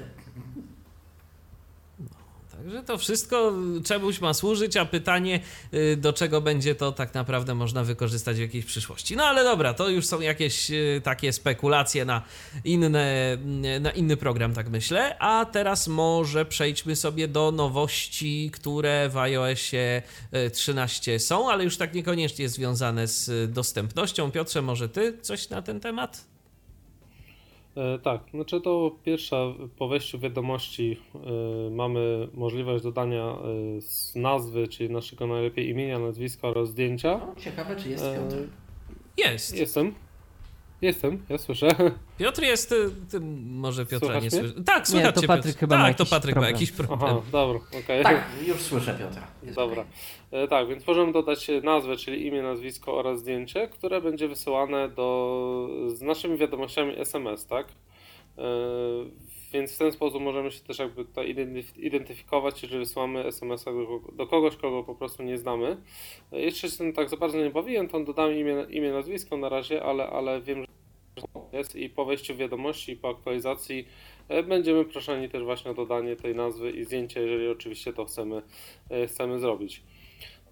[2.57, 3.53] Także to wszystko
[3.85, 5.41] czemuś ma służyć, a pytanie,
[5.75, 9.17] y, do czego będzie to tak naprawdę można wykorzystać w jakiejś przyszłości.
[9.17, 12.23] No ale dobra, to już są jakieś y, takie spekulacje na,
[12.65, 13.37] inne,
[13.77, 15.19] y, na inny program, tak myślę.
[15.19, 20.03] A teraz może przejdźmy sobie do nowości, które w iOSie
[20.47, 24.31] y, 13 są, ale już tak niekoniecznie związane z dostępnością.
[24.31, 26.36] Piotrze, może ty coś na ten temat?
[27.77, 29.37] E, tak, znaczy to pierwsza
[29.79, 36.49] po wejściu wiadomości e, mamy możliwość dodania e, z nazwy, czyli naszego najlepiej imienia, nazwiska
[36.49, 37.21] oraz zdjęcia.
[37.39, 38.37] ciekawe, czy jest Piotr.
[39.17, 39.57] Jest.
[39.57, 39.95] Jestem.
[40.83, 41.69] Jestem, ja słyszę.
[42.19, 42.73] Piotr jest.
[42.73, 44.55] y, Ty może Piotra Słychać nie słyszy.
[44.65, 45.59] Tak, słychać to cię, Patryk Piotr.
[45.61, 46.55] chyba ma Tak, to Patryk ma problem.
[46.55, 47.01] jakiś problem.
[47.03, 48.03] Aha, dobra, okej.
[48.03, 49.23] Tak, już słyszę Piotra.
[49.43, 49.85] Jest Dobra.
[50.31, 55.69] E, Tak, więc możemy dodać nazwę, czyli imię, nazwisko oraz zdjęcie, które będzie wysyłane do,
[55.89, 57.67] z naszymi wiadomościami SMS, tak?
[58.39, 58.43] E,
[59.53, 63.71] Więc w ten sposób możemy się też jakby to identyf- identyfikować, jeżeli wysyłamy SMS-a
[64.13, 65.77] do, kogoś, kogo po prostu nie znamy.
[66.33, 69.83] E, Jeszcze się tak za bardzo nie bawiłem, to dodam imię, imię nazwisko na razie,
[69.83, 70.67] ale, ale wiem, że
[71.53, 73.89] jest i po wejściu wiadomości i po aktualizacji
[74.29, 78.43] e, będziemy proszeni też właśnie o dodanie tej nazwy i zdjęcia, jeżeli oczywiście to chcemy,
[78.91, 79.83] e, chcemy zrobić.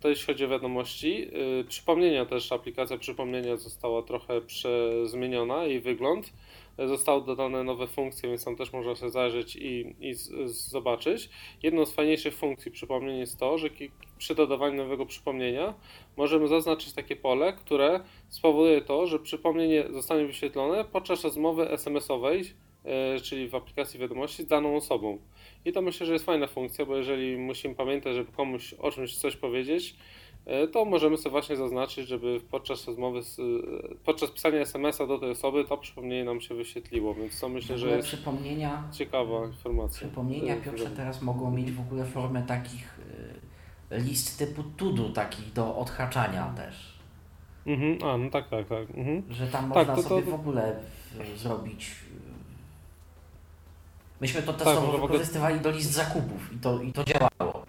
[0.01, 1.31] To jeśli chodzi o wiadomości.
[1.69, 6.33] Przypomnienia też, aplikacja przypomnienia została trochę przezmieniona, jej wygląd.
[6.79, 11.31] Zostały dodane nowe funkcje, więc tam też można sobie zajrzeć i, i z, z, zobaczyć.
[11.63, 13.69] Jedną z fajniejszych funkcji przypomnień jest to, że
[14.19, 15.75] przy dodawaniu nowego przypomnienia
[16.17, 22.39] możemy zaznaczyć takie pole, które spowoduje to, że przypomnienie zostanie wyświetlone podczas rozmowy SMS-owej,
[22.85, 25.19] yy, czyli w aplikacji wiadomości z daną osobą.
[25.65, 29.17] I to myślę, że jest fajna funkcja, bo jeżeli musimy pamiętać, żeby komuś o czymś
[29.17, 29.97] coś powiedzieć, e,
[30.73, 33.43] to możemy sobie właśnie zaznaczyć, żeby podczas rozmowy, z, e,
[34.05, 37.89] podczas pisania SMS-a do tej osoby to przypomnienie nam się wyświetliło, więc to myślę, że
[37.89, 39.97] jest przypomnienia, ciekawa informacja.
[40.09, 42.99] przypomnienia E, Piotrze teraz mogą mieć w ogóle formę takich
[43.93, 46.95] y, list typu to-do, takich do odhaczania też.
[47.67, 48.91] Mhm, a, no tak, tak, tak.
[48.97, 49.23] Mhm.
[49.31, 50.77] Że tam Tak, można to- to- sobie w ogóle
[51.37, 51.91] zrobić.
[54.21, 57.67] Myśmy to Tak, testowo ogóle- wykorzystywali do list zakupów i to, i to działało.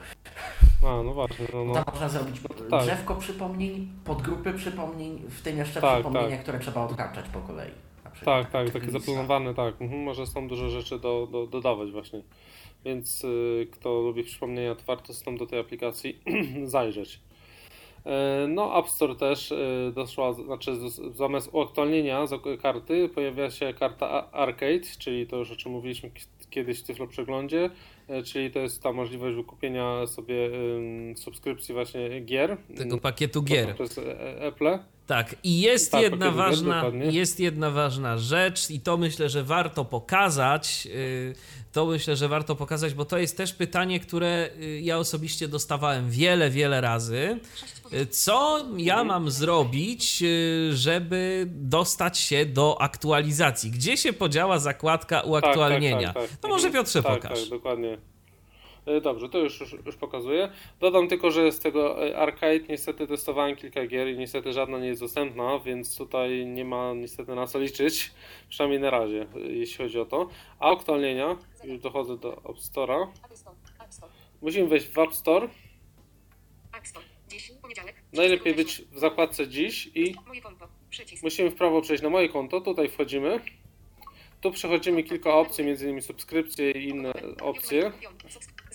[0.86, 1.74] A, no właśnie, no, no.
[1.74, 2.36] Tam można zrobić
[2.70, 2.84] tak.
[2.84, 6.42] drzewko przypomnień, podgrupy przypomnień, w tym jeszcze Tak, przypomnienia, tak.
[6.42, 7.72] które trzeba odhaczać po kolei.
[8.26, 9.82] Tak, tak, takie zaplanowane, tak.
[9.82, 12.22] Mhm, może są dużo rzeczy do, do, dodawać właśnie.
[12.86, 16.20] Więc y, kto lubi przypomnienia, to warto stąd do tej aplikacji
[16.64, 17.20] zajrzeć.
[18.06, 23.74] E, No, App Store też y, doszła, znaczy z- zamiast uaktualnienia z- karty pojawia się
[23.74, 26.12] karta Arcade, czyli to już o czym mówiliśmy
[26.50, 27.70] kiedyś w Tyflo Przeglądzie,
[28.26, 30.50] czyli to jest ta możliwość wykupienia sobie
[31.16, 32.58] subskrypcji właśnie gier.
[32.78, 33.76] Tego pakietu gier.
[33.76, 34.78] Przez e- Apple.
[35.08, 37.06] Tak, i jest Tak, jedna ważna, dokładnie.
[37.06, 40.86] jest jedna ważna rzecz i to myślę, że warto pokazać.
[40.86, 41.34] yy,
[41.72, 46.10] To myślę, że warto pokazać, bo to jest też pytanie, które yy, ja osobiście dostawałem
[46.10, 47.40] wiele, wiele razy.
[48.12, 53.72] Co ja mam zrobić, yy, żeby dostać się do aktualizacji?
[53.72, 56.08] Gdzie się podziała zakładka uaktualnienia?
[56.08, 56.40] Tak, tak, tak, tak.
[56.40, 56.74] To może Mhm.
[56.84, 57.40] Piotrze tak, pokaż.
[57.40, 57.98] Tak, dokładnie.
[58.86, 60.50] E, Dobrze, to już, już, już pokazuję.
[60.80, 64.88] Dodam tylko, że z tego e, Arcade niestety testowałem kilka gier i niestety żadna nie
[64.88, 68.12] jest dostępna, więc tutaj nie ma niestety na co liczyć,
[68.50, 70.30] przynajmniej na razie, e, jeśli chodzi o to.
[70.60, 73.08] A aktualnienia, już dochodzę do App Store'a.
[74.42, 75.50] Musimy wejść w App Store,
[78.14, 80.16] najlepiej 30 być w zakładce dziś i
[81.24, 83.40] musimy w prawo przejść na moje konto, tutaj wchodzimy.
[84.42, 87.92] Tu przechodzimy kilka opcji, innymi subskrypcje i inne opcje.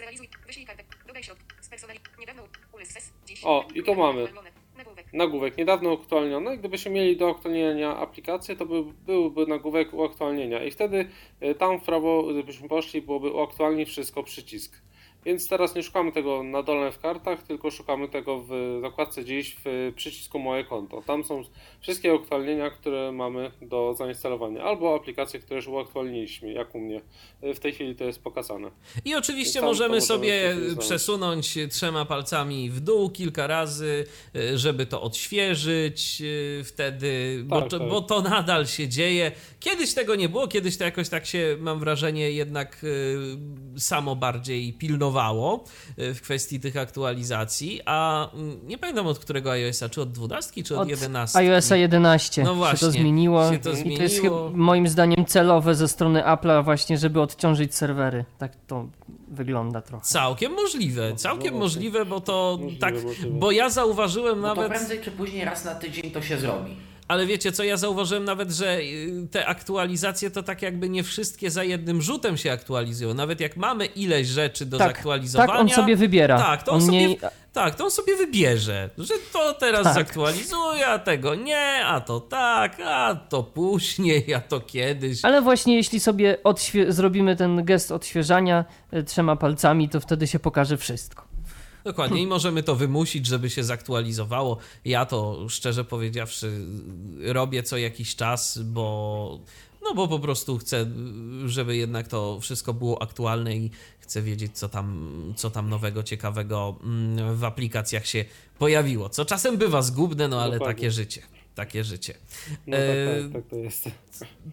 [0.01, 3.41] Zrealizuj, wyślij kartę, dodaj środek, spersonali, niedawno, ulysses, dziś.
[3.45, 4.29] O, i tu mamy.
[4.77, 5.13] Nagłówek.
[5.13, 6.59] Nagłówek niedawno uaktualniony.
[6.59, 11.09] Gdybyśmy mieli do aktualnienia aplikację, to by, byłby nagłówek uaktualnienia i wtedy
[11.43, 14.83] y, tam w prawo, gdybyśmy poszli, byłoby uaktualnij wszystko przycisk.
[15.25, 19.57] Więc teraz nie szukamy tego na dole w kartach, tylko szukamy tego w zakładce dziś
[19.65, 21.03] w przycisku moje konto.
[21.07, 21.43] Tam są
[21.81, 27.01] wszystkie uaktualnienia, które mamy do zainstalowania, albo aplikacje, które już uaktualniliśmy, jak u mnie.
[27.43, 28.71] W tej chwili to jest pokazane.
[29.05, 34.07] I oczywiście możemy sobie przesunąć trzema palcami w dół kilka razy,
[34.55, 37.89] żeby to odświeżyć y, wtedy, bo, Tak, to, tak.
[37.89, 39.33] bo to nadal się dzieje.
[39.61, 44.73] Kiedyś tego nie było, kiedyś to jakoś tak się, mam wrażenie, jednak y, samo bardziej
[44.73, 45.10] pilnowało
[45.99, 50.63] y, w kwestii tych aktualizacji, a mm, nie pamiętam od którego iOS-a, czy od 12,
[50.65, 51.39] czy od, Od 11.
[51.39, 54.51] iOS 11 No się właśnie, to zmieniło się to i to jest zmieniło.
[54.55, 58.25] moim zdaniem celowe ze strony Apple'a właśnie, żeby odciążyć serwery.
[58.39, 58.87] Tak to
[59.29, 60.05] wygląda trochę.
[60.05, 63.39] Całkiem możliwe, całkiem No, możliwe, bo to możliwe, tak, możliwe.
[63.39, 64.73] bo ja zauważyłem No to nawet...
[64.73, 66.77] prędzej czy później raz na tydzień to się zrobi.
[67.11, 71.51] Ale wiecie co, ja zauważyłem nawet, że y, te aktualizacje to tak jakby nie wszystkie
[71.51, 73.15] za jednym rzutem się aktualizują.
[73.15, 75.53] Nawet jak mamy ileś rzeczy do Tak, zaktualizowania.
[75.53, 76.39] tak on sobie wybiera.
[76.39, 77.17] Tak, to on, on sobie, nie,
[77.53, 79.95] tak, to on sobie wybierze, że to teraz Tak.
[79.95, 85.25] zaktualizuje, a tego nie, a to tak, a to później, a to kiedyś.
[85.25, 88.65] Ale właśnie jeśli sobie odświe- zrobimy ten gest odświeżania
[88.95, 91.30] y, trzema palcami, to wtedy się pokaże wszystko.
[91.85, 94.57] Dokładnie, i możemy to wymusić, żeby się zaktualizowało.
[94.85, 96.67] Ja to szczerze powiedziawszy
[97.21, 99.41] robię co jakiś czas, bo
[99.83, 100.87] no bo po prostu chcę,
[101.47, 103.71] żeby jednak to wszystko było aktualne i
[104.01, 108.25] chcę wiedzieć, co tam, co tam nowego, ciekawego mm, w aplikacjach się
[108.59, 109.09] pojawiło.
[109.09, 110.75] Co czasem bywa zgubne, no ale Dokładnie.
[110.75, 111.23] takie życie.
[111.55, 112.15] Takie życie.
[112.67, 112.87] No tak,
[113.23, 113.89] tak, tak to jest.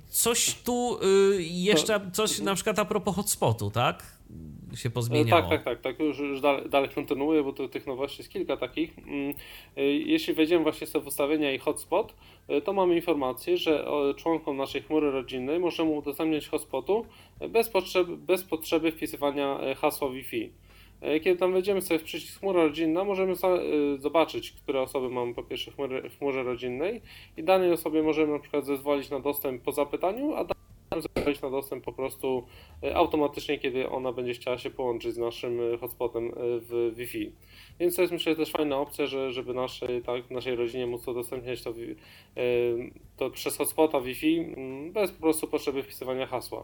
[0.10, 4.17] Coś tu y, jeszcze, coś na przykład a propos hotspotu, tak?
[4.76, 5.42] Się E, pozmieniało.
[5.42, 6.00] Tak, tak, tak, tak.
[6.00, 9.00] Już, już dalej, dalej kontynuuję, bo to, tych nowości jest kilka takich.
[9.00, 9.34] Mm,
[9.78, 12.16] e, Jeśli wejdziemy właśnie sobie w ustawienia i hotspot,
[12.48, 13.86] e, to mamy informację, że
[14.16, 17.06] członkom naszej chmury rodzinnej możemy udostępniać hotspotu
[17.50, 20.52] bez potrzeby, bez potrzeby wpisywania hasła Wi-Fi.
[21.24, 23.34] Kiedy tam wejdziemy sobie w przycisk chmura rodzinna, możemy
[23.98, 27.02] zobaczyć, które osoby mamy po pierwsze w chmurze, w chmurze rodzinnej
[27.38, 30.46] i danej osobie możemy na przykład zezwolić na dostęp po zapytaniu, a
[30.96, 32.44] zezwolić na dostęp po prostu
[32.84, 37.32] e, automatycznie, kiedy ona będzie chciała się połączyć z naszym e, hotspotem e, w Wi-Fi.
[37.80, 41.64] Więc to jest myślę też fajna opcja, że, żeby naszej, tak, naszej rodzinie móc udostępniać
[41.64, 41.74] to,
[43.18, 46.64] to przez hotspota Wi-Fi mm, bez po prostu potrzeby wpisywania hasła.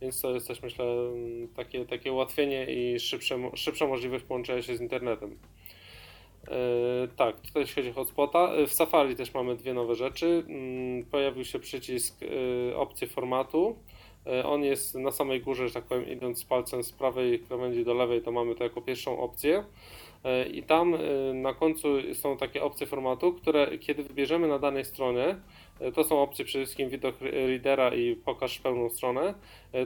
[0.00, 4.76] Więc to jest też myślę mm, takie, takie ułatwienie i szybsze, szybsza możliwość połączenia się
[4.76, 5.38] z internetem.
[6.50, 8.52] E, Tak, tutaj jeśli chodzi o hotspota.
[8.52, 10.44] E, W Safari też mamy dwie nowe rzeczy.
[10.48, 13.76] Mm, Pojawił się przycisk e, opcji formatu.
[14.44, 18.22] On jest na samej górze, że tak powiem, idąc palcem z prawej krawędzi do lewej,
[18.22, 19.64] to mamy to jako pierwszą opcję.
[20.52, 20.96] I tam
[21.34, 25.36] na końcu są takie opcje formatu, które kiedy wybierzemy na danej stronie,
[25.94, 29.34] to są opcje przede wszystkim widok readera i pokaż pełną stronę,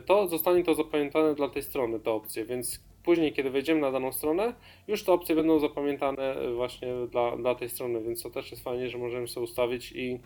[0.06, 4.12] to zostanie to zapamiętane dla tej strony, te opcje, więc później, kiedy wejdziemy na daną
[4.12, 4.54] stronę,
[4.88, 8.64] już te opcje będą zapamiętane e, właśnie dla, dla tej strony, więc to też jest
[8.64, 10.18] fajnie, że możemy sobie ustawić i,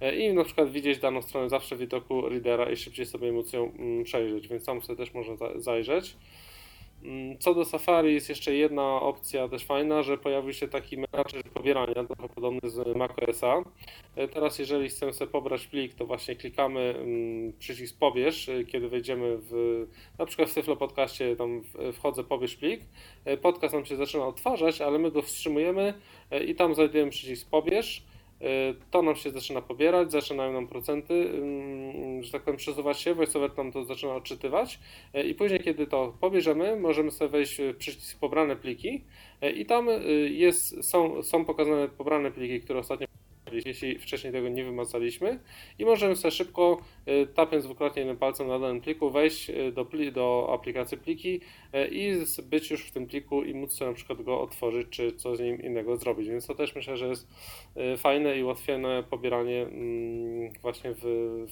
[0.00, 3.72] e, i na przykład widzieć daną stronę zawsze w widoku readera i szybciej sobie ją
[3.78, 6.16] mm, przejrzeć, więc tam sobie też można za- zajrzeć.
[7.04, 11.42] Mm, Co do Safari jest jeszcze jedna opcja też fajna, że pojawił się taki menadżer
[11.42, 13.62] pobierania, trochę podobny z macOSa.
[14.16, 18.88] E, Teraz jeżeli chcemy sobie pobrać plik, to właśnie klikamy mm, przycisk pobierz, e, kiedy
[18.88, 19.86] wejdziemy w,
[20.18, 21.62] na przykład w Tyflo Podcaście, tam
[21.92, 22.80] wchodzę pobierz plik,
[23.24, 25.94] E, podcast nam się zaczyna odtwarzać, ale my go wstrzymujemy
[26.46, 28.02] i tam znajdujemy przycisk pobierz,
[28.90, 31.30] to nam się zaczyna pobierać, zaczynają nam procenty,
[32.20, 34.78] że tak powiem, przesuwać się, VoiceOver nam to zaczyna odczytywać.
[35.14, 39.04] E, i później, kiedy to pobierzemy, możemy sobie wejść w przycisk pobrane pliki.
[39.40, 39.88] E, i tam
[40.30, 43.06] jest, są, są pokazane pobrane pliki, które ostatnio
[43.52, 45.38] jeśli wcześniej tego nie wymazaliśmy
[45.78, 49.84] i możemy sobie szybko e, tapiąc dwukrotnie jednym palcem na danym pliku wejść e, do,
[49.84, 51.40] pli, do aplikacji pliki
[51.72, 55.12] e, i być już w tym pliku i móc sobie na przykład go otworzyć czy
[55.12, 57.28] coś z nim innego zrobić, więc to też myślę, że jest
[57.96, 61.02] fajne i ułatwione pobieranie mm, właśnie w,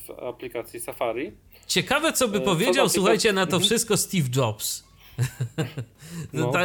[0.07, 1.33] w aplikacji Safari.
[1.67, 3.63] Ciekawe, co by co powiedział, słuchajcie, na to Mhm.
[3.63, 4.87] wszystko Steve Jobs.
[6.33, 6.53] No.
[6.53, 6.61] Ta,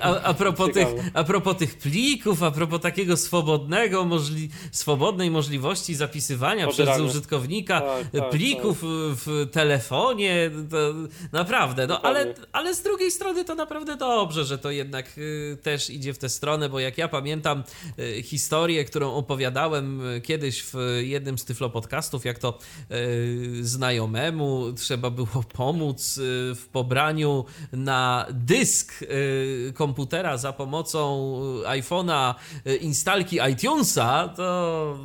[0.00, 5.94] a, a, propos tych, a propos tych plików, a propos takiego swobodnego, możli, swobodnej możliwości
[5.94, 8.88] zapisywania przez użytkownika tak, tak, plików tak.
[8.90, 10.94] w telefonie, to
[11.32, 15.90] naprawdę, no ale, ale z drugiej strony to naprawdę dobrze, że to jednak y, też
[15.90, 17.62] idzie w tę stronę, bo jak ja pamiętam
[17.98, 22.58] y, historię, którą opowiadałem kiedyś w jednym z Tyflo podcastów, jak to
[22.90, 26.20] y, znajomemu trzeba było pomóc
[26.54, 27.44] w pobraniu
[27.84, 31.34] na dysk y, komputera za pomocą
[31.66, 32.34] iPhone'a
[32.66, 34.98] y, instalki iTunesa, to,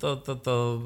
[0.00, 0.80] to, to, to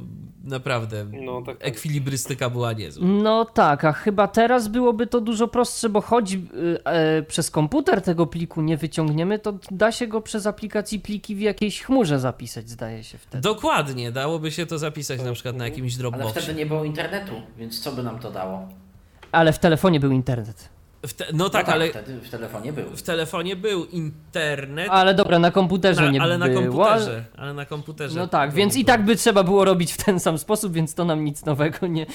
[0.45, 1.69] naprawdę no, tak, tak.
[1.69, 3.07] ekwilibrystyka była niezła.
[3.07, 6.39] No tak, a chyba teraz byłoby to dużo prostsze, bo choć y,
[6.85, 11.41] e, przez komputer tego pliku nie wyciągniemy, to da się go przez aplikację pliki w
[11.41, 13.43] jakiejś chmurze zapisać, zdaje się wtedy.
[13.43, 16.33] Dokładnie, dałoby się to zapisać na przykład na jakimś Dropboxie.
[16.33, 18.69] Ale wtedy nie było internetu, więc co by nam to dało?
[19.33, 20.78] Ale w telefonie był internet.
[21.01, 21.89] Te, no, tak, no tak, ale.
[21.89, 22.97] Wtedy w telefonie był.
[22.97, 24.89] W telefonie był internet.
[24.91, 26.51] Ale dobra, na komputerze na, nie ale było.
[26.51, 28.21] Na komputerze, ale na komputerze.
[28.21, 31.05] No tak, więc i tak by trzeba było robić w ten sam sposób, więc to
[31.05, 32.07] nam nic nowego nie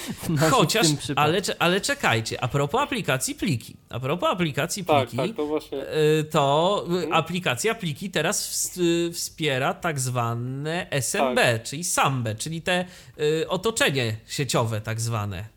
[0.50, 3.76] Chociaż, ale, ale czekajcie, a propos aplikacji pliki.
[3.90, 5.78] A propos aplikacji tak, pliki, tak, to, właśnie...
[5.78, 7.12] Y, to hmm?
[7.12, 8.70] aplikacja pliki teraz
[9.12, 11.62] wspiera tak zwane SMB, tak.
[11.62, 12.84] czyli SAMB, czyli te
[13.20, 15.53] y, otoczenie sieciowe tak zwane.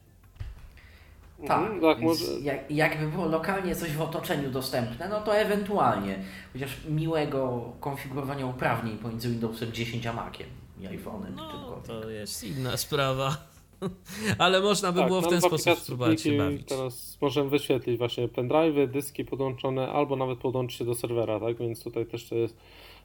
[1.47, 2.25] Tak, mhm, tak może...
[2.41, 6.19] jak, jakby było lokalnie coś w otoczeniu dostępne, no to ewentualnie,
[6.53, 10.47] chociaż miłego konfigurowania uprawnień pomiędzy Windowsem 10 a Maciem
[10.79, 11.35] i iPhone'em.
[11.35, 13.37] No, to jest inna sprawa.
[14.37, 16.67] Ale można by tak, było w ten sposób spróbować się bawić.
[16.67, 21.57] Teraz możemy wyświetlić właśnie pendrive'y, dyski podłączone, albo nawet podłączyć się do serwera, tak?
[21.57, 22.57] Więc tutaj też to jest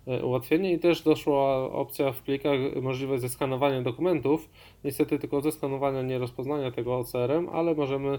[0.06, 4.50] ułatwienie i też doszła opcja w plikach możliwość zeskanowania dokumentów.
[4.84, 8.18] Niestety tylko zeskanowania, nie rozpoznania tego OCR-em, ale możemy.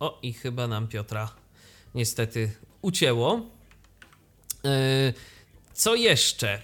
[0.00, 1.28] O, i chyba nam Piotra
[1.94, 2.52] niestety
[2.82, 3.40] ucięło.
[4.64, 4.70] Yy,
[5.74, 6.48] co jeszcze?
[6.52, 6.60] E,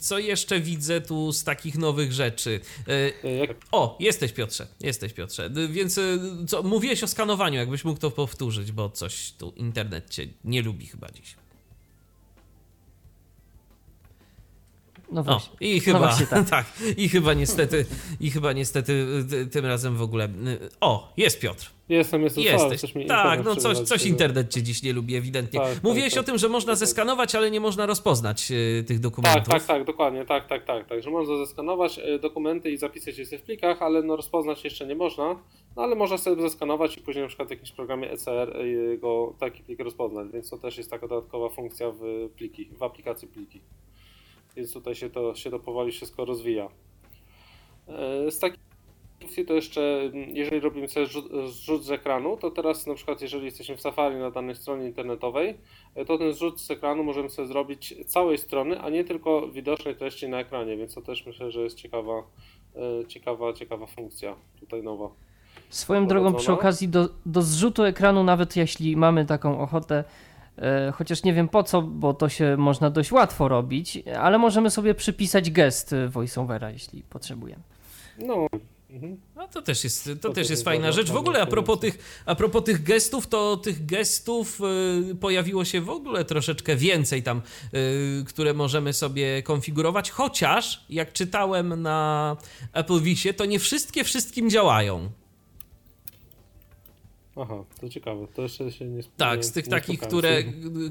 [0.00, 2.60] co jeszcze widzę tu z takich nowych rzeczy?
[2.88, 5.50] E, o, jesteś Piotrze, jesteś Piotrze.
[5.70, 10.26] Więc e, co, mówiłeś o skanowaniu, jakbyś mógł to powtórzyć, bo coś tu internet cię
[10.44, 11.36] nie lubi chyba dziś.
[15.12, 15.52] No właśnie.
[15.52, 16.50] O, I chyba, no właśnie tak.
[16.58, 16.66] tak.
[16.96, 17.86] I chyba niestety,
[18.20, 19.06] i chyba niestety
[19.50, 20.28] tym razem w ogóle.
[20.80, 21.70] O, jest Piotr.
[21.88, 22.44] Jestem, jestem.
[22.44, 22.80] Jesteś.
[22.80, 25.60] Coś tak, no coś, coś internet cię dziś nie lubi, ewidentnie.
[25.60, 26.78] Tak, tak Mówiłeś tak, o tym, że można tak.
[26.78, 29.48] zeskanować, ale nie można rozpoznać y, tych dokumentów.
[29.48, 33.18] Tak, tak, tak, dokładnie, tak, tak, tak, tak, że można zeskanować y, dokumenty i zapisać
[33.18, 35.24] je w plikach, ale no rozpoznać jeszcze nie można,
[35.76, 39.34] no ale można sobie zeskanować i później na przykład w jakimś programie ECR y, go
[39.38, 43.60] taki plik rozpoznać, więc to też jest taka dodatkowa funkcja w pliki, w aplikacji pliki.
[44.56, 46.68] Więc tutaj się to, się to powoli wszystko rozwija.
[48.30, 48.68] Z takich
[49.20, 51.06] funkcji to jeszcze, jeżeli robimy sobie
[51.46, 55.54] zrzut z ekranu, to teraz na przykład jeżeli jesteśmy w Safari na danej stronie internetowej,
[56.06, 60.28] to ten zrzut z ekranu możemy sobie zrobić całej strony, a nie tylko widocznej treści
[60.28, 62.22] na ekranie, więc to też myślę, że jest ciekawa,
[62.76, 65.08] e, ciekawa, ciekawa funkcja tutaj nowa.
[65.68, 70.04] Swoją drogą przy okazji do, do zrzutu ekranu, nawet jeśli mamy taką ochotę, e,
[70.94, 74.94] chociaż nie wiem po co, bo to się można dość łatwo robić, ale możemy sobie
[74.94, 77.62] przypisać gest voiceovera, jeśli potrzebujemy.
[78.18, 78.48] No,
[78.90, 79.20] Mhm.
[79.36, 81.10] No to też jest, to, to też jest fajna rzecz.
[81.10, 84.60] W ogóle a propos, tych, a propos tych gestów, to tych gestów
[85.10, 87.42] y, pojawiło się w ogóle troszeczkę więcej tam,
[87.74, 92.36] y, które możemy sobie konfigurować, chociaż jak czytałem na
[92.72, 95.10] Apple Visie, to nie wszystkie wszystkim działają.
[97.40, 100.42] Aha, to ciekawe, to jeszcze się nie Tak, z tych nie takich, które,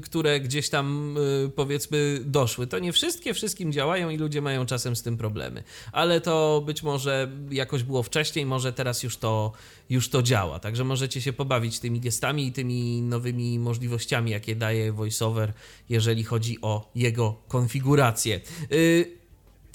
[0.02, 2.66] które gdzieś tam y, powiedzmy doszły.
[2.66, 5.62] To nie wszystkie wszystkim działają i ludzie mają czasem z tym problemy.
[5.92, 9.52] Ale to być może jakoś było wcześniej, może teraz już to,
[9.90, 10.58] już to działa.
[10.58, 15.52] Także możecie się pobawić tymi gestami i tymi nowymi możliwościami, jakie daje VoiceOver,
[15.88, 18.40] jeżeli chodzi o jego konfigurację.
[18.72, 19.18] Y,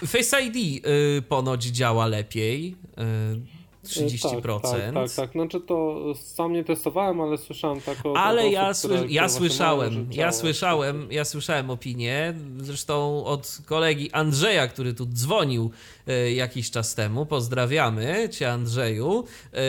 [0.06, 2.76] Face ID y, ponoć działa lepiej
[3.84, 4.62] 30%.
[4.62, 5.32] Tak, tak, tak, tak.
[5.32, 8.16] Znaczy to sam nie testowałem, ale słyszałem taką.
[8.16, 14.12] Ale osób, ja, sły które, ja słyszałem, ja słyszałem, ja słyszałem opinię, zresztą od kolegi
[14.12, 15.72] Andrzeja, który tu dzwonił
[16.08, 17.26] e, jakiś czas temu.
[17.26, 19.60] Pozdrawiamy cię Andrzeju, e,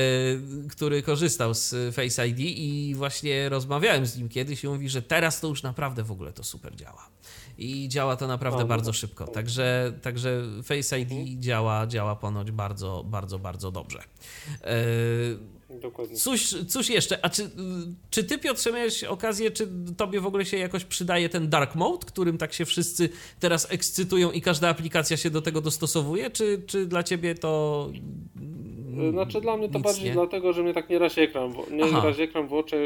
[0.71, 5.41] który korzystał z Face ID i właśnie rozmawiałem z nim kiedyś i mówi, że teraz
[5.41, 7.09] to już naprawdę w ogóle to super działa
[7.59, 9.27] i działa to naprawdę no, bardzo szybko.
[9.27, 11.43] Także, także Face ID mhm.
[11.43, 14.03] działa, działa ponoć bardzo, bardzo, bardzo dobrze.
[14.63, 14.75] E,
[15.81, 16.17] Dokładnie.
[16.17, 17.51] Cóż, cóż jeszcze, a czy,
[18.11, 22.07] czy ty Piotrze miałeś okazję, czy tobie w ogóle się jakoś przydaje ten dark mode,
[22.07, 23.09] którym tak się wszyscy
[23.41, 27.91] teraz ekscytują i każda aplikacja się do tego dostosowuje, czy, czy dla ciebie to
[29.11, 30.13] Znaczy dla mnie to Nic bardziej nie?
[30.13, 32.09] dlatego, że mnie tak nie razi ekran, nie Aha.
[32.23, 32.77] ekran w oczy,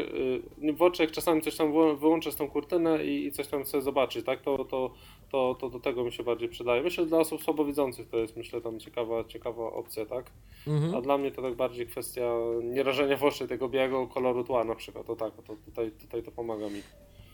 [0.63, 3.63] y, w jak czasami coś tam wyłą- wyłączę z tą kurtynę i, i coś tam
[3.63, 4.91] chcę zobaczyć, tak, to, to,
[5.31, 6.81] to, to do tego mi się bardziej przydaje.
[6.81, 10.25] Myślę, że dla osób słabowidzących to jest myślę tam ciekawa, ciekawa opcja, tak,
[10.67, 10.95] Mhm.
[10.95, 14.75] a dla mnie to tak bardziej kwestia nierażenia w oczy tego białego koloru tła na
[14.75, 16.81] przykład, to tak, to tutaj, tutaj to pomaga mi.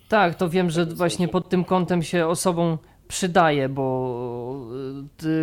[0.09, 4.67] Tak, to wiem, że takim właśnie pod tym kątem się osobom przydaje, bo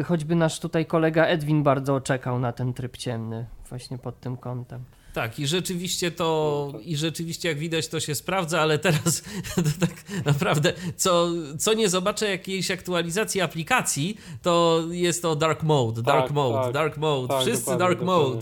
[0.00, 4.36] y, choćby nasz tutaj kolega Edwin bardzo czekał na ten tryb ciemny właśnie pod tym
[4.36, 4.84] kątem.
[5.12, 9.22] Tak, i rzeczywiście to, i rzeczywiście jak widać to się sprawdza, ale teraz
[9.54, 16.02] to tak naprawdę, co, co nie zobaczę jakiejś aktualizacji aplikacji, to jest to dark mode,
[16.02, 16.72] dark Tak, mode, tak.
[16.72, 18.40] dark mode, Tak, wszyscy dark mode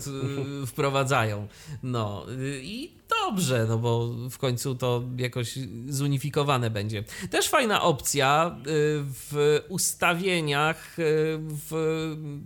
[0.63, 1.47] y, wprowadzają.
[1.83, 2.25] No
[2.61, 2.91] i
[3.25, 7.03] dobrze, no bo w końcu to jakoś zunifikowane będzie.
[7.29, 8.63] Też fajna opcja y,
[9.03, 11.03] w ustawieniach y,
[11.39, 11.71] w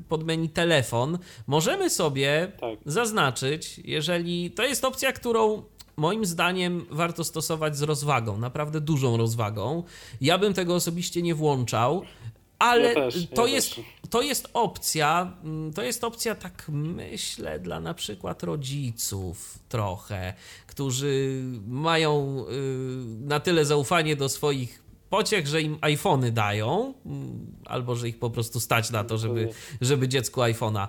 [0.10, 1.18] podmenu telefon.
[1.48, 2.80] Możemy sobie Tak.
[2.86, 5.64] zaznaczyć, jeżeli to jest opcja, którą
[5.98, 9.84] moim zdaniem warto stosować z rozwagą, naprawdę dużą rozwagą.
[10.22, 12.02] Ja bym tego osobiście nie włączał,
[12.60, 13.86] ale Ja też, to, ja jest, też.
[14.16, 20.34] To jest opcja, mm, to jest opcja, tak myślę, dla na przykład rodziców trochę,
[20.68, 22.56] którzy mają y,
[23.20, 28.30] na tyle zaufanie do swoich pociech, że im iPhony dają, mm, albo że ich po
[28.30, 29.50] prostu stać na to, żeby,
[29.82, 30.88] żeby dziecku iPhone'a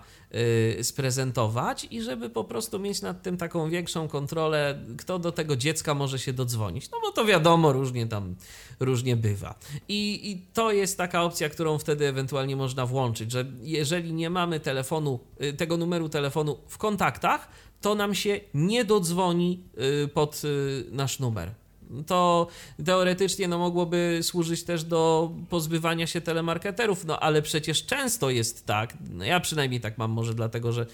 [0.78, 5.56] y, sprezentować i żeby po prostu mieć nad tym taką większą kontrolę, kto do tego
[5.56, 6.90] dziecka może się dodzwonić.
[6.90, 8.34] No bo to wiadomo, różnie tam,
[8.80, 9.54] różnie bywa.
[9.88, 14.60] I, I to jest taka opcja, którą wtedy ewentualnie można włączyć, że jeżeli nie mamy
[14.60, 17.48] telefonu, y, tego numeru telefonu w kontaktach,
[17.80, 19.64] to nam się nie dodzwoni
[20.04, 21.65] y, pod y, nasz numer.
[22.06, 22.46] To
[22.84, 28.94] teoretycznie no, mogłoby służyć też do pozbywania się telemarketerów, no ale przecież często jest tak,
[29.10, 30.86] no, ja przynajmniej tak mam, może dlatego, że,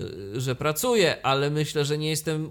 [0.00, 2.50] y, że pracuję, ale myślę, że nie jestem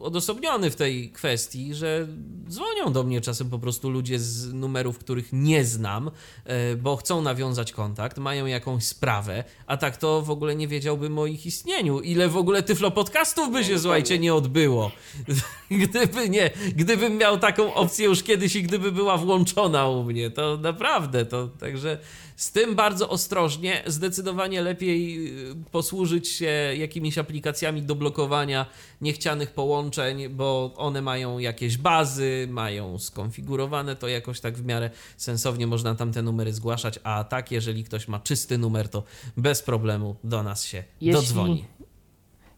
[0.00, 2.06] odosobniony w tej kwestii, że
[2.48, 6.10] dzwonią do mnie czasem po prostu ludzie z numerów, których nie znam,
[6.44, 11.18] e, bo chcą nawiązać kontakt, mają jakąś sprawę, a tak to w ogóle nie wiedziałbym
[11.18, 12.00] o ich istnieniu.
[12.00, 14.90] Ile w ogóle tyflo podcastów by się, słuchajcie, nie odbyło.
[15.70, 20.56] Gdyby nie, gdybym miał taką opcję już kiedyś i gdyby była włączona u mnie, to
[20.56, 21.98] naprawdę, to także
[22.40, 26.46] z tym bardzo ostrożnie, zdecydowanie lepiej y, posłużyć się
[26.76, 28.66] jakimiś aplikacjami do blokowania
[29.00, 35.66] niechcianych połączeń, bo one mają jakieś bazy, mają skonfigurowane to jakoś tak w miarę sensownie
[35.66, 39.02] można tam te numery zgłaszać, a tak, jeżeli ktoś ma czysty numer, to
[39.36, 41.64] bez problemu do nas się Jeśli- dodzwoni.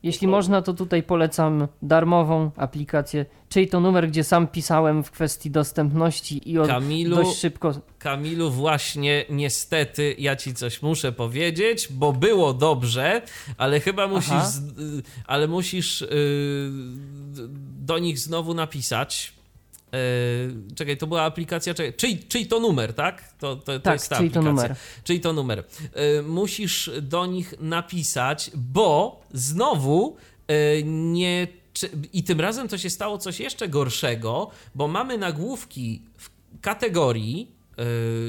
[0.02, 5.50] Jeśli można, to tutaj polecam darmową aplikację, czyli to numer, gdzie sam pisałem w kwestii
[5.50, 7.72] dostępności i od Kamilu, dość szybko.
[7.98, 13.22] Kamilu, właśnie niestety ja ci coś muszę powiedzieć, bo było dobrze,
[13.58, 14.60] ale chyba musisz, Aha.
[14.98, 17.42] y, ale musisz y, d-
[17.86, 19.32] do nich znowu napisać.
[19.94, 23.32] Y, czekaj, to była aplikacja, czekaj, czyj, czyj to numer, tak?
[23.38, 24.74] To, to, to Tak, jest ta czyj to numer.
[25.04, 25.64] Czyj to numer.
[26.18, 30.16] Y, musisz do nich napisać, bo znowu
[30.50, 31.46] y, nie.
[31.72, 36.30] Czy, I tym razem to się stało coś jeszcze gorszego, bo mamy nagłówki w
[36.60, 37.50] kategorii,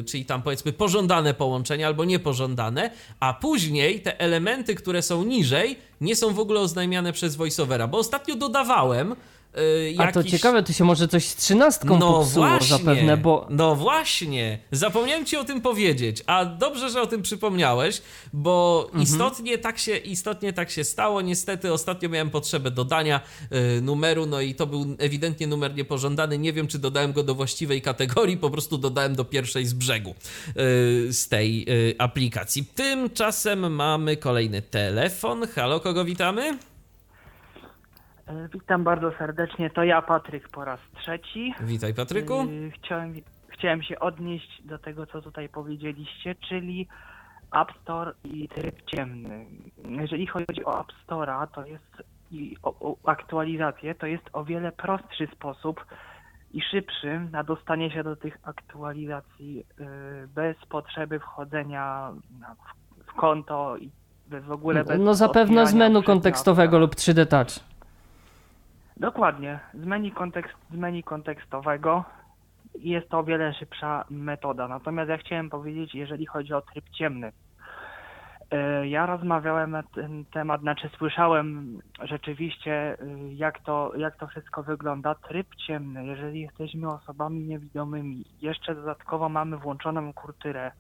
[0.06, 6.16] czyli tam powiedzmy pożądane połączenia albo niepożądane, a później te elementy, które są niżej, nie
[6.16, 9.16] są w ogóle oznajmiane przez voiceovera, bo ostatnio dodawałem.
[9.56, 13.18] Yy, A to jakiś- ciekawe, to się może coś z trzynastką no popsuło właśnie, zapewne,
[13.18, 18.02] bo No właśnie, zapomniałem ci o tym powiedzieć, a dobrze, że o tym przypomniałeś,
[18.34, 19.04] bo Mhm.
[19.04, 21.22] istotnie, tak się, istotnie tak się stało.
[21.22, 23.22] Niestety ostatnio miałem potrzebę dodania
[23.78, 26.38] y, numeru, no i to był ewidentnie numer niepożądany.
[26.38, 30.10] Nie wiem, czy dodałem go do właściwej kategorii, po prostu dodałem do pierwszej z brzegu
[30.10, 32.66] y, z tej y, aplikacji.
[32.76, 35.48] Tymczasem mamy kolejny telefon.
[35.56, 36.58] Halo, kogo witamy?
[38.28, 41.54] E, Witam bardzo serdecznie, to ja Patryk po raz trzeci.
[41.60, 42.34] Witaj, Patryku.
[42.42, 43.14] E, Chciałem,
[43.50, 46.88] chciałem się odnieść do tego, co tutaj powiedzieliście, czyli
[47.62, 49.46] App Store i tryb ciemny.
[49.90, 54.72] Jeżeli chodzi o App Store'a, to jest i o, o aktualizację, to jest o wiele
[54.72, 55.86] prostszy sposób
[56.54, 59.86] i szybszy na dostanie się do tych aktualizacji e,
[60.28, 63.90] bez potrzeby wchodzenia na- w, w konto i
[64.28, 67.73] bez w ogóle bez no zapewne z menu kontekstowego lub 3D Touch.
[68.98, 69.60] Dokładnie.
[69.74, 72.04] Z menu, kontekst, z menu kontekstowego
[72.76, 74.68] jest to o wiele szybsza metoda.
[74.68, 77.32] Natomiast ja chciałem powiedzieć, jeżeli chodzi o tryb ciemny.
[78.52, 82.98] E, Ja rozmawiałem na ten temat, znaczy słyszałem rzeczywiście, e,
[83.34, 85.16] jak to, jak to wszystko wygląda.
[85.16, 90.72] Tryb ciemny, jeżeli jesteśmy osobami niewidomymi, jeszcze dodatkowo mamy włączoną kurtyrę.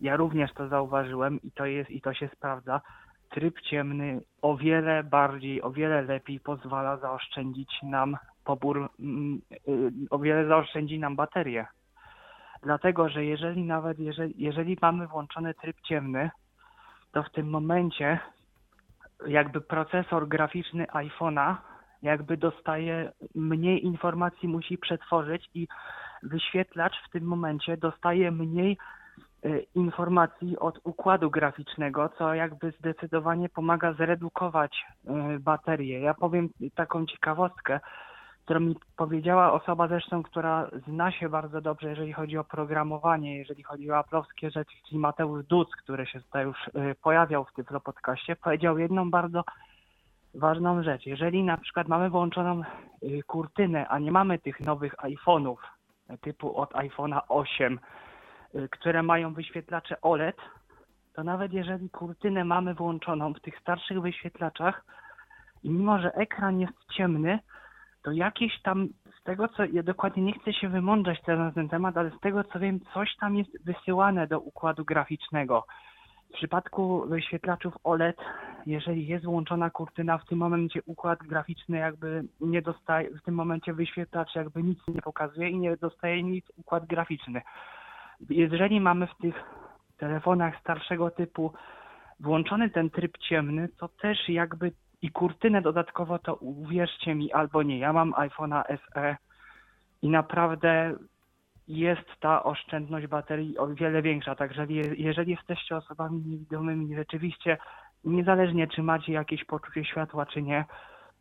[0.00, 2.80] Ja również to zauważyłem i to jest i to się sprawdza.
[3.30, 10.18] Tryb ciemny o wiele bardziej, o wiele lepiej pozwala zaoszczędzić nam pobór, mm, y, o
[10.18, 11.66] wiele zaoszczędzi nam baterię.
[12.62, 16.30] Dlatego, że jeżeli nawet, jeżeli, jeżeli mamy włączony tryb ciemny,
[17.12, 18.18] to w tym momencie
[19.26, 21.56] jakby procesor graficzny iPhone'a
[22.02, 25.68] jakby dostaje mniej informacji, musi przetworzyć i
[26.22, 28.78] wyświetlacz w tym momencie dostaje mniej
[29.74, 34.86] informacji od układu graficznego, co jakby zdecydowanie pomaga zredukować
[35.36, 36.00] y, baterię.
[36.00, 37.80] Ja powiem taką ciekawostkę,
[38.44, 43.62] którą mi powiedziała osoba zresztą, która zna się bardzo dobrze, jeżeli chodzi o programowanie, jeżeli
[43.62, 47.80] chodzi o aplowskie rzeczy, czyli Mateusz Duc, który się tutaj już y, pojawiał w tym
[47.84, 49.44] podcaście, powiedział jedną bardzo
[50.34, 51.06] ważną rzecz.
[51.06, 52.62] Jeżeli na przykład mamy włączoną
[53.02, 55.56] y, kurtynę, a nie mamy tych nowych iPhone'ów
[56.20, 58.05] typu od iPhone'a 8, y,
[58.70, 60.36] które mają wyświetlacze OLED,
[61.14, 64.84] to nawet jeżeli kurtynę mamy włączoną w tych starszych wyświetlaczach
[65.62, 67.38] i mimo, że ekran jest ciemny,
[68.02, 68.88] to jakieś tam,
[69.20, 72.20] z tego co, ja dokładnie nie chcę się wymądrzać teraz na ten temat, ale z
[72.20, 75.66] tego co wiem, coś tam jest wysyłane do układu graficznego.
[76.30, 78.16] W przypadku wyświetlaczów OLED,
[78.66, 83.72] jeżeli jest włączona kurtyna, w tym momencie układ graficzny jakby nie dostaje, w tym momencie
[83.72, 87.42] wyświetlacz jakby nic nie pokazuje i nie dostaje nic układ graficzny.
[88.30, 89.44] Jeżeli mamy w tych
[89.96, 91.52] telefonach starszego typu
[92.20, 94.72] włączony ten tryb ciemny, to też jakby
[95.02, 97.78] i kurtynę dodatkowo, to uwierzcie mi albo nie.
[97.78, 99.16] Ja mam iPhone'a SE
[100.02, 100.94] i naprawdę
[101.68, 104.34] jest ta oszczędność baterii o wiele większa.
[104.34, 107.58] Także jeżeli jesteście osobami niewidomymi, rzeczywiście
[108.04, 110.64] niezależnie czy macie jakieś poczucie światła, czy nie,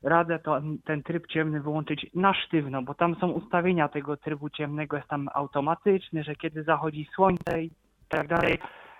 [0.05, 4.97] radę to, ten tryb ciemny wyłączyć na sztywno, bo tam są ustawienia tego trybu ciemnego,
[4.97, 7.71] jest tam automatyczny, że kiedy zachodzi słońce i
[8.09, 8.57] tak dalej,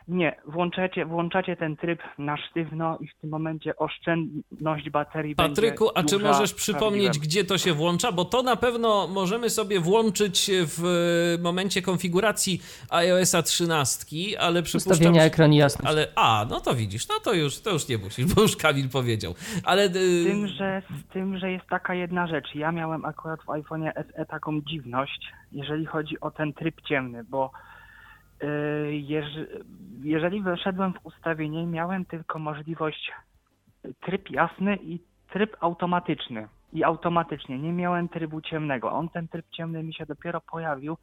[0.08, 6.04] nie, włączacie, włączacie ten tryb na sztywno i w tym momencie oszczędność baterii Patryku, a
[6.04, 8.12] czy możesz przypomnieć, gdzie to się włącza?
[8.12, 10.84] Bo to na pewno możemy sobie włączyć w
[11.42, 14.06] momencie konfiguracji iOS 13,
[14.40, 14.92] ale przypuszczam...
[14.92, 15.92] Ustawienia ekran jasność.
[15.92, 18.90] Ale, a, no to widzisz, no to już, to już nie musisz, bo już Kamil
[18.90, 19.36] powiedział.
[19.64, 19.90] Ale...
[19.90, 19.94] Z
[20.28, 22.56] tym, że, z tym, że jest taka jedna rzecz.
[22.56, 27.52] Ja miałem akurat w iPhone'ie SE taką dziwność, jeżeli chodzi o ten tryb ciemny, bo
[30.04, 33.12] jeżeli weszedłem w ustawienie, miałem tylko możliwość
[34.00, 35.00] tryb jasny i
[35.30, 36.48] tryb automatyczny.
[36.74, 38.92] I automatycznie, nie miałem trybu ciemnego.
[38.92, 40.98] On, ten tryb ciemny mi się dopiero pojawił,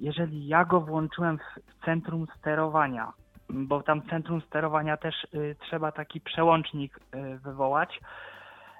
[0.00, 3.12] jeżeli ja go włączyłem w centrum sterowania,
[3.48, 8.00] bo tam centrum sterowania też y, trzeba taki przełącznik y, wywołać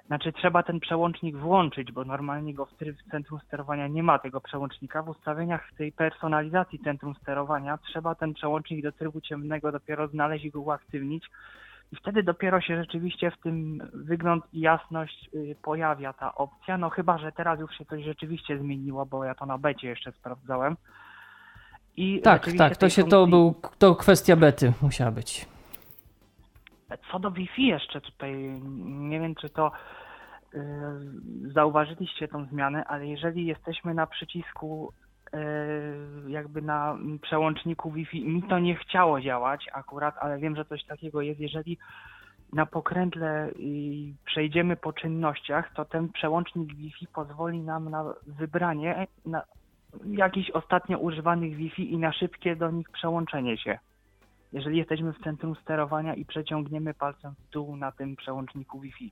[0.09, 4.41] znaczy trzeba ten przełącznik włączyć, bo normalnie go w, w centrum sterowania nie ma tego
[4.41, 5.03] przełącznika.
[5.03, 10.51] W ustawieniach tej personalizacji centrum sterowania trzeba ten przełącznik do trybu ciemnego dopiero znaleźć i
[10.51, 11.25] go uaktywnić.
[11.91, 16.77] I wtedy dopiero się rzeczywiście w tym wygląd i jasność y, pojawia ta opcja.
[16.77, 20.11] No chyba, że teraz już się coś rzeczywiście zmieniło, bo ja to na becie jeszcze
[20.11, 20.77] sprawdzałem.
[21.97, 23.11] I tak, tak, to się funkcji...
[23.11, 25.58] to był to kwestia bety musiała być.
[27.11, 29.71] Co do Wi-Fi jeszcze tutaj, nie wiem czy to
[30.53, 30.59] y,
[31.53, 34.93] zauważyliście tą zmianę, ale jeżeli jesteśmy na przycisku
[35.33, 40.85] y, jakby na przełączniku Wi-Fi, mi to nie chciało działać akurat, ale wiem, że coś
[40.85, 41.39] takiego jest.
[41.39, 41.77] Jeżeli
[42.53, 43.51] na pokrętle
[44.25, 49.41] przejdziemy po czynnościach, to ten przełącznik Wi-Fi pozwoli nam na wybranie na
[50.05, 53.79] jakichś ostatnio używanych Wi-Fi i na szybkie do nich przełączenie się
[54.53, 59.11] jeżeli jesteśmy w centrum sterowania i przeciągniemy palcem w dół na tym przełączniku Wi-Fi.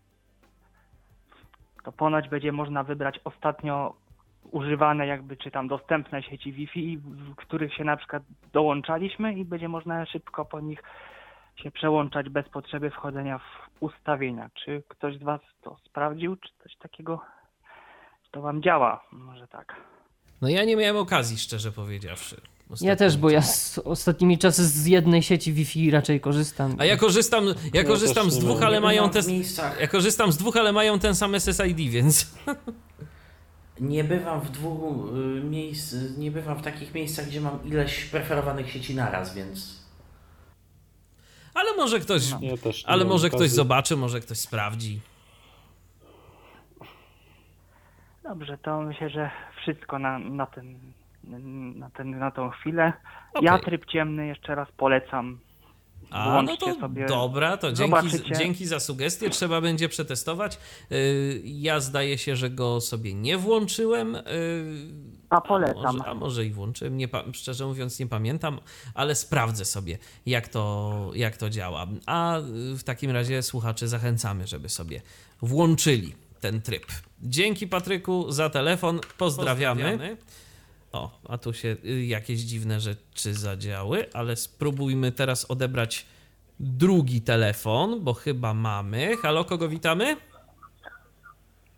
[1.84, 3.96] To ponoć będzie można wybrać ostatnio
[4.52, 9.70] używane jakby, czy tam dostępne sieci Wi-Fi, w których się na przykład dołączaliśmy i będzie
[9.70, 10.84] można szybko po nich
[11.56, 13.44] się przełączać bez potrzeby wchodzenia w
[13.80, 14.50] ustawienia.
[14.54, 16.36] Czy ktoś z Was to sprawdził?
[16.36, 17.22] Czy coś takiego
[18.32, 19.04] to Wam działa?
[19.12, 19.76] Może tak.
[20.42, 22.42] No ja nie miałem okazji, szczerze powiedziawszy.
[22.82, 26.76] Ja też, bo ja z ostatnimi czasy z jednej sieci Wi-Fi raczej korzystam.
[26.80, 29.20] A ja korzystam, ja korzystam z dwóch, ale mają te,
[29.80, 32.26] ja korzystam z dwóch, ale mają ten sam SSID, więc...
[33.80, 38.72] Nie bywam w dwóch y, miejsc, nie bywam w takich miejscach, gdzie mam ileś preferowanych
[38.72, 39.82] sieci naraz, więc...
[41.54, 42.40] Ale może ktoś, no.
[42.42, 42.54] ja
[42.86, 45.00] ale może ktoś zobaczy, może ktoś sprawdzi.
[48.24, 49.32] Dobrze, to myślę, że
[49.62, 50.80] wszystko na, na ten
[51.76, 52.94] na, ten, na tą chwilę.
[53.34, 53.44] Okay.
[53.46, 55.40] Ja tryb ciemny jeszcze raz polecam.
[56.10, 59.30] A, no to sobie, dobra, to dzięki, dzięki za sugestię.
[59.30, 60.60] Trzeba będzie przetestować.
[60.92, 64.16] Y, ja zdaje się, że go sobie nie włączyłem.
[64.16, 64.22] Y,
[65.30, 65.86] A polecam.
[65.86, 68.60] A może, a może i włączyłem, nie, szczerze mówiąc nie pamiętam,
[68.94, 71.88] ale sprawdzę sobie, jak to, jak to działa.
[72.06, 72.38] A
[72.78, 75.02] w takim razie słuchaczy zachęcamy, żeby sobie
[75.42, 76.86] włączyli ten tryb.
[77.22, 79.82] Dzięki Patryku za telefon, pozdrawiamy.
[79.84, 80.18] pozdrawiamy.
[80.98, 86.06] O, a tu się y, jakieś dziwne rzeczy zadziały, ale spróbujmy teraz odebrać
[86.60, 89.18] drugi telefon, bo chyba mamy.
[89.18, 90.16] Halo, kogo witamy?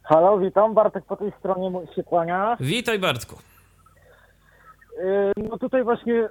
[0.03, 0.73] Halo, witam.
[0.73, 2.57] Bartek po tej stronie się kłania.
[2.59, 3.35] Witaj, Bartku.
[3.35, 6.29] Y, no tutaj właśnie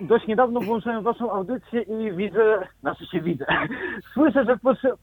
[0.00, 3.46] dość niedawno włączyłem waszą audycję i widzę, znaczy się widzę,
[4.14, 4.56] słyszę, że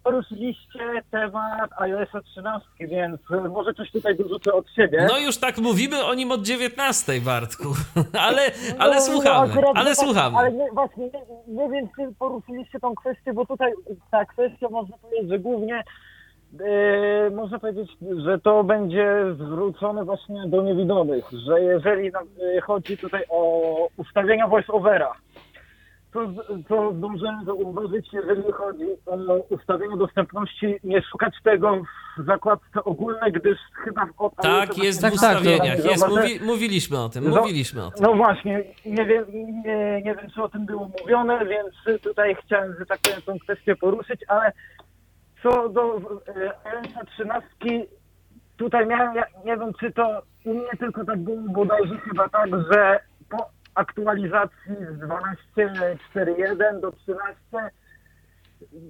[0.03, 0.79] poruszyliście
[1.11, 5.07] temat iOS 13, więc może coś tutaj dorzucę od siebie.
[5.09, 7.73] No już tak mówimy o nim od 19, Bartku,
[8.27, 8.41] ale,
[8.79, 10.37] ale no, słuchamy, no ale słuchamy.
[10.37, 13.71] Ale nie, właśnie, nie, nie wiem, czy poruszyliście tą kwestię, bo tutaj
[14.11, 15.83] ta kwestia, można powiedzieć, że głównie
[17.31, 17.91] można powiedzieć,
[18.25, 25.11] że to będzie zwrócone właśnie do niewidomych, że jeżeli yy, chodzi tutaj o ustawienia voice-overa,
[26.15, 26.27] to,
[26.67, 29.15] to zdążymy zauważyć, jeżeli chodzi o
[29.49, 31.81] ustawienie dostępności, nie szukać tego
[32.17, 36.99] w zakładce ogólnej, gdyż chyba w od Tak, jest w ustawieniach, tak, jest, mówi, mówiliśmy
[36.99, 38.03] o tym, no, mówiliśmy o tym.
[38.03, 39.25] No właśnie, nie wiem,
[39.65, 43.39] nie, nie wiem, czy o tym było mówione, więc tutaj chciałem, że tak powiem, tą
[43.39, 44.51] kwestię poruszyć, ale
[45.45, 46.01] co do
[46.65, 47.87] ESA 13,
[48.57, 52.49] tutaj miałem, ja nie wiem czy to u mnie tylko tak było bodajże chyba tak,
[52.71, 52.99] że
[53.29, 55.03] po aktualizacji z
[56.15, 57.35] 12.4.1 do 13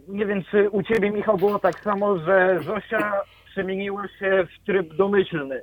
[0.08, 3.14] nie wiem czy u Ciebie Michał było tak samo, że Zosia
[3.46, 5.62] przemieniła się w tryb domyślny.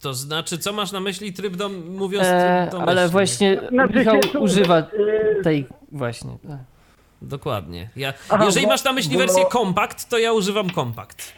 [0.00, 2.92] To znaczy, co masz na myśli tryb dom, mówiąc e, domyślny?
[2.92, 6.30] Ale właśnie znaczy, Michał używa e, tej właśnie.
[7.22, 7.88] Dokładnie.
[7.96, 9.18] Ja, Aha, jeżeli bo, masz na myśli bo...
[9.18, 11.32] wersję kompakt, to ja używam kompakt.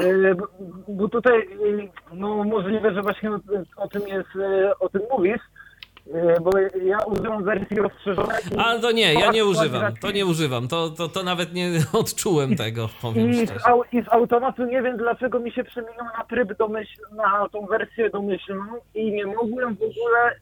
[0.00, 0.34] E,
[0.88, 1.46] bo tutaj, e,
[2.12, 3.38] no możliwe, że właśnie o,
[3.76, 5.40] o tym jest, e, o tym mówisz,
[6.40, 6.50] bo
[6.84, 8.38] ja używam wersji rozszerzonej.
[8.58, 12.56] Ale to nie, ja nie używam, to nie używam, to, to, to nawet nie odczułem
[12.56, 13.60] tego, powiem I, szczerze.
[13.92, 18.10] I z automatu nie wiem, dlaczego mi się przemieniło na tryb domyślny, na tą wersję
[18.10, 20.34] domyślną i nie mogłem w ogóle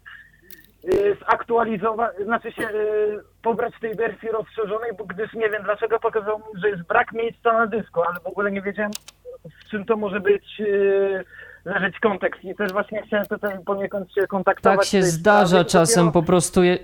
[1.30, 6.60] zaktualizować, znaczy się y, pobrać tej wersji rozszerzonej, bo gdyż nie wiem dlaczego pokazał mi,
[6.60, 8.92] że jest brak miejsca na dysku, ale w ogóle nie wiedziałem
[9.66, 11.24] w czym to może być y,
[11.64, 14.78] leżeć kontekst i też właśnie chciałem tutaj poniekąd się kontaktować.
[14.78, 16.22] Tak się zdarza sprawie, czasem dopiero...
[16.22, 16.78] po prostu, je,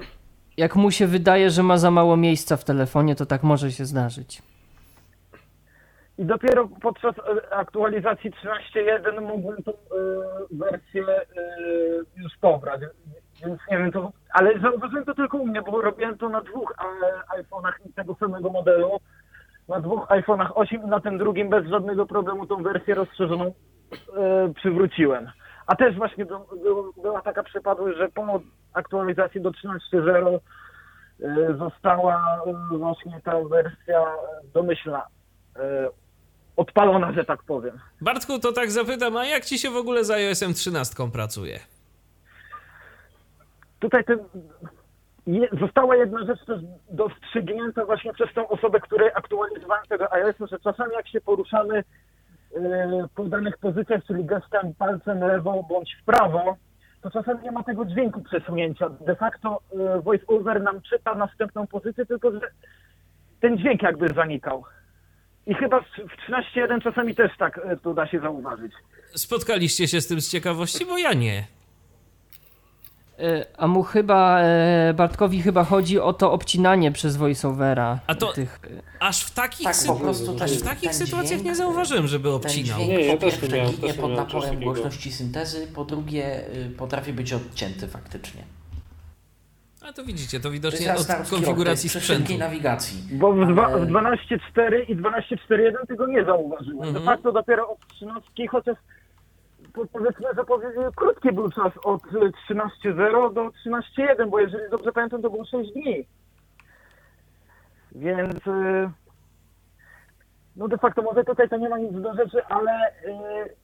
[0.56, 3.84] jak mu się wydaje, że ma za mało miejsca w telefonie, to tak może się
[3.84, 4.42] zdarzyć.
[6.18, 7.14] I dopiero podczas
[7.50, 9.76] aktualizacji 13.1 mogłem tą y,
[10.50, 12.80] wersję y, już pobrać.
[13.46, 16.74] Więc nie wiem, to, ale zauważyłem to tylko u mnie, bo robiłem to na dwóch
[16.78, 19.00] e, iPhone'ach tego samego modelu.
[19.68, 23.44] Na dwóch iPhone'ach 8 i na tym drugim bez żadnego problemu tą wersję rozszerzoną
[24.16, 25.30] e, przywróciłem.
[25.66, 28.40] A też właśnie do, do, była taka przypadłość, że po
[28.72, 30.38] aktualizacji do 13.0
[31.22, 34.04] e, została e, właśnie ta wersja
[34.54, 35.06] domyślna
[35.56, 35.88] e,
[36.56, 37.78] odpalona, że tak powiem.
[38.00, 41.60] Bartku, to tak zapytam, a jak ci się w ogóle z iOS 13 pracuje?
[43.82, 44.18] Tutaj ten,
[45.26, 50.58] je, została jedna rzecz też dostrzygnięta właśnie przez tą osobę, której aktualizowałem tego iOS, że
[50.58, 51.84] czasami jak się poruszamy
[52.56, 56.56] e, po danych pozycjach, czyli gestem palcem lewo bądź w prawo,
[57.02, 58.88] to czasami nie ma tego dźwięku przesunięcia.
[58.88, 62.40] De facto e, voiceover nam czyta następną pozycję, tylko że
[63.40, 64.64] ten dźwięk jakby zanikał.
[65.46, 65.84] I chyba w
[66.30, 68.72] 13.1 czasami też tak e, to da się zauważyć.
[69.14, 71.44] Spotkaliście się z tym z ciekawości, bo ja nie.
[73.22, 77.98] E, a mu chyba, e, Bartkowi chyba chodzi o to obcinanie przez voiceovera.
[78.06, 78.60] A to tych...
[79.00, 82.78] aż w takich, tak, sy- aż w takich sytuacjach dźwięk, nie zauważyłem, żeby obcinał.
[82.78, 87.12] Ten dźwięk, nie, ja po pierwsze ginie pod naporem głośności syntezy, po drugie y, potrafi
[87.12, 88.42] być odcięty faktycznie.
[89.82, 92.38] A to widzicie, to widocznie to od konfiguracji rok, sprzętu.
[92.38, 93.02] nawigacji.
[93.12, 93.86] Bo w, ale...
[93.86, 96.88] w 12.4 i 12.4.1 tego nie zauważyłem.
[96.88, 96.94] Mhm.
[96.94, 98.76] De facto dopiero od 13, chociaż
[99.72, 100.26] powiedzmy,
[100.74, 105.72] że krótki był czas od 13.0 do 13.1, bo jeżeli dobrze pamiętam, to było 6
[105.72, 106.06] dni.
[107.94, 108.90] Więc y,
[110.56, 113.62] no de facto może tutaj to nie ma nic do rzeczy, ale y,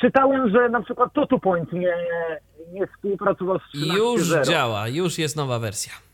[0.00, 1.96] czytałem, że na przykład TotuPoint nie,
[2.72, 3.96] nie współpracował z 13.0.
[3.96, 6.11] Już działa, już jest nowa wersja.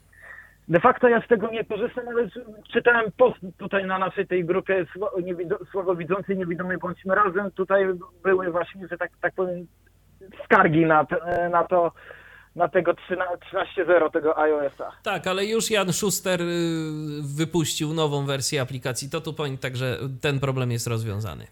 [0.68, 2.28] De facto ja z tego nie korzystam, ale
[2.72, 4.86] czytałem post tutaj na naszej tej grupie
[5.70, 7.50] słabowidzącej, niewidomej bądźmy razem.
[7.50, 7.86] Tutaj
[8.22, 9.66] były właśnie, że tak, tak powiem,
[10.44, 11.06] skargi na,
[11.50, 11.92] na to,
[12.56, 14.92] na tego 13.0 tego iOS-a.
[15.02, 16.44] Tak, ale już Jan Schuster y,
[17.36, 21.46] wypuścił nową wersję aplikacji TotuPoint, także ten problem jest rozwiązany.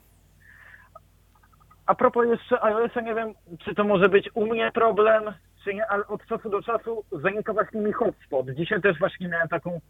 [1.86, 5.22] a propos jeszcze iOS-a, nie wiem, czy to może być u mnie problem,
[5.66, 8.50] czy nie, ale od czasu do czasu zanika właśnie mi hotspot.
[8.50, 9.80] Dzisiaj też właśnie miałem taką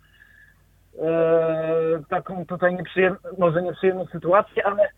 [1.02, 4.88] e, taką tutaj nieprzyjemną, może nieprzyjemną sytuację, ale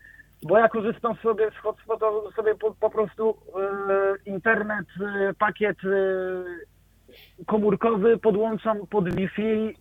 [0.43, 7.45] bo ja korzystam sobie z hotspota, sobie po, po prostu e, internet, e, pakiet e,
[7.45, 9.75] komórkowy podłączam pod Wi-Fi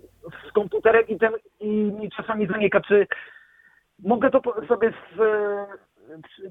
[0.48, 3.06] z komputerem i, ten, i mi czasami zanika, czy
[4.04, 5.66] mogę to sobie z, e,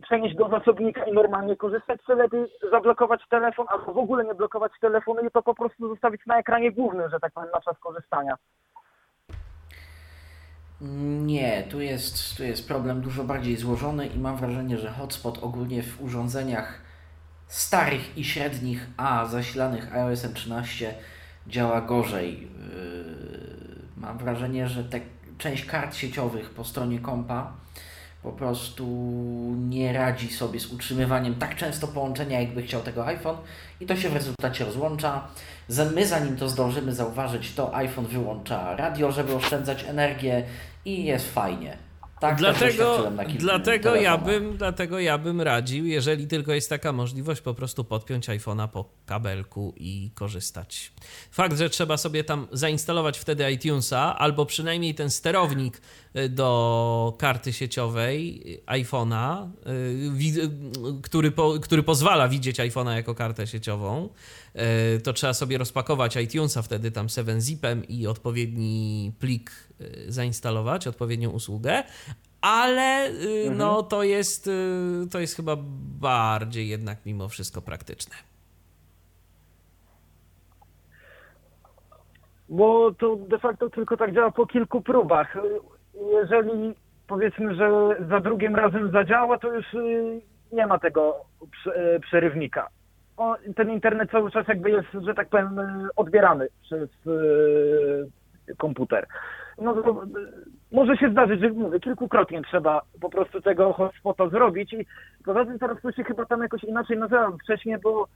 [0.02, 4.72] przenieść do zasobnika i normalnie korzystać, czy lepiej zablokować telefon, albo w ogóle nie blokować
[4.82, 8.38] telefonu i to po prostu zostawić na ekranie głównym, że tak powiem, na czas korzystania.
[10.82, 15.84] Nie, tu jest, tu jest problem dużo bardziej złożony i mam wrażenie, że hotspot ogólnie
[15.84, 16.82] w urządzeniach
[17.48, 20.94] starych i średnich, a zasilanych iOS 13
[21.48, 22.42] działa gorzej.
[22.42, 22.48] Yy,
[23.98, 25.00] Mam wrażenie, że te,
[25.38, 27.53] część kart sieciowych po stronie kompa
[28.24, 28.86] po prostu
[29.70, 33.38] nie radzi sobie z utrzymywaniem tak często połączenia, jakby chciał tego iPhone
[33.82, 35.28] i to się w rezultacie rozłącza.
[35.68, 40.44] Za- My zanim to zdążymy zauważyć, to iPhone wyłącza radio, żeby oszczędzać energię
[40.86, 41.78] i jest fajnie.
[42.20, 47.54] Tak Dlatego, dlatego, ja bym, dlatego ja bym radził, jeżeli tylko jest taka możliwość, po
[47.54, 50.92] prostu podpiąć iPhone'a po kabelku i korzystać.
[51.32, 55.82] Fakt, że trzeba sobie tam zainstalować wtedy iTunesa, albo przynajmniej ten sterownik
[56.16, 59.50] y, do karty sieciowej y, iPhone'a,
[60.38, 64.10] y, który, po, który pozwala widzieć iPhone'a jako kartę sieciową,
[65.04, 69.67] to trzeba sobie rozpakować iTunesa wtedy tam 7-zipem i odpowiedni plik
[70.08, 71.84] zainstalować, odpowiednią usługę,
[72.42, 74.52] ale y, no to jest, y,
[75.12, 75.56] to jest chyba
[76.00, 78.16] bardziej jednak mimo wszystko praktyczne.
[82.50, 85.38] Bo to de facto tylko tak działa po kilku próbach.
[86.12, 86.76] Jeżeli
[87.08, 87.70] powiedzmy, że
[88.10, 92.70] za drugim razem zadziała, to już y, nie ma tego prze- y, przerywnika.
[93.18, 99.08] O, ten internet cały czas jakby jest, że tak powiem, y, odbierany przez y, komputer.
[99.61, 100.08] No to, y,
[100.72, 104.86] może się zdarzyć, że mówię, kilkukrotnie trzeba po prostu tego hotspota zrobić i
[105.26, 108.08] poza tym teraz to się chyba tam jakoś inaczej nazywa wcześniej, bo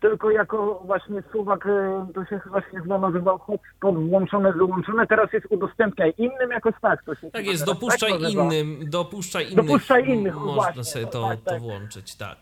[0.00, 5.46] tylko jako właśnie suwak e, to się właśnie chyba nazywał hotspot włączone, wyłączone, teraz jest
[5.50, 7.02] udostępniaj innym jakoś tak.
[7.04, 8.44] To się Tak jest, teraz dopuszczaj tak nazywa.
[8.44, 11.60] innym, dopuszczaj innych, Dopuszczaj innych, można właśnie, sobie to- to, tak, to tak.
[11.60, 12.38] włączyć, tak.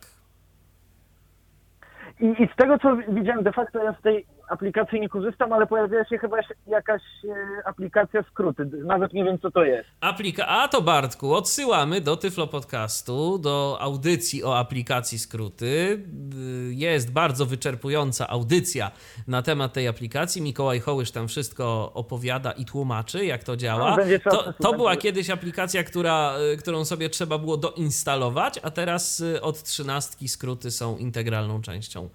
[2.21, 5.67] I, I z tego co widziałem, de facto ja z tej aplikacji nie korzystam, ale
[5.67, 6.37] pojawiła się chyba
[6.67, 8.65] jakaś e, aplikacja skróty.
[8.65, 9.89] Nawet nie wiem co to jest.
[10.01, 15.67] Aplika A to Bartku, odsyłamy do Tyflo Podcastu, do audycji o aplikacji skróty.
[15.67, 18.91] Y, Jest bardzo wyczerpująca audycja
[19.29, 20.43] na temat tej aplikacji.
[20.43, 23.97] Mikołaj Hołysz tam wszystko opowiada i tłumaczy, jak to działa.
[23.97, 29.23] No, To, to była kiedyś aplikacja, która, y, którą sobie trzeba było doinstalować, a teraz
[29.43, 32.09] od trzynastki skróty są integralną częścią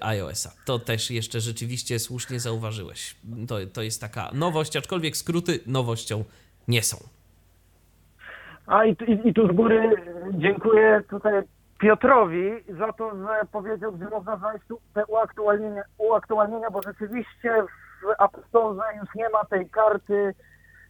[0.00, 0.50] iOS-a.
[0.64, 3.16] To też jeszcze rzeczywiście słusznie zauważyłeś.
[3.48, 6.24] To, to jest taka nowość, aczkolwiek skróty nowością
[6.68, 6.96] nie są.
[8.66, 9.90] A i, i, i tu z góry
[10.32, 11.42] dziękuję tutaj
[11.78, 17.62] Piotrowi za to, że powiedział, że można znaleźć tu te uaktualnienia, uaktualnienia, bo rzeczywiście
[18.02, 20.34] w App Store już nie ma tej karty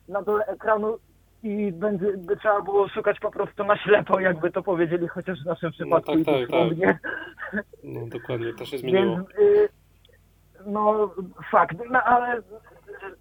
[0.08, 0.98] na dole ekranu
[1.42, 5.46] i będzie, by trzeba było szukać po prostu na ślepo, jakby to powiedzieli, chociaż w
[5.46, 6.50] naszym przypadku tak, i to tak, tak.
[6.50, 6.98] słownie.
[7.84, 9.16] No dokładnie, to się zmieniło.
[9.16, 9.68] Więc y,
[10.66, 11.10] no
[11.50, 12.42] fakt, no ale y,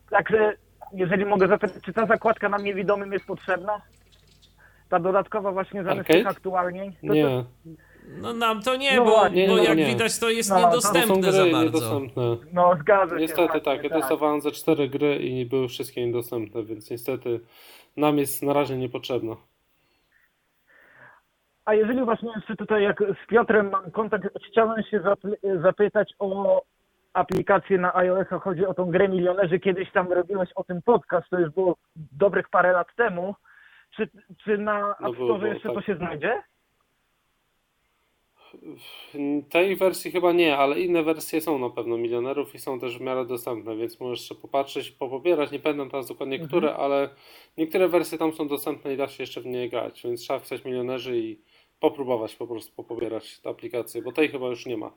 [0.10, 0.54] także
[0.94, 3.82] jeżeli mogę zapytać, czy ta zakładka nam niewidomym jest potrzebna?
[4.90, 6.92] Ta dodatkowa właśnie zamiast tych aktualnień?
[6.92, 7.44] To, to, Nie,
[8.22, 9.86] No nam to nie, No bo, właśnie, bo no jak nie.
[9.86, 11.60] widać to jest No, to są to są niedostępne za bardzo.
[11.64, 12.24] niedostępne.
[12.54, 13.22] no zgadza się.
[13.22, 17.40] Niestety właśnie, tak, ja testowałem ze cztery gry i były wszystkie niedostępne, więc niestety
[17.98, 19.36] nam jest na razie niepotrzebna.
[21.66, 26.62] A jeżeli właśnie jeszcze tutaj jak z Piotrem mam kontakt, chciałem się zapy- zapytać o
[27.14, 28.40] aplikację na iOS-a.
[28.40, 29.60] Chodzi o tą grę Milionerzy.
[29.60, 33.36] Kiedyś tam robiłeś o tym podcast, to już było dobrych parę lat temu.
[33.96, 34.10] Czy,
[34.44, 35.78] czy na No App Store jeszcze tak.
[35.78, 36.44] to się znajdzie?
[38.54, 42.98] W tej wersji chyba nie, ale inne wersje są na pewno milionerów i są też
[42.98, 45.52] w miarę dostępne, więc możesz jeszcze popatrzeć, popobierać.
[45.52, 46.48] Nie pamiętam teraz dokładnie Mhm.
[46.50, 47.10] które, ale
[47.58, 50.66] niektóre wersje tam są dostępne i da się jeszcze w nie grać, więc trzeba wpisać
[50.66, 51.40] milionerzy i
[51.80, 54.92] popróbować po prostu popobierać tę aplikację, bo tej chyba już nie ma.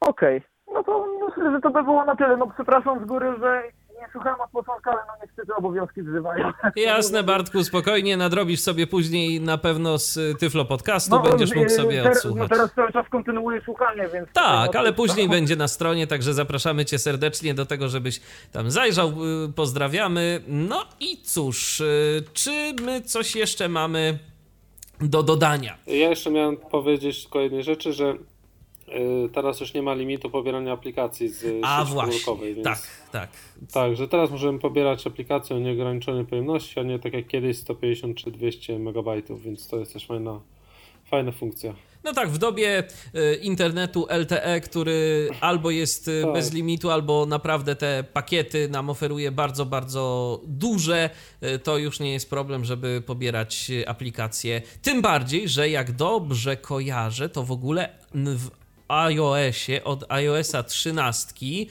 [0.00, 0.42] Okej,
[0.72, 2.36] no to myślę, że to by było na tyle.
[2.36, 3.62] No przepraszam z góry, że
[4.00, 6.52] nie słuchałem od początku, ale no niestety obowiązki wzywają.
[6.76, 11.70] Jasne, Bartku, spokojnie nadrobisz sobie później na pewno z Tyflo Podcastu, No, będziesz mógł e,
[11.70, 12.38] sobie ter- odsłuchać.
[12.38, 14.28] No teraz cały czas kontynuuję słuchanie, więc...
[14.32, 18.20] Tak, ale to- później będzie na stronie, także zapraszamy Cię serdecznie do tego, żebyś
[18.52, 19.08] tam zajrzał.
[19.44, 20.40] y, Pozdrawiamy.
[20.48, 22.50] No i cóż, y, czy
[22.82, 24.18] my coś jeszcze mamy
[25.00, 25.74] do dodania.
[25.86, 28.14] Ja jeszcze miałem powiedzieć tylko jednej rzeczy, że
[29.32, 32.64] teraz już nie ma limitu pobierania aplikacji z A sieci komórkowej, więc...
[32.64, 32.80] tak,
[33.12, 33.30] tak.
[33.72, 38.16] Tak, że teraz możemy pobierać aplikacje o nieograniczonej pojemności, a nie tak jak kiedyś 150
[38.16, 39.08] czy 200 MB,
[39.44, 40.40] więc to jest też fajna,
[41.04, 41.74] fajna funkcja.
[42.04, 42.84] No tak, w dobie
[43.14, 46.32] y, internetu LTE, który albo jest y, Tak.
[46.32, 51.10] bez limitu, albo naprawdę te pakiety nam oferuje bardzo, bardzo duże,
[51.42, 54.62] y, to już nie jest problem, żeby pobierać y, aplikacje.
[54.82, 58.57] Tym bardziej, że jak dobrze kojarzę, to w ogóle w
[58.88, 61.68] iOSie od iOSa 13 y,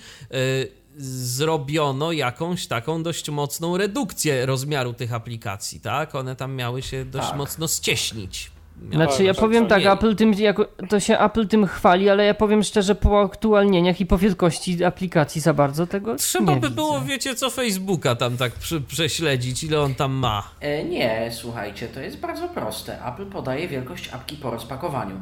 [0.98, 6.16] zrobiono jakąś taką dość mocną redukcję rozmiaru tych aplikacji, tak?
[6.16, 7.38] One tam miały się dość Tak.
[7.38, 8.52] mocno ścieśnić.
[8.92, 12.34] Znaczy ja powiem tak, nie- Apple tym, jako, to się Apple tym chwali, ale ja
[12.34, 16.76] powiem szczerze, po aktualnieniach i po wielkości aplikacji za bardzo tego Trzeba nie by widzę.
[16.76, 20.44] było, wiecie co, Facebooka tam tak przy, prześledzić, ile on tam ma.
[20.60, 23.06] E, nie, słuchajcie, to jest bardzo proste.
[23.06, 25.16] Apple podaje wielkość apki po rozpakowaniu.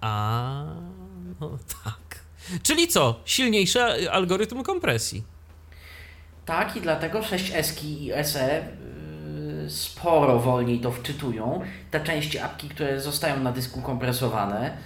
[0.00, 0.64] A,
[1.40, 2.20] no tak.
[2.62, 3.20] Czyli co?
[3.24, 5.24] Silniejszy algorytm kompresji.
[6.46, 8.62] Tak, i dlatego 6S i SE
[9.62, 11.60] yy, sporo wolniej to wczytują.
[11.90, 14.76] Te części apki, które zostają na dysku kompresowane,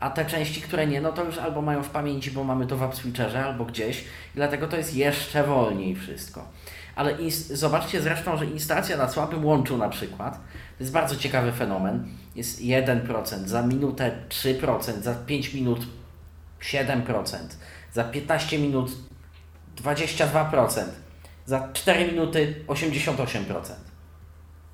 [0.00, 2.76] a te części, które nie, no to już albo mają w pamięci, bo mamy to
[2.76, 4.04] w app switcherze, albo gdzieś.
[4.34, 6.48] Dlatego to jest jeszcze wolniej wszystko.
[6.96, 7.16] Ale
[7.50, 10.34] zobaczcie zresztą, że instalacja na słabym łączu na przykład,
[10.78, 12.08] to jest bardzo ciekawy fenomen.
[12.34, 15.86] Jest 1%, za minutę 3%, za 5 minut
[16.60, 17.36] 7%,
[17.92, 18.90] za 15 minut
[19.76, 20.84] 22%,
[21.46, 23.74] za 4 minuty 88%.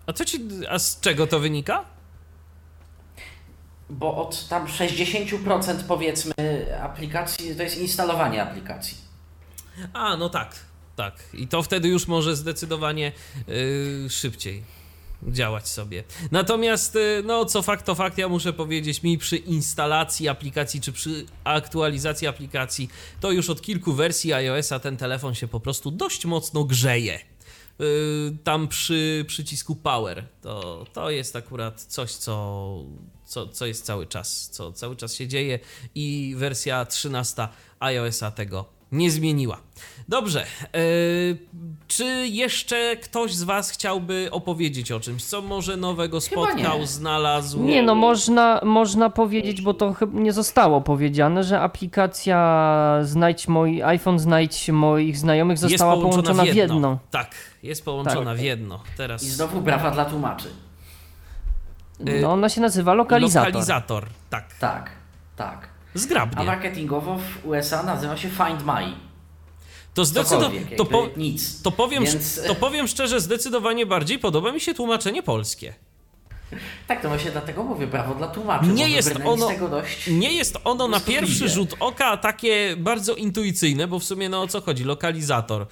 [0.06, 1.84] A co ci, a z czego to wynika?
[3.90, 6.34] Bo od tam 60% powiedzmy
[6.82, 8.96] aplikacji to jest instalowanie aplikacji.
[9.92, 10.54] A, no tak,
[10.96, 11.14] tak.
[11.32, 13.12] I to wtedy już może zdecydowanie
[13.46, 14.64] yy, szybciej
[15.22, 16.04] działać sobie.
[16.30, 20.92] Natomiast, yy, no co fakt to fakt, ja muszę powiedzieć, mi przy instalacji aplikacji czy
[20.92, 22.90] przy aktualizacji aplikacji,
[23.20, 27.20] to już od kilku wersji iOS-a ten telefon się po prostu dość mocno grzeje.
[27.78, 32.84] Yy, tam przy przycisku Power to, to jest akurat coś, co,
[33.24, 35.58] co, co jest cały czas, co cały czas się dzieje
[35.94, 37.48] i wersja 13
[37.80, 39.60] iOS-a tego nie zmieniła.
[40.08, 41.38] Dobrze, yy,
[41.88, 46.86] czy jeszcze ktoś z Was chciałby opowiedzieć o czymś, co może nowego spotkał, nie.
[46.86, 47.62] znalazł?
[47.62, 53.82] Nie no, można, można powiedzieć, bo to chyba nie zostało powiedziane, że aplikacja Znajdź moi,
[53.82, 56.98] iPhone Znajdź moich znajomych Jest została połączona w jedną.
[57.10, 57.30] Tak,
[57.62, 58.40] jest połączona Tak.
[58.40, 58.82] w jedno.
[58.96, 60.48] Teraz I znowu brawa dla tłumaczy.
[62.22, 63.46] No, ona się nazywa lokalizator.
[63.46, 64.06] lokalizator.
[64.30, 64.90] Tak, Tak,
[65.36, 65.77] tak.
[65.98, 66.44] A zgrabnie.
[66.44, 68.92] marketingowo w USA nazywa się Find My.
[69.94, 70.60] To zdecydowanie.
[70.76, 71.62] To, po, nic.
[71.62, 75.74] to, powiem, Więc- to powiem szczerze, zdecydowanie bardziej podoba mi się tłumaczenie polskie.
[76.88, 78.66] Tak, to właśnie dlatego mówię, brawo dla tłumaczy.
[78.66, 79.48] Nie jest ono-.
[80.10, 84.48] Nie jest ono na pierwszy rzut oka takie bardzo intuicyjne, bo w sumie no o
[84.48, 84.84] co chodzi?
[84.84, 85.66] Lokalizator.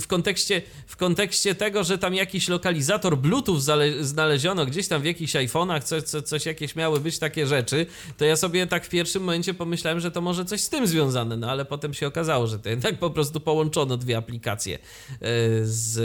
[0.00, 3.60] W kontekście, w kontekście tego, że tam jakiś lokalizator Bluetooth
[4.00, 8.36] znaleziono gdzieś tam w jakichś iPhone'ach, coś, coś, jakieś miały być takie rzeczy, to ja
[8.36, 11.64] sobie tak w pierwszym momencie pomyślałem, że to może coś z tym związane, no ale
[11.64, 14.78] potem się okazało, że to jednak po prostu połączono dwie aplikacje
[15.10, 15.18] yy,
[15.62, 15.98] z,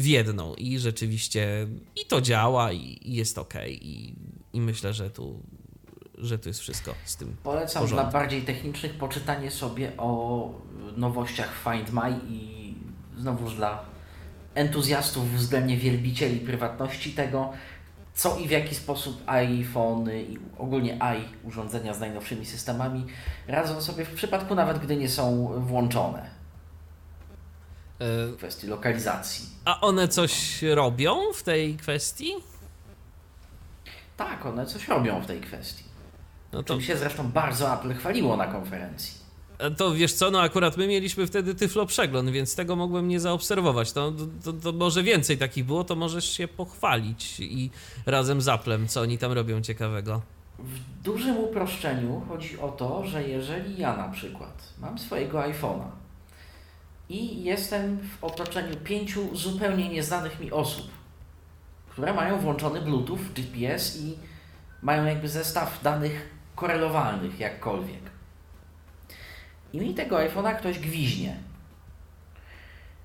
[0.00, 4.14] w jedną i rzeczywiście i to działa i, i jest ok i,
[4.52, 5.42] i myślę, że tu
[6.20, 7.36] że tu jest wszystko z tym.
[7.42, 8.12] Polecam w dla porządku.
[8.12, 10.50] bardziej technicznych poczytanie sobie o
[10.96, 12.74] nowościach Find My i
[13.18, 13.84] znowuż dla
[14.54, 17.52] entuzjastów względnie wielbicieli prywatności tego,
[18.14, 23.06] co i w jaki sposób iPhony i ogólnie i urządzenia z najnowszymi systemami
[23.46, 26.30] radzą sobie w przypadku nawet gdy nie są włączone
[28.00, 29.46] w kwestii lokalizacji.
[29.64, 32.32] A one coś robią w tej kwestii?
[34.16, 35.87] Tak, one coś robią w tej kwestii.
[36.52, 39.14] No to, Czym się zresztą bardzo Apple chwaliło na konferencji.
[39.76, 43.92] to wiesz co, no akurat my mieliśmy wtedy tyflo przegląd, więc tego mogłem nie zaobserwować.
[43.92, 44.12] To,
[44.44, 47.70] to, to może więcej takich było, to możesz się pochwalić i
[48.06, 50.22] razem z Applem, co oni tam robią ciekawego.
[50.58, 55.90] W dużym uproszczeniu chodzi o to, że jeżeli ja na przykład mam swojego iPhone'a
[57.08, 60.86] i jestem w otoczeniu pięciu zupełnie nieznanych mi osób,
[61.88, 64.18] które mają włączony Bluetooth, GPS i
[64.82, 68.02] mają jakby zestaw danych korelowalnych jakkolwiek.
[69.72, 71.36] I mi tego iPhone'a ktoś gwiźnie.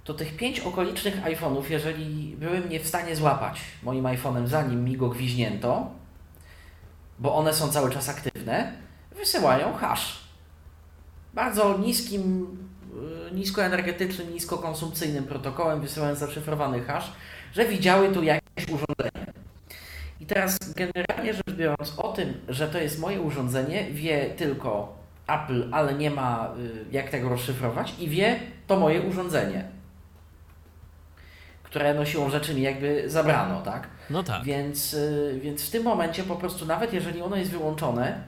[0.03, 4.97] To tych pięć okolicznych iPhone'ów, jeżeli były mnie w stanie złapać moim iPhone'em zanim mi
[4.97, 5.91] go gwiźnięto,
[7.19, 8.73] bo one są cały czas aktywne,
[9.15, 10.23] wysyłają hash.
[11.33, 12.47] Bardzo niskim,
[13.31, 17.11] y, niskoenergetycznym, niskokonsumpcyjnym protokołem wysyłają zaszyfrowany hash,
[17.53, 19.22] że widziały tu jakieś urządzenie.
[20.19, 25.69] I teraz generalnie rzecz biorąc o tym, że to jest moje urządzenie, wie tylko Apple,
[25.71, 29.63] ale nie ma y, jak tego rozszyfrować i wie to moje urządzenie,
[31.63, 33.87] które no siłą rzeczy mi jakby zabrano, tak?
[34.09, 34.43] No tak.
[34.43, 38.23] Więc, y, więc w tym momencie po prostu nawet jeżeli ono jest wyłączone,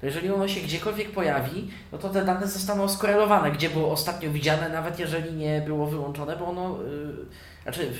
[0.00, 4.30] to jeżeli ono się gdziekolwiek pojawi, no to te dane zostaną skorelowane, gdzie było ostatnio
[4.30, 7.26] widziane, nawet jeżeli nie było wyłączone, bo ono, yy,
[7.62, 7.92] znaczy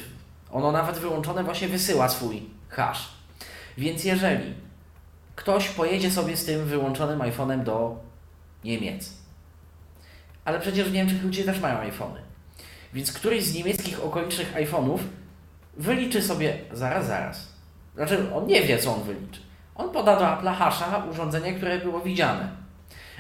[0.53, 3.16] ono nawet wyłączone właśnie wysyła swój hash.
[3.77, 4.55] Więc jeżeli
[5.37, 7.97] ktoś pojedzie sobie z tym wyłączonym iPhone'em do
[8.65, 9.13] Niemiec,
[10.45, 12.21] ale przecież w Niemczech ludzie też mają iPhony,
[12.95, 14.99] więc któryś z niemieckich okolicznych iPhone'ów
[15.77, 17.49] wyliczy sobie, zaraz, zaraz,
[17.95, 19.41] znaczy on nie wie, co on wyliczy.
[19.75, 22.49] On poda do Apple'a hasza urządzenie, które było widziane.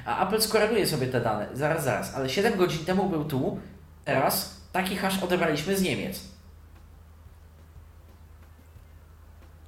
[0.06, 1.46] A Apple skoreluje sobie te dane.
[1.52, 3.60] Zaraz, zaraz, ale 7 godzin temu był tu,
[4.04, 6.35] teraz taki hash odebraliśmy z Niemiec.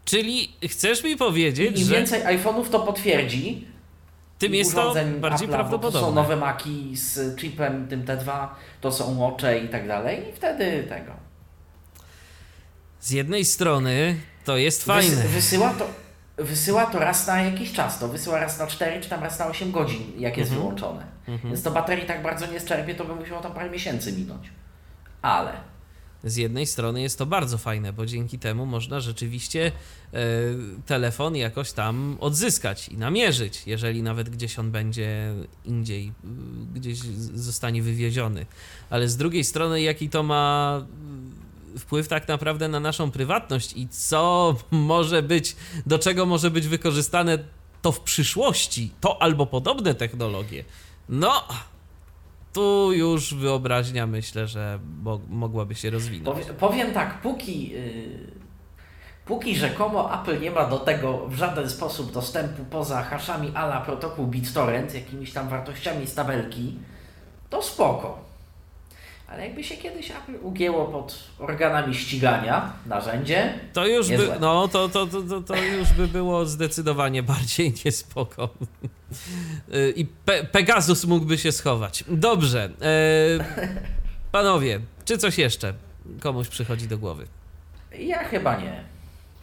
[0.09, 3.67] Czyli chcesz mi powiedzieć, Im że więcej iPhone'ów to potwierdzi,
[4.39, 6.15] tym jest to bardziej Apple'a, bo To są prawdopodobne.
[6.23, 8.49] nowe Maki z chipem tym T2,
[8.81, 11.13] to są Watche i tak dalej i wtedy tego.
[13.01, 15.17] Z jednej strony to jest fajne.
[15.17, 15.87] Wysy, wysyła to,
[16.37, 19.47] wysyła to raz na jakiś czas, to wysyła raz na 4 czy tam raz na
[19.47, 20.61] 8 godzin, jak jest Mhm.
[20.69, 21.07] wyłączone.
[21.29, 21.53] Mhm.
[21.53, 24.51] Więc to baterii tak bardzo nie zczerpie, to by musiało tam parę miesięcy minąć.
[25.23, 25.53] Ale
[26.25, 29.73] Z jednej strony jest to bardzo fajne, bo dzięki temu można rzeczywiście
[30.13, 30.21] e,
[30.87, 36.99] telefon jakoś tam odzyskać i namierzyć, jeżeli nawet gdzieś on będzie indziej, y, gdzieś
[37.35, 38.47] zostanie wywieziony.
[38.91, 40.83] Ale z drugiej strony, jaki to ma
[41.77, 45.57] y, wpływ tak naprawdę na naszą prywatność i co może być,
[45.87, 47.39] do czego może być wykorzystane
[47.83, 50.65] to w przyszłości, to albo podobne technologie.
[51.09, 51.45] No,
[52.53, 56.25] tu już wyobraźnia myślę, że mo- mogłaby się rozwinąć.
[56.25, 58.19] powie, powiem tak, póki, yy,
[59.27, 64.27] póki rzekomo Apple nie ma do tego w żaden sposób dostępu poza haszami ala protokół
[64.27, 66.79] BitTorrent, jakimiś tam wartościami z tabelki,
[67.51, 68.28] to spoko.
[69.29, 74.89] Ale jakby się kiedyś Apple ugięło pod organami ścigania narzędzie, To już by, no, to,
[74.89, 78.49] to, to, to, to już by było zdecydowanie bardziej niespoko.
[79.75, 82.05] Y, I Pe Pegasus mógłby się schować.
[82.09, 82.71] Dobrze.
[82.83, 83.69] E,
[84.33, 85.75] panowie, czy coś jeszcze
[86.21, 87.27] komuś przychodzi do głowy?
[87.99, 88.85] ja chyba nie.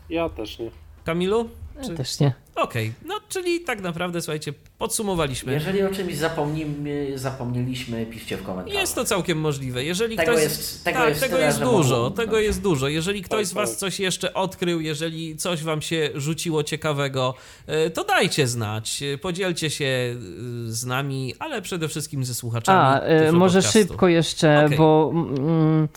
[0.10, 0.70] Ja też nie.
[1.04, 1.50] Kamilu?
[1.78, 1.96] Ja Czy...
[1.96, 2.34] też nie.
[2.56, 5.54] Okej, no czyli tak naprawdę, słuchajcie, podsumowaliśmy.
[5.54, 8.82] Jeżeli o czymś zapomnimy, zapomnieliśmy, piszcie w komentarzach.
[8.82, 9.84] Jest to całkiem możliwe.
[9.84, 10.44] Jeżeli Tego ktoś.
[10.44, 11.96] jest- tego tak, jest tego tyle, jest dużo.
[12.02, 12.88] mogą- Tego jest dużo.
[12.88, 13.80] Jeżeli ktoś z Tak, Was tak.
[13.80, 17.34] coś jeszcze odkrył, jeżeli coś Wam się rzuciło ciekawego,
[17.68, 19.04] e, to dajcie znać.
[19.22, 20.16] Podzielcie się e,
[20.72, 22.80] z nami, ale przede wszystkim ze słuchaczami.
[22.80, 23.80] A, e, może Podcastu.
[23.80, 24.78] szybko jeszcze, Okej.
[24.78, 25.88] bo mm,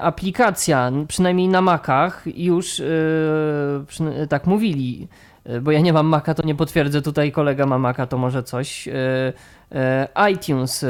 [0.00, 5.08] aplikacja, przynajmniej na Macach, już e, tak mówili,
[5.44, 8.42] e, bo ja nie mam Maca, to nie potwierdzę, tutaj kolega ma Maca, to może
[8.42, 8.88] coś.
[8.88, 9.32] E,
[9.72, 10.88] e, iTunes e,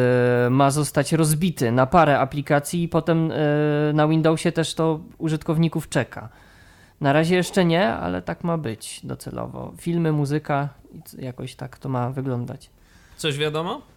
[0.50, 6.28] ma zostać rozbity na parę aplikacji i potem e, na Windowsie też to użytkowników czeka.
[7.00, 9.72] Na razie jeszcze nie, ale tak ma być docelowo.
[9.80, 10.68] Filmy, muzyka,
[11.18, 12.70] jakoś tak to ma wyglądać.
[13.16, 13.91] Coś wiadomo?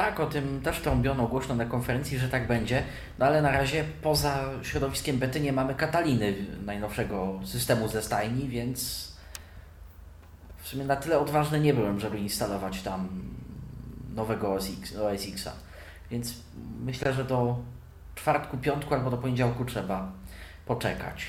[0.00, 2.82] Tak, o tym też trąbiono głośno na konferencji, że tak będzie,
[3.18, 9.08] no ale na razie poza środowiskiem bety nie mamy Kataliny, najnowszego systemu ze stajni, więc
[10.56, 13.08] w sumie na tyle odważny nie byłem, żeby instalować tam
[14.14, 15.52] nowego OS, X, OS Xa.
[16.10, 16.34] Więc
[16.80, 17.58] myślę, że do
[18.14, 20.12] czwartku, piątku albo do poniedziałku trzeba
[20.66, 21.26] poczekać.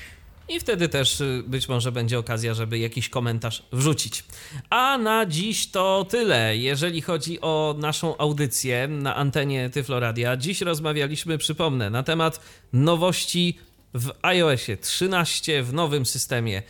[0.52, 4.24] I wtedy też y, być może będzie okazja, żeby jakiś komentarz wrzucić.
[4.70, 10.36] A na dziś to tyle, jeżeli chodzi o naszą audycję na antenie Tyfloradia.
[10.36, 12.40] Dziś rozmawialiśmy, przypomnę, na temat
[12.72, 13.58] nowości
[13.94, 16.62] w iOSie 13 w nowym systemie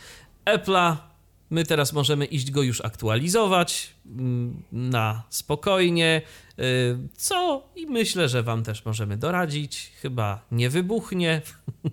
[0.45, 1.12] Apple'a.
[1.53, 6.21] My teraz możemy iść go już aktualizować mm, na spokojnie,
[6.59, 6.63] y,
[7.15, 9.91] co i myślę, że Wam też możemy doradzić.
[10.01, 11.41] Chyba nie wybuchnie.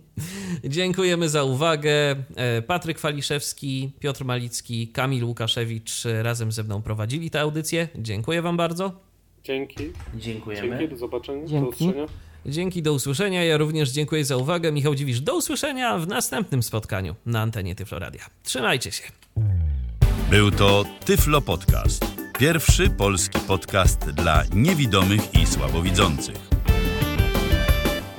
[0.65, 2.17] Dziękujemy za uwagę.
[2.37, 7.89] E, Patryk Waliszewski, Piotr Malicki, Kamil Łukaszewicz razem ze mną prowadzili tę audycję.
[7.95, 8.93] Dziękuję Wam bardzo.
[9.45, 9.85] Dzięki.
[10.15, 10.69] Dziękujemy.
[10.69, 11.47] Dzięki, do zobaczenia.
[11.47, 11.61] Dzięki.
[11.61, 12.30] Do usłyszenia.
[12.47, 13.45] Dzięki, do usłyszenia.
[13.45, 14.73] Ja również dziękuję za uwagę.
[14.73, 18.27] Michał Dziwisz, do usłyszenia w następnym spotkaniu na antenie Tyfloradia.
[18.43, 19.03] Trzymajcie się.
[20.31, 22.07] Był to Tyflo Podcast.
[22.39, 26.51] Pierwszy polski podcast dla niewidomych i słabowidzących.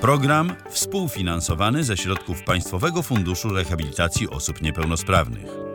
[0.01, 5.70] Program współfinansowany ze środków Państwowego Funduszu Rehabilitacji Osób Niepełnosprawnych.